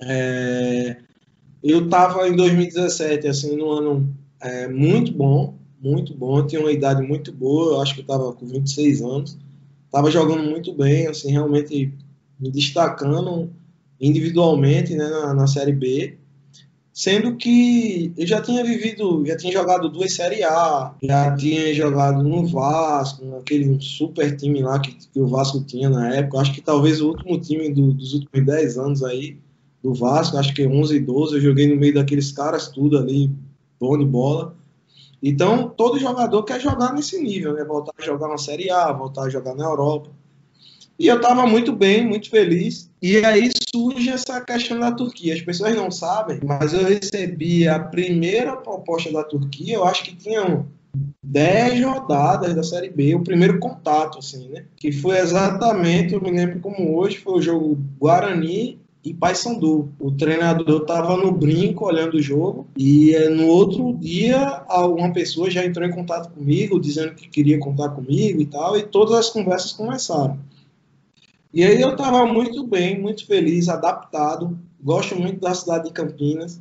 É, 0.00 0.96
eu 1.62 1.84
estava 1.84 2.28
em 2.28 2.36
2017, 2.36 3.26
assim, 3.26 3.56
no 3.56 3.70
ano 3.70 4.14
é, 4.40 4.68
muito 4.68 5.12
bom, 5.12 5.54
muito 5.80 6.14
bom, 6.14 6.46
tinha 6.46 6.60
uma 6.60 6.70
idade 6.70 7.02
muito 7.02 7.32
boa, 7.32 7.74
eu 7.74 7.80
acho 7.80 7.94
que 7.94 8.00
eu 8.00 8.02
estava 8.02 8.32
com 8.32 8.46
26 8.46 9.02
anos, 9.02 9.38
estava 9.86 10.10
jogando 10.10 10.48
muito 10.48 10.72
bem, 10.72 11.08
assim, 11.08 11.32
realmente 11.32 11.92
me 12.38 12.50
destacando 12.50 13.50
individualmente 14.00 14.94
né, 14.94 15.08
na, 15.08 15.34
na 15.34 15.46
Série 15.46 15.72
B, 15.72 16.16
sendo 16.92 17.36
que 17.36 18.12
eu 18.16 18.26
já 18.26 18.40
tinha 18.40 18.64
vivido, 18.64 19.24
já 19.24 19.36
tinha 19.36 19.52
jogado 19.52 19.88
duas 19.88 20.12
Série 20.12 20.42
A, 20.42 20.94
já 21.02 21.36
tinha 21.36 21.72
jogado 21.72 22.22
no 22.22 22.46
Vasco, 22.46 23.24
naquele 23.24 23.80
super 23.80 24.36
time 24.36 24.62
lá 24.62 24.80
que, 24.80 24.92
que 24.94 25.20
o 25.20 25.28
Vasco 25.28 25.62
tinha 25.64 25.88
na 25.88 26.14
época, 26.14 26.40
acho 26.40 26.52
que 26.52 26.60
talvez 26.60 27.00
o 27.00 27.08
último 27.08 27.38
time 27.40 27.70
do, 27.70 27.92
dos 27.92 28.14
últimos 28.14 28.44
10 28.44 28.78
anos 28.78 29.04
aí, 29.04 29.38
do 29.82 29.94
Vasco, 29.94 30.36
acho 30.36 30.52
que 30.54 30.66
11 30.66 30.96
e 30.96 31.00
12, 31.00 31.34
eu 31.36 31.40
joguei 31.40 31.68
no 31.68 31.76
meio 31.76 31.94
daqueles 31.94 32.32
caras 32.32 32.68
tudo 32.68 32.98
ali, 32.98 33.30
bom 33.78 33.96
de 33.96 34.04
bola. 34.04 34.56
Então, 35.22 35.68
todo 35.68 35.98
jogador 35.98 36.42
quer 36.44 36.60
jogar 36.60 36.92
nesse 36.92 37.20
nível, 37.20 37.52
né? 37.54 37.64
Voltar 37.64 37.92
a 37.98 38.02
jogar 38.04 38.28
na 38.28 38.38
Série 38.38 38.70
A, 38.70 38.92
voltar 38.92 39.22
a 39.22 39.28
jogar 39.28 39.54
na 39.54 39.64
Europa. 39.64 40.10
E 40.98 41.06
eu 41.06 41.16
estava 41.16 41.46
muito 41.46 41.72
bem, 41.72 42.06
muito 42.06 42.28
feliz. 42.28 42.90
E 43.00 43.24
aí 43.24 43.50
surge 43.72 44.10
essa 44.10 44.40
questão 44.40 44.80
da 44.80 44.90
Turquia. 44.90 45.34
As 45.34 45.42
pessoas 45.42 45.76
não 45.76 45.90
sabem, 45.90 46.40
mas 46.44 46.72
eu 46.72 46.84
recebi 46.84 47.68
a 47.68 47.78
primeira 47.78 48.56
proposta 48.56 49.12
da 49.12 49.22
Turquia, 49.22 49.76
eu 49.76 49.84
acho 49.84 50.02
que 50.02 50.16
tinham 50.16 50.66
10 51.22 51.84
rodadas 51.84 52.54
da 52.54 52.62
Série 52.62 52.90
B, 52.90 53.14
o 53.14 53.22
primeiro 53.22 53.60
contato, 53.60 54.18
assim, 54.18 54.48
né? 54.48 54.64
Que 54.76 54.90
foi 54.90 55.18
exatamente, 55.18 56.14
eu 56.14 56.20
me 56.20 56.30
lembro 56.30 56.58
como 56.60 56.96
hoje, 56.96 57.18
foi 57.18 57.34
o 57.34 57.42
jogo 57.42 57.78
Guarani 58.00 58.80
e 59.04 59.14
Paysandu. 59.14 59.90
O 60.00 60.10
treinador 60.10 60.82
estava 60.82 61.16
no 61.16 61.30
brinco 61.30 61.86
olhando 61.86 62.16
o 62.16 62.22
jogo 62.22 62.66
e 62.76 63.14
eh, 63.14 63.28
no 63.28 63.46
outro 63.46 63.96
dia 63.98 64.64
uma 64.68 65.12
pessoa 65.12 65.50
já 65.50 65.64
entrou 65.64 65.86
em 65.86 65.92
contato 65.92 66.32
comigo, 66.32 66.80
dizendo 66.80 67.14
que 67.14 67.28
queria 67.28 67.58
contar 67.60 67.90
comigo 67.90 68.40
e 68.40 68.46
tal, 68.46 68.76
e 68.76 68.82
todas 68.82 69.14
as 69.14 69.30
conversas 69.30 69.72
começaram. 69.72 70.38
E 71.52 71.64
aí 71.64 71.80
eu 71.80 71.92
estava 71.92 72.26
muito 72.26 72.66
bem, 72.66 73.00
muito 73.00 73.26
feliz, 73.26 73.68
adaptado. 73.68 74.58
Gosto 74.82 75.16
muito 75.16 75.40
da 75.40 75.54
cidade 75.54 75.84
de 75.84 75.92
Campinas. 75.92 76.60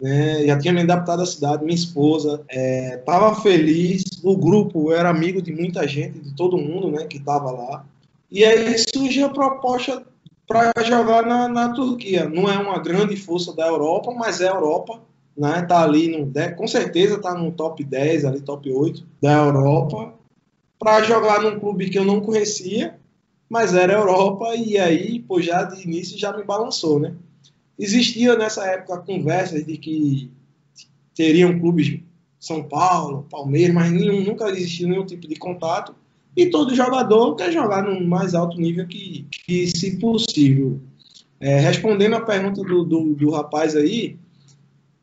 Né? 0.00 0.46
Já 0.46 0.58
tinha 0.58 0.72
me 0.72 0.80
adaptado 0.80 1.22
à 1.22 1.26
cidade, 1.26 1.64
minha 1.64 1.74
esposa 1.74 2.42
estava 2.50 3.32
é, 3.32 3.42
feliz. 3.42 4.02
O 4.22 4.36
grupo 4.36 4.92
era 4.92 5.10
amigo 5.10 5.40
de 5.42 5.52
muita 5.52 5.86
gente, 5.86 6.18
de 6.18 6.34
todo 6.34 6.56
mundo 6.56 6.90
né, 6.90 7.04
que 7.04 7.18
estava 7.18 7.50
lá. 7.50 7.84
E 8.30 8.44
aí 8.44 8.76
surge 8.78 9.22
a 9.22 9.28
proposta 9.28 10.02
para 10.46 10.72
jogar 10.82 11.26
na, 11.26 11.48
na, 11.48 11.72
Turquia. 11.72 12.28
Não 12.28 12.50
é 12.50 12.56
uma 12.58 12.78
grande 12.78 13.16
força 13.16 13.54
da 13.54 13.66
Europa, 13.66 14.12
mas 14.12 14.40
é 14.40 14.48
a 14.48 14.54
Europa. 14.54 15.00
Né? 15.36 15.62
Tá 15.62 15.82
ali 15.82 16.08
no, 16.08 16.32
com 16.56 16.66
certeza 16.66 17.16
está 17.16 17.34
no 17.34 17.52
top 17.52 17.84
10, 17.84 18.24
ali 18.24 18.40
top 18.40 18.72
8 18.72 19.04
da 19.22 19.32
Europa. 19.34 20.14
Para 20.78 21.02
jogar 21.02 21.42
num 21.42 21.60
clube 21.60 21.90
que 21.90 21.98
eu 21.98 22.04
não 22.04 22.20
conhecia 22.20 22.98
mas 23.52 23.74
era 23.74 23.92
Europa 23.92 24.56
e 24.56 24.78
aí, 24.78 25.18
pô, 25.18 25.38
já 25.38 25.62
de 25.64 25.82
início 25.82 26.18
já 26.18 26.34
me 26.34 26.42
balançou, 26.42 26.98
né? 26.98 27.14
Existia 27.78 28.34
nessa 28.34 28.64
época 28.64 29.02
conversas 29.02 29.66
de 29.66 29.76
que 29.76 30.30
teriam 31.14 31.58
clubes 31.58 32.00
São 32.40 32.62
Paulo, 32.62 33.26
Palmeiras, 33.30 33.74
mas 33.74 33.92
nenhum, 33.92 34.24
nunca 34.24 34.48
existiu 34.48 34.88
nenhum 34.88 35.04
tipo 35.04 35.28
de 35.28 35.34
contato. 35.34 35.94
E 36.34 36.46
todo 36.46 36.74
jogador 36.74 37.36
quer 37.36 37.52
jogar 37.52 37.82
no 37.82 38.02
mais 38.08 38.34
alto 38.34 38.58
nível 38.58 38.86
que, 38.86 39.26
que 39.30 39.66
se 39.66 39.98
possível. 39.98 40.80
É, 41.38 41.60
respondendo 41.60 42.14
a 42.14 42.22
pergunta 42.22 42.62
do, 42.62 42.84
do, 42.84 43.14
do 43.14 43.30
rapaz 43.32 43.76
aí, 43.76 44.16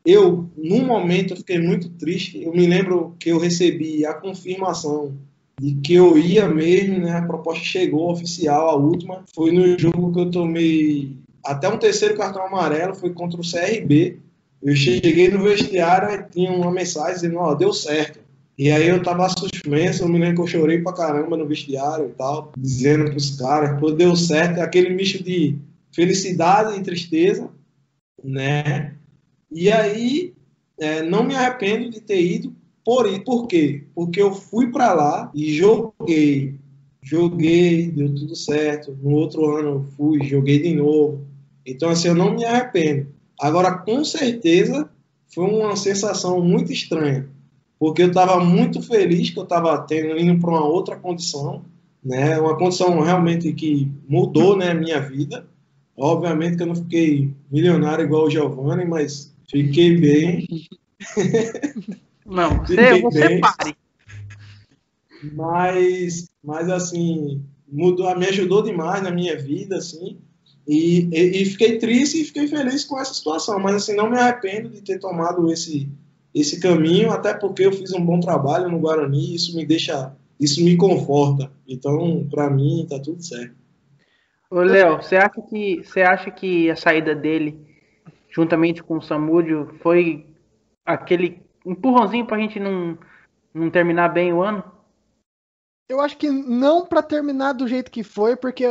eu, 0.04 0.50
num 0.56 0.84
momento, 0.84 1.34
eu 1.34 1.36
fiquei 1.36 1.60
muito 1.60 1.88
triste. 1.90 2.42
Eu 2.42 2.52
me 2.52 2.66
lembro 2.66 3.14
que 3.16 3.28
eu 3.28 3.38
recebi 3.38 4.04
a 4.04 4.12
confirmação 4.12 5.16
de 5.60 5.74
que 5.74 5.92
eu 5.92 6.16
ia 6.16 6.48
mesmo, 6.48 7.00
né? 7.00 7.18
A 7.18 7.26
proposta 7.26 7.62
chegou 7.62 8.10
oficial, 8.10 8.70
a 8.70 8.76
última. 8.76 9.24
Foi 9.34 9.52
no 9.52 9.78
jogo 9.78 10.10
que 10.10 10.20
eu 10.20 10.30
tomei 10.30 11.16
até 11.44 11.68
um 11.68 11.78
terceiro 11.78 12.16
cartão 12.16 12.46
amarelo, 12.46 12.94
foi 12.94 13.10
contra 13.10 13.38
o 13.38 13.44
CRB. 13.44 14.18
Eu 14.62 14.74
cheguei 14.74 15.28
no 15.28 15.42
vestiário 15.42 16.14
e 16.14 16.30
tinha 16.30 16.50
uma 16.50 16.70
mensagem 16.70 17.14
dizendo, 17.14 17.36
ó, 17.36 17.50
oh, 17.50 17.54
deu 17.54 17.74
certo. 17.74 18.20
E 18.56 18.70
aí 18.70 18.88
eu 18.88 19.02
tava 19.02 19.28
suspenso, 19.28 20.02
eu 20.02 20.08
me 20.08 20.18
lembro 20.18 20.36
que 20.36 20.42
eu 20.42 20.60
chorei 20.60 20.80
pra 20.80 20.94
caramba 20.94 21.36
no 21.36 21.46
vestiário 21.46 22.06
e 22.06 22.12
tal, 22.12 22.52
dizendo 22.56 23.10
pros 23.10 23.36
caras, 23.36 23.78
pô, 23.78 23.90
deu 23.90 24.16
certo, 24.16 24.60
aquele 24.60 24.90
misto 24.90 25.22
de 25.22 25.58
felicidade 25.92 26.78
e 26.78 26.82
tristeza, 26.82 27.50
né? 28.22 28.94
E 29.50 29.70
aí, 29.70 30.34
é, 30.78 31.02
não 31.02 31.22
me 31.22 31.34
arrependo 31.34 31.90
de 31.90 32.00
ter 32.00 32.22
ido, 32.22 32.54
por, 32.90 33.22
por 33.22 33.46
quê? 33.46 33.84
Porque 33.94 34.20
eu 34.20 34.34
fui 34.34 34.72
para 34.72 34.92
lá 34.92 35.30
e 35.32 35.52
joguei 35.54 36.58
joguei, 37.00 37.88
deu 37.88 38.12
tudo 38.12 38.34
certo. 38.34 38.98
No 39.00 39.10
outro 39.10 39.56
ano 39.56 39.86
fui, 39.96 40.24
joguei 40.24 40.60
de 40.60 40.74
novo. 40.74 41.24
Então, 41.64 41.88
assim, 41.88 42.08
eu 42.08 42.16
não 42.16 42.34
me 42.34 42.44
arrependo. 42.44 43.06
Agora, 43.40 43.78
com 43.78 44.04
certeza, 44.04 44.90
foi 45.32 45.44
uma 45.44 45.76
sensação 45.76 46.40
muito 46.42 46.72
estranha, 46.72 47.28
porque 47.78 48.02
eu 48.02 48.08
estava 48.08 48.44
muito 48.44 48.82
feliz 48.82 49.30
que 49.30 49.38
eu 49.38 49.44
estava 49.44 49.78
tendo 49.78 50.18
indo 50.18 50.40
para 50.40 50.50
uma 50.50 50.64
outra 50.64 50.96
condição, 50.96 51.64
né? 52.04 52.40
Uma 52.40 52.58
condição 52.58 52.98
realmente 52.98 53.52
que 53.52 53.88
mudou, 54.08 54.56
né, 54.56 54.72
a 54.72 54.74
minha 54.74 55.00
vida. 55.00 55.46
Obviamente 55.96 56.56
que 56.56 56.64
eu 56.64 56.66
não 56.66 56.74
fiquei 56.74 57.30
milionário 57.48 58.04
igual 58.04 58.24
o 58.24 58.30
Giovanni, 58.30 58.84
mas 58.84 59.32
fiquei 59.48 59.96
bem. 59.96 60.44
Não, 62.30 62.58
você, 62.64 63.00
você 63.00 63.40
pare. 63.40 63.76
Mas, 65.32 66.30
mas 66.42 66.70
assim, 66.70 67.44
mudou, 67.70 68.16
me 68.16 68.26
ajudou 68.26 68.62
demais 68.62 69.02
na 69.02 69.10
minha 69.10 69.36
vida, 69.36 69.76
assim. 69.76 70.18
E, 70.66 71.08
e, 71.12 71.42
e, 71.42 71.44
fiquei 71.46 71.78
triste 71.78 72.20
e 72.20 72.24
fiquei 72.24 72.46
feliz 72.46 72.84
com 72.84 72.98
essa 72.98 73.12
situação, 73.12 73.58
mas 73.58 73.74
assim, 73.74 73.94
não 73.94 74.08
me 74.08 74.16
arrependo 74.16 74.68
de 74.68 74.80
ter 74.82 75.00
tomado 75.00 75.50
esse, 75.52 75.90
esse 76.34 76.60
caminho, 76.60 77.10
até 77.10 77.34
porque 77.34 77.66
eu 77.66 77.72
fiz 77.72 77.92
um 77.92 78.04
bom 78.04 78.20
trabalho 78.20 78.68
no 78.68 78.78
Guarani, 78.78 79.34
isso 79.34 79.56
me 79.56 79.66
deixa, 79.66 80.14
isso 80.38 80.64
me 80.64 80.76
conforta. 80.76 81.50
Então, 81.66 82.26
para 82.30 82.48
mim, 82.48 82.86
tá 82.88 83.00
tudo 83.00 83.22
certo. 83.22 83.54
Ô, 84.48 84.60
Léo, 84.60 85.02
você 85.02 85.16
acha 85.16 85.40
que 85.42 85.82
você 85.82 86.02
acha 86.02 86.30
que 86.30 86.70
a 86.70 86.76
saída 86.76 87.14
dele, 87.14 87.58
juntamente 88.30 88.82
com 88.82 88.98
o 88.98 89.02
Samúdio, 89.02 89.74
foi 89.80 90.26
aquele 90.84 91.40
empurrãozinho 91.64 92.26
pra 92.26 92.38
gente 92.38 92.58
não, 92.58 92.98
não 93.52 93.70
terminar 93.70 94.08
bem 94.08 94.32
o 94.32 94.42
ano? 94.42 94.62
Eu 95.88 96.00
acho 96.00 96.16
que 96.16 96.30
não 96.30 96.86
para 96.86 97.02
terminar 97.02 97.52
do 97.52 97.66
jeito 97.66 97.90
que 97.90 98.02
foi, 98.02 98.36
porque 98.36 98.64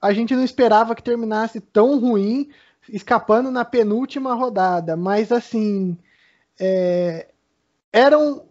a 0.00 0.12
gente 0.12 0.34
não 0.34 0.42
esperava 0.42 0.94
que 0.94 1.02
terminasse 1.02 1.60
tão 1.60 1.98
ruim, 1.98 2.48
escapando 2.88 3.50
na 3.50 3.64
penúltima 3.64 4.34
rodada. 4.34 4.96
Mas 4.96 5.30
assim, 5.30 5.98
é, 6.58 7.28
eram 7.92 8.44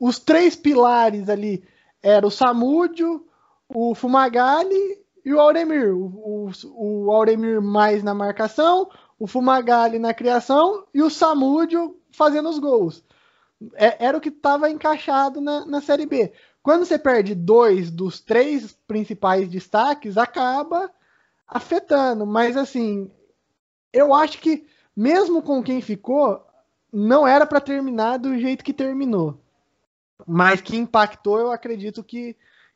os 0.00 0.18
três 0.18 0.56
pilares 0.56 1.28
ali. 1.28 1.64
Era 2.02 2.26
o 2.26 2.30
Samúdio, 2.30 3.26
o 3.68 3.94
Fumagalli 3.94 4.98
e 5.24 5.32
o 5.32 5.40
Auremir. 5.40 5.94
O, 5.94 6.50
o, 6.64 7.06
o 7.06 7.10
Auremir 7.10 7.60
mais 7.60 8.02
na 8.02 8.14
marcação, 8.14 8.88
o 9.18 9.26
Fumagalli 9.26 9.98
na 9.98 10.14
criação 10.14 10.84
e 10.92 11.02
o 11.02 11.10
Samúdio 11.10 11.96
fazendo 12.10 12.48
os 12.48 12.58
gols. 12.58 13.04
É, 13.74 14.04
era 14.04 14.16
o 14.16 14.20
que 14.20 14.28
estava 14.28 14.70
encaixado 14.70 15.40
na, 15.40 15.64
na 15.64 15.80
Série 15.80 16.06
B. 16.06 16.32
Quando 16.62 16.84
você 16.84 16.98
perde 16.98 17.34
dois 17.34 17.90
dos 17.90 18.20
três 18.20 18.72
principais 18.86 19.48
destaques, 19.48 20.18
acaba 20.18 20.90
afetando. 21.46 22.26
Mas 22.26 22.56
assim, 22.56 23.10
eu 23.92 24.12
acho 24.12 24.38
que 24.38 24.66
mesmo 24.96 25.42
com 25.42 25.62
quem 25.62 25.80
ficou, 25.80 26.44
não 26.92 27.26
era 27.26 27.46
para 27.46 27.60
terminar 27.60 28.18
do 28.18 28.38
jeito 28.38 28.64
que 28.64 28.72
terminou. 28.72 29.38
Mas 30.26 30.62
que 30.62 30.76
impactou, 30.76 31.38
eu 31.38 31.52
acredito 31.52 32.02
que, 32.02 32.34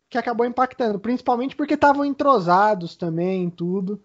que 0.09 0.19
acabou 0.19 0.45
impactando. 0.45 0.99
Principalmente 0.99 1.57
porque 1.57 1.75
estavam 1.75 2.05
entrosados 2.05 2.95
também, 2.95 3.49
tudo. 3.49 4.03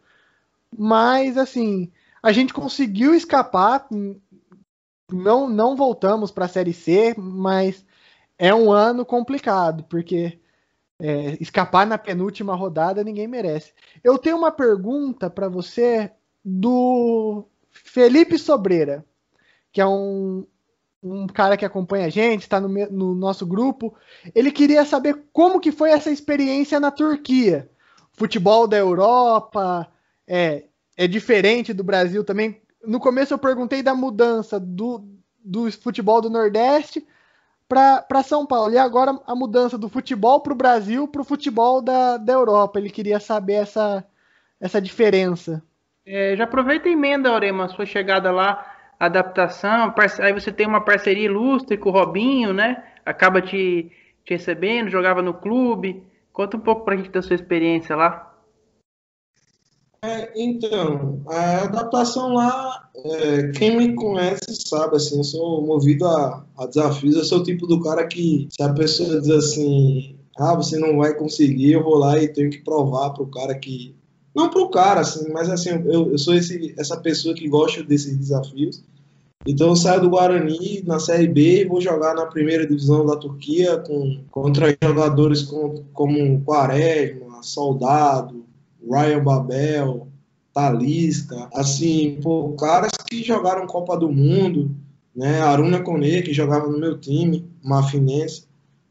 Mas 0.77 1.37
assim, 1.37 1.91
a 2.23 2.31
gente 2.31 2.53
conseguiu 2.53 3.13
escapar. 3.13 3.87
Não, 5.11 5.47
não 5.49 5.75
voltamos 5.75 6.31
para 6.31 6.45
a 6.45 6.49
Série 6.49 6.73
C, 6.73 7.13
mas 7.17 7.85
é 8.37 8.53
um 8.53 8.71
ano 8.71 9.05
complicado, 9.05 9.83
porque 9.83 10.39
é, 10.99 11.37
escapar 11.39 11.85
na 11.85 11.97
penúltima 11.97 12.55
rodada 12.55 13.03
ninguém 13.03 13.27
merece. 13.27 13.73
Eu 14.03 14.17
tenho 14.17 14.37
uma 14.37 14.51
pergunta 14.51 15.29
para 15.29 15.47
você 15.47 16.11
do 16.43 17.45
Felipe 17.69 18.37
Sobreira, 18.37 19.05
que 19.71 19.81
é 19.81 19.85
um, 19.85 20.45
um 21.03 21.27
cara 21.27 21.57
que 21.57 21.65
acompanha 21.65 22.07
a 22.07 22.09
gente, 22.09 22.41
está 22.41 22.59
no, 22.59 22.69
no, 22.69 23.15
nosso 23.15 23.45
grupo. 23.45 23.95
Ele 24.33 24.51
queria 24.51 24.85
saber 24.85 25.25
como 25.31 25.59
que 25.59 25.71
foi 25.71 25.91
essa 25.91 26.09
experiência 26.09 26.79
na 26.79 26.91
Turquia. 26.91 27.69
Futebol 28.13 28.67
da 28.67 28.77
Europa 28.77 29.87
é, 30.27 30.65
é 30.97 31.07
diferente 31.07 31.73
do 31.73 31.83
Brasil 31.83 32.23
também. 32.23 32.61
No 32.87 32.99
começo 32.99 33.33
eu 33.33 33.37
perguntei 33.37 33.81
da 33.81 33.95
mudança 33.95 34.59
do, 34.59 35.03
do 35.43 35.71
futebol 35.71 36.21
do 36.21 36.29
Nordeste 36.29 37.05
para 37.67 38.23
São 38.23 38.45
Paulo. 38.45 38.73
E 38.73 38.77
agora 38.77 39.19
a 39.25 39.35
mudança 39.35 39.77
do 39.77 39.89
futebol 39.89 40.41
para 40.41 40.53
o 40.53 40.55
Brasil 40.55 41.07
para 41.07 41.21
o 41.21 41.25
futebol 41.25 41.81
da, 41.81 42.17
da 42.17 42.33
Europa. 42.33 42.79
Ele 42.79 42.89
queria 42.89 43.19
saber 43.19 43.53
essa, 43.53 44.05
essa 44.59 44.81
diferença. 44.81 45.63
É, 46.05 46.35
já 46.35 46.43
aproveita 46.43 46.87
e 46.87 46.93
emenda, 46.93 47.29
Aurema, 47.29 47.65
a 47.65 47.69
sua 47.69 47.85
chegada 47.85 48.31
lá, 48.31 48.75
adaptação. 48.99 49.93
Aí 50.19 50.33
você 50.33 50.51
tem 50.51 50.67
uma 50.67 50.81
parceria 50.81 51.25
ilustre 51.25 51.77
com 51.77 51.89
o 51.89 51.93
Robinho, 51.93 52.53
né? 52.53 52.83
Acaba 53.03 53.41
te, 53.41 53.91
te 54.23 54.33
recebendo, 54.33 54.89
jogava 54.89 55.21
no 55.21 55.33
clube. 55.33 56.03
Conta 56.31 56.57
um 56.57 56.59
pouco 56.59 56.85
para 56.85 56.93
a 56.93 56.97
gente 56.97 57.09
da 57.09 57.21
sua 57.21 57.35
experiência 57.35 57.95
lá. 57.95 58.34
É, 60.05 60.31
então, 60.35 61.23
a 61.27 61.63
adaptação 61.63 62.33
lá, 62.33 62.89
é, 62.95 63.47
quem 63.49 63.75
me 63.75 63.95
conhece 63.95 64.55
sabe, 64.67 64.97
assim, 64.97 65.17
eu 65.17 65.23
sou 65.23 65.65
movido 65.65 66.05
a, 66.05 66.45
a, 66.55 66.67
desafios, 66.67 67.15
eu 67.15 67.25
sou 67.25 67.39
o 67.39 67.43
tipo 67.43 67.65
do 67.65 67.81
cara 67.81 68.05
que, 68.05 68.47
se 68.51 68.61
a 68.61 68.71
pessoa 68.71 69.19
diz 69.19 69.31
assim, 69.31 70.15
ah, 70.37 70.53
você 70.53 70.77
não 70.77 70.97
vai 70.97 71.15
conseguir, 71.15 71.71
eu 71.71 71.83
vou 71.83 71.95
lá 71.95 72.21
e 72.21 72.27
tenho 72.27 72.51
que 72.51 72.63
provar 72.63 73.11
pro 73.11 73.25
cara 73.25 73.55
que... 73.57 73.95
Não 74.35 74.47
pro 74.51 74.69
cara, 74.69 75.01
assim, 75.01 75.27
mas 75.31 75.49
assim, 75.49 75.69
eu, 75.69 76.11
eu 76.11 76.17
sou 76.19 76.35
esse, 76.35 76.75
essa 76.77 76.97
pessoa 76.97 77.33
que 77.33 77.47
gosta 77.47 77.81
desses 77.81 78.15
desafios. 78.15 78.83
Então 79.47 79.69
eu 79.69 79.75
saio 79.75 80.01
do 80.01 80.09
Guarani 80.09 80.83
na 80.85 80.99
Série 80.99 81.27
B 81.27 81.61
e 81.61 81.65
vou 81.65 81.81
jogar 81.81 82.13
na 82.13 82.25
primeira 82.25 82.67
divisão 82.67 83.05
da 83.05 83.15
Turquia 83.15 83.77
com, 83.77 84.19
contra 84.29 84.75
jogadores 84.83 85.41
com, 85.43 85.83
como 85.93 86.41
Quaresma, 86.41 87.41
Soldado, 87.41 88.45
Ryan 88.89 89.23
Babel, 89.23 90.07
Talisca, 90.53 91.49
assim, 91.53 92.17
pô, 92.21 92.53
caras 92.53 92.91
que 93.09 93.23
jogaram 93.23 93.67
Copa 93.67 93.97
do 93.97 94.09
Mundo, 94.09 94.71
né? 95.15 95.41
Aruna 95.41 95.81
Kone, 95.81 96.21
que 96.21 96.33
jogava 96.33 96.67
no 96.67 96.79
meu 96.79 96.97
time, 96.97 97.45
Mafinense. 97.63 98.45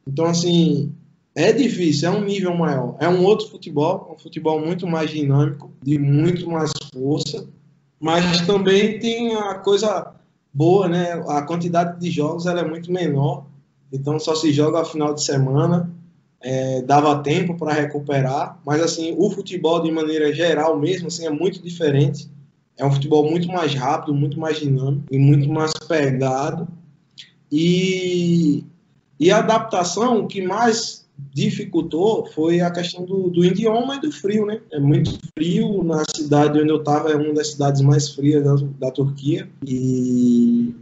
Então, 0.06 0.26
assim, 0.26 0.92
é 1.34 1.52
difícil, 1.52 2.08
é 2.08 2.12
um 2.12 2.24
nível 2.24 2.54
maior. 2.54 2.96
É 3.00 3.08
um 3.08 3.24
outro 3.24 3.48
futebol, 3.48 4.14
um 4.14 4.18
futebol 4.18 4.60
muito 4.60 4.86
mais 4.86 5.10
dinâmico, 5.10 5.72
de 5.82 5.98
muito 5.98 6.48
mais 6.48 6.70
força, 6.92 7.46
mas 7.98 8.42
também 8.42 8.98
tem 8.98 9.34
a 9.34 9.54
coisa 9.54 10.14
boa, 10.52 10.88
né? 10.88 11.12
A 11.28 11.42
quantidade 11.42 11.98
de 11.98 12.10
jogos 12.10 12.46
ela 12.46 12.60
é 12.60 12.68
muito 12.68 12.92
menor, 12.92 13.46
então 13.92 14.18
só 14.18 14.34
se 14.34 14.52
joga 14.52 14.82
a 14.82 14.84
final 14.84 15.14
de 15.14 15.24
semana 15.24 15.90
é, 16.44 16.82
dava 16.82 17.22
tempo 17.22 17.56
para 17.56 17.72
recuperar, 17.72 18.60
mas 18.66 18.82
assim 18.82 19.14
o 19.16 19.30
futebol 19.30 19.82
de 19.82 19.90
maneira 19.90 20.30
geral 20.32 20.78
mesmo 20.78 21.08
assim 21.08 21.26
é 21.26 21.30
muito 21.30 21.62
diferente. 21.62 22.28
É 22.76 22.84
um 22.84 22.92
futebol 22.92 23.28
muito 23.30 23.48
mais 23.48 23.74
rápido, 23.74 24.14
muito 24.14 24.38
mais 24.38 24.58
dinâmico 24.58 25.06
e 25.10 25.18
muito 25.18 25.48
mais 25.48 25.72
pegado. 25.88 26.68
E, 27.50 28.64
e 29.18 29.30
a 29.30 29.38
adaptação, 29.38 30.20
o 30.20 30.26
que 30.26 30.42
mais 30.42 31.06
dificultou 31.32 32.26
foi 32.26 32.60
a 32.60 32.70
questão 32.70 33.04
do, 33.04 33.30
do 33.30 33.44
idioma 33.44 33.96
e 33.96 34.00
do 34.00 34.12
frio, 34.12 34.44
né? 34.44 34.60
É 34.72 34.80
muito 34.80 35.16
frio 35.38 35.82
na 35.84 36.02
cidade 36.14 36.60
onde 36.60 36.70
eu 36.70 36.78
estava, 36.78 37.10
é 37.10 37.16
uma 37.16 37.32
das 37.32 37.52
cidades 37.52 37.80
mais 37.80 38.10
frias 38.10 38.44
da, 38.44 38.56
da 38.80 38.90
Turquia. 38.90 39.48
E, 39.64 40.74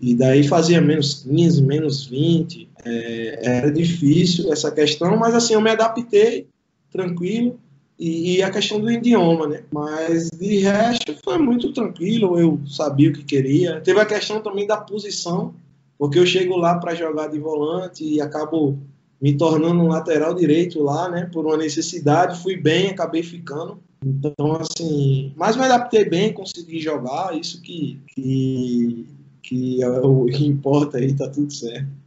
e 0.00 0.14
daí 0.14 0.46
fazia 0.46 0.80
menos 0.80 1.24
15, 1.24 1.62
menos 1.62 2.06
20. 2.06 2.69
É, 2.84 3.38
era 3.42 3.72
difícil 3.72 4.52
essa 4.52 4.70
questão, 4.70 5.16
mas 5.16 5.34
assim, 5.34 5.54
eu 5.54 5.60
me 5.60 5.70
adaptei 5.70 6.46
tranquilo. 6.90 7.58
E, 7.98 8.36
e, 8.36 8.42
a 8.42 8.50
questão 8.50 8.80
do 8.80 8.90
idioma, 8.90 9.46
né? 9.46 9.62
Mas 9.70 10.30
de 10.30 10.56
resto 10.56 11.14
foi 11.22 11.36
muito 11.36 11.70
tranquilo, 11.70 12.40
eu 12.40 12.58
sabia 12.66 13.10
o 13.10 13.12
que 13.12 13.22
queria. 13.22 13.78
Teve 13.82 14.00
a 14.00 14.06
questão 14.06 14.40
também 14.40 14.66
da 14.66 14.78
posição, 14.78 15.54
porque 15.98 16.18
eu 16.18 16.24
chego 16.24 16.56
lá 16.56 16.78
para 16.78 16.94
jogar 16.94 17.26
de 17.26 17.38
volante 17.38 18.02
e 18.02 18.18
acabo 18.18 18.78
me 19.20 19.36
tornando 19.36 19.82
um 19.82 19.88
lateral 19.88 20.34
direito 20.34 20.82
lá, 20.82 21.10
né? 21.10 21.28
Por 21.30 21.44
uma 21.44 21.58
necessidade, 21.58 22.42
fui 22.42 22.56
bem, 22.56 22.88
acabei 22.88 23.22
ficando. 23.22 23.78
Então, 24.02 24.58
assim, 24.58 25.34
mas 25.36 25.56
me 25.56 25.64
adaptei 25.64 26.08
bem, 26.08 26.32
consegui 26.32 26.80
jogar, 26.80 27.38
isso 27.38 27.60
que, 27.60 28.00
que, 28.08 29.06
que 29.42 29.82
é 29.82 29.88
o 29.88 30.24
que 30.24 30.46
importa 30.46 30.96
aí, 30.96 31.12
tá 31.12 31.28
tudo 31.28 31.52
certo. 31.52 31.99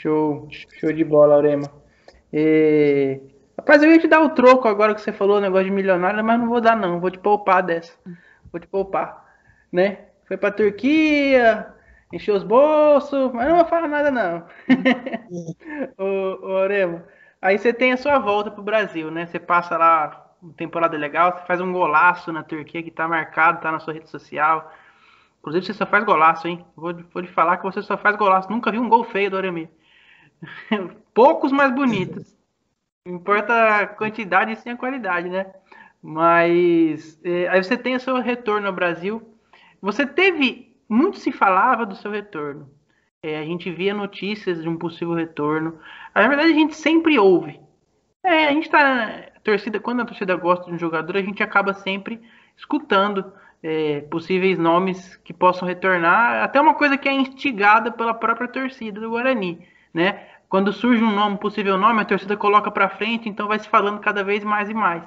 Show, 0.00 0.46
show 0.78 0.92
de 0.92 1.02
bola, 1.02 1.34
Aurema. 1.34 1.68
E... 2.32 3.20
Rapaz, 3.58 3.82
eu 3.82 3.90
ia 3.90 3.98
te 3.98 4.06
dar 4.06 4.20
o 4.20 4.30
troco 4.30 4.68
agora 4.68 4.94
que 4.94 5.00
você 5.00 5.10
falou, 5.10 5.40
negócio 5.40 5.64
de 5.64 5.72
milionário, 5.72 6.24
mas 6.24 6.38
não 6.38 6.48
vou 6.48 6.60
dar 6.60 6.76
não, 6.76 7.00
vou 7.00 7.10
te 7.10 7.18
poupar 7.18 7.64
dessa. 7.64 7.92
Vou 8.52 8.60
te 8.60 8.68
poupar, 8.68 9.24
né? 9.72 10.06
Foi 10.28 10.36
pra 10.36 10.52
Turquia, 10.52 11.66
encheu 12.12 12.36
os 12.36 12.44
bolsos, 12.44 13.32
mas 13.32 13.48
não 13.48 13.56
vou 13.56 13.64
falar 13.64 13.88
nada 13.88 14.12
não. 14.12 14.46
ô, 15.98 16.46
ô 16.46 16.58
aí 17.42 17.58
você 17.58 17.72
tem 17.72 17.92
a 17.92 17.96
sua 17.96 18.20
volta 18.20 18.52
pro 18.52 18.62
Brasil, 18.62 19.10
né? 19.10 19.26
Você 19.26 19.40
passa 19.40 19.76
lá 19.76 20.32
uma 20.40 20.54
temporada 20.54 20.96
legal, 20.96 21.32
você 21.32 21.44
faz 21.44 21.60
um 21.60 21.72
golaço 21.72 22.32
na 22.32 22.44
Turquia 22.44 22.84
que 22.84 22.92
tá 22.92 23.08
marcado, 23.08 23.60
tá 23.60 23.72
na 23.72 23.80
sua 23.80 23.94
rede 23.94 24.08
social. 24.08 24.72
Inclusive, 25.40 25.66
você 25.66 25.74
só 25.74 25.86
faz 25.86 26.04
golaço, 26.04 26.46
hein? 26.46 26.64
Vou, 26.76 26.94
vou 27.12 27.20
lhe 27.20 27.28
falar 27.28 27.56
que 27.56 27.64
você 27.64 27.82
só 27.82 27.96
faz 27.96 28.14
golaço. 28.14 28.48
Nunca 28.48 28.70
vi 28.70 28.78
um 28.78 28.88
gol 28.88 29.02
feio 29.02 29.28
do. 29.28 29.38
Poucos 31.14 31.52
mais 31.52 31.74
bonitos. 31.74 32.36
Importa 33.06 33.80
a 33.80 33.86
quantidade 33.86 34.56
sim 34.56 34.70
a 34.70 34.76
qualidade, 34.76 35.28
né? 35.28 35.46
Mas 36.02 37.18
é, 37.24 37.48
aí 37.48 37.62
você 37.62 37.76
tem 37.76 37.94
o 37.94 38.00
seu 38.00 38.20
retorno 38.20 38.66
ao 38.66 38.72
Brasil. 38.72 39.22
Você 39.80 40.06
teve. 40.06 40.68
Muito 40.88 41.18
se 41.18 41.30
falava 41.30 41.84
do 41.84 41.94
seu 41.94 42.10
retorno. 42.10 42.70
É, 43.22 43.38
a 43.38 43.44
gente 43.44 43.70
via 43.70 43.92
notícias 43.92 44.62
de 44.62 44.68
um 44.68 44.78
possível 44.78 45.12
retorno. 45.12 45.78
Na 46.14 46.26
verdade, 46.26 46.50
a 46.50 46.54
gente 46.54 46.74
sempre 46.74 47.18
ouve. 47.18 47.60
É, 48.24 48.46
a 48.46 48.52
gente 48.52 48.70
tá. 48.70 49.26
Torcida, 49.44 49.80
quando 49.80 50.00
a 50.00 50.04
torcida 50.04 50.34
gosta 50.36 50.66
de 50.66 50.72
um 50.72 50.78
jogador, 50.78 51.16
a 51.16 51.22
gente 51.22 51.42
acaba 51.42 51.74
sempre 51.74 52.20
escutando 52.56 53.32
é, 53.62 54.00
possíveis 54.02 54.58
nomes 54.58 55.16
que 55.16 55.32
possam 55.32 55.66
retornar. 55.66 56.42
Até 56.42 56.60
uma 56.60 56.74
coisa 56.74 56.96
que 56.96 57.08
é 57.08 57.12
instigada 57.12 57.90
pela 57.90 58.14
própria 58.14 58.48
torcida 58.48 59.00
do 59.00 59.10
Guarani, 59.10 59.66
né? 59.92 60.26
Quando 60.48 60.72
surge 60.72 61.02
um 61.02 61.14
nome, 61.14 61.38
possível 61.38 61.76
nome, 61.76 62.00
a 62.00 62.04
torcida 62.04 62.36
coloca 62.36 62.70
para 62.70 62.88
frente, 62.88 63.28
então 63.28 63.48
vai 63.48 63.58
se 63.58 63.68
falando 63.68 64.00
cada 64.00 64.24
vez 64.24 64.42
mais 64.42 64.68
e 64.68 64.74
mais. 64.74 65.04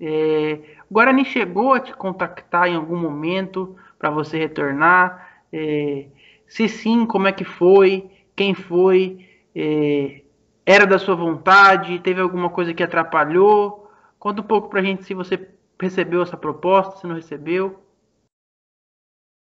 É, 0.00 0.60
o 0.88 0.94
Guarani 0.94 1.24
chegou 1.24 1.74
a 1.74 1.80
te 1.80 1.92
contactar 1.94 2.68
em 2.68 2.76
algum 2.76 2.96
momento 2.96 3.76
para 3.98 4.10
você 4.10 4.38
retornar? 4.38 5.42
É, 5.52 6.06
se 6.46 6.68
sim, 6.68 7.06
como 7.06 7.26
é 7.26 7.32
que 7.32 7.44
foi? 7.44 8.10
Quem 8.36 8.54
foi? 8.54 9.26
É, 9.54 10.22
era 10.64 10.86
da 10.86 10.98
sua 10.98 11.14
vontade? 11.14 11.98
Teve 12.00 12.20
alguma 12.20 12.50
coisa 12.50 12.74
que 12.74 12.82
atrapalhou? 12.82 13.90
Conta 14.18 14.42
um 14.42 14.44
pouco 14.44 14.68
para 14.68 14.80
a 14.80 14.84
gente 14.84 15.04
se 15.04 15.14
você 15.14 15.48
recebeu 15.80 16.22
essa 16.22 16.36
proposta, 16.36 17.00
se 17.00 17.06
não 17.06 17.14
recebeu. 17.14 17.82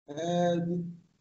É, 0.08 0.54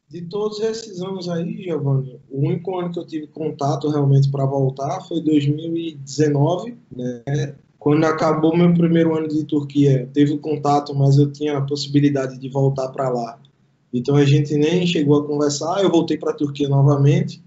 de 0.10 0.22
todos 0.22 0.60
esses 0.60 1.02
anos 1.02 1.28
aí, 1.28 1.64
Giovanni, 1.64 2.20
o 2.30 2.48
único 2.48 2.78
ano 2.78 2.92
que 2.92 3.00
eu 3.00 3.06
tive 3.06 3.28
contato 3.28 3.90
realmente 3.90 4.30
para 4.30 4.46
voltar 4.46 5.02
foi 5.02 5.22
2019, 5.22 6.78
né? 6.96 7.56
Quando 7.80 8.04
acabou 8.06 8.58
meu 8.58 8.74
primeiro 8.74 9.16
ano 9.16 9.28
de 9.28 9.44
Turquia, 9.44 10.10
teve 10.14 10.38
contato, 10.40 10.94
mas 10.96 11.18
eu 11.18 11.32
tinha 11.32 11.58
a 11.58 11.62
possibilidade 11.62 12.40
de 12.40 12.50
voltar 12.50 12.90
para 12.90 13.10
lá. 13.10 13.40
Então 13.94 14.16
a 14.16 14.26
gente 14.26 14.56
nem 14.56 14.86
chegou 14.88 15.20
a 15.20 15.28
conversar. 15.28 15.84
Eu 15.84 15.92
voltei 15.92 16.18
para 16.18 16.32
a 16.32 16.36
Turquia 16.36 16.68
novamente. 16.68 17.44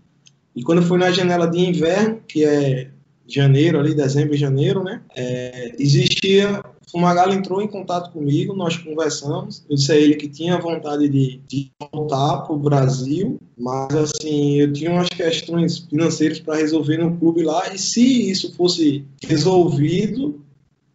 E 0.55 0.63
quando 0.63 0.83
foi 0.83 0.99
na 0.99 1.11
janela 1.11 1.47
de 1.47 1.59
inverno, 1.59 2.21
que 2.27 2.45
é 2.45 2.91
janeiro, 3.27 3.79
ali, 3.79 3.95
dezembro 3.95 4.35
e 4.35 4.39
janeiro, 4.39 4.83
né? 4.83 5.03
É, 5.15 5.73
existia 5.79 6.63
Fumagalli 6.91 7.37
entrou 7.37 7.61
em 7.61 7.69
contato 7.69 8.11
comigo, 8.13 8.55
nós 8.55 8.77
conversamos. 8.77 9.65
Eu 9.69 9.77
disse 9.77 9.93
a 9.93 9.97
ele 9.97 10.15
que 10.15 10.29
tinha 10.29 10.59
vontade 10.59 11.09
de, 11.09 11.41
de 11.47 11.71
voltar 11.93 12.39
para 12.43 12.55
o 12.55 12.59
Brasil, 12.59 13.39
mas 13.57 13.95
assim, 13.95 14.61
eu 14.61 14.73
tinha 14.73 14.91
umas 14.91 15.09
questões 15.09 15.79
financeiras 15.79 16.41
para 16.41 16.57
resolver 16.57 16.97
no 16.99 17.17
clube 17.17 17.43
lá, 17.43 17.73
e 17.73 17.79
se 17.79 18.31
isso 18.31 18.55
fosse 18.55 19.05
resolvido, 19.23 20.41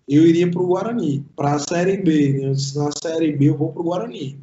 eu 0.07 0.25
iria 0.25 0.49
para 0.49 0.61
o 0.61 0.67
Guarani, 0.67 1.25
para 1.35 1.53
a 1.53 1.59
Série 1.59 1.97
B. 1.97 2.43
Eu 2.43 2.53
disse, 2.53 2.77
na 2.77 2.89
Série 2.91 3.31
B 3.31 3.49
eu 3.49 3.57
vou 3.57 3.71
para 3.71 3.81
o 3.81 3.85
Guarani. 3.85 4.39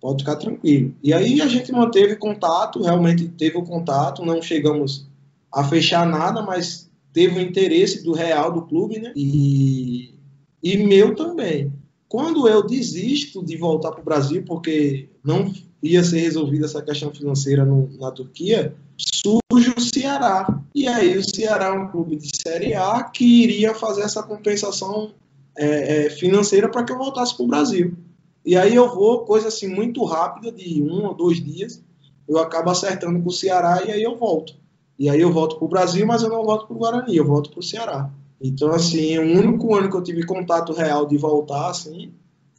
Pode 0.00 0.22
ficar 0.24 0.36
tranquilo. 0.36 0.94
E 1.02 1.12
aí 1.12 1.40
a 1.40 1.46
gente 1.46 1.70
manteve 1.70 2.16
contato, 2.16 2.82
realmente 2.82 3.28
teve 3.28 3.56
o 3.56 3.62
contato, 3.62 4.24
não 4.24 4.42
chegamos 4.42 5.06
a 5.52 5.62
fechar 5.62 6.06
nada, 6.06 6.42
mas 6.42 6.90
teve 7.12 7.38
o 7.38 7.42
interesse 7.42 8.02
do 8.02 8.12
real 8.12 8.52
do 8.52 8.62
clube, 8.62 8.98
né? 8.98 9.12
E 9.14 10.11
e 10.62 10.76
meu 10.76 11.14
também. 11.14 11.72
Quando 12.08 12.46
eu 12.46 12.62
desisto 12.64 13.44
de 13.44 13.56
voltar 13.56 13.90
para 13.90 14.00
o 14.00 14.04
Brasil, 14.04 14.44
porque 14.46 15.08
não 15.24 15.50
ia 15.82 16.04
ser 16.04 16.20
resolvida 16.20 16.66
essa 16.66 16.82
questão 16.82 17.12
financeira 17.12 17.64
no, 17.64 17.90
na 17.98 18.10
Turquia, 18.10 18.74
surge 18.96 19.74
o 19.76 19.80
Ceará. 19.80 20.62
E 20.74 20.86
aí 20.86 21.16
o 21.16 21.24
Ceará 21.24 21.66
é 21.66 21.72
um 21.72 21.88
clube 21.88 22.16
de 22.16 22.30
Série 22.36 22.74
A 22.74 23.02
que 23.02 23.24
iria 23.24 23.74
fazer 23.74 24.02
essa 24.02 24.22
compensação 24.22 25.12
é, 25.56 26.06
é, 26.06 26.10
financeira 26.10 26.68
para 26.68 26.84
que 26.84 26.92
eu 26.92 26.98
voltasse 26.98 27.34
para 27.34 27.44
o 27.44 27.48
Brasil. 27.48 27.94
E 28.44 28.56
aí 28.56 28.74
eu 28.74 28.92
vou, 28.94 29.24
coisa 29.24 29.48
assim 29.48 29.68
muito 29.68 30.04
rápida, 30.04 30.52
de 30.52 30.82
um 30.82 31.06
ou 31.06 31.14
dois 31.14 31.42
dias, 31.42 31.82
eu 32.28 32.38
acabo 32.38 32.70
acertando 32.70 33.20
com 33.20 33.28
o 33.28 33.32
Ceará 33.32 33.82
e 33.86 33.90
aí 33.90 34.02
eu 34.02 34.16
volto. 34.16 34.54
E 34.98 35.08
aí 35.08 35.20
eu 35.20 35.32
volto 35.32 35.56
para 35.56 35.64
o 35.64 35.68
Brasil, 35.68 36.06
mas 36.06 36.22
eu 36.22 36.28
não 36.28 36.44
volto 36.44 36.66
para 36.66 36.76
o 36.76 36.78
Guarani, 36.78 37.16
eu 37.16 37.24
volto 37.24 37.50
para 37.50 37.60
o 37.60 37.62
Ceará. 37.62 38.10
Então, 38.42 38.72
assim, 38.72 39.16
o 39.18 39.38
único 39.38 39.74
ano 39.74 39.88
que 39.88 39.96
eu 39.96 40.02
tive 40.02 40.26
contato 40.26 40.72
real 40.72 41.06
de 41.06 41.16
voltar, 41.16 41.70
assim, 41.70 42.12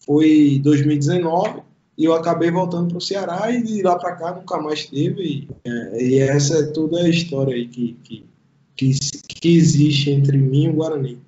foi 0.05 0.59
2019 0.63 1.61
e 1.97 2.05
eu 2.05 2.13
acabei 2.13 2.49
voltando 2.49 2.88
para 2.88 2.97
o 2.97 3.01
Ceará 3.01 3.51
e 3.51 3.61
de 3.61 3.81
lá 3.81 3.97
para 3.97 4.15
cá 4.15 4.34
nunca 4.34 4.61
mais 4.61 4.86
teve. 4.86 5.21
E, 5.21 5.49
é, 5.65 6.03
e, 6.03 6.19
essa 6.19 6.59
é 6.59 6.71
toda 6.71 7.01
a 7.01 7.09
história 7.09 7.53
aí 7.53 7.67
que, 7.67 7.93
que, 8.03 8.25
que, 8.75 8.93
que, 9.27 9.57
existe 9.57 10.09
entre 10.09 10.38
mim 10.38 10.65
e 10.65 10.69
o 10.69 10.73
Guarani. 10.73 11.21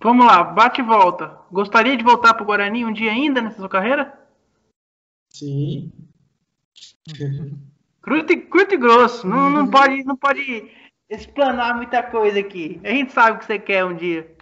Vamos 0.00 0.26
lá, 0.26 0.44
bate 0.44 0.80
e 0.80 0.84
volta. 0.84 1.36
Gostaria 1.50 1.96
de 1.96 2.04
voltar 2.04 2.34
para 2.34 2.44
o 2.44 2.46
Guarani 2.46 2.84
um 2.84 2.92
dia 2.92 3.10
ainda 3.10 3.40
nessa 3.40 3.56
sua 3.56 3.68
carreira? 3.68 4.16
Sim. 5.30 5.90
Curto 8.02 8.32
e, 8.32 8.36
curto 8.36 8.74
e 8.74 8.78
grosso. 8.78 9.26
Não, 9.26 9.50
não, 9.50 9.68
pode, 9.68 10.04
não 10.04 10.16
pode 10.16 10.70
explanar 11.08 11.76
muita 11.76 12.02
coisa 12.02 12.38
aqui. 12.40 12.80
A 12.84 12.90
gente 12.90 13.12
sabe 13.12 13.36
o 13.36 13.38
que 13.38 13.46
você 13.46 13.58
quer 13.58 13.84
um 13.84 13.96
dia. 13.96 14.36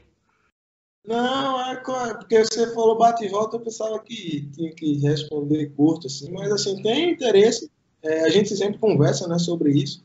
Não, 1.07 1.71
é, 1.71 1.77
porque 2.15 2.43
você 2.45 2.73
falou 2.73 2.97
bate 2.97 3.25
e 3.25 3.29
volta, 3.29 3.57
eu 3.57 3.61
pensava 3.61 3.99
que 3.99 4.49
tinha 4.55 4.73
que 4.75 4.99
responder 5.01 5.71
curto, 5.77 6.07
assim, 6.07 6.33
mas 6.33 6.51
assim, 6.51 6.81
tem 6.83 7.11
interesse, 7.11 7.71
é, 8.03 8.25
a 8.25 8.31
gente 8.31 8.57
sempre 8.57 8.79
conversa 8.79 9.29
né, 9.29 9.39
sobre 9.39 9.73
isso. 9.73 10.03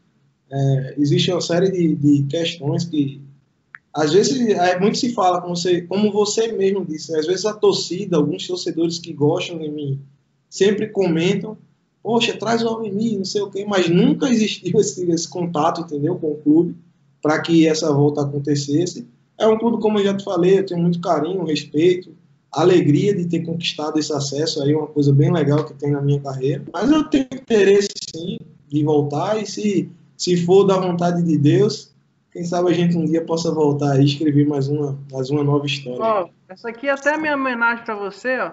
É, 0.52 0.96
existe 0.98 1.32
uma 1.32 1.40
série 1.40 1.72
de, 1.72 1.96
de, 1.96 2.24
questões 2.28 2.84
que 2.84 3.22
às 3.94 4.12
vezes 4.12 4.50
é, 4.50 4.78
muito 4.78 4.98
se 4.98 5.14
fala, 5.14 5.42
como 5.42 5.56
você, 5.56 5.84
como 5.84 6.12
você 6.12 6.52
mesmo 6.52 6.86
disse, 6.86 7.14
né, 7.14 7.20
às 7.20 7.28
vezes 7.28 7.46
a 7.46 7.54
torcida, 7.54 8.18
alguns 8.18 8.46
torcedores 8.46 9.00
que 9.00 9.14
gostam 9.14 9.58
de 9.58 9.70
mim, 9.70 10.02
sempre 10.50 10.90
comentam 10.90 11.58
poxa, 12.02 12.38
traz 12.38 12.64
o 12.64 12.68
Almini, 12.68 13.18
não 13.18 13.26
sei 13.26 13.42
o 13.42 13.50
quê, 13.50 13.66
mas 13.68 13.90
nunca 13.90 14.30
existiu 14.30 14.80
esse, 14.80 15.10
esse 15.10 15.28
contato, 15.28 15.82
entendeu, 15.82 16.16
com 16.16 16.32
o 16.32 16.38
clube, 16.38 16.76
para 17.22 17.40
que 17.42 17.68
essa 17.68 17.92
volta 17.94 18.22
acontecesse. 18.22 19.08
É 19.38 19.48
um 19.48 19.58
clube, 19.58 19.82
como 19.82 20.00
eu 20.00 20.06
já 20.06 20.16
te 20.16 20.24
falei, 20.24 20.60
eu 20.60 20.66
tenho 20.66 20.82
muito 20.82 21.00
carinho, 21.00 21.44
respeito, 21.44 22.16
alegria 22.52 23.16
de 23.16 23.26
ter 23.26 23.42
conquistado 23.46 24.00
esse 24.00 24.12
acesso 24.12 24.62
aí, 24.62 24.74
uma 24.74 24.88
coisa 24.88 25.14
bem 25.14 25.32
legal 25.32 25.66
que 25.66 25.74
tem 25.74 25.92
na 25.92 26.02
minha 26.02 26.20
carreira. 26.20 26.64
Mas 26.74 26.90
eu 26.90 27.04
tenho 27.06 27.28
interesse, 27.34 27.90
sim, 28.16 28.38
de 28.68 28.84
voltar, 28.84 29.42
e 29.42 29.46
se, 29.46 29.90
se 30.18 30.38
for 30.46 30.64
da 30.64 30.78
vontade 30.78 31.24
de 31.24 31.38
Deus, 31.38 31.94
quem 32.32 32.44
sabe 32.44 32.70
a 32.70 32.74
gente 32.74 32.98
um 32.98 33.06
dia 33.06 33.24
possa 33.26 33.52
voltar 33.52 34.00
e 34.00 34.06
escrever 34.06 34.48
mais 34.48 34.68
uma, 34.68 34.98
mais 35.12 35.30
uma 35.30 35.44
nova 35.44 35.66
história. 35.66 36.00
Ó, 36.02 36.30
essa 36.48 36.70
aqui 36.70 36.88
é 36.88 36.92
até 36.92 37.18
minha 37.18 37.36
homenagem 37.36 37.84
para 37.84 37.96
você, 37.96 38.40
ó. 38.40 38.52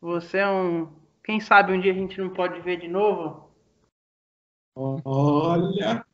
Você 0.00 0.38
é 0.38 0.48
um 0.48 0.86
quem 1.26 1.40
sabe 1.40 1.72
um 1.72 1.80
dia 1.80 1.90
a 1.90 1.94
gente 1.94 2.20
não 2.20 2.30
pode 2.30 2.60
ver 2.60 2.76
de 2.76 2.86
novo? 2.86 3.50
Olha! 4.76 6.06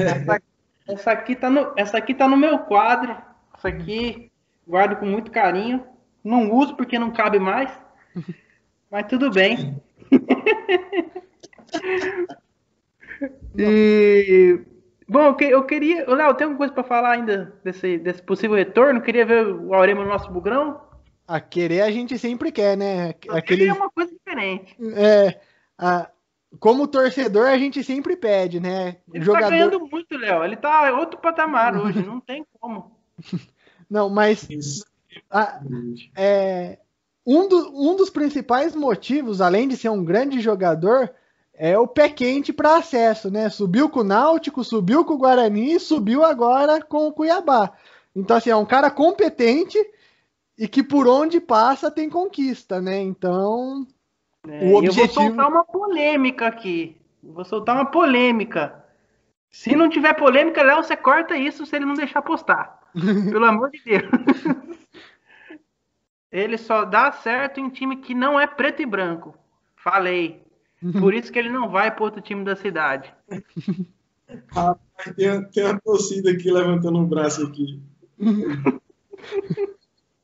Essa, 0.00 0.40
essa, 0.88 1.12
aqui 1.12 1.36
tá 1.36 1.50
no, 1.50 1.74
essa 1.76 1.98
aqui 1.98 2.14
tá 2.14 2.26
no 2.26 2.34
meu 2.34 2.60
quadro. 2.60 3.14
Essa 3.54 3.68
aqui 3.68 4.32
guardo 4.66 4.96
com 4.96 5.04
muito 5.04 5.30
carinho. 5.30 5.84
Não 6.24 6.50
uso 6.50 6.74
porque 6.76 6.98
não 6.98 7.10
cabe 7.10 7.38
mais. 7.38 7.70
Mas 8.90 9.06
tudo 9.06 9.30
bem. 9.30 9.78
e 13.58 14.60
bom, 15.06 15.36
eu 15.40 15.62
queria, 15.64 16.08
Léo, 16.08 16.34
tem 16.34 16.46
alguma 16.46 16.56
coisa 16.56 16.72
para 16.72 16.84
falar 16.84 17.10
ainda 17.10 17.54
desse, 17.62 17.98
desse 17.98 18.22
possível 18.22 18.56
retorno? 18.56 19.02
Queria 19.02 19.26
ver 19.26 19.46
o 19.46 19.74
Aurema 19.74 20.02
no 20.02 20.08
nosso 20.08 20.30
bugrão. 20.30 20.80
A 21.26 21.40
querer 21.40 21.80
a 21.80 21.90
gente 21.90 22.18
sempre 22.18 22.52
quer, 22.52 22.76
né? 22.76 23.14
Aquele... 23.30 23.68
é 23.68 23.72
uma 23.72 23.90
coisa 23.90 24.14
diferente. 24.34 24.76
É. 24.94 25.40
A... 25.78 26.10
como 26.58 26.86
torcedor, 26.86 27.48
a 27.48 27.58
gente 27.58 27.82
sempre 27.82 28.16
pede, 28.16 28.60
né? 28.60 28.96
Ele 29.12 29.20
tá 29.20 29.24
Jogador... 29.24 29.44
tá 29.44 29.50
ganhando 29.50 29.80
muito, 29.80 30.16
Léo. 30.16 30.44
Ele 30.44 30.56
tá 30.56 30.92
outro 30.92 31.18
patamar 31.18 31.76
hoje, 31.78 32.02
não 32.02 32.20
tem 32.20 32.44
como. 32.60 32.92
Não, 33.88 34.08
mas 34.08 34.84
a, 35.30 35.60
é, 36.16 36.78
um, 37.26 37.48
do, 37.48 37.70
um 37.74 37.96
dos 37.96 38.10
principais 38.10 38.74
motivos, 38.74 39.40
além 39.40 39.68
de 39.68 39.76
ser 39.76 39.88
um 39.88 40.04
grande 40.04 40.40
jogador, 40.40 41.10
é 41.52 41.78
o 41.78 41.86
pé 41.86 42.08
quente 42.08 42.52
para 42.52 42.78
acesso, 42.78 43.30
né? 43.30 43.48
Subiu 43.48 43.88
com 43.88 44.00
o 44.00 44.04
Náutico, 44.04 44.64
subiu 44.64 45.04
com 45.04 45.14
o 45.14 45.18
Guarani, 45.18 45.78
subiu 45.78 46.24
agora 46.24 46.82
com 46.82 47.06
o 47.06 47.12
Cuiabá. 47.12 47.72
Então, 48.14 48.36
assim, 48.36 48.50
é 48.50 48.56
um 48.56 48.66
cara 48.66 48.90
competente 48.90 49.78
e 50.56 50.68
que 50.68 50.82
por 50.82 51.06
onde 51.06 51.40
passa 51.40 51.90
tem 51.90 52.08
conquista, 52.08 52.80
né? 52.80 53.00
Então, 53.00 53.86
é, 54.48 54.64
o 54.64 54.76
objetivo... 54.76 55.00
Eu 55.00 55.06
vou 55.06 55.14
soltar 55.14 55.48
uma 55.48 55.64
polêmica 55.64 56.46
aqui. 56.46 56.96
Vou 57.22 57.44
soltar 57.44 57.76
uma 57.76 57.86
polêmica. 57.86 58.84
Se 59.50 59.74
não 59.74 59.88
tiver 59.88 60.14
polêmica, 60.14 60.62
Léo, 60.62 60.82
você 60.82 60.96
corta 60.96 61.36
isso 61.36 61.64
se 61.64 61.76
ele 61.76 61.84
não 61.84 61.94
deixar 61.94 62.22
postar. 62.22 62.80
Pelo 62.92 63.44
amor 63.44 63.70
de 63.70 63.82
Deus. 63.84 64.10
ele 66.30 66.58
só 66.58 66.84
dá 66.84 67.12
certo 67.12 67.60
em 67.60 67.68
time 67.68 67.96
que 67.96 68.14
não 68.14 68.38
é 68.38 68.46
preto 68.46 68.82
e 68.82 68.86
branco. 68.86 69.34
Falei. 69.76 70.42
Por 70.98 71.14
isso 71.14 71.32
que 71.32 71.38
ele 71.38 71.48
não 71.48 71.70
vai 71.70 71.90
para 71.90 72.04
outro 72.04 72.20
time 72.20 72.44
da 72.44 72.56
cidade. 72.56 73.14
Rapaz, 74.48 75.14
tem, 75.16 75.44
tem 75.50 75.64
uma 75.64 75.80
torcida 75.80 76.30
aqui 76.30 76.50
levantando 76.50 76.98
o 76.98 77.02
um 77.02 77.06
braço 77.06 77.46
aqui. 77.46 77.80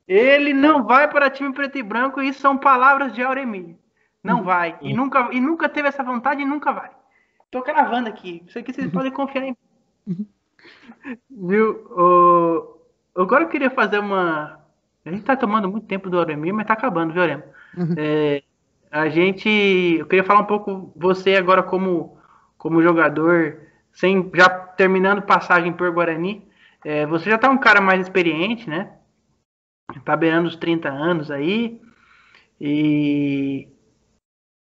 Ele 0.07 0.53
não 0.53 0.83
vai 0.85 1.09
para 1.09 1.29
time 1.29 1.53
preto 1.53 1.77
e 1.77 1.83
branco 1.83 2.21
e 2.21 2.33
são 2.33 2.57
palavras 2.57 3.13
de 3.13 3.21
Auremir. 3.21 3.75
Não 4.23 4.43
vai. 4.43 4.77
E 4.81 4.93
nunca, 4.93 5.29
e 5.31 5.39
nunca 5.39 5.67
teve 5.67 5.87
essa 5.87 6.03
vontade 6.03 6.41
e 6.41 6.45
nunca 6.45 6.71
vai. 6.71 6.91
Tô 7.49 7.61
gravando 7.61 8.07
aqui. 8.07 8.43
Isso 8.47 8.57
aqui 8.57 8.71
vocês 8.71 8.91
podem 8.91 9.11
confiar 9.11 9.43
em 9.43 9.57
mim. 10.07 10.27
Viu? 11.29 11.85
O... 11.91 12.81
Agora 13.15 13.43
eu 13.43 13.49
queria 13.49 13.69
fazer 13.69 13.99
uma. 13.99 14.59
A 15.03 15.11
gente 15.11 15.23
tá 15.23 15.35
tomando 15.35 15.69
muito 15.69 15.87
tempo 15.87 16.09
do 16.09 16.17
Auremir, 16.17 16.53
mas 16.53 16.67
tá 16.67 16.73
acabando, 16.73 17.13
viu, 17.13 17.21
Auremir? 17.21 17.45
Uhum. 17.75 17.95
É, 17.97 18.43
a 18.91 19.09
gente. 19.09 19.49
Eu 19.99 20.05
queria 20.05 20.23
falar 20.23 20.41
um 20.41 20.45
pouco 20.45 20.93
você 20.95 21.35
agora 21.35 21.63
como, 21.63 22.17
como 22.57 22.83
jogador, 22.83 23.59
sem 23.91 24.29
já 24.33 24.47
terminando 24.49 25.23
passagem 25.23 25.73
por 25.73 25.91
Guarani. 25.91 26.47
É, 26.85 27.05
você 27.05 27.29
já 27.29 27.37
tá 27.37 27.49
um 27.49 27.57
cara 27.57 27.81
mais 27.81 28.01
experiente, 28.01 28.69
né? 28.69 28.93
Tá 30.05 30.15
beirando 30.15 30.47
os 30.47 30.55
30 30.55 30.89
anos 30.89 31.29
aí. 31.29 31.81
E 32.59 33.67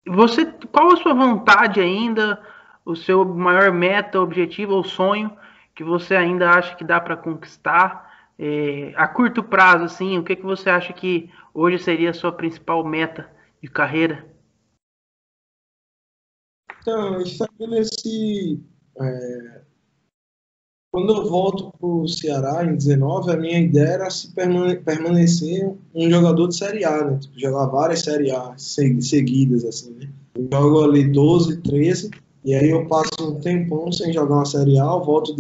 você, 0.07 0.47
qual 0.71 0.93
a 0.93 0.97
sua 0.97 1.15
vontade 1.15 1.81
ainda, 1.81 2.41
o 2.85 2.95
seu 2.95 3.25
maior 3.25 3.73
meta, 3.73 4.21
objetivo 4.21 4.75
ou 4.75 4.85
sonho 4.85 5.37
que 5.75 5.85
você 5.85 6.17
ainda 6.17 6.51
acha 6.51 6.75
que 6.77 6.85
dá 6.85 7.01
para 7.01 7.17
conquistar? 7.17 8.07
É, 8.39 8.93
a 8.97 9.09
curto 9.09 9.43
prazo, 9.43 9.85
assim, 9.85 10.19
o 10.19 10.25
que, 10.25 10.37
que 10.37 10.43
você 10.43 10.71
acha 10.71 10.93
que 10.93 11.31
hoje 11.53 11.79
seria 11.79 12.11
a 12.11 12.15
sua 12.15 12.33
principal 12.33 12.85
meta 12.85 13.31
de 13.63 13.69
carreira? 13.69 14.27
Então, 16.81 17.21
estabeleci 17.21 18.63
é, 19.01 19.63
quando 20.97 21.13
eu 21.13 21.29
volto 21.29 21.71
para 21.79 21.87
o 21.87 22.09
Ceará 22.09 22.65
em 22.65 22.75
19, 22.75 23.31
a 23.31 23.37
minha 23.37 23.59
ideia 23.59 23.87
era 23.87 24.09
se 24.09 24.33
permane 24.33 24.77
permanecer 24.77 25.71
um 25.95 26.09
jogador 26.11 26.49
de 26.49 26.57
Série 26.57 26.87
A, 26.87 27.05
né? 27.05 27.19
Tipo, 27.21 27.39
jogar 27.39 27.67
várias 27.67 28.01
Série 28.01 28.31
A 28.31 28.55
seguidas, 28.57 29.63
assim, 29.67 29.91
né? 29.91 30.09
Eu 30.35 30.49
jogo 30.51 30.85
ali 30.85 31.07
12, 31.07 31.59
13, 31.59 32.11
e 32.43 32.55
aí 32.55 32.71
eu 32.71 32.87
passo 32.87 33.11
um 33.21 33.35
tempão 33.35 33.93
sem 33.93 34.11
jogar 34.11 34.37
uma 34.37 34.47
Série 34.47 34.79
A, 34.79 34.87
volto 34.87 35.37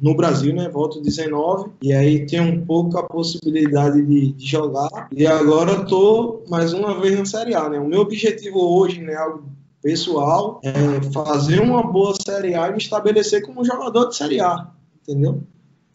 no 0.00 0.14
Brasil, 0.14 0.54
né? 0.54 0.68
Volto 0.68 1.02
19, 1.02 1.70
e 1.82 1.92
aí 1.92 2.24
tem 2.24 2.40
um 2.40 2.64
pouco 2.64 2.96
a 2.96 3.02
possibilidade 3.02 4.00
de, 4.06 4.30
de 4.30 4.46
jogar. 4.46 5.08
E 5.10 5.26
agora 5.26 5.84
tô 5.86 6.44
mais 6.48 6.72
uma 6.72 7.00
vez 7.00 7.18
na 7.18 7.24
Série 7.24 7.56
A, 7.56 7.68
né? 7.68 7.80
O 7.80 7.88
meu 7.88 8.02
objetivo 8.02 8.60
hoje, 8.60 9.00
né? 9.00 9.16
Algo 9.16 9.42
pessoal, 9.82 10.60
é 10.62 11.02
fazer 11.12 11.60
uma 11.60 11.82
boa 11.82 12.14
Série 12.24 12.54
A 12.54 12.68
e 12.68 12.72
me 12.72 12.78
estabelecer 12.78 13.44
como 13.44 13.64
jogador 13.64 14.10
de 14.10 14.14
Série 14.14 14.40
A 14.40 14.70
entendeu? 15.10 15.42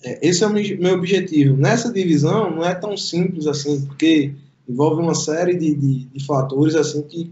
É, 0.04 0.28
esse 0.28 0.44
é 0.44 0.48
o 0.48 0.54
meu 0.54 0.94
objetivo. 0.94 1.56
Nessa 1.56 1.92
divisão 1.92 2.52
não 2.52 2.66
é 2.66 2.76
tão 2.76 2.98
simples 2.98 3.48
assim, 3.48 3.86
porque 3.86 4.34
envolve 4.68 5.02
uma 5.02 5.16
série 5.16 5.56
de, 5.56 5.74
de, 5.74 6.06
de 6.06 6.26
fatores 6.26 6.76
assim 6.76 7.02
que 7.04 7.32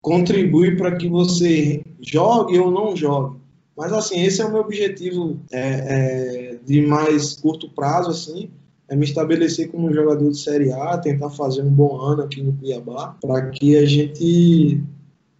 contribui 0.00 0.76
para 0.76 0.96
que 0.96 1.08
você 1.08 1.82
jogue 2.00 2.58
ou 2.58 2.70
não 2.70 2.94
jogue. 2.94 3.38
Mas 3.76 3.92
assim, 3.92 4.22
esse 4.22 4.40
é 4.40 4.44
o 4.44 4.52
meu 4.52 4.60
objetivo 4.60 5.38
é, 5.52 5.60
é, 5.60 6.58
de 6.64 6.80
mais 6.80 7.34
curto 7.34 7.68
prazo, 7.68 8.10
assim, 8.10 8.48
é 8.88 8.96
me 8.96 9.04
estabelecer 9.04 9.70
como 9.70 9.92
jogador 9.92 10.30
de 10.30 10.38
Série 10.38 10.72
A, 10.72 10.96
tentar 10.96 11.28
fazer 11.30 11.62
um 11.62 11.70
bom 11.70 12.00
ano 12.00 12.22
aqui 12.22 12.42
no 12.42 12.54
Cuiabá, 12.54 13.16
para 13.20 13.50
que 13.50 13.76
a 13.76 13.84
gente 13.84 14.82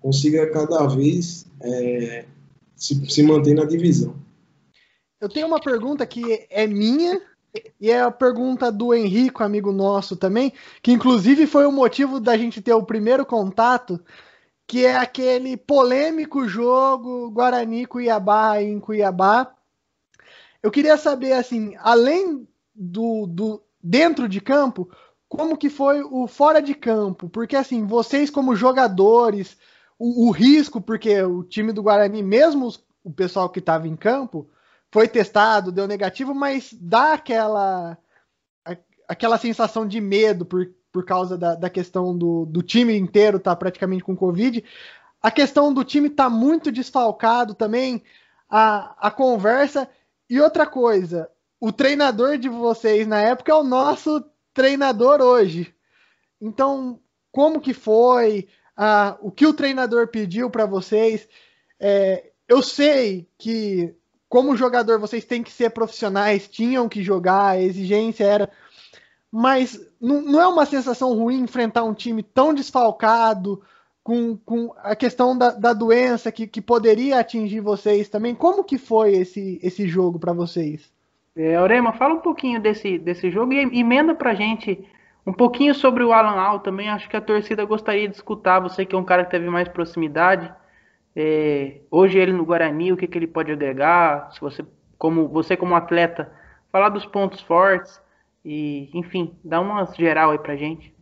consiga 0.00 0.50
cada 0.50 0.86
vez 0.86 1.46
é, 1.62 2.24
se, 2.74 3.08
se 3.08 3.22
manter 3.22 3.54
na 3.54 3.64
divisão. 3.64 4.25
Eu 5.20 5.28
tenho 5.30 5.46
uma 5.46 5.60
pergunta 5.60 6.06
que 6.06 6.46
é 6.50 6.66
minha 6.66 7.20
e 7.80 7.90
é 7.90 8.02
a 8.02 8.10
pergunta 8.10 8.70
do 8.70 8.92
Henrico, 8.92 9.42
amigo 9.42 9.72
nosso 9.72 10.14
também, 10.14 10.52
que 10.82 10.92
inclusive 10.92 11.46
foi 11.46 11.64
o 11.66 11.72
motivo 11.72 12.20
da 12.20 12.36
gente 12.36 12.60
ter 12.60 12.74
o 12.74 12.84
primeiro 12.84 13.24
contato, 13.24 13.98
que 14.66 14.84
é 14.84 14.96
aquele 14.96 15.56
polêmico 15.56 16.46
jogo 16.46 17.30
Guarani 17.30 17.86
Cuiabá 17.86 18.60
em 18.60 18.78
Cuiabá. 18.78 19.54
Eu 20.62 20.70
queria 20.70 20.98
saber 20.98 21.32
assim, 21.32 21.74
além 21.78 22.46
do, 22.74 23.26
do 23.26 23.62
dentro 23.82 24.28
de 24.28 24.40
campo, 24.40 24.90
como 25.28 25.56
que 25.56 25.70
foi 25.70 26.02
o 26.02 26.26
fora 26.26 26.60
de 26.60 26.74
campo? 26.74 27.28
Porque 27.28 27.56
assim, 27.56 27.86
vocês 27.86 28.28
como 28.28 28.54
jogadores, 28.54 29.56
o, 29.98 30.28
o 30.28 30.30
risco, 30.30 30.78
porque 30.78 31.22
o 31.22 31.42
time 31.42 31.72
do 31.72 31.82
Guarani, 31.82 32.22
mesmo 32.22 32.66
os, 32.66 32.84
o 33.02 33.10
pessoal 33.10 33.48
que 33.48 33.60
estava 33.60 33.88
em 33.88 33.96
campo, 33.96 34.50
foi 34.96 35.06
testado, 35.06 35.70
deu 35.70 35.86
negativo, 35.86 36.34
mas 36.34 36.72
dá 36.72 37.12
aquela 37.12 37.98
aquela 39.06 39.36
sensação 39.36 39.86
de 39.86 40.00
medo 40.00 40.46
por, 40.46 40.72
por 40.90 41.04
causa 41.04 41.36
da, 41.36 41.54
da 41.54 41.68
questão 41.68 42.16
do, 42.16 42.46
do 42.46 42.62
time 42.62 42.96
inteiro 42.96 43.38
tá 43.38 43.54
praticamente 43.54 44.02
com 44.02 44.16
Covid. 44.16 44.64
A 45.20 45.30
questão 45.30 45.70
do 45.70 45.84
time 45.84 46.08
tá 46.08 46.30
muito 46.30 46.72
desfalcado 46.72 47.52
também, 47.52 48.02
a, 48.48 48.96
a 49.08 49.10
conversa. 49.10 49.86
E 50.30 50.40
outra 50.40 50.66
coisa, 50.66 51.30
o 51.60 51.70
treinador 51.70 52.38
de 52.38 52.48
vocês 52.48 53.06
na 53.06 53.20
época 53.20 53.52
é 53.52 53.54
o 53.54 53.62
nosso 53.62 54.24
treinador 54.54 55.20
hoje. 55.20 55.74
Então, 56.40 56.98
como 57.30 57.60
que 57.60 57.74
foi? 57.74 58.48
Ah, 58.74 59.18
o 59.20 59.30
que 59.30 59.46
o 59.46 59.52
treinador 59.52 60.08
pediu 60.08 60.48
para 60.48 60.64
vocês? 60.64 61.28
É, 61.78 62.30
eu 62.48 62.62
sei 62.62 63.28
que 63.36 63.94
como 64.28 64.56
jogador 64.56 64.98
vocês 64.98 65.24
têm 65.24 65.42
que 65.42 65.52
ser 65.52 65.70
profissionais, 65.70 66.48
tinham 66.48 66.88
que 66.88 67.02
jogar, 67.02 67.50
a 67.50 67.60
exigência 67.60 68.24
era. 68.24 68.50
Mas 69.30 69.80
não, 70.00 70.40
é 70.40 70.46
uma 70.46 70.66
sensação 70.66 71.14
ruim 71.14 71.40
enfrentar 71.40 71.84
um 71.84 71.94
time 71.94 72.22
tão 72.22 72.54
desfalcado, 72.54 73.62
com, 74.06 74.36
com 74.36 74.72
a 74.84 74.94
questão 74.94 75.36
da, 75.36 75.50
da 75.50 75.72
doença 75.72 76.30
que, 76.30 76.46
que 76.46 76.60
poderia 76.60 77.18
atingir 77.18 77.58
vocês 77.58 78.08
também. 78.08 78.36
Como 78.36 78.62
que 78.62 78.78
foi 78.78 79.14
esse, 79.14 79.58
esse 79.60 79.88
jogo 79.88 80.16
para 80.16 80.32
vocês? 80.32 80.92
É, 81.34 81.56
Aurema, 81.56 81.92
fala 81.92 82.14
um 82.14 82.20
pouquinho 82.20 82.60
desse, 82.60 82.98
desse 82.98 83.32
jogo 83.32 83.52
e 83.52 83.58
emenda 83.58 84.14
pra 84.14 84.32
gente 84.32 84.88
um 85.26 85.32
pouquinho 85.32 85.74
sobre 85.74 86.04
o 86.04 86.12
Alan 86.12 86.40
Al 86.40 86.60
também. 86.60 86.88
Acho 86.88 87.10
que 87.10 87.16
a 87.16 87.20
torcida 87.20 87.64
gostaria 87.64 88.08
de 88.08 88.14
escutar. 88.14 88.60
Você 88.60 88.86
que 88.86 88.94
é 88.94 88.98
um 88.98 89.04
cara 89.04 89.24
que 89.24 89.32
teve 89.32 89.50
mais 89.50 89.66
proximidade. 89.66 90.54
É, 91.18 91.80
hoje 91.90 92.18
ele 92.18 92.32
no 92.32 92.44
Guarani, 92.44 92.92
o 92.92 92.96
que, 92.96 93.06
que 93.06 93.16
ele 93.16 93.26
pode 93.26 93.50
agregar? 93.50 94.30
Se 94.34 94.40
você, 94.40 94.62
como 94.98 95.26
você 95.28 95.56
como 95.56 95.74
atleta, 95.74 96.30
falar 96.70 96.90
dos 96.90 97.06
pontos 97.06 97.40
fortes 97.40 97.98
e, 98.44 98.90
enfim, 98.92 99.32
dá 99.42 99.58
uma 99.58 99.86
geral 99.94 100.32
aí 100.32 100.38
pra 100.38 100.56
gente. 100.56 100.94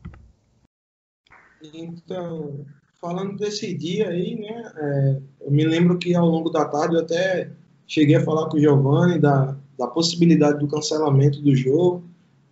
Então, 1.75 2.65
falando 3.01 3.37
desse 3.37 3.75
dia 3.75 4.09
aí, 4.09 4.37
né? 4.37 4.73
É, 4.77 5.21
eu 5.47 5.51
me 5.51 5.65
lembro 5.65 5.99
que 5.99 6.15
ao 6.15 6.29
longo 6.29 6.49
da 6.49 6.65
tarde 6.67 6.95
eu 6.95 7.01
até 7.01 7.51
cheguei 7.85 8.15
a 8.15 8.25
falar 8.25 8.49
com 8.49 8.57
o 8.57 8.61
Giovanni 8.61 9.19
da, 9.19 9.57
da 9.77 9.89
possibilidade 9.89 10.61
do 10.61 10.69
cancelamento 10.69 11.43
do 11.43 11.57
jogo. 11.57 12.05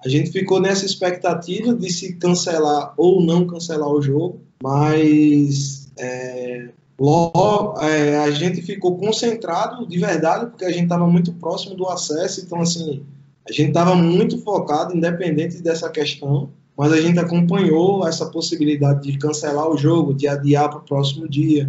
A 0.04 0.08
gente 0.08 0.32
ficou 0.32 0.60
nessa 0.60 0.84
expectativa 0.84 1.72
de 1.72 1.92
se 1.92 2.16
cancelar 2.16 2.92
ou 2.96 3.22
não 3.22 3.46
cancelar 3.46 3.88
o 3.88 4.02
jogo, 4.02 4.40
mas 4.60 5.92
é, 5.96 6.70
Logo, 7.02 7.80
é, 7.80 8.18
a 8.18 8.30
gente 8.30 8.62
ficou 8.62 8.96
concentrado 8.96 9.84
de 9.88 9.98
verdade, 9.98 10.46
porque 10.46 10.64
a 10.64 10.70
gente 10.70 10.84
estava 10.84 11.04
muito 11.04 11.32
próximo 11.32 11.74
do 11.74 11.88
acesso, 11.88 12.40
então, 12.40 12.60
assim, 12.60 13.02
a 13.44 13.50
gente 13.50 13.70
estava 13.70 13.96
muito 13.96 14.38
focado, 14.38 14.96
independente 14.96 15.60
dessa 15.60 15.90
questão, 15.90 16.50
mas 16.78 16.92
a 16.92 17.00
gente 17.00 17.18
acompanhou 17.18 18.06
essa 18.06 18.26
possibilidade 18.26 19.02
de 19.02 19.18
cancelar 19.18 19.68
o 19.68 19.76
jogo, 19.76 20.14
de 20.14 20.28
adiar 20.28 20.70
para 20.70 20.78
o 20.78 20.84
próximo 20.84 21.28
dia. 21.28 21.68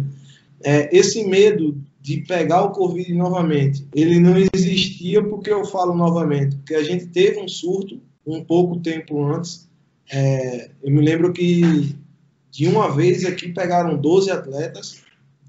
é, 0.62 0.96
esse 0.96 1.24
medo 1.24 1.76
de 2.00 2.18
pegar 2.18 2.62
o 2.62 2.70
Covid 2.70 3.12
novamente, 3.14 3.84
ele 3.92 4.20
não 4.20 4.36
existia 4.54 5.20
porque 5.20 5.52
eu 5.52 5.64
falo 5.64 5.96
novamente, 5.96 6.54
porque 6.54 6.76
a 6.76 6.84
gente 6.84 7.06
teve 7.06 7.40
um 7.40 7.48
surto 7.48 8.00
um 8.24 8.44
pouco 8.44 8.78
tempo 8.78 9.20
antes. 9.24 9.68
É, 10.12 10.70
eu 10.80 10.92
me 10.92 11.02
lembro 11.02 11.32
que 11.32 11.92
de 12.52 12.68
uma 12.68 12.88
vez 12.94 13.24
aqui 13.24 13.52
pegaram 13.52 13.96
12 13.96 14.30
atletas, 14.30 15.03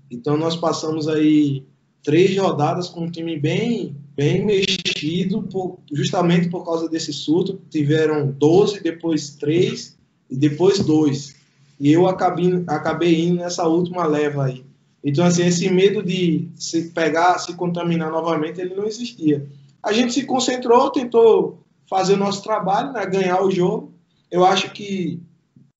então 0.09 0.37
nós 0.37 0.55
passamos 0.55 1.07
aí 1.07 1.65
três 2.03 2.37
rodadas 2.37 2.87
com 2.87 3.05
um 3.05 3.11
time 3.11 3.37
bem, 3.37 3.95
bem 4.15 4.45
mexido, 4.45 5.41
por, 5.43 5.79
justamente 5.91 6.49
por 6.49 6.63
causa 6.63 6.87
desse 6.87 7.11
surto. 7.11 7.59
Tiveram 7.69 8.31
12, 8.31 8.81
depois 8.81 9.31
3 9.31 9.97
e 10.29 10.35
depois 10.35 10.79
2. 10.79 11.35
E 11.79 11.91
eu 11.91 12.07
acabei, 12.07 12.63
acabei 12.67 13.25
indo 13.25 13.37
nessa 13.37 13.67
última 13.67 14.05
leva 14.05 14.45
aí. 14.45 14.63
Então, 15.03 15.25
assim, 15.25 15.45
esse 15.45 15.69
medo 15.69 16.01
de 16.01 16.47
se 16.55 16.89
pegar, 16.91 17.37
se 17.39 17.53
contaminar 17.55 18.11
novamente, 18.11 18.61
ele 18.61 18.75
não 18.75 18.85
existia. 18.85 19.47
A 19.83 19.91
gente 19.91 20.13
se 20.13 20.25
concentrou, 20.25 20.89
tentou 20.89 21.63
fazer 21.87 22.13
o 22.13 22.17
nosso 22.17 22.43
trabalho, 22.43 22.91
né, 22.93 23.05
ganhar 23.05 23.43
o 23.43 23.51
jogo. 23.51 23.93
Eu 24.31 24.43
acho 24.43 24.71
que 24.71 25.21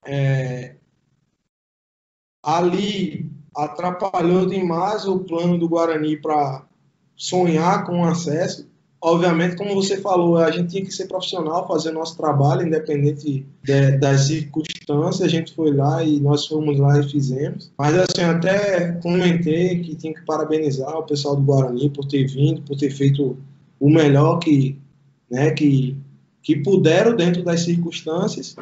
é, 0.06 0.76
ali 2.44 3.25
atrapalhou 3.56 4.46
demais 4.46 5.06
o 5.06 5.20
plano 5.20 5.58
do 5.58 5.70
Guarani 5.70 6.18
para 6.18 6.64
sonhar 7.16 7.86
com 7.86 8.02
o 8.02 8.06
acesso. 8.06 8.68
Obviamente, 9.02 9.56
como 9.56 9.76
você 9.76 9.98
falou, 9.98 10.38
a 10.38 10.50
gente 10.50 10.72
tinha 10.72 10.84
que 10.84 10.92
ser 10.92 11.08
profissional, 11.08 11.68
fazer 11.68 11.92
nosso 11.92 12.18
trabalho, 12.18 12.66
independente 12.66 13.46
de, 13.64 13.98
das 13.98 14.22
circunstâncias. 14.22 15.22
A 15.22 15.28
gente 15.28 15.54
foi 15.54 15.72
lá 15.72 16.04
e 16.04 16.20
nós 16.20 16.48
fomos 16.48 16.80
lá 16.80 17.00
e 17.00 17.08
fizemos. 17.08 17.72
Mas, 17.78 17.96
assim, 17.96 18.24
até 18.24 18.94
comentei 18.94 19.80
que 19.82 19.96
tinha 19.96 20.14
que 20.14 20.26
parabenizar 20.26 20.98
o 20.98 21.04
pessoal 21.04 21.36
do 21.36 21.44
Guarani 21.44 21.90
por 21.90 22.06
ter 22.06 22.26
vindo, 22.26 22.62
por 22.64 22.76
ter 22.76 22.90
feito 22.90 23.38
o 23.80 23.90
melhor 23.90 24.40
que, 24.40 24.80
né, 25.30 25.52
que, 25.52 25.96
que 26.42 26.56
puderam 26.56 27.16
dentro 27.16 27.44
das 27.44 27.62
circunstâncias. 27.62 28.56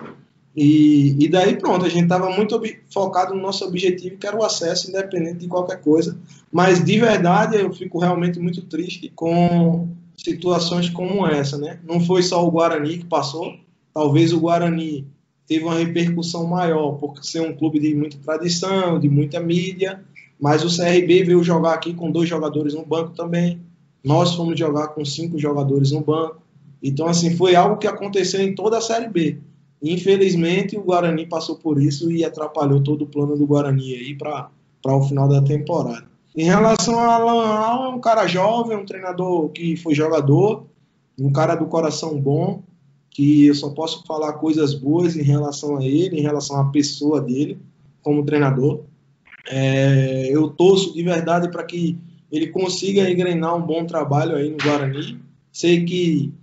E, 0.55 1.15
e 1.19 1.27
daí 1.27 1.55
pronto, 1.57 1.85
a 1.85 1.89
gente 1.89 2.03
estava 2.03 2.29
muito 2.29 2.61
focado 2.91 3.33
no 3.33 3.41
nosso 3.41 3.65
objetivo, 3.65 4.17
que 4.17 4.27
era 4.27 4.37
o 4.37 4.43
acesso, 4.43 4.89
independente 4.89 5.39
de 5.39 5.47
qualquer 5.47 5.81
coisa. 5.81 6.17
Mas 6.51 6.83
de 6.83 6.99
verdade 6.99 7.57
eu 7.57 7.73
fico 7.73 7.99
realmente 7.99 8.39
muito 8.39 8.61
triste 8.61 9.11
com 9.15 9.87
situações 10.15 10.89
como 10.89 11.25
essa, 11.25 11.57
né? 11.57 11.79
Não 11.83 11.99
foi 11.99 12.21
só 12.21 12.45
o 12.45 12.51
Guarani 12.51 12.99
que 12.99 13.05
passou, 13.05 13.53
talvez 13.93 14.31
o 14.31 14.39
Guarani 14.39 15.07
teve 15.47 15.65
uma 15.65 15.75
repercussão 15.75 16.45
maior 16.45 16.93
por 16.93 17.23
ser 17.23 17.41
um 17.41 17.53
clube 17.53 17.79
de 17.79 17.93
muita 17.95 18.17
tradição, 18.17 18.99
de 18.99 19.09
muita 19.09 19.39
mídia, 19.39 20.01
mas 20.39 20.63
o 20.63 20.75
CRB 20.75 21.23
veio 21.23 21.43
jogar 21.43 21.73
aqui 21.73 21.93
com 21.93 22.11
dois 22.11 22.29
jogadores 22.29 22.73
no 22.73 22.85
banco 22.85 23.11
também. 23.15 23.59
Nós 24.03 24.35
fomos 24.35 24.59
jogar 24.59 24.89
com 24.89 25.03
cinco 25.05 25.39
jogadores 25.39 25.91
no 25.91 26.01
banco. 26.01 26.41
Então, 26.81 27.07
assim, 27.07 27.35
foi 27.35 27.55
algo 27.55 27.77
que 27.77 27.87
aconteceu 27.87 28.41
em 28.41 28.53
toda 28.53 28.77
a 28.77 28.81
Série 28.81 29.07
B. 29.07 29.37
Infelizmente, 29.83 30.77
o 30.77 30.83
Guarani 30.83 31.27
passou 31.27 31.57
por 31.57 31.81
isso 31.81 32.09
e 32.09 32.23
atrapalhou 32.23 32.81
todo 32.81 33.01
o 33.01 33.07
plano 33.07 33.35
do 33.35 33.45
Guarani 33.45 33.93
aí 33.95 34.15
para 34.15 34.49
o 34.85 35.03
final 35.03 35.27
da 35.27 35.41
temporada. 35.41 36.05
Em 36.35 36.45
relação 36.45 36.97
a 36.97 37.15
Alan 37.15 37.45
Al, 37.45 37.83
é 37.83 37.89
um 37.89 37.99
cara 37.99 38.25
jovem, 38.25 38.77
um 38.77 38.85
treinador 38.85 39.49
que 39.49 39.75
foi 39.75 39.93
jogador, 39.93 40.65
um 41.19 41.31
cara 41.31 41.55
do 41.55 41.65
coração 41.65 42.19
bom, 42.19 42.63
que 43.09 43.47
eu 43.47 43.53
só 43.53 43.69
posso 43.71 44.03
falar 44.07 44.33
coisas 44.33 44.73
boas 44.73 45.17
em 45.17 45.21
relação 45.21 45.77
a 45.77 45.85
ele, 45.85 46.17
em 46.17 46.23
relação 46.23 46.59
à 46.59 46.71
pessoa 46.71 47.21
dele 47.21 47.59
como 48.01 48.25
treinador. 48.25 48.81
É, 49.49 50.29
eu 50.31 50.49
torço 50.49 50.93
de 50.93 51.03
verdade 51.03 51.51
para 51.51 51.63
que 51.63 51.99
ele 52.31 52.47
consiga 52.47 53.11
engrenar 53.11 53.55
um 53.55 53.61
bom 53.61 53.85
trabalho 53.85 54.35
aí 54.35 54.49
no 54.49 54.57
Guarani. 54.57 55.19
Sei 55.51 55.83
que 55.83 56.33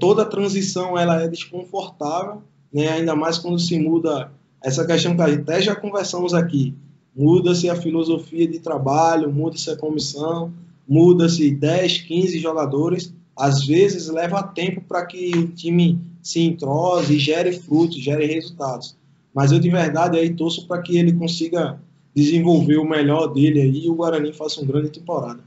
toda 0.00 0.24
transição 0.24 0.96
ela 0.96 1.20
é 1.22 1.28
desconfortável, 1.28 2.42
né? 2.72 2.88
ainda 2.88 3.14
mais 3.14 3.38
quando 3.38 3.58
se 3.58 3.78
muda 3.78 4.30
essa 4.62 4.86
questão 4.86 5.16
que 5.16 5.22
até 5.22 5.60
já 5.60 5.74
conversamos 5.74 6.34
aqui. 6.34 6.74
Muda-se 7.14 7.68
a 7.68 7.76
filosofia 7.76 8.46
de 8.46 8.60
trabalho, 8.60 9.32
muda-se 9.32 9.70
a 9.70 9.76
comissão, 9.76 10.52
muda-se 10.88 11.50
10, 11.50 11.98
15 12.02 12.38
jogadores. 12.38 13.12
Às 13.36 13.64
vezes 13.64 14.08
leva 14.08 14.42
tempo 14.42 14.80
para 14.80 15.04
que 15.06 15.30
o 15.36 15.48
time 15.48 16.00
se 16.22 16.40
entrose 16.40 17.14
e 17.14 17.18
gere 17.18 17.52
frutos, 17.52 18.02
gere 18.02 18.26
resultados. 18.26 18.96
Mas 19.34 19.52
eu 19.52 19.58
de 19.58 19.70
verdade 19.70 20.18
aí 20.18 20.34
torço 20.34 20.66
para 20.66 20.82
que 20.82 20.96
ele 20.98 21.12
consiga 21.12 21.80
desenvolver 22.14 22.78
o 22.78 22.88
melhor 22.88 23.28
dele 23.28 23.60
aí 23.60 23.84
e 23.86 23.90
o 23.90 23.94
Guarani 23.94 24.32
faça 24.32 24.60
uma 24.60 24.66
grande 24.66 24.90
temporada. 24.90 25.40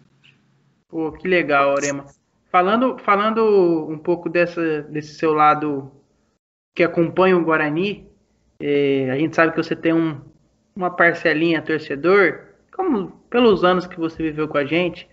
Pô, 0.88 1.12
que 1.12 1.28
legal, 1.28 1.74
Orema. 1.74 2.06
Falando, 2.52 2.98
falando 2.98 3.88
um 3.90 3.98
pouco 3.98 4.30
dessa, 4.30 4.82
desse 4.84 5.16
seu 5.16 5.34
lado 5.34 5.92
que 6.74 6.84
acompanha 6.84 7.38
o 7.38 7.44
Guarani, 7.44 8.08
é, 8.60 9.10
a 9.12 9.18
gente 9.18 9.36
sabe 9.36 9.52
que 9.52 9.64
você 9.64 9.76
tem 9.76 9.94
um, 9.94 10.22
uma 10.76 10.90
parcelinha 10.90 11.62
torcedor, 11.62 12.42
como 12.72 13.12
pelos 13.30 13.64
anos 13.64 13.88
que 13.88 14.00
você 14.00 14.24
viveu 14.24 14.48
com 14.48 14.58
a 14.58 14.66
gente. 14.66 15.10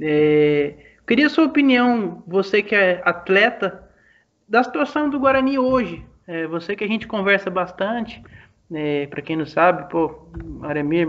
É, 0.00 0.74
queria 1.06 1.28
sua 1.28 1.44
opinião, 1.44 2.22
você 2.26 2.62
que 2.62 2.74
é 2.74 3.00
atleta, 3.04 3.88
da 4.48 4.62
situação 4.62 5.08
do 5.08 5.18
Guarani 5.18 5.58
hoje. 5.58 6.04
É, 6.26 6.46
você 6.46 6.76
que 6.76 6.84
a 6.84 6.86
gente 6.86 7.06
conversa 7.06 7.48
bastante, 7.48 8.22
é, 8.70 9.06
para 9.06 9.22
quem 9.22 9.36
não 9.36 9.46
sabe, 9.46 9.88
pô, 9.90 10.28
Aremir, 10.62 11.08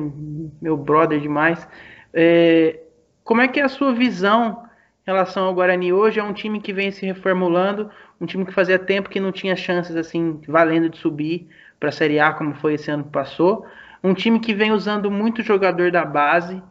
meu 0.61 0.77
brother 0.77 1.19
demais. 1.19 1.67
É, 2.13 2.79
como 3.23 3.41
é 3.41 3.47
que 3.47 3.59
é 3.59 3.63
a 3.63 3.69
sua 3.69 3.93
visão 3.93 4.63
em 5.05 5.11
relação 5.11 5.45
ao 5.45 5.53
Guarani 5.53 5.91
hoje? 5.91 6.19
É 6.19 6.23
um 6.23 6.33
time 6.33 6.61
que 6.61 6.71
vem 6.71 6.91
se 6.91 7.05
reformulando, 7.05 7.89
um 8.19 8.25
time 8.25 8.45
que 8.45 8.53
fazia 8.53 8.79
tempo 8.79 9.09
que 9.09 9.19
não 9.19 9.31
tinha 9.31 9.55
chances 9.55 9.95
assim 9.95 10.39
valendo 10.47 10.89
de 10.89 10.97
subir 10.97 11.47
para 11.79 11.89
a 11.89 11.91
Série 11.91 12.19
A 12.19 12.31
como 12.31 12.53
foi 12.55 12.75
esse 12.75 12.89
ano 12.89 13.03
que 13.03 13.09
passou. 13.09 13.65
Um 14.03 14.13
time 14.13 14.39
que 14.39 14.53
vem 14.53 14.71
usando 14.71 15.09
muito 15.11 15.41
jogador 15.41 15.91
da 15.91 16.05
base. 16.05 16.61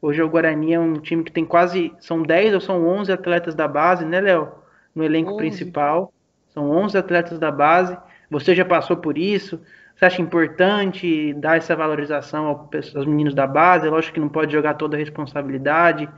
Hoje 0.00 0.22
o 0.22 0.28
Guarani 0.28 0.74
é 0.74 0.80
um 0.80 0.94
time 0.94 1.24
que 1.24 1.32
tem 1.32 1.44
quase 1.44 1.92
são 2.00 2.22
10 2.22 2.54
ou 2.54 2.60
são 2.60 2.86
11 2.86 3.12
atletas 3.12 3.54
da 3.54 3.66
base, 3.66 4.04
né, 4.04 4.20
Léo? 4.20 4.52
No 4.94 5.04
elenco 5.04 5.32
11. 5.32 5.38
principal. 5.38 6.12
São 6.48 6.70
11 6.70 6.96
atletas 6.96 7.38
da 7.38 7.50
base. 7.50 7.96
Você 8.30 8.54
já 8.54 8.64
passou 8.64 8.96
por 8.96 9.18
isso? 9.18 9.60
Você 9.94 10.04
acha 10.06 10.22
importante 10.22 11.32
dar 11.34 11.56
essa 11.56 11.76
valorização 11.76 12.68
aos 12.94 13.06
meninos 13.06 13.34
da 13.34 13.46
base? 13.46 13.86
É 13.86 13.90
lógico 13.90 14.14
que 14.14 14.20
não 14.20 14.28
pode 14.28 14.52
jogar 14.52 14.74
toda 14.74 14.96
a 14.96 14.98
responsabilidade. 14.98 16.08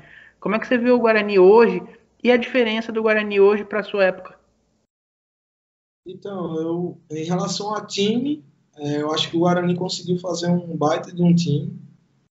Como 0.40 0.54
é 0.54 0.58
que 0.58 0.66
você 0.66 0.78
vê 0.78 0.90
o 0.90 0.98
Guarani 0.98 1.38
hoje 1.38 1.82
e 2.22 2.30
a 2.30 2.36
diferença 2.36 2.90
do 2.90 3.02
Guarani 3.02 3.38
hoje 3.40 3.64
para 3.64 3.80
a 3.80 3.82
sua 3.82 4.04
época? 4.04 4.35
Então, 6.06 6.56
eu, 6.60 6.98
em 7.10 7.24
relação 7.24 7.74
a 7.74 7.84
time, 7.84 8.44
é, 8.76 9.02
eu 9.02 9.10
acho 9.12 9.30
que 9.30 9.36
o 9.36 9.40
Guarani 9.40 9.74
conseguiu 9.74 10.18
fazer 10.18 10.48
um 10.48 10.76
baita 10.76 11.12
de 11.12 11.22
um 11.22 11.34
time. 11.34 11.72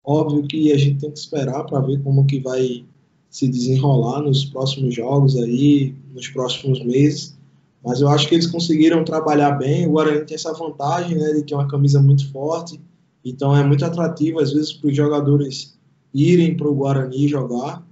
Óbvio 0.04 0.48
que 0.48 0.72
a 0.72 0.78
gente 0.78 1.00
tem 1.00 1.12
que 1.12 1.18
esperar 1.18 1.64
para 1.64 1.80
ver 1.80 2.02
como 2.04 2.26
que 2.26 2.40
vai 2.40 2.86
se 3.30 3.48
desenrolar 3.48 4.22
nos 4.22 4.46
próximos 4.46 4.94
jogos 4.94 5.36
aí, 5.38 5.96
nos 6.14 6.28
próximos 6.28 6.84
meses. 6.86 7.36
Mas 7.84 8.00
eu 8.00 8.08
acho 8.10 8.28
que 8.28 8.36
eles 8.36 8.48
conseguiram 8.48 9.04
trabalhar 9.04 9.52
bem. 9.54 9.88
O 9.88 9.94
Guarani 9.94 10.26
tem 10.26 10.36
essa 10.36 10.54
vantagem, 10.54 11.18
né, 11.18 11.34
de 11.34 11.44
ter 11.44 11.56
uma 11.56 11.68
camisa 11.68 12.02
muito 12.02 12.32
forte. 12.32 12.80
Então 13.26 13.56
é 13.56 13.64
muito 13.64 13.84
atrativo 13.84 14.40
às 14.40 14.54
vezes 14.54 14.74
para 14.74 14.90
os 14.90 14.96
jogadores 14.96 15.78
irem 16.14 16.56
para 16.56 16.68
o 16.68 16.76
Guarani 16.76 17.28
jogar. 17.28 17.84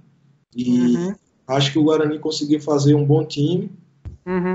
E 0.54 0.96
uhum. 0.96 1.14
acho 1.48 1.72
que 1.72 1.78
o 1.78 1.84
Guarani 1.84 2.18
conseguiu 2.18 2.60
fazer 2.60 2.94
um 2.94 3.04
bom 3.04 3.24
time. 3.24 3.70
Uhum. 4.24 4.54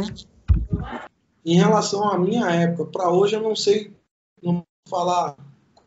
Em 1.46 1.56
relação 1.56 2.04
à 2.10 2.18
minha 2.18 2.50
época, 2.50 2.86
para 2.86 3.12
hoje 3.12 3.36
eu 3.36 3.42
não 3.42 3.56
sei 3.56 3.92
não 4.42 4.64
falar 4.90 5.36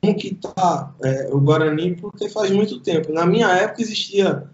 como 0.01 0.17
que 0.17 0.29
está 0.29 0.95
é, 1.03 1.29
o 1.33 1.41
Guarani, 1.41 1.97
porque 1.97 2.29
faz 2.29 2.51
muito 2.51 2.81
tempo. 2.81 3.13
Na 3.13 3.27
minha 3.27 3.49
época 3.49 3.83
existia 3.83 4.49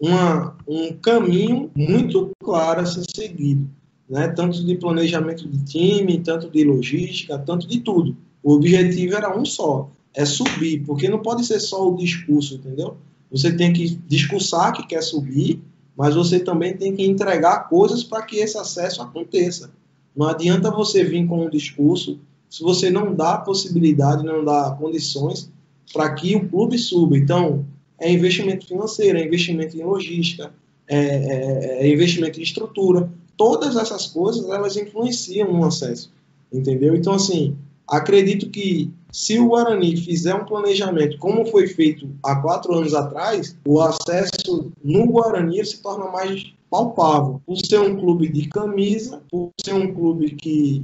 uma, 0.00 0.56
um 0.66 0.92
caminho 0.94 1.70
muito 1.76 2.30
claro 2.42 2.80
a 2.80 2.86
ser 2.86 3.04
seguido, 3.14 3.68
né? 4.08 4.28
tanto 4.28 4.64
de 4.64 4.76
planejamento 4.76 5.48
de 5.48 5.64
time, 5.64 6.18
tanto 6.20 6.50
de 6.50 6.64
logística, 6.64 7.38
tanto 7.38 7.66
de 7.66 7.80
tudo. 7.80 8.16
O 8.42 8.54
objetivo 8.54 9.14
era 9.14 9.36
um 9.36 9.44
só, 9.44 9.90
é 10.14 10.24
subir, 10.24 10.84
porque 10.84 11.08
não 11.08 11.20
pode 11.20 11.44
ser 11.44 11.60
só 11.60 11.88
o 11.88 11.96
discurso, 11.96 12.56
entendeu? 12.56 12.96
Você 13.30 13.52
tem 13.52 13.72
que 13.72 13.94
discursar 14.08 14.72
que 14.72 14.86
quer 14.86 15.02
subir, 15.02 15.62
mas 15.96 16.14
você 16.14 16.40
também 16.40 16.76
tem 16.76 16.94
que 16.94 17.04
entregar 17.04 17.68
coisas 17.68 18.02
para 18.02 18.22
que 18.22 18.36
esse 18.36 18.58
acesso 18.58 19.02
aconteça. 19.02 19.70
Não 20.14 20.28
adianta 20.28 20.70
você 20.70 21.02
vir 21.04 21.26
com 21.26 21.46
um 21.46 21.50
discurso 21.50 22.18
se 22.52 22.62
você 22.62 22.90
não 22.90 23.14
dá 23.14 23.38
possibilidade, 23.38 24.24
não 24.24 24.44
dá 24.44 24.76
condições 24.78 25.50
para 25.92 26.12
que 26.14 26.36
o 26.36 26.48
clube 26.48 26.76
suba. 26.76 27.16
Então, 27.16 27.64
é 27.98 28.12
investimento 28.12 28.66
financeiro, 28.66 29.16
é 29.16 29.24
investimento 29.24 29.76
em 29.76 29.82
logística, 29.82 30.52
é, 30.86 30.98
é, 30.98 31.86
é 31.86 31.90
investimento 31.90 32.38
em 32.38 32.42
estrutura. 32.42 33.10
Todas 33.38 33.76
essas 33.76 34.06
coisas, 34.06 34.48
elas 34.50 34.76
influenciam 34.76 35.50
no 35.50 35.64
acesso, 35.64 36.12
entendeu? 36.52 36.94
Então, 36.94 37.14
assim, 37.14 37.56
acredito 37.88 38.50
que 38.50 38.90
se 39.10 39.38
o 39.38 39.48
Guarani 39.48 39.96
fizer 39.96 40.34
um 40.34 40.44
planejamento 40.44 41.16
como 41.18 41.46
foi 41.46 41.66
feito 41.66 42.08
há 42.22 42.36
quatro 42.36 42.74
anos 42.74 42.94
atrás, 42.94 43.56
o 43.66 43.80
acesso 43.80 44.70
no 44.84 45.06
Guarani 45.06 45.64
se 45.64 45.80
torna 45.82 46.10
mais 46.10 46.52
palpável. 46.72 47.42
Por 47.44 47.58
ser 47.58 47.80
um 47.80 47.98
clube 47.98 48.32
de 48.32 48.48
camisa, 48.48 49.22
por 49.30 49.50
ser 49.62 49.74
um 49.74 49.92
clube 49.94 50.30
que, 50.30 50.82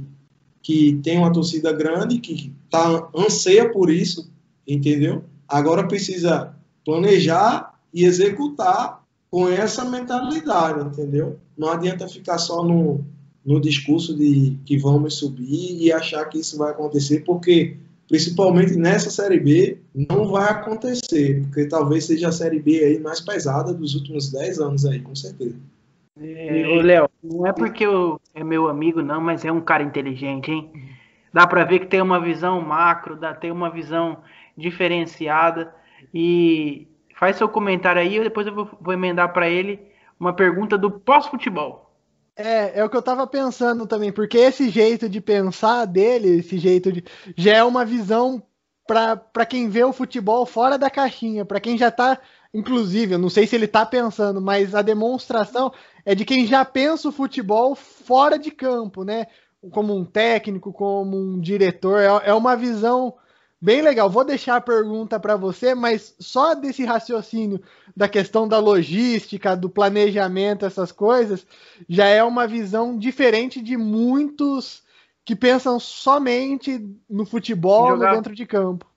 que 0.61 0.99
tem 1.01 1.17
uma 1.17 1.33
torcida 1.33 1.73
grande, 1.73 2.19
que 2.19 2.53
tá, 2.69 3.09
anseia 3.15 3.71
por 3.71 3.89
isso, 3.89 4.31
entendeu? 4.67 5.23
Agora 5.47 5.87
precisa 5.87 6.53
planejar 6.85 7.73
e 7.91 8.05
executar 8.05 9.03
com 9.31 9.49
essa 9.49 9.83
mentalidade, 9.83 10.87
entendeu? 10.87 11.39
Não 11.57 11.69
adianta 11.69 12.07
ficar 12.07 12.37
só 12.37 12.63
no, 12.63 13.03
no 13.43 13.59
discurso 13.59 14.15
de 14.15 14.59
que 14.65 14.77
vamos 14.77 15.15
subir 15.15 15.75
e 15.81 15.91
achar 15.91 16.23
que 16.25 16.37
isso 16.37 16.55
vai 16.55 16.69
acontecer, 16.69 17.23
porque 17.23 17.77
principalmente 18.07 18.75
nessa 18.75 19.09
Série 19.09 19.39
B 19.39 19.79
não 19.95 20.27
vai 20.27 20.51
acontecer, 20.51 21.41
porque 21.41 21.65
talvez 21.65 22.05
seja 22.05 22.29
a 22.29 22.31
Série 22.31 22.59
B 22.59 22.83
aí 22.83 22.99
mais 22.99 23.21
pesada 23.21 23.73
dos 23.73 23.95
últimos 23.95 24.31
10 24.31 24.59
anos 24.59 24.85
aí, 24.85 24.99
com 24.99 25.15
certeza. 25.15 25.55
É, 26.21 26.67
ô 26.67 26.81
Léo, 26.81 27.09
não 27.23 27.47
é 27.47 27.53
porque 27.53 27.85
eu, 27.85 28.19
é 28.33 28.43
meu 28.43 28.67
amigo 28.67 29.01
não, 29.01 29.21
mas 29.21 29.45
é 29.45 29.51
um 29.51 29.61
cara 29.61 29.83
inteligente, 29.83 30.51
hein? 30.51 30.71
Dá 31.33 31.47
para 31.47 31.63
ver 31.63 31.79
que 31.79 31.87
tem 31.87 32.01
uma 32.01 32.19
visão 32.19 32.61
macro, 32.61 33.15
dá, 33.15 33.33
tem 33.33 33.51
uma 33.51 33.69
visão 33.69 34.17
diferenciada 34.57 35.73
e 36.13 36.87
faz 37.15 37.37
seu 37.37 37.47
comentário 37.47 38.01
aí, 38.01 38.19
depois 38.21 38.47
eu 38.47 38.53
vou, 38.53 38.69
vou 38.81 38.93
emendar 38.93 39.31
para 39.31 39.47
ele 39.47 39.79
uma 40.19 40.33
pergunta 40.33 40.77
do 40.77 40.91
pós-futebol. 40.91 41.89
É, 42.35 42.79
é 42.79 42.83
o 42.85 42.89
que 42.89 42.95
eu 42.95 43.01
tava 43.01 43.27
pensando 43.27 43.85
também, 43.85 44.11
porque 44.11 44.37
esse 44.37 44.69
jeito 44.69 45.09
de 45.09 45.19
pensar 45.19 45.85
dele, 45.85 46.39
esse 46.39 46.57
jeito 46.57 46.91
de. 46.91 47.03
já 47.35 47.57
é 47.57 47.63
uma 47.63 47.83
visão 47.83 48.41
para 48.87 49.45
quem 49.45 49.69
vê 49.69 49.83
o 49.83 49.93
futebol 49.93 50.45
fora 50.45 50.77
da 50.77 50.89
caixinha, 50.89 51.45
para 51.45 51.59
quem 51.59 51.77
já 51.77 51.91
tá. 51.91 52.17
Inclusive, 52.53 53.13
eu 53.13 53.19
não 53.19 53.29
sei 53.29 53.45
se 53.45 53.55
ele 53.55 53.67
tá 53.67 53.85
pensando, 53.85 54.41
mas 54.41 54.73
a 54.73 54.81
demonstração 54.81 55.71
é 56.03 56.15
de 56.15 56.25
quem 56.25 56.47
já 56.47 56.65
pensa 56.65 57.09
o 57.09 57.11
futebol 57.11 57.75
fora 57.75 58.39
de 58.39 58.49
campo, 58.49 59.03
né? 59.03 59.27
Como 59.71 59.95
um 59.95 60.03
técnico, 60.03 60.73
como 60.73 61.17
um 61.17 61.39
diretor. 61.39 61.99
É, 61.99 62.29
é 62.29 62.33
uma 62.33 62.55
visão 62.55 63.13
Bem 63.61 63.81
legal. 63.81 64.09
Vou 64.09 64.23
deixar 64.23 64.55
a 64.55 64.61
pergunta 64.61 65.19
para 65.19 65.35
você, 65.35 65.75
mas 65.75 66.15
só 66.17 66.55
desse 66.55 66.85
raciocínio 66.85 67.61
da 67.95 68.07
questão 68.07 68.47
da 68.47 68.57
logística, 68.57 69.55
do 69.55 69.69
planejamento, 69.69 70.65
essas 70.65 70.93
coisas, 70.93 71.45
já 71.87 72.07
é 72.07 72.23
uma 72.23 72.47
visão 72.47 72.97
diferente 72.97 73.61
de 73.61 73.75
muitos 73.75 74.81
que 75.25 75.35
pensam 75.35 75.77
somente 75.77 76.79
no 77.09 77.25
futebol, 77.25 77.97
no 77.97 78.09
dentro 78.09 78.33
de 78.33 78.45
campo. 78.45 78.88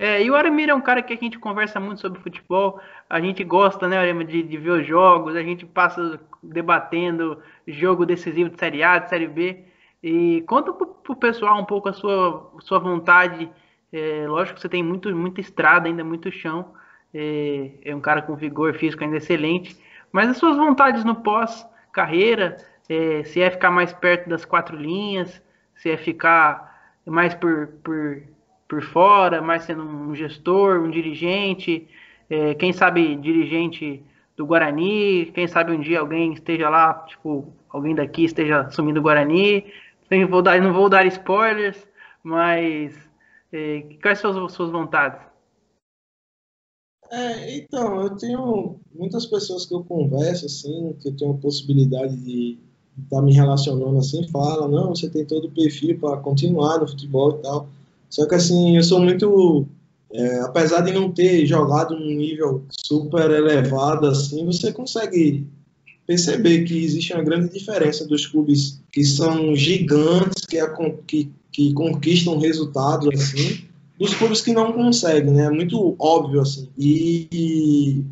É, 0.00 0.22
e 0.22 0.30
o 0.30 0.34
Aramir 0.34 0.70
é 0.70 0.74
um 0.74 0.80
cara 0.80 1.02
que 1.02 1.12
a 1.12 1.16
gente 1.16 1.38
conversa 1.38 1.78
muito 1.78 2.00
sobre 2.00 2.20
futebol, 2.20 2.80
a 3.08 3.20
gente 3.20 3.44
gosta, 3.44 3.86
né, 3.86 3.98
Aramir, 3.98 4.26
de, 4.26 4.42
de 4.42 4.56
ver 4.56 4.70
os 4.70 4.86
jogos, 4.86 5.36
a 5.36 5.42
gente 5.42 5.66
passa 5.66 6.18
debatendo 6.42 7.42
jogo 7.68 8.06
decisivo 8.06 8.48
de 8.48 8.58
Série 8.58 8.82
A, 8.82 8.98
de 8.98 9.10
Série 9.10 9.28
B. 9.28 9.64
E 10.02 10.42
conta 10.46 10.72
pro, 10.72 10.86
pro 10.86 11.14
pessoal 11.16 11.60
um 11.60 11.66
pouco 11.66 11.90
a 11.90 11.92
sua, 11.92 12.50
sua 12.60 12.78
vontade 12.78 13.50
é, 13.92 14.26
lógico 14.26 14.56
que 14.56 14.62
você 14.62 14.68
tem 14.68 14.82
muito, 14.82 15.14
muita 15.14 15.40
estrada, 15.40 15.88
ainda 15.88 16.04
muito 16.04 16.30
chão. 16.30 16.72
É, 17.12 17.72
é, 17.84 17.94
um 17.94 18.00
cara 18.00 18.22
com 18.22 18.36
vigor 18.36 18.74
físico 18.74 19.02
ainda 19.02 19.16
excelente. 19.16 19.76
Mas 20.12 20.28
as 20.28 20.36
suas 20.36 20.56
vontades 20.56 21.04
no 21.04 21.16
pós-carreira, 21.16 22.56
é, 22.88 23.24
se 23.24 23.40
é 23.40 23.50
ficar 23.50 23.70
mais 23.70 23.92
perto 23.92 24.28
das 24.28 24.44
quatro 24.44 24.76
linhas, 24.76 25.42
se 25.74 25.90
é 25.90 25.96
ficar 25.96 26.70
mais 27.04 27.34
por, 27.34 27.68
por, 27.82 28.22
por 28.70 28.80
fora, 28.84 29.42
mais 29.42 29.64
sendo 29.64 29.82
um 29.82 30.14
gestor, 30.14 30.80
um 30.80 30.88
dirigente, 30.88 31.88
é, 32.30 32.54
quem 32.54 32.72
sabe 32.72 33.16
dirigente 33.16 34.00
do 34.36 34.46
Guarani, 34.46 35.26
quem 35.34 35.48
sabe 35.48 35.72
um 35.72 35.80
dia 35.80 35.98
alguém 35.98 36.32
esteja 36.32 36.70
lá, 36.70 36.94
tipo, 37.08 37.52
alguém 37.68 37.96
daqui 37.96 38.24
esteja 38.24 38.60
assumindo 38.60 39.00
o 39.00 39.02
Guarani. 39.02 39.66
Não 40.08 40.28
vou 40.28 40.40
dar, 40.40 40.62
não 40.62 40.72
vou 40.72 40.88
dar 40.88 41.04
spoilers, 41.06 41.84
mas 42.22 42.96
é, 43.52 43.84
quais 44.00 44.20
são 44.20 44.44
as 44.44 44.52
suas 44.52 44.70
vontades? 44.70 45.20
É, 47.10 47.56
então, 47.56 48.02
eu 48.02 48.16
tenho 48.16 48.76
muitas 48.94 49.26
pessoas 49.26 49.66
que 49.66 49.74
eu 49.74 49.82
converso, 49.82 50.46
assim, 50.46 50.96
que 51.02 51.08
eu 51.08 51.16
tenho 51.16 51.32
a 51.32 51.38
possibilidade 51.38 52.16
de 52.18 52.56
estar 53.02 53.16
tá 53.16 53.22
me 53.22 53.32
relacionando 53.32 53.98
assim, 53.98 54.28
fala, 54.28 54.68
não, 54.68 54.94
você 54.94 55.10
tem 55.10 55.26
todo 55.26 55.48
o 55.48 55.50
perfil 55.50 55.98
para 55.98 56.18
continuar 56.18 56.78
no 56.78 56.86
futebol 56.86 57.36
e 57.36 57.42
tal. 57.42 57.68
Só 58.10 58.26
que 58.28 58.34
assim, 58.34 58.76
eu 58.76 58.82
sou 58.82 59.00
muito, 59.00 59.66
é, 60.12 60.40
apesar 60.40 60.82
de 60.82 60.92
não 60.92 61.10
ter 61.10 61.46
jogado 61.46 61.98
num 61.98 62.14
nível 62.14 62.64
super 62.70 63.30
elevado 63.30 64.06
assim, 64.06 64.44
você 64.44 64.72
consegue 64.72 65.46
perceber 66.06 66.64
que 66.64 66.84
existe 66.84 67.14
uma 67.14 67.22
grande 67.22 67.52
diferença 67.52 68.04
dos 68.06 68.26
clubes 68.26 68.82
que 68.92 69.04
são 69.04 69.54
gigantes, 69.54 70.44
que, 70.44 70.58
que 71.06 71.30
que 71.52 71.72
conquistam 71.74 72.38
resultados 72.38 73.08
assim, 73.14 73.64
dos 73.98 74.14
clubes 74.14 74.40
que 74.40 74.52
não 74.52 74.72
conseguem, 74.72 75.32
né? 75.32 75.46
É 75.46 75.50
muito 75.50 75.96
óbvio 75.98 76.40
assim. 76.40 76.68
E, 76.78 78.04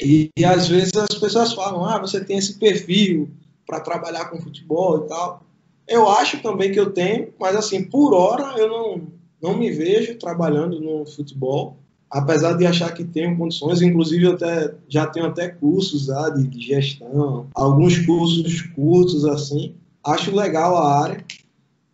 e, 0.00 0.30
e 0.36 0.44
às 0.44 0.68
vezes 0.68 0.92
as 0.94 1.18
pessoas 1.18 1.52
falam: 1.52 1.84
"Ah, 1.84 1.98
você 1.98 2.24
tem 2.24 2.38
esse 2.38 2.58
perfil 2.58 3.28
para 3.66 3.80
trabalhar 3.80 4.26
com 4.26 4.40
futebol 4.40 5.04
e 5.04 5.08
tal". 5.08 5.42
Eu 5.88 6.08
acho 6.08 6.42
também 6.42 6.72
que 6.72 6.80
eu 6.80 6.90
tenho, 6.90 7.28
mas 7.38 7.54
assim, 7.54 7.84
por 7.84 8.12
hora 8.12 8.58
eu 8.58 8.68
não 8.68 9.16
não 9.42 9.56
me 9.56 9.70
vejo 9.70 10.18
trabalhando 10.18 10.80
no 10.80 11.06
futebol, 11.06 11.76
apesar 12.10 12.54
de 12.54 12.66
achar 12.66 12.92
que 12.92 13.04
tenho 13.04 13.36
condições, 13.36 13.82
inclusive 13.82 14.26
até 14.26 14.74
já 14.88 15.06
tenho 15.06 15.26
até 15.26 15.48
cursos 15.48 16.06
já 16.06 16.30
de, 16.30 16.46
de 16.46 16.60
gestão, 16.60 17.46
alguns 17.54 17.98
cursos 18.04 18.62
curtos 18.74 19.24
assim. 19.24 19.74
Acho 20.04 20.34
legal 20.34 20.76
a 20.76 21.02
área, 21.02 21.24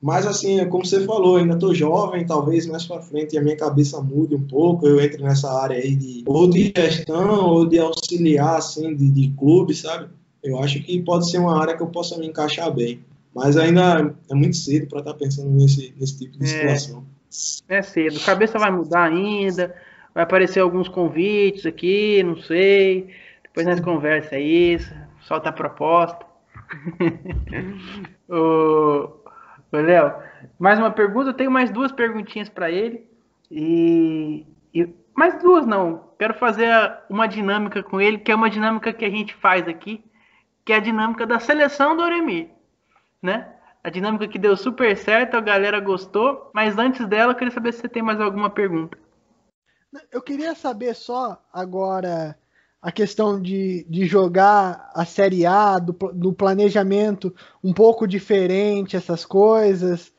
mas 0.01 0.27
assim, 0.27 0.61
é 0.61 0.65
como 0.65 0.85
você 0.85 1.05
falou, 1.05 1.37
ainda 1.37 1.55
estou 1.55 1.75
jovem, 1.75 2.27
talvez 2.27 2.67
mais 2.67 2.85
para 2.85 3.01
frente 3.01 3.39
a 3.39 3.43
minha 3.43 3.57
cabeça 3.57 4.01
mude 4.01 4.35
um 4.35 4.43
pouco, 4.43 4.87
eu 4.87 5.01
entre 5.01 5.23
nessa 5.23 5.51
área 5.51 5.77
aí 5.77 5.95
de 5.95 6.25
ou 6.27 6.49
de 6.49 6.73
gestão 6.77 7.47
ou 7.47 7.67
de 7.67 7.79
auxiliar 7.79 8.57
assim 8.57 8.95
de, 8.95 9.11
de 9.11 9.31
clube, 9.31 9.75
sabe? 9.75 10.09
Eu 10.43 10.59
acho 10.59 10.83
que 10.83 11.01
pode 11.03 11.31
ser 11.31 11.39
uma 11.39 11.61
área 11.61 11.77
que 11.77 11.83
eu 11.83 11.87
possa 11.87 12.19
me 12.19 12.27
encaixar 12.27 12.73
bem. 12.73 13.01
Mas 13.35 13.57
ainda 13.57 14.15
é 14.31 14.35
muito 14.35 14.57
cedo 14.57 14.89
para 14.89 14.99
estar 15.01 15.13
tá 15.13 15.19
pensando 15.19 15.51
nesse, 15.51 15.95
nesse 15.99 16.19
tipo 16.19 16.39
de 16.39 16.45
é, 16.45 16.77
situação. 16.77 17.07
É 17.69 17.83
cedo. 17.83 18.21
Cabeça 18.21 18.59
vai 18.59 18.71
mudar 18.71 19.05
ainda. 19.05 19.75
Vai 20.15 20.25
aparecer 20.25 20.61
alguns 20.61 20.89
convites 20.89 21.65
aqui, 21.65 22.23
não 22.23 22.37
sei. 22.37 23.09
Depois 23.43 23.67
nós 23.67 23.81
conversa 23.81 24.39
isso. 24.39 24.95
Solta 25.23 25.49
a 25.49 25.53
proposta. 25.53 26.27
o... 28.29 29.09
Oi, 29.73 29.83
Léo. 29.83 30.13
Mais 30.59 30.79
uma 30.79 30.91
pergunta, 30.91 31.31
eu 31.31 31.35
tenho 31.35 31.51
mais 31.51 31.71
duas 31.71 31.91
perguntinhas 31.91 32.51
para 32.51 32.71
ele. 32.71 33.07
E, 33.51 34.47
e, 34.75 34.89
mais 35.17 35.41
duas 35.43 35.67
não. 35.67 36.09
Quero 36.19 36.35
fazer 36.35 36.69
uma 37.09 37.27
dinâmica 37.27 37.83
com 37.83 38.01
ele, 38.01 38.19
que 38.19 38.31
é 38.31 38.35
uma 38.35 38.51
dinâmica 38.51 38.93
que 38.93 39.05
a 39.05 39.11
gente 39.11 39.35
faz 39.35 39.67
aqui, 39.67 40.05
que 40.65 40.73
é 40.73 40.77
a 40.77 40.81
dinâmica 40.81 41.27
da 41.27 41.39
seleção 41.39 41.97
do 41.97 42.03
Oremi, 42.03 42.51
né? 43.23 43.49
A 43.85 43.91
dinâmica 43.91 44.29
que 44.29 44.39
deu 44.39 44.57
super 44.57 44.97
certo, 44.97 45.37
a 45.37 45.41
galera 45.41 45.81
gostou, 45.81 46.51
mas 46.55 46.79
antes 46.79 47.07
dela, 47.07 47.33
eu 47.33 47.37
queria 47.37 47.53
saber 47.53 47.73
se 47.73 47.81
você 47.81 47.89
tem 47.89 48.03
mais 48.03 48.21
alguma 48.21 48.51
pergunta. 48.51 48.99
Eu 50.11 50.23
queria 50.23 50.55
saber 50.55 50.95
só 50.95 51.43
agora 51.53 52.37
a 52.81 52.91
questão 52.91 53.41
de, 53.41 53.87
de 53.89 54.07
jogar 54.07 54.91
a 54.95 55.05
Série 55.05 55.47
A, 55.47 55.79
do, 55.79 55.93
do 56.13 56.33
planejamento 56.33 57.33
um 57.63 57.73
pouco 57.73 58.07
diferente, 58.07 58.97
essas 58.97 59.25
coisas. 59.25 60.13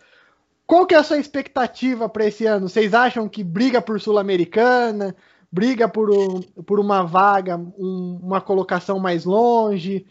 Qual 0.65 0.85
que 0.85 0.95
é 0.95 0.97
a 0.97 1.03
sua 1.03 1.17
expectativa 1.17 2.07
para 2.07 2.25
esse 2.25 2.45
ano? 2.45 2.69
Vocês 2.69 2.93
acham 2.93 3.27
que 3.27 3.43
briga 3.43 3.81
por 3.81 3.99
Sul-Americana, 3.99 5.15
briga 5.51 5.89
por, 5.89 6.09
um, 6.09 6.41
por 6.63 6.79
uma 6.79 7.03
vaga, 7.03 7.57
um, 7.57 8.19
uma 8.23 8.39
colocação 8.39 8.97
mais 8.97 9.25
longe? 9.25 10.05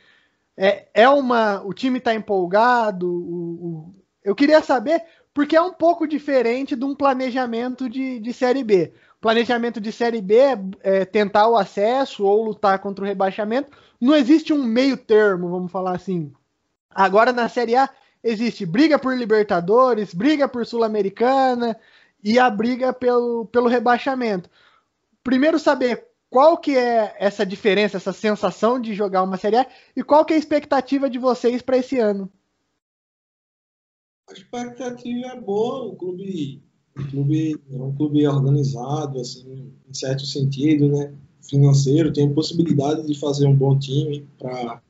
É, 0.57 0.89
é 0.95 1.09
uma. 1.09 1.63
O 1.63 1.73
time 1.73 1.99
está 1.99 2.15
empolgado? 2.15 3.09
O, 3.09 3.67
o, 3.67 3.95
eu 4.23 4.35
queria 4.35 4.63
saber, 4.63 5.03
porque 5.33 5.57
é 5.57 5.63
um 5.63 5.73
pouco 5.73 6.07
diferente 6.07 6.77
de 6.77 6.85
um 6.85 6.95
planejamento 6.95 7.89
de, 7.89 8.21
de 8.21 8.33
Série 8.33 8.63
B 8.63 8.93
planejamento 9.23 9.81
de 9.81 9.93
Série 9.93 10.21
B 10.21 10.35
é, 10.35 10.59
é, 10.83 11.05
tentar 11.05 11.47
o 11.47 11.57
acesso 11.57 12.25
ou 12.25 12.45
lutar 12.45 12.81
contra 12.81 13.05
o 13.05 13.07
rebaixamento. 13.07 13.71
Não 14.01 14.17
existe 14.17 14.53
um 14.53 14.65
meio 14.65 14.97
termo, 14.97 15.49
vamos 15.49 15.71
falar 15.71 15.95
assim. 15.95 16.33
Agora 16.91 17.33
na 17.33 17.49
Série 17.49 17.77
A 17.77 17.89
existe 18.23 18.67
briga 18.67 18.99
por 18.99 19.17
Libertadores, 19.17 20.13
briga 20.13 20.49
por 20.49 20.67
Sul-Americana 20.67 21.79
e 22.23 22.37
a 22.37 22.51
briga 22.51 22.93
pelo, 22.93 23.47
pelo 23.47 23.69
rebaixamento. 23.69 24.51
Primeiro 25.23 25.59
saber 25.59 26.09
qual 26.33 26.57
que 26.57 26.75
é 26.75 27.15
essa 27.19 27.45
diferença, 27.45 27.99
essa 27.99 28.13
sensação 28.13 28.81
de 28.81 28.95
jogar 28.95 29.23
uma 29.23 29.37
Série 29.37 29.57
A 29.57 29.67
e 29.95 30.03
qual 30.03 30.25
que 30.25 30.33
é 30.33 30.37
a 30.37 30.39
expectativa 30.39 31.11
de 31.11 31.19
vocês 31.19 31.61
para 31.61 31.77
esse 31.77 31.99
ano. 31.99 32.33
A 34.31 34.33
expectativa 34.33 35.27
é 35.27 35.39
boa, 35.39 35.85
o 35.85 35.95
clube 35.95 36.63
um 36.99 37.05
clube, 37.11 37.61
é 37.71 37.77
um 37.77 37.95
clube 37.95 38.27
organizado, 38.27 39.21
assim, 39.21 39.73
em 39.87 39.95
certo 39.95 40.25
sentido, 40.25 40.89
né? 40.89 41.13
Financeiro, 41.43 42.13
tem 42.13 42.33
possibilidade 42.33 43.07
de 43.07 43.19
fazer 43.19 43.47
um 43.47 43.55
bom 43.55 43.79
time 43.79 44.27
para 44.39 44.81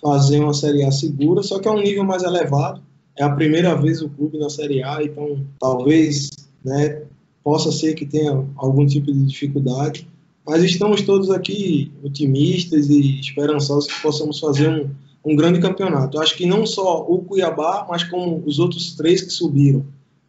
fazer 0.00 0.40
uma 0.40 0.54
Série 0.54 0.82
A 0.82 0.90
segura, 0.90 1.42
só 1.44 1.60
que 1.60 1.68
é 1.68 1.70
um 1.70 1.80
nível 1.80 2.04
mais 2.04 2.24
elevado. 2.24 2.82
É 3.16 3.22
a 3.22 3.30
primeira 3.30 3.76
vez 3.80 4.02
o 4.02 4.08
clube 4.08 4.38
na 4.38 4.50
Série 4.50 4.82
A, 4.82 5.04
então 5.04 5.46
talvez, 5.60 6.30
né, 6.64 7.04
possa 7.44 7.70
ser 7.70 7.94
que 7.94 8.06
tenha 8.06 8.44
algum 8.56 8.84
tipo 8.86 9.12
de 9.12 9.24
dificuldade, 9.24 10.08
mas 10.46 10.62
estamos 10.62 11.02
todos 11.02 11.30
aqui 11.30 11.92
otimistas 12.02 12.88
e 12.88 13.20
esperançosos 13.20 13.90
que 13.90 14.02
possamos 14.02 14.38
fazer 14.38 14.68
um, 14.68 14.90
um 15.24 15.34
grande 15.34 15.60
campeonato. 15.60 16.16
Eu 16.16 16.22
acho 16.22 16.36
que 16.36 16.46
não 16.46 16.66
só 16.66 17.00
o 17.02 17.18
Cuiabá, 17.18 17.86
mas 17.88 18.04
como 18.04 18.42
os 18.44 18.58
outros 18.58 18.94
três 18.94 19.22
que 19.22 19.30
subiram. 19.30 19.84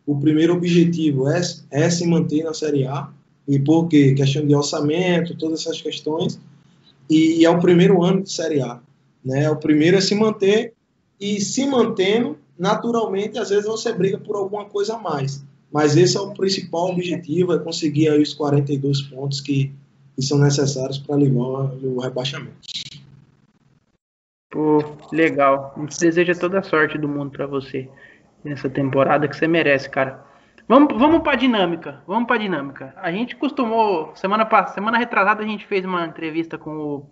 O 0.05 0.17
primeiro 0.19 0.53
objetivo 0.53 1.27
é, 1.29 1.41
é 1.71 1.89
se 1.89 2.05
manter 2.07 2.43
na 2.43 2.53
Série 2.53 2.85
A, 2.85 3.09
e 3.47 3.59
porque 3.59 4.13
questão 4.13 4.45
de 4.45 4.55
orçamento, 4.55 5.35
todas 5.35 5.61
essas 5.61 5.81
questões, 5.81 6.39
e 7.09 7.45
é 7.45 7.49
o 7.49 7.59
primeiro 7.59 8.03
ano 8.03 8.23
de 8.23 8.31
Série 8.31 8.61
A. 8.61 8.79
Né? 9.23 9.49
O 9.49 9.57
primeiro 9.57 9.97
é 9.97 10.01
se 10.01 10.15
manter, 10.15 10.73
e 11.19 11.39
se 11.41 11.65
mantendo, 11.65 12.37
naturalmente, 12.57 13.37
às 13.37 13.49
vezes 13.49 13.65
você 13.65 13.91
briga 13.91 14.17
por 14.17 14.35
alguma 14.35 14.65
coisa 14.65 14.95
a 14.95 14.99
mais. 14.99 15.43
Mas 15.71 15.97
esse 15.97 16.15
é 16.15 16.19
o 16.19 16.31
principal 16.31 16.91
objetivo, 16.91 17.53
é 17.53 17.59
conseguir 17.59 18.09
aí 18.09 18.21
os 18.21 18.33
42 18.33 19.01
pontos 19.03 19.41
que, 19.41 19.71
que 20.15 20.21
são 20.21 20.37
necessários 20.37 20.97
para 20.97 21.17
livrar 21.17 21.73
o 21.83 21.99
rebaixamento. 21.99 22.55
Pô, 24.49 24.79
legal. 25.11 25.73
A 25.75 25.79
gente 25.81 25.99
deseja 25.99 26.33
toda 26.33 26.59
a 26.59 26.63
sorte 26.63 26.97
do 26.97 27.09
mundo 27.09 27.31
para 27.31 27.45
você 27.45 27.89
nessa 28.43 28.69
temporada 28.69 29.27
que 29.27 29.35
você 29.35 29.47
merece, 29.47 29.89
cara. 29.89 30.23
Vamos, 30.67 30.97
vamos 30.97 31.21
para 31.21 31.35
dinâmica. 31.35 32.01
Vamos 32.07 32.27
para 32.27 32.37
dinâmica. 32.37 32.93
A 32.97 33.11
gente 33.11 33.35
costumou 33.35 34.15
semana 34.15 34.45
passada, 34.45 34.73
semana 34.73 34.97
retrasada 34.97 35.43
a 35.43 35.45
gente 35.45 35.67
fez 35.67 35.83
uma 35.83 36.05
entrevista 36.05 36.57
com 36.57 36.77
o 36.77 37.09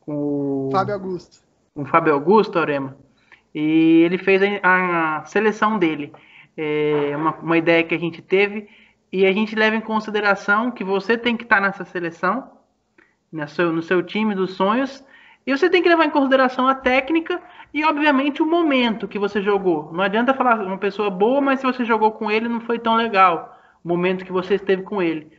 com 0.00 0.68
o 0.68 0.70
Fábio 0.70 0.94
Augusto. 0.94 1.38
Com 1.74 1.82
o 1.82 1.86
Fábio 1.86 2.14
Augusto, 2.14 2.58
Orema. 2.58 2.96
E 3.52 4.02
ele 4.04 4.18
fez 4.18 4.40
a, 4.62 5.18
a 5.18 5.24
seleção 5.24 5.78
dele. 5.78 6.12
É 6.56 7.14
uma, 7.16 7.32
uma 7.36 7.58
ideia 7.58 7.82
que 7.82 7.94
a 7.94 7.98
gente 7.98 8.22
teve 8.22 8.68
e 9.12 9.24
a 9.26 9.32
gente 9.32 9.54
leva 9.54 9.76
em 9.76 9.80
consideração 9.80 10.70
que 10.70 10.84
você 10.84 11.16
tem 11.16 11.36
que 11.36 11.44
estar 11.44 11.60
nessa 11.60 11.84
seleção, 11.84 12.50
no 13.32 13.46
seu, 13.48 13.72
no 13.72 13.82
seu 13.82 14.02
time 14.02 14.34
dos 14.34 14.54
sonhos 14.54 15.04
e 15.46 15.56
você 15.56 15.70
tem 15.70 15.80
que 15.80 15.88
levar 15.88 16.06
em 16.06 16.10
consideração 16.10 16.66
a 16.66 16.74
técnica 16.74 17.40
e, 17.72 17.84
obviamente, 17.84 18.42
o 18.42 18.46
momento 18.46 19.06
que 19.06 19.18
você 19.18 19.40
jogou. 19.40 19.92
Não 19.92 20.02
adianta 20.02 20.34
falar 20.34 20.60
uma 20.60 20.76
pessoa 20.76 21.08
boa, 21.08 21.40
mas 21.40 21.60
se 21.60 21.66
você 21.66 21.84
jogou 21.84 22.10
com 22.10 22.28
ele 22.28 22.48
não 22.48 22.60
foi 22.60 22.80
tão 22.80 22.96
legal. 22.96 23.56
O 23.84 23.88
momento 23.88 24.24
que 24.24 24.32
você 24.32 24.56
esteve 24.56 24.82
com 24.82 25.00
ele. 25.00 25.30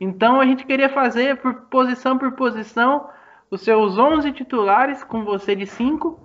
Então, 0.00 0.40
a 0.40 0.46
gente 0.46 0.64
queria 0.64 0.88
fazer, 0.88 1.38
por 1.38 1.62
posição 1.62 2.16
por 2.16 2.32
posição, 2.32 3.08
os 3.50 3.62
seus 3.62 3.98
11 3.98 4.30
titulares, 4.32 5.02
com 5.02 5.24
você 5.24 5.56
de 5.56 5.66
5, 5.66 6.20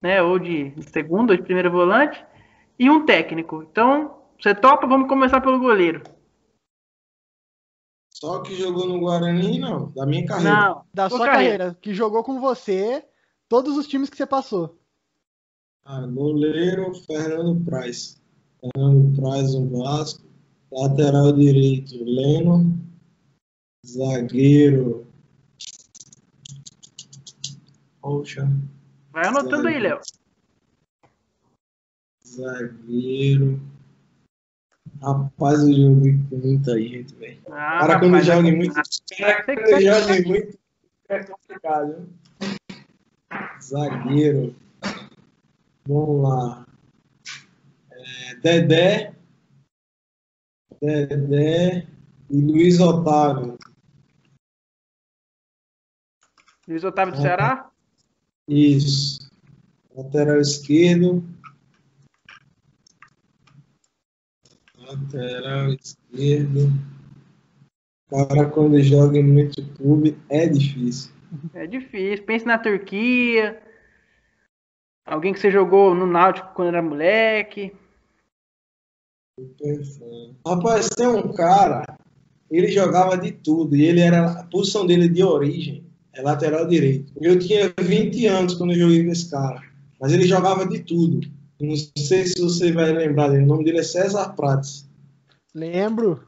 né, 0.00 0.22
ou 0.22 0.38
de 0.38 0.72
segundo, 0.82 1.30
ou 1.30 1.36
de 1.36 1.42
primeiro 1.42 1.72
volante, 1.72 2.24
e 2.78 2.88
um 2.88 3.04
técnico. 3.04 3.66
Então, 3.68 4.18
você 4.40 4.54
topa? 4.54 4.86
Vamos 4.86 5.08
começar 5.08 5.40
pelo 5.40 5.58
goleiro. 5.58 6.02
Só 8.14 8.40
que 8.42 8.54
jogou 8.54 8.86
no 8.86 9.00
Guarani, 9.00 9.58
não. 9.58 9.90
Da 9.90 10.06
minha 10.06 10.24
carreira. 10.24 10.56
Não, 10.56 10.84
da 10.94 11.10
sua 11.10 11.26
carreira. 11.26 11.58
carreira. 11.58 11.78
Que 11.82 11.92
jogou 11.92 12.22
com 12.22 12.40
você 12.40 13.04
todos 13.48 13.76
os 13.76 13.88
times 13.88 14.08
que 14.08 14.16
você 14.16 14.24
passou. 14.24 14.78
Ah, 15.84 16.06
goleiro, 16.06 16.94
Fernando 16.94 17.62
Praz. 17.64 18.22
Fernando 18.60 19.20
Praz, 19.20 19.54
o 19.54 19.68
Vasco. 19.68 20.24
Lateral 20.70 21.32
direito, 21.32 22.04
Leno. 22.04 22.78
Zagueiro. 23.84 25.06
Poxa. 28.00 28.48
Vai 29.12 29.26
anotando 29.26 29.64
zagueiro. 29.64 29.76
aí, 29.76 29.82
Léo. 29.82 30.00
Zagueiro. 32.24 33.60
Rapaz, 35.02 35.60
eu 35.60 35.72
joguei 35.72 36.18
com 36.30 36.36
muita 36.36 36.80
gente, 36.80 37.14
velho. 37.16 37.38
Ah, 37.50 37.78
cara, 37.80 37.98
quando 37.98 38.22
joga 38.22 38.52
muito. 38.52 38.74
Cara, 39.18 39.44
quando 39.44 39.80
joga 39.82 40.22
muito, 40.28 40.58
é 41.08 41.24
complicado. 41.24 42.08
Zagueiro. 43.62 44.54
Vamos 45.86 46.22
lá. 46.22 46.66
É, 47.90 48.34
Dedé. 48.36 49.14
Dedé 50.80 51.86
e 52.30 52.40
Luiz 52.40 52.80
Otávio. 52.80 53.58
Luiz 56.66 56.84
Otávio 56.84 57.14
do 57.14 57.20
Ceará? 57.20 57.70
Isso. 58.48 59.30
Lateral 59.94 60.40
esquerdo. 60.40 61.24
Lateral 64.94 65.72
esquerdo. 65.72 66.72
Cara, 68.08 68.46
quando 68.50 68.80
joga 68.82 69.18
em 69.18 69.24
muito 69.24 69.62
clube, 69.74 70.16
é 70.28 70.46
difícil. 70.46 71.12
É 71.52 71.66
difícil. 71.66 72.24
Pense 72.24 72.46
na 72.46 72.58
Turquia. 72.58 73.60
Alguém 75.06 75.32
que 75.32 75.40
você 75.40 75.50
jogou 75.50 75.94
no 75.94 76.06
Náutico 76.06 76.54
quando 76.54 76.68
era 76.68 76.82
moleque. 76.82 77.72
Rapaz, 80.46 80.88
tem 80.90 81.08
um 81.08 81.32
cara, 81.32 81.84
ele 82.50 82.68
jogava 82.68 83.16
de 83.16 83.32
tudo. 83.32 83.74
E 83.74 83.84
ele 83.84 84.00
era. 84.00 84.30
A 84.30 84.44
posição 84.44 84.86
dele 84.86 85.08
de 85.08 85.22
origem 85.22 85.84
é 86.12 86.22
lateral 86.22 86.66
direito. 86.66 87.12
Eu 87.20 87.38
tinha 87.38 87.72
20 87.80 88.26
anos 88.26 88.54
quando 88.54 88.72
eu 88.72 88.78
joguei 88.78 89.04
com 89.04 89.10
esse 89.10 89.30
cara. 89.30 89.60
Mas 90.00 90.12
ele 90.12 90.26
jogava 90.26 90.66
de 90.66 90.80
tudo. 90.80 91.20
Não 91.60 91.74
sei 91.96 92.26
se 92.26 92.40
você 92.40 92.72
vai 92.72 92.92
lembrar 92.92 93.28
dele. 93.28 93.44
O 93.44 93.46
nome 93.46 93.64
dele 93.64 93.78
é 93.78 93.82
César 93.82 94.34
Prates. 94.34 94.83
Lembro. 95.54 96.26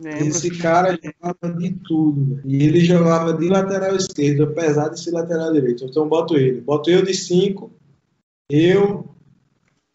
Lembro. 0.00 0.26
Esse 0.26 0.50
cara 0.58 0.98
jogava 1.02 1.58
de 1.58 1.70
tudo. 1.86 2.40
E 2.44 2.64
ele 2.64 2.80
jogava 2.80 3.32
de 3.32 3.48
lateral 3.48 3.94
esquerdo, 3.96 4.44
apesar 4.44 4.88
de 4.88 5.00
ser 5.00 5.12
lateral 5.12 5.52
direito. 5.52 5.84
Então 5.84 6.08
boto 6.08 6.36
ele. 6.36 6.60
Boto 6.60 6.90
eu 6.90 7.02
de 7.04 7.14
5. 7.14 7.72
Eu. 8.50 9.08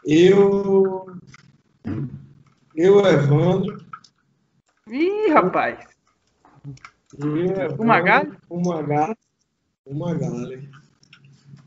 Eu. 0.05 1.05
Eu, 2.75 3.05
Evandro. 3.05 3.85
Ih, 4.87 5.29
rapaz. 5.31 5.77
Uma 7.21 7.75
Fumagalli? 7.77 8.37
Fumagalli. 9.83 10.69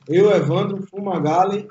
Eu, 0.09 0.30
Evandro, 0.30 0.86
Fumagalli 0.88 1.68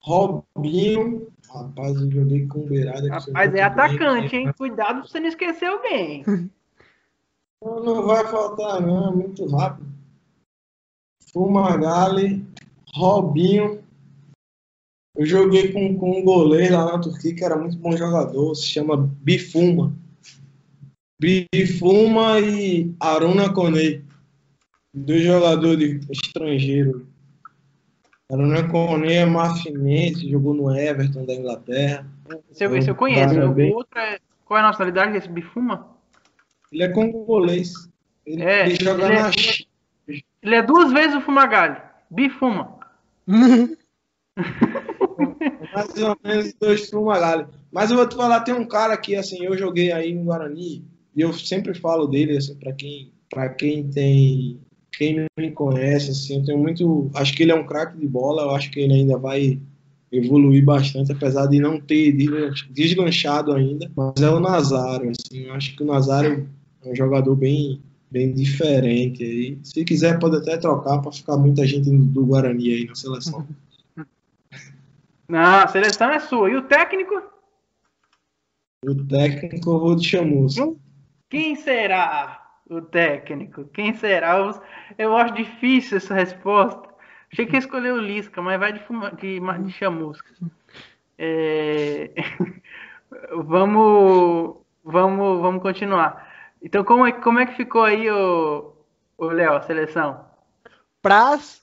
Robinho. 0.00 1.28
Rapaz, 1.52 1.94
eu 2.00 2.10
joguei 2.10 2.46
com 2.46 2.66
beirada. 2.66 3.08
Rapaz, 3.08 3.54
é 3.54 3.62
atacante, 3.62 4.30
bem, 4.30 4.46
hein? 4.46 4.52
Cuidado 4.56 5.00
pra 5.00 5.08
você 5.08 5.20
não 5.20 5.28
esquecer 5.28 5.66
alguém. 5.66 6.24
Não, 7.64 7.80
não 7.80 8.04
vai 8.04 8.26
faltar, 8.26 8.80
não. 8.80 9.10
É 9.10 9.14
muito 9.14 9.46
rápido. 9.46 9.86
Fumagalli, 11.32 12.44
Robinho. 12.92 13.84
Eu 15.14 15.24
joguei 15.24 15.72
com, 15.72 15.96
com 15.96 16.18
um 16.18 16.24
goleiro 16.24 16.74
lá 16.74 16.86
na 16.86 16.98
Turquia 16.98 17.32
que 17.32 17.44
era 17.44 17.56
muito 17.56 17.76
bom 17.76 17.96
jogador. 17.96 18.52
Se 18.56 18.66
chama 18.66 18.96
Bifuma. 18.96 19.94
Bifuma 21.20 22.40
e 22.40 22.92
Aruna 22.98 23.54
Konei. 23.54 24.04
Dois 24.92 25.22
jogadores 25.22 26.04
estrangeiros. 26.10 27.02
Aruna 28.30 28.68
Kone 28.68 29.12
é 29.12 29.26
marfinense, 29.26 30.30
jogou 30.30 30.54
no 30.54 30.74
Everton 30.74 31.24
da 31.24 31.34
Inglaterra. 31.34 32.06
Esse 32.50 32.64
eu, 32.64 32.76
esse 32.76 32.88
eu 32.88 32.94
conheço. 32.94 33.34
O 33.38 33.74
outro 33.74 33.98
é, 33.98 34.18
qual 34.44 34.58
é 34.58 34.62
a 34.62 34.66
nacionalidade 34.66 35.12
desse 35.12 35.28
Bifuma? 35.28 35.88
Ele 36.72 36.82
é 36.82 36.88
congolês. 36.88 37.72
Ele, 38.24 38.42
é, 38.42 38.66
ele 38.66 38.76
joga 38.82 39.04
ele 39.04 39.14
é, 39.14 39.22
na 39.22 39.28
é, 39.28 39.32
Ele 40.42 40.54
é 40.54 40.62
duas 40.62 40.92
vezes 40.92 41.16
o 41.16 41.20
Fumagalli. 41.20 41.76
Bifuma. 42.10 42.78
Mais 45.74 46.02
ou 46.02 46.16
menos 46.24 46.54
dois 46.54 46.88
Fumagalli. 46.88 47.46
Mas 47.70 47.90
eu 47.90 47.96
vou 47.96 48.08
te 48.08 48.16
falar, 48.16 48.40
tem 48.40 48.54
um 48.54 48.66
cara 48.66 48.96
que 48.96 49.14
assim, 49.14 49.44
eu 49.44 49.56
joguei 49.56 49.92
aí 49.92 50.14
no 50.14 50.24
Guarani, 50.24 50.84
e 51.14 51.20
eu 51.20 51.32
sempre 51.32 51.74
falo 51.74 52.06
dele, 52.06 52.36
assim, 52.36 52.54
para 52.54 52.72
quem, 52.72 53.12
pra 53.28 53.48
quem 53.48 53.88
tem 53.88 54.60
quem 54.92 55.26
me 55.38 55.50
conhece, 55.50 56.10
assim, 56.10 56.38
eu 56.38 56.44
tenho 56.44 56.58
muito. 56.58 57.10
Acho 57.14 57.34
que 57.34 57.42
ele 57.42 57.52
é 57.52 57.54
um 57.54 57.66
craque 57.66 57.96
de 57.96 58.06
bola, 58.06 58.42
eu 58.42 58.50
acho 58.50 58.70
que 58.70 58.80
ele 58.80 58.92
ainda 58.92 59.16
vai 59.16 59.58
evoluir 60.12 60.62
bastante, 60.62 61.10
apesar 61.10 61.46
de 61.46 61.58
não 61.58 61.80
ter 61.80 62.12
deslanchado 62.70 63.52
ainda. 63.52 63.90
Mas 63.96 64.20
é 64.20 64.28
o 64.28 64.38
Nazário, 64.38 65.10
assim, 65.10 65.46
eu 65.46 65.54
acho 65.54 65.74
que 65.74 65.82
o 65.82 65.86
Nazário 65.86 66.48
é 66.84 66.90
um 66.90 66.94
jogador 66.94 67.34
bem, 67.34 67.80
bem 68.10 68.32
diferente. 68.32 69.24
Aí. 69.24 69.58
Se 69.62 69.82
quiser, 69.84 70.18
pode 70.18 70.36
até 70.36 70.58
trocar 70.58 70.98
para 71.00 71.10
ficar 71.10 71.38
muita 71.38 71.66
gente 71.66 71.90
do 71.90 72.26
Guarani 72.26 72.74
aí 72.74 72.86
na 72.86 72.94
seleção. 72.94 73.46
Não, 75.26 75.40
a 75.40 75.66
seleção 75.68 76.10
é 76.10 76.20
sua. 76.20 76.50
E 76.50 76.56
o 76.56 76.62
técnico? 76.62 77.14
O 78.84 78.94
técnico 79.06 79.70
eu 79.70 79.80
vou 79.80 79.96
de 79.96 80.06
chamusca. 80.06 80.74
Quem 81.30 81.56
será 81.56 82.41
o 82.68 82.80
técnico? 82.80 83.64
Quem 83.66 83.94
será? 83.94 84.38
Eu, 84.38 84.62
eu 84.98 85.16
acho 85.16 85.34
difícil 85.34 85.98
essa 85.98 86.14
resposta. 86.14 86.88
Achei 87.32 87.46
que 87.46 87.54
ia 87.54 87.58
escolher 87.58 87.92
o 87.92 88.00
Lisca, 88.00 88.42
mas 88.42 88.60
vai 88.60 88.72
de, 88.72 88.80
fuma, 88.80 89.10
de, 89.12 89.40
de 89.40 89.72
chamusca. 89.72 90.30
É... 91.18 92.10
vamos, 93.44 94.56
vamos, 94.84 95.40
vamos 95.40 95.62
continuar. 95.62 96.30
Então, 96.62 96.84
como 96.84 97.06
é, 97.06 97.12
como 97.12 97.38
é 97.38 97.46
que 97.46 97.56
ficou 97.56 97.82
aí 97.82 98.10
o, 98.10 98.72
o 99.18 99.26
Léo, 99.26 99.54
a 99.54 99.62
seleção? 99.62 100.24
Praz, 101.00 101.62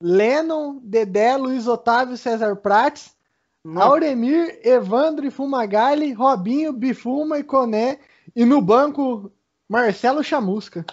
Lennon, 0.00 0.80
Dedé, 0.82 1.36
Luiz 1.36 1.66
Otávio, 1.66 2.16
César 2.16 2.54
Prates, 2.56 3.16
Nossa. 3.64 3.88
Auremir, 3.88 4.60
Evandro 4.62 5.26
e 5.26 5.30
Fumagalli, 5.30 6.12
Robinho, 6.12 6.72
Bifuma 6.72 7.38
e 7.38 7.44
Coné. 7.44 7.98
E 8.34 8.44
no 8.44 8.60
banco, 8.60 9.32
Marcelo 9.68 10.22
Chamusca. 10.22 10.84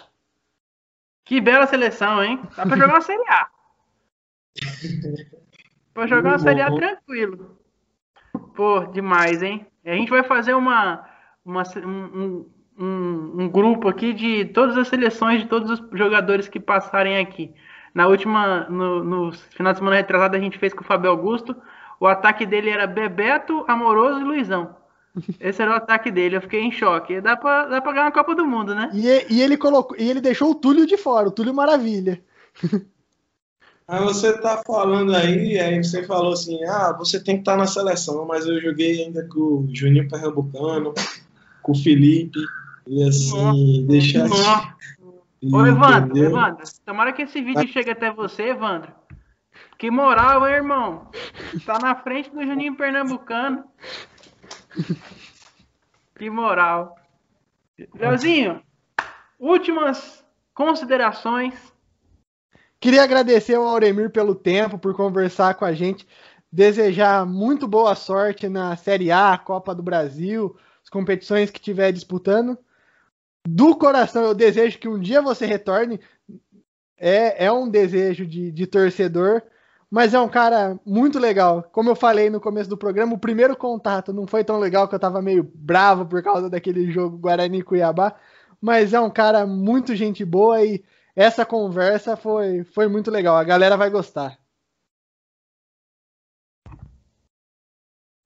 Que 1.24 1.40
bela 1.40 1.66
seleção, 1.66 2.22
hein? 2.22 2.40
Dá 2.56 2.66
pra 2.66 2.76
jogar 2.76 2.94
uma 2.94 3.00
Série 3.02 3.28
A. 3.28 3.48
pra 5.94 6.06
jogar 6.06 6.30
uma 6.30 6.38
Série 6.38 6.60
A 6.60 6.70
tranquilo. 6.70 7.58
Pô, 8.54 8.84
demais, 8.86 9.42
hein? 9.42 9.66
A 9.84 9.92
gente 9.92 10.10
vai 10.10 10.22
fazer 10.22 10.54
uma, 10.54 11.08
uma 11.44 11.62
um, 11.76 12.46
um, 12.78 13.42
um, 13.42 13.48
grupo 13.48 13.88
aqui 13.88 14.12
de 14.12 14.46
todas 14.46 14.76
as 14.76 14.88
seleções 14.88 15.42
de 15.42 15.48
todos 15.48 15.70
os 15.70 15.98
jogadores 15.98 16.48
que 16.48 16.60
passarem 16.60 17.18
aqui. 17.18 17.54
Na 17.94 18.06
última, 18.08 18.68
no, 18.68 19.04
no 19.04 19.32
final 19.32 19.72
de 19.72 19.78
semana 19.78 19.96
retrasada, 19.96 20.36
a 20.36 20.40
gente 20.40 20.58
fez 20.58 20.74
com 20.74 20.82
o 20.82 20.86
Fábio 20.86 21.10
Augusto. 21.10 21.54
O 22.00 22.06
ataque 22.06 22.44
dele 22.44 22.70
era 22.70 22.86
Bebeto, 22.86 23.64
Amoroso 23.68 24.20
e 24.20 24.24
Luizão. 24.24 24.76
Esse 25.38 25.62
era 25.62 25.70
o 25.70 25.74
ataque 25.74 26.10
dele, 26.10 26.36
eu 26.36 26.40
fiquei 26.40 26.60
em 26.60 26.72
choque. 26.72 27.20
Dá 27.20 27.36
pra, 27.36 27.66
dá 27.66 27.80
pra 27.80 27.92
ganhar 27.92 28.08
a 28.08 28.12
Copa 28.12 28.34
do 28.34 28.44
Mundo, 28.44 28.74
né? 28.74 28.90
E, 28.92 29.34
e, 29.34 29.42
ele 29.42 29.56
colocou, 29.56 29.96
e 29.96 30.08
ele 30.08 30.20
deixou 30.20 30.50
o 30.50 30.54
Túlio 30.54 30.86
de 30.86 30.96
fora, 30.96 31.28
o 31.28 31.32
Túlio 31.32 31.54
Maravilha. 31.54 32.20
Aí 33.86 34.02
você 34.02 34.32
tá 34.38 34.62
falando 34.66 35.14
aí, 35.14 35.58
aí 35.58 35.84
você 35.84 36.02
falou 36.04 36.32
assim, 36.32 36.58
ah, 36.64 36.94
você 36.98 37.22
tem 37.22 37.36
que 37.36 37.42
estar 37.42 37.52
tá 37.52 37.58
na 37.58 37.66
seleção, 37.66 38.24
mas 38.26 38.46
eu 38.46 38.58
joguei 38.58 39.04
ainda 39.04 39.28
com 39.28 39.38
o 39.38 39.68
Juninho 39.74 40.08
Pernambucano, 40.08 40.94
com 41.62 41.72
o 41.72 41.74
Felipe, 41.74 42.40
e 42.86 43.06
assim, 43.06 43.36
Nossa. 43.36 43.86
deixar 43.86 44.26
Nossa. 44.26 44.74
Ô, 45.52 45.66
Evandro, 45.66 46.16
Evandro, 46.16 46.64
tomara 46.86 47.12
que 47.12 47.22
esse 47.22 47.42
vídeo 47.42 47.68
chegue 47.68 47.90
até 47.90 48.10
você, 48.10 48.44
Evandro. 48.44 48.90
Que 49.76 49.90
moral, 49.90 50.48
hein, 50.48 50.54
irmão? 50.54 51.10
Tá 51.66 51.78
na 51.78 51.94
frente 51.94 52.30
do 52.30 52.42
Juninho 52.42 52.76
Pernambucano. 52.76 53.64
Que 56.16 56.30
moral. 56.30 56.96
Leozinho, 57.92 58.62
últimas 59.38 60.24
considerações. 60.54 61.54
Queria 62.78 63.02
agradecer 63.02 63.54
ao 63.54 63.66
Auremir 63.66 64.10
pelo 64.10 64.34
tempo, 64.34 64.78
por 64.78 64.94
conversar 64.94 65.54
com 65.54 65.64
a 65.64 65.72
gente. 65.72 66.06
Desejar 66.52 67.26
muito 67.26 67.66
boa 67.66 67.96
sorte 67.96 68.48
na 68.48 68.76
Série 68.76 69.10
A, 69.10 69.36
Copa 69.36 69.74
do 69.74 69.82
Brasil, 69.82 70.56
as 70.82 70.88
competições 70.88 71.50
que 71.50 71.58
estiver 71.58 71.90
disputando. 71.90 72.56
Do 73.46 73.76
coração, 73.76 74.22
eu 74.22 74.34
desejo 74.34 74.78
que 74.78 74.88
um 74.88 75.00
dia 75.00 75.20
você 75.20 75.46
retorne. 75.46 75.98
É, 76.96 77.46
é 77.46 77.52
um 77.52 77.68
desejo 77.68 78.24
de, 78.24 78.52
de 78.52 78.66
torcedor 78.68 79.42
mas 79.94 80.12
é 80.12 80.18
um 80.18 80.28
cara 80.28 80.76
muito 80.84 81.20
legal. 81.20 81.62
Como 81.70 81.88
eu 81.88 81.94
falei 81.94 82.28
no 82.28 82.40
começo 82.40 82.68
do 82.68 82.76
programa, 82.76 83.14
o 83.14 83.18
primeiro 83.18 83.56
contato 83.56 84.12
não 84.12 84.26
foi 84.26 84.42
tão 84.42 84.58
legal 84.58 84.88
que 84.88 84.94
eu 84.96 84.98
tava 84.98 85.22
meio 85.22 85.48
bravo 85.54 86.04
por 86.04 86.20
causa 86.20 86.50
daquele 86.50 86.90
jogo 86.90 87.16
Guarani 87.16 87.62
Cuiabá, 87.62 88.12
mas 88.60 88.92
é 88.92 88.98
um 88.98 89.08
cara 89.08 89.46
muito 89.46 89.94
gente 89.94 90.24
boa 90.24 90.60
e 90.64 90.82
essa 91.14 91.46
conversa 91.46 92.16
foi, 92.16 92.64
foi 92.64 92.88
muito 92.88 93.08
legal. 93.08 93.36
A 93.36 93.44
galera 93.44 93.76
vai 93.76 93.88
gostar. 93.88 94.36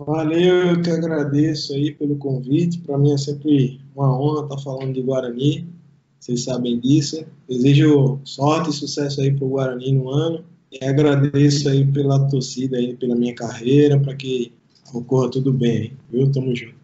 Valeu, 0.00 0.68
eu 0.68 0.80
que 0.80 0.90
agradeço 0.90 1.74
aí 1.74 1.92
pelo 1.92 2.16
convite. 2.16 2.78
Para 2.78 2.96
mim 2.96 3.12
é 3.12 3.18
sempre 3.18 3.78
uma 3.94 4.18
honra 4.18 4.44
estar 4.44 4.58
falando 4.62 4.94
de 4.94 5.02
Guarani. 5.02 5.68
Vocês 6.18 6.44
sabem 6.44 6.80
disso. 6.80 7.26
Desejo 7.46 8.18
sorte 8.24 8.70
e 8.70 8.72
sucesso 8.72 9.20
aí 9.20 9.36
o 9.38 9.48
Guarani 9.50 9.92
no 9.92 10.08
ano. 10.08 10.46
E 10.70 10.84
agradeço 10.84 11.68
aí 11.68 11.86
pela 11.86 12.28
torcida 12.28 12.76
aí, 12.76 12.94
pela 12.94 13.16
minha 13.16 13.34
carreira, 13.34 13.98
para 13.98 14.14
que 14.14 14.52
ocorra 14.92 15.30
tudo 15.30 15.52
bem, 15.52 15.96
viu? 16.10 16.30
Tamo 16.30 16.54
junto. 16.54 16.76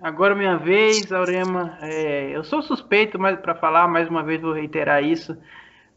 Agora 0.00 0.34
minha 0.34 0.56
vez, 0.56 1.10
Aurema. 1.10 1.78
É, 1.80 2.36
eu 2.36 2.44
sou 2.44 2.62
suspeito 2.62 3.18
para 3.18 3.54
falar, 3.54 3.88
mais 3.88 4.08
uma 4.08 4.22
vez 4.22 4.40
vou 4.40 4.52
reiterar 4.52 5.02
isso, 5.02 5.36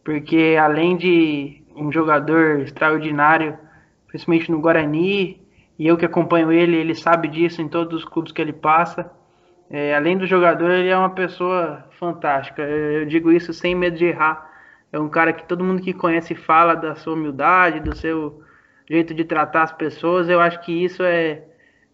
porque 0.03 0.57
além 0.59 0.97
de 0.97 1.61
um 1.75 1.91
jogador 1.91 2.61
extraordinário, 2.61 3.57
principalmente 4.07 4.49
no 4.49 4.59
Guarani, 4.59 5.39
e 5.77 5.87
eu 5.87 5.97
que 5.97 6.05
acompanho 6.05 6.51
ele, 6.51 6.77
ele 6.77 6.95
sabe 6.95 7.27
disso 7.27 7.61
em 7.61 7.67
todos 7.67 8.03
os 8.03 8.05
clubes 8.05 8.31
que 8.31 8.41
ele 8.41 8.53
passa. 8.53 9.11
É, 9.69 9.95
além 9.95 10.17
do 10.17 10.25
jogador, 10.25 10.71
ele 10.71 10.89
é 10.89 10.97
uma 10.97 11.11
pessoa 11.11 11.85
fantástica. 11.99 12.61
Eu 12.61 13.05
digo 13.05 13.31
isso 13.31 13.53
sem 13.53 13.75
medo 13.75 13.97
de 13.97 14.05
errar 14.05 14.50
é 14.91 14.99
um 14.99 15.09
cara 15.09 15.31
que 15.31 15.47
todo 15.47 15.63
mundo 15.63 15.81
que 15.81 15.93
conhece 15.93 16.35
fala 16.35 16.75
da 16.75 16.95
sua 16.95 17.13
humildade, 17.13 17.79
do 17.79 17.95
seu 17.95 18.43
jeito 18.89 19.13
de 19.13 19.23
tratar 19.23 19.63
as 19.63 19.71
pessoas. 19.71 20.27
Eu 20.29 20.41
acho 20.41 20.59
que 20.61 20.71
isso 20.71 21.01
é, 21.03 21.43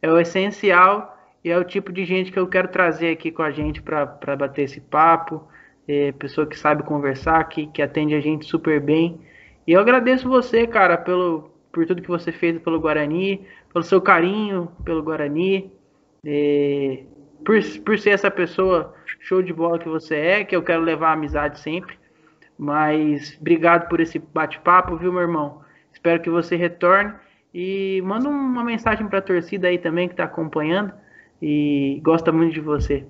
é 0.02 0.12
o 0.12 0.20
essencial 0.20 1.16
e 1.44 1.52
é 1.52 1.58
o 1.58 1.64
tipo 1.64 1.92
de 1.92 2.04
gente 2.06 2.32
que 2.32 2.40
eu 2.40 2.48
quero 2.48 2.70
trazer 2.70 3.12
aqui 3.12 3.32
com 3.32 3.44
a 3.44 3.52
gente 3.52 3.82
para 3.82 4.36
bater 4.36 4.64
esse 4.64 4.82
papo. 4.82 5.48
É, 5.88 6.12
pessoa 6.12 6.46
que 6.46 6.58
sabe 6.58 6.84
conversar, 6.84 7.42
que, 7.46 7.68
que 7.68 7.82
atende 7.82 8.14
a 8.14 8.20
gente 8.20 8.46
super 8.46 8.82
bem. 8.82 9.22
E 9.66 9.72
eu 9.74 9.80
agradeço 9.80 10.28
você, 10.28 10.68
cara, 10.68 10.98
pelo, 10.98 11.52
por 11.72 11.86
tudo 11.86 12.02
que 12.02 12.10
você 12.10 12.32
fez 12.32 12.60
pelo 12.60 12.80
Guarani, 12.80 13.46
pelo 13.72 13.86
seu 13.86 14.02
carinho 14.02 14.70
pelo 14.84 15.04
Guarani, 15.04 15.72
é, 16.26 17.04
por, 17.46 17.58
por 17.86 18.00
ser 18.00 18.10
essa 18.10 18.30
pessoa 18.30 18.94
show 19.20 19.42
de 19.42 19.54
bola 19.54 19.80
que 19.80 19.88
você 19.88 20.16
é, 20.16 20.44
que 20.44 20.56
eu 20.56 20.64
quero 20.64 20.82
levar 20.82 21.14
amizade 21.14 21.60
sempre. 21.60 21.98
Mas 22.58 23.38
obrigado 23.40 23.88
por 23.88 24.00
esse 24.00 24.18
bate-papo, 24.20 24.98
viu, 24.98 25.12
meu 25.12 25.22
irmão? 25.22 25.62
Espero 25.94 26.22
que 26.22 26.30
você 26.30 26.56
retorne 26.56 27.14
e 27.54 28.02
manda 28.04 28.28
uma 28.28 28.64
mensagem 28.64 29.08
para 29.08 29.20
a 29.20 29.22
torcida 29.22 29.68
aí 29.68 29.78
também 29.78 30.08
que 30.08 30.14
está 30.14 30.24
acompanhando 30.24 30.94
e 31.42 32.00
gosta 32.04 32.32
muito 32.32 32.54
de 32.54 32.62
você. 32.62 33.06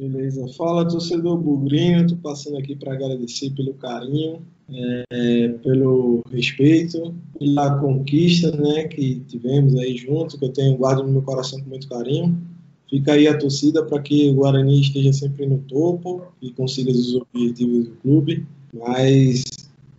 Beleza. 0.00 0.46
Fala, 0.56 0.88
torcedor 0.88 1.36
Bugrinho. 1.36 2.06
Estou 2.06 2.18
passando 2.18 2.56
aqui 2.56 2.74
para 2.74 2.94
agradecer 2.94 3.50
pelo 3.50 3.74
carinho, 3.74 4.46
é, 5.12 5.48
pelo 5.62 6.22
respeito, 6.30 7.14
pela 7.38 7.78
conquista 7.78 8.50
né, 8.56 8.88
que 8.88 9.20
tivemos 9.28 9.76
aí 9.76 9.94
junto, 9.98 10.38
que 10.38 10.44
eu 10.46 10.52
tenho 10.52 10.78
guardo 10.78 11.02
no 11.02 11.12
meu 11.12 11.22
coração 11.22 11.60
com 11.60 11.68
muito 11.68 11.86
carinho. 11.86 12.40
Fica 12.90 13.12
aí 13.12 13.28
a 13.28 13.38
torcida 13.38 13.84
para 13.84 14.02
que 14.02 14.28
o 14.30 14.34
Guarani 14.34 14.80
esteja 14.80 15.12
sempre 15.12 15.46
no 15.46 15.58
topo 15.58 16.26
e 16.42 16.50
consiga 16.50 16.90
os 16.90 17.14
objetivos 17.14 17.86
do 17.86 17.94
clube. 18.02 18.44
Mas 18.74 19.44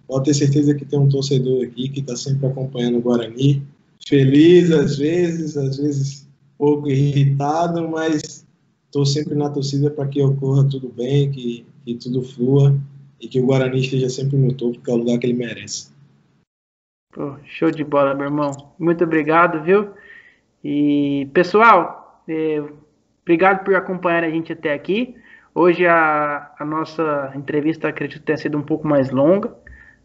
pode 0.05 0.25
ter 0.25 0.33
certeza 0.33 0.75
que 0.75 0.83
tem 0.83 0.99
um 0.99 1.07
torcedor 1.07 1.63
aqui 1.63 1.87
que 1.87 2.01
está 2.01 2.17
sempre 2.17 2.47
acompanhando 2.47 2.97
o 2.97 3.01
Guarani. 3.01 3.63
Feliz 4.05 4.71
às 4.71 4.97
vezes, 4.97 5.55
às 5.55 5.77
vezes 5.77 6.27
pouco 6.57 6.89
irritado, 6.89 7.87
mas 7.87 8.45
estou 8.85 9.05
sempre 9.05 9.35
na 9.35 9.49
torcida 9.49 9.89
para 9.89 10.09
que 10.09 10.21
ocorra 10.21 10.67
tudo 10.67 10.89
bem, 10.89 11.31
que, 11.31 11.65
que 11.85 11.95
tudo 11.95 12.21
flua 12.21 12.77
e 13.21 13.27
que 13.27 13.39
o 13.39 13.45
Guarani 13.45 13.79
esteja 13.79 14.09
sempre 14.09 14.37
no 14.37 14.53
topo, 14.53 14.81
que 14.81 14.91
é 14.91 14.93
o 14.93 14.97
lugar 14.97 15.17
que 15.17 15.27
ele 15.27 15.37
merece. 15.37 15.91
Pô, 17.13 17.37
show 17.45 17.71
de 17.71 17.85
bola, 17.85 18.13
meu 18.13 18.25
irmão. 18.25 18.51
Muito 18.77 19.03
obrigado, 19.05 19.63
viu? 19.63 19.91
E 20.63 21.29
pessoal, 21.33 22.23
eh, 22.27 22.61
Obrigado 23.23 23.63
por 23.63 23.75
acompanhar 23.75 24.23
a 24.23 24.29
gente 24.29 24.53
até 24.53 24.73
aqui. 24.73 25.15
Hoje 25.53 25.85
a, 25.85 26.51
a 26.57 26.65
nossa 26.65 27.31
entrevista 27.35 27.87
acredito 27.87 28.23
ter 28.23 28.37
sido 28.37 28.57
um 28.57 28.63
pouco 28.63 28.87
mais 28.87 29.11
longa. 29.11 29.55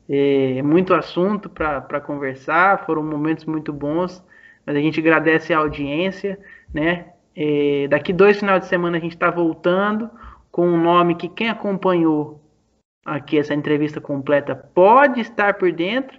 É, 0.09 0.62
muito 0.62 0.94
assunto 0.94 1.48
para 1.48 2.01
conversar, 2.01 2.84
foram 2.86 3.02
momentos 3.02 3.44
muito 3.44 3.72
bons, 3.72 4.24
mas 4.64 4.76
a 4.76 4.80
gente 4.80 5.01
agradece 5.01 5.52
a 5.52 5.59
audiência, 5.59 6.38
né? 6.72 7.06
É, 7.34 7.88
daqui 7.88 8.12
dois 8.12 8.38
finais 8.38 8.62
de 8.62 8.66
semana 8.66 8.97
a 8.97 9.01
gente 9.01 9.14
está 9.14 9.30
voltando 9.30 10.10
com 10.51 10.66
um 10.68 10.80
nome 10.80 11.16
que 11.16 11.28
quem 11.28 11.48
acompanhou 11.48 12.40
aqui 13.05 13.38
essa 13.38 13.52
entrevista 13.52 14.01
completa 14.01 14.55
pode 14.55 15.20
estar 15.20 15.55
por 15.55 15.72
dentro. 15.72 16.18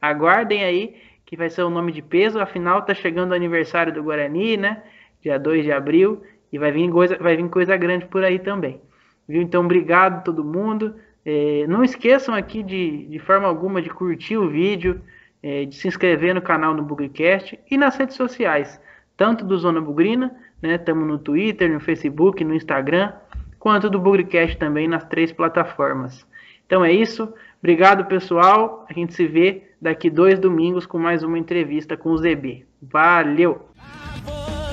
Aguardem 0.00 0.62
aí 0.64 0.96
que 1.26 1.36
vai 1.36 1.48
ser 1.50 1.62
o 1.62 1.68
um 1.68 1.70
nome 1.70 1.92
de 1.92 2.02
peso. 2.02 2.38
Afinal, 2.38 2.80
está 2.80 2.94
chegando 2.94 3.32
o 3.32 3.34
aniversário 3.34 3.92
do 3.92 4.02
Guarani, 4.02 4.56
né? 4.56 4.82
Dia 5.22 5.38
2 5.38 5.64
de 5.64 5.72
abril. 5.72 6.22
E 6.52 6.58
vai 6.58 6.70
vir 6.70 6.90
coisa, 6.90 7.16
vai 7.16 7.36
vir 7.36 7.48
coisa 7.48 7.76
grande 7.76 8.06
por 8.06 8.22
aí 8.22 8.38
também. 8.38 8.80
Viu? 9.26 9.40
Então, 9.40 9.64
obrigado 9.64 10.24
todo 10.24 10.44
mundo. 10.44 10.94
É, 11.24 11.64
não 11.68 11.84
esqueçam 11.84 12.34
aqui 12.34 12.62
de, 12.62 13.06
de 13.06 13.18
forma 13.18 13.46
alguma 13.46 13.80
de 13.80 13.88
curtir 13.88 14.36
o 14.36 14.48
vídeo, 14.48 15.00
é, 15.42 15.64
de 15.64 15.74
se 15.76 15.88
inscrever 15.88 16.34
no 16.34 16.42
canal 16.42 16.74
no 16.74 16.82
Bugcast 16.82 17.58
e 17.70 17.78
nas 17.78 17.96
redes 17.96 18.16
sociais. 18.16 18.80
tanto 19.16 19.44
do 19.44 19.56
Zona 19.56 19.80
Bugrina, 19.80 20.34
né? 20.60 20.74
Estamos 20.74 21.06
no 21.06 21.18
Twitter, 21.18 21.70
no 21.70 21.80
Facebook, 21.80 22.42
no 22.44 22.54
Instagram, 22.54 23.12
quanto 23.58 23.88
do 23.88 23.98
Bugricast 23.98 24.56
também 24.56 24.88
nas 24.88 25.04
três 25.04 25.32
plataformas. 25.32 26.26
Então 26.66 26.84
é 26.84 26.92
isso. 26.92 27.32
Obrigado, 27.60 28.06
pessoal. 28.06 28.84
A 28.88 28.92
gente 28.92 29.14
se 29.14 29.26
vê 29.26 29.62
daqui 29.80 30.10
dois 30.10 30.38
domingos 30.38 30.86
com 30.86 30.98
mais 30.98 31.22
uma 31.22 31.38
entrevista 31.38 31.96
com 31.96 32.10
o 32.10 32.18
ZB. 32.18 32.64
Valeu! 32.80 33.71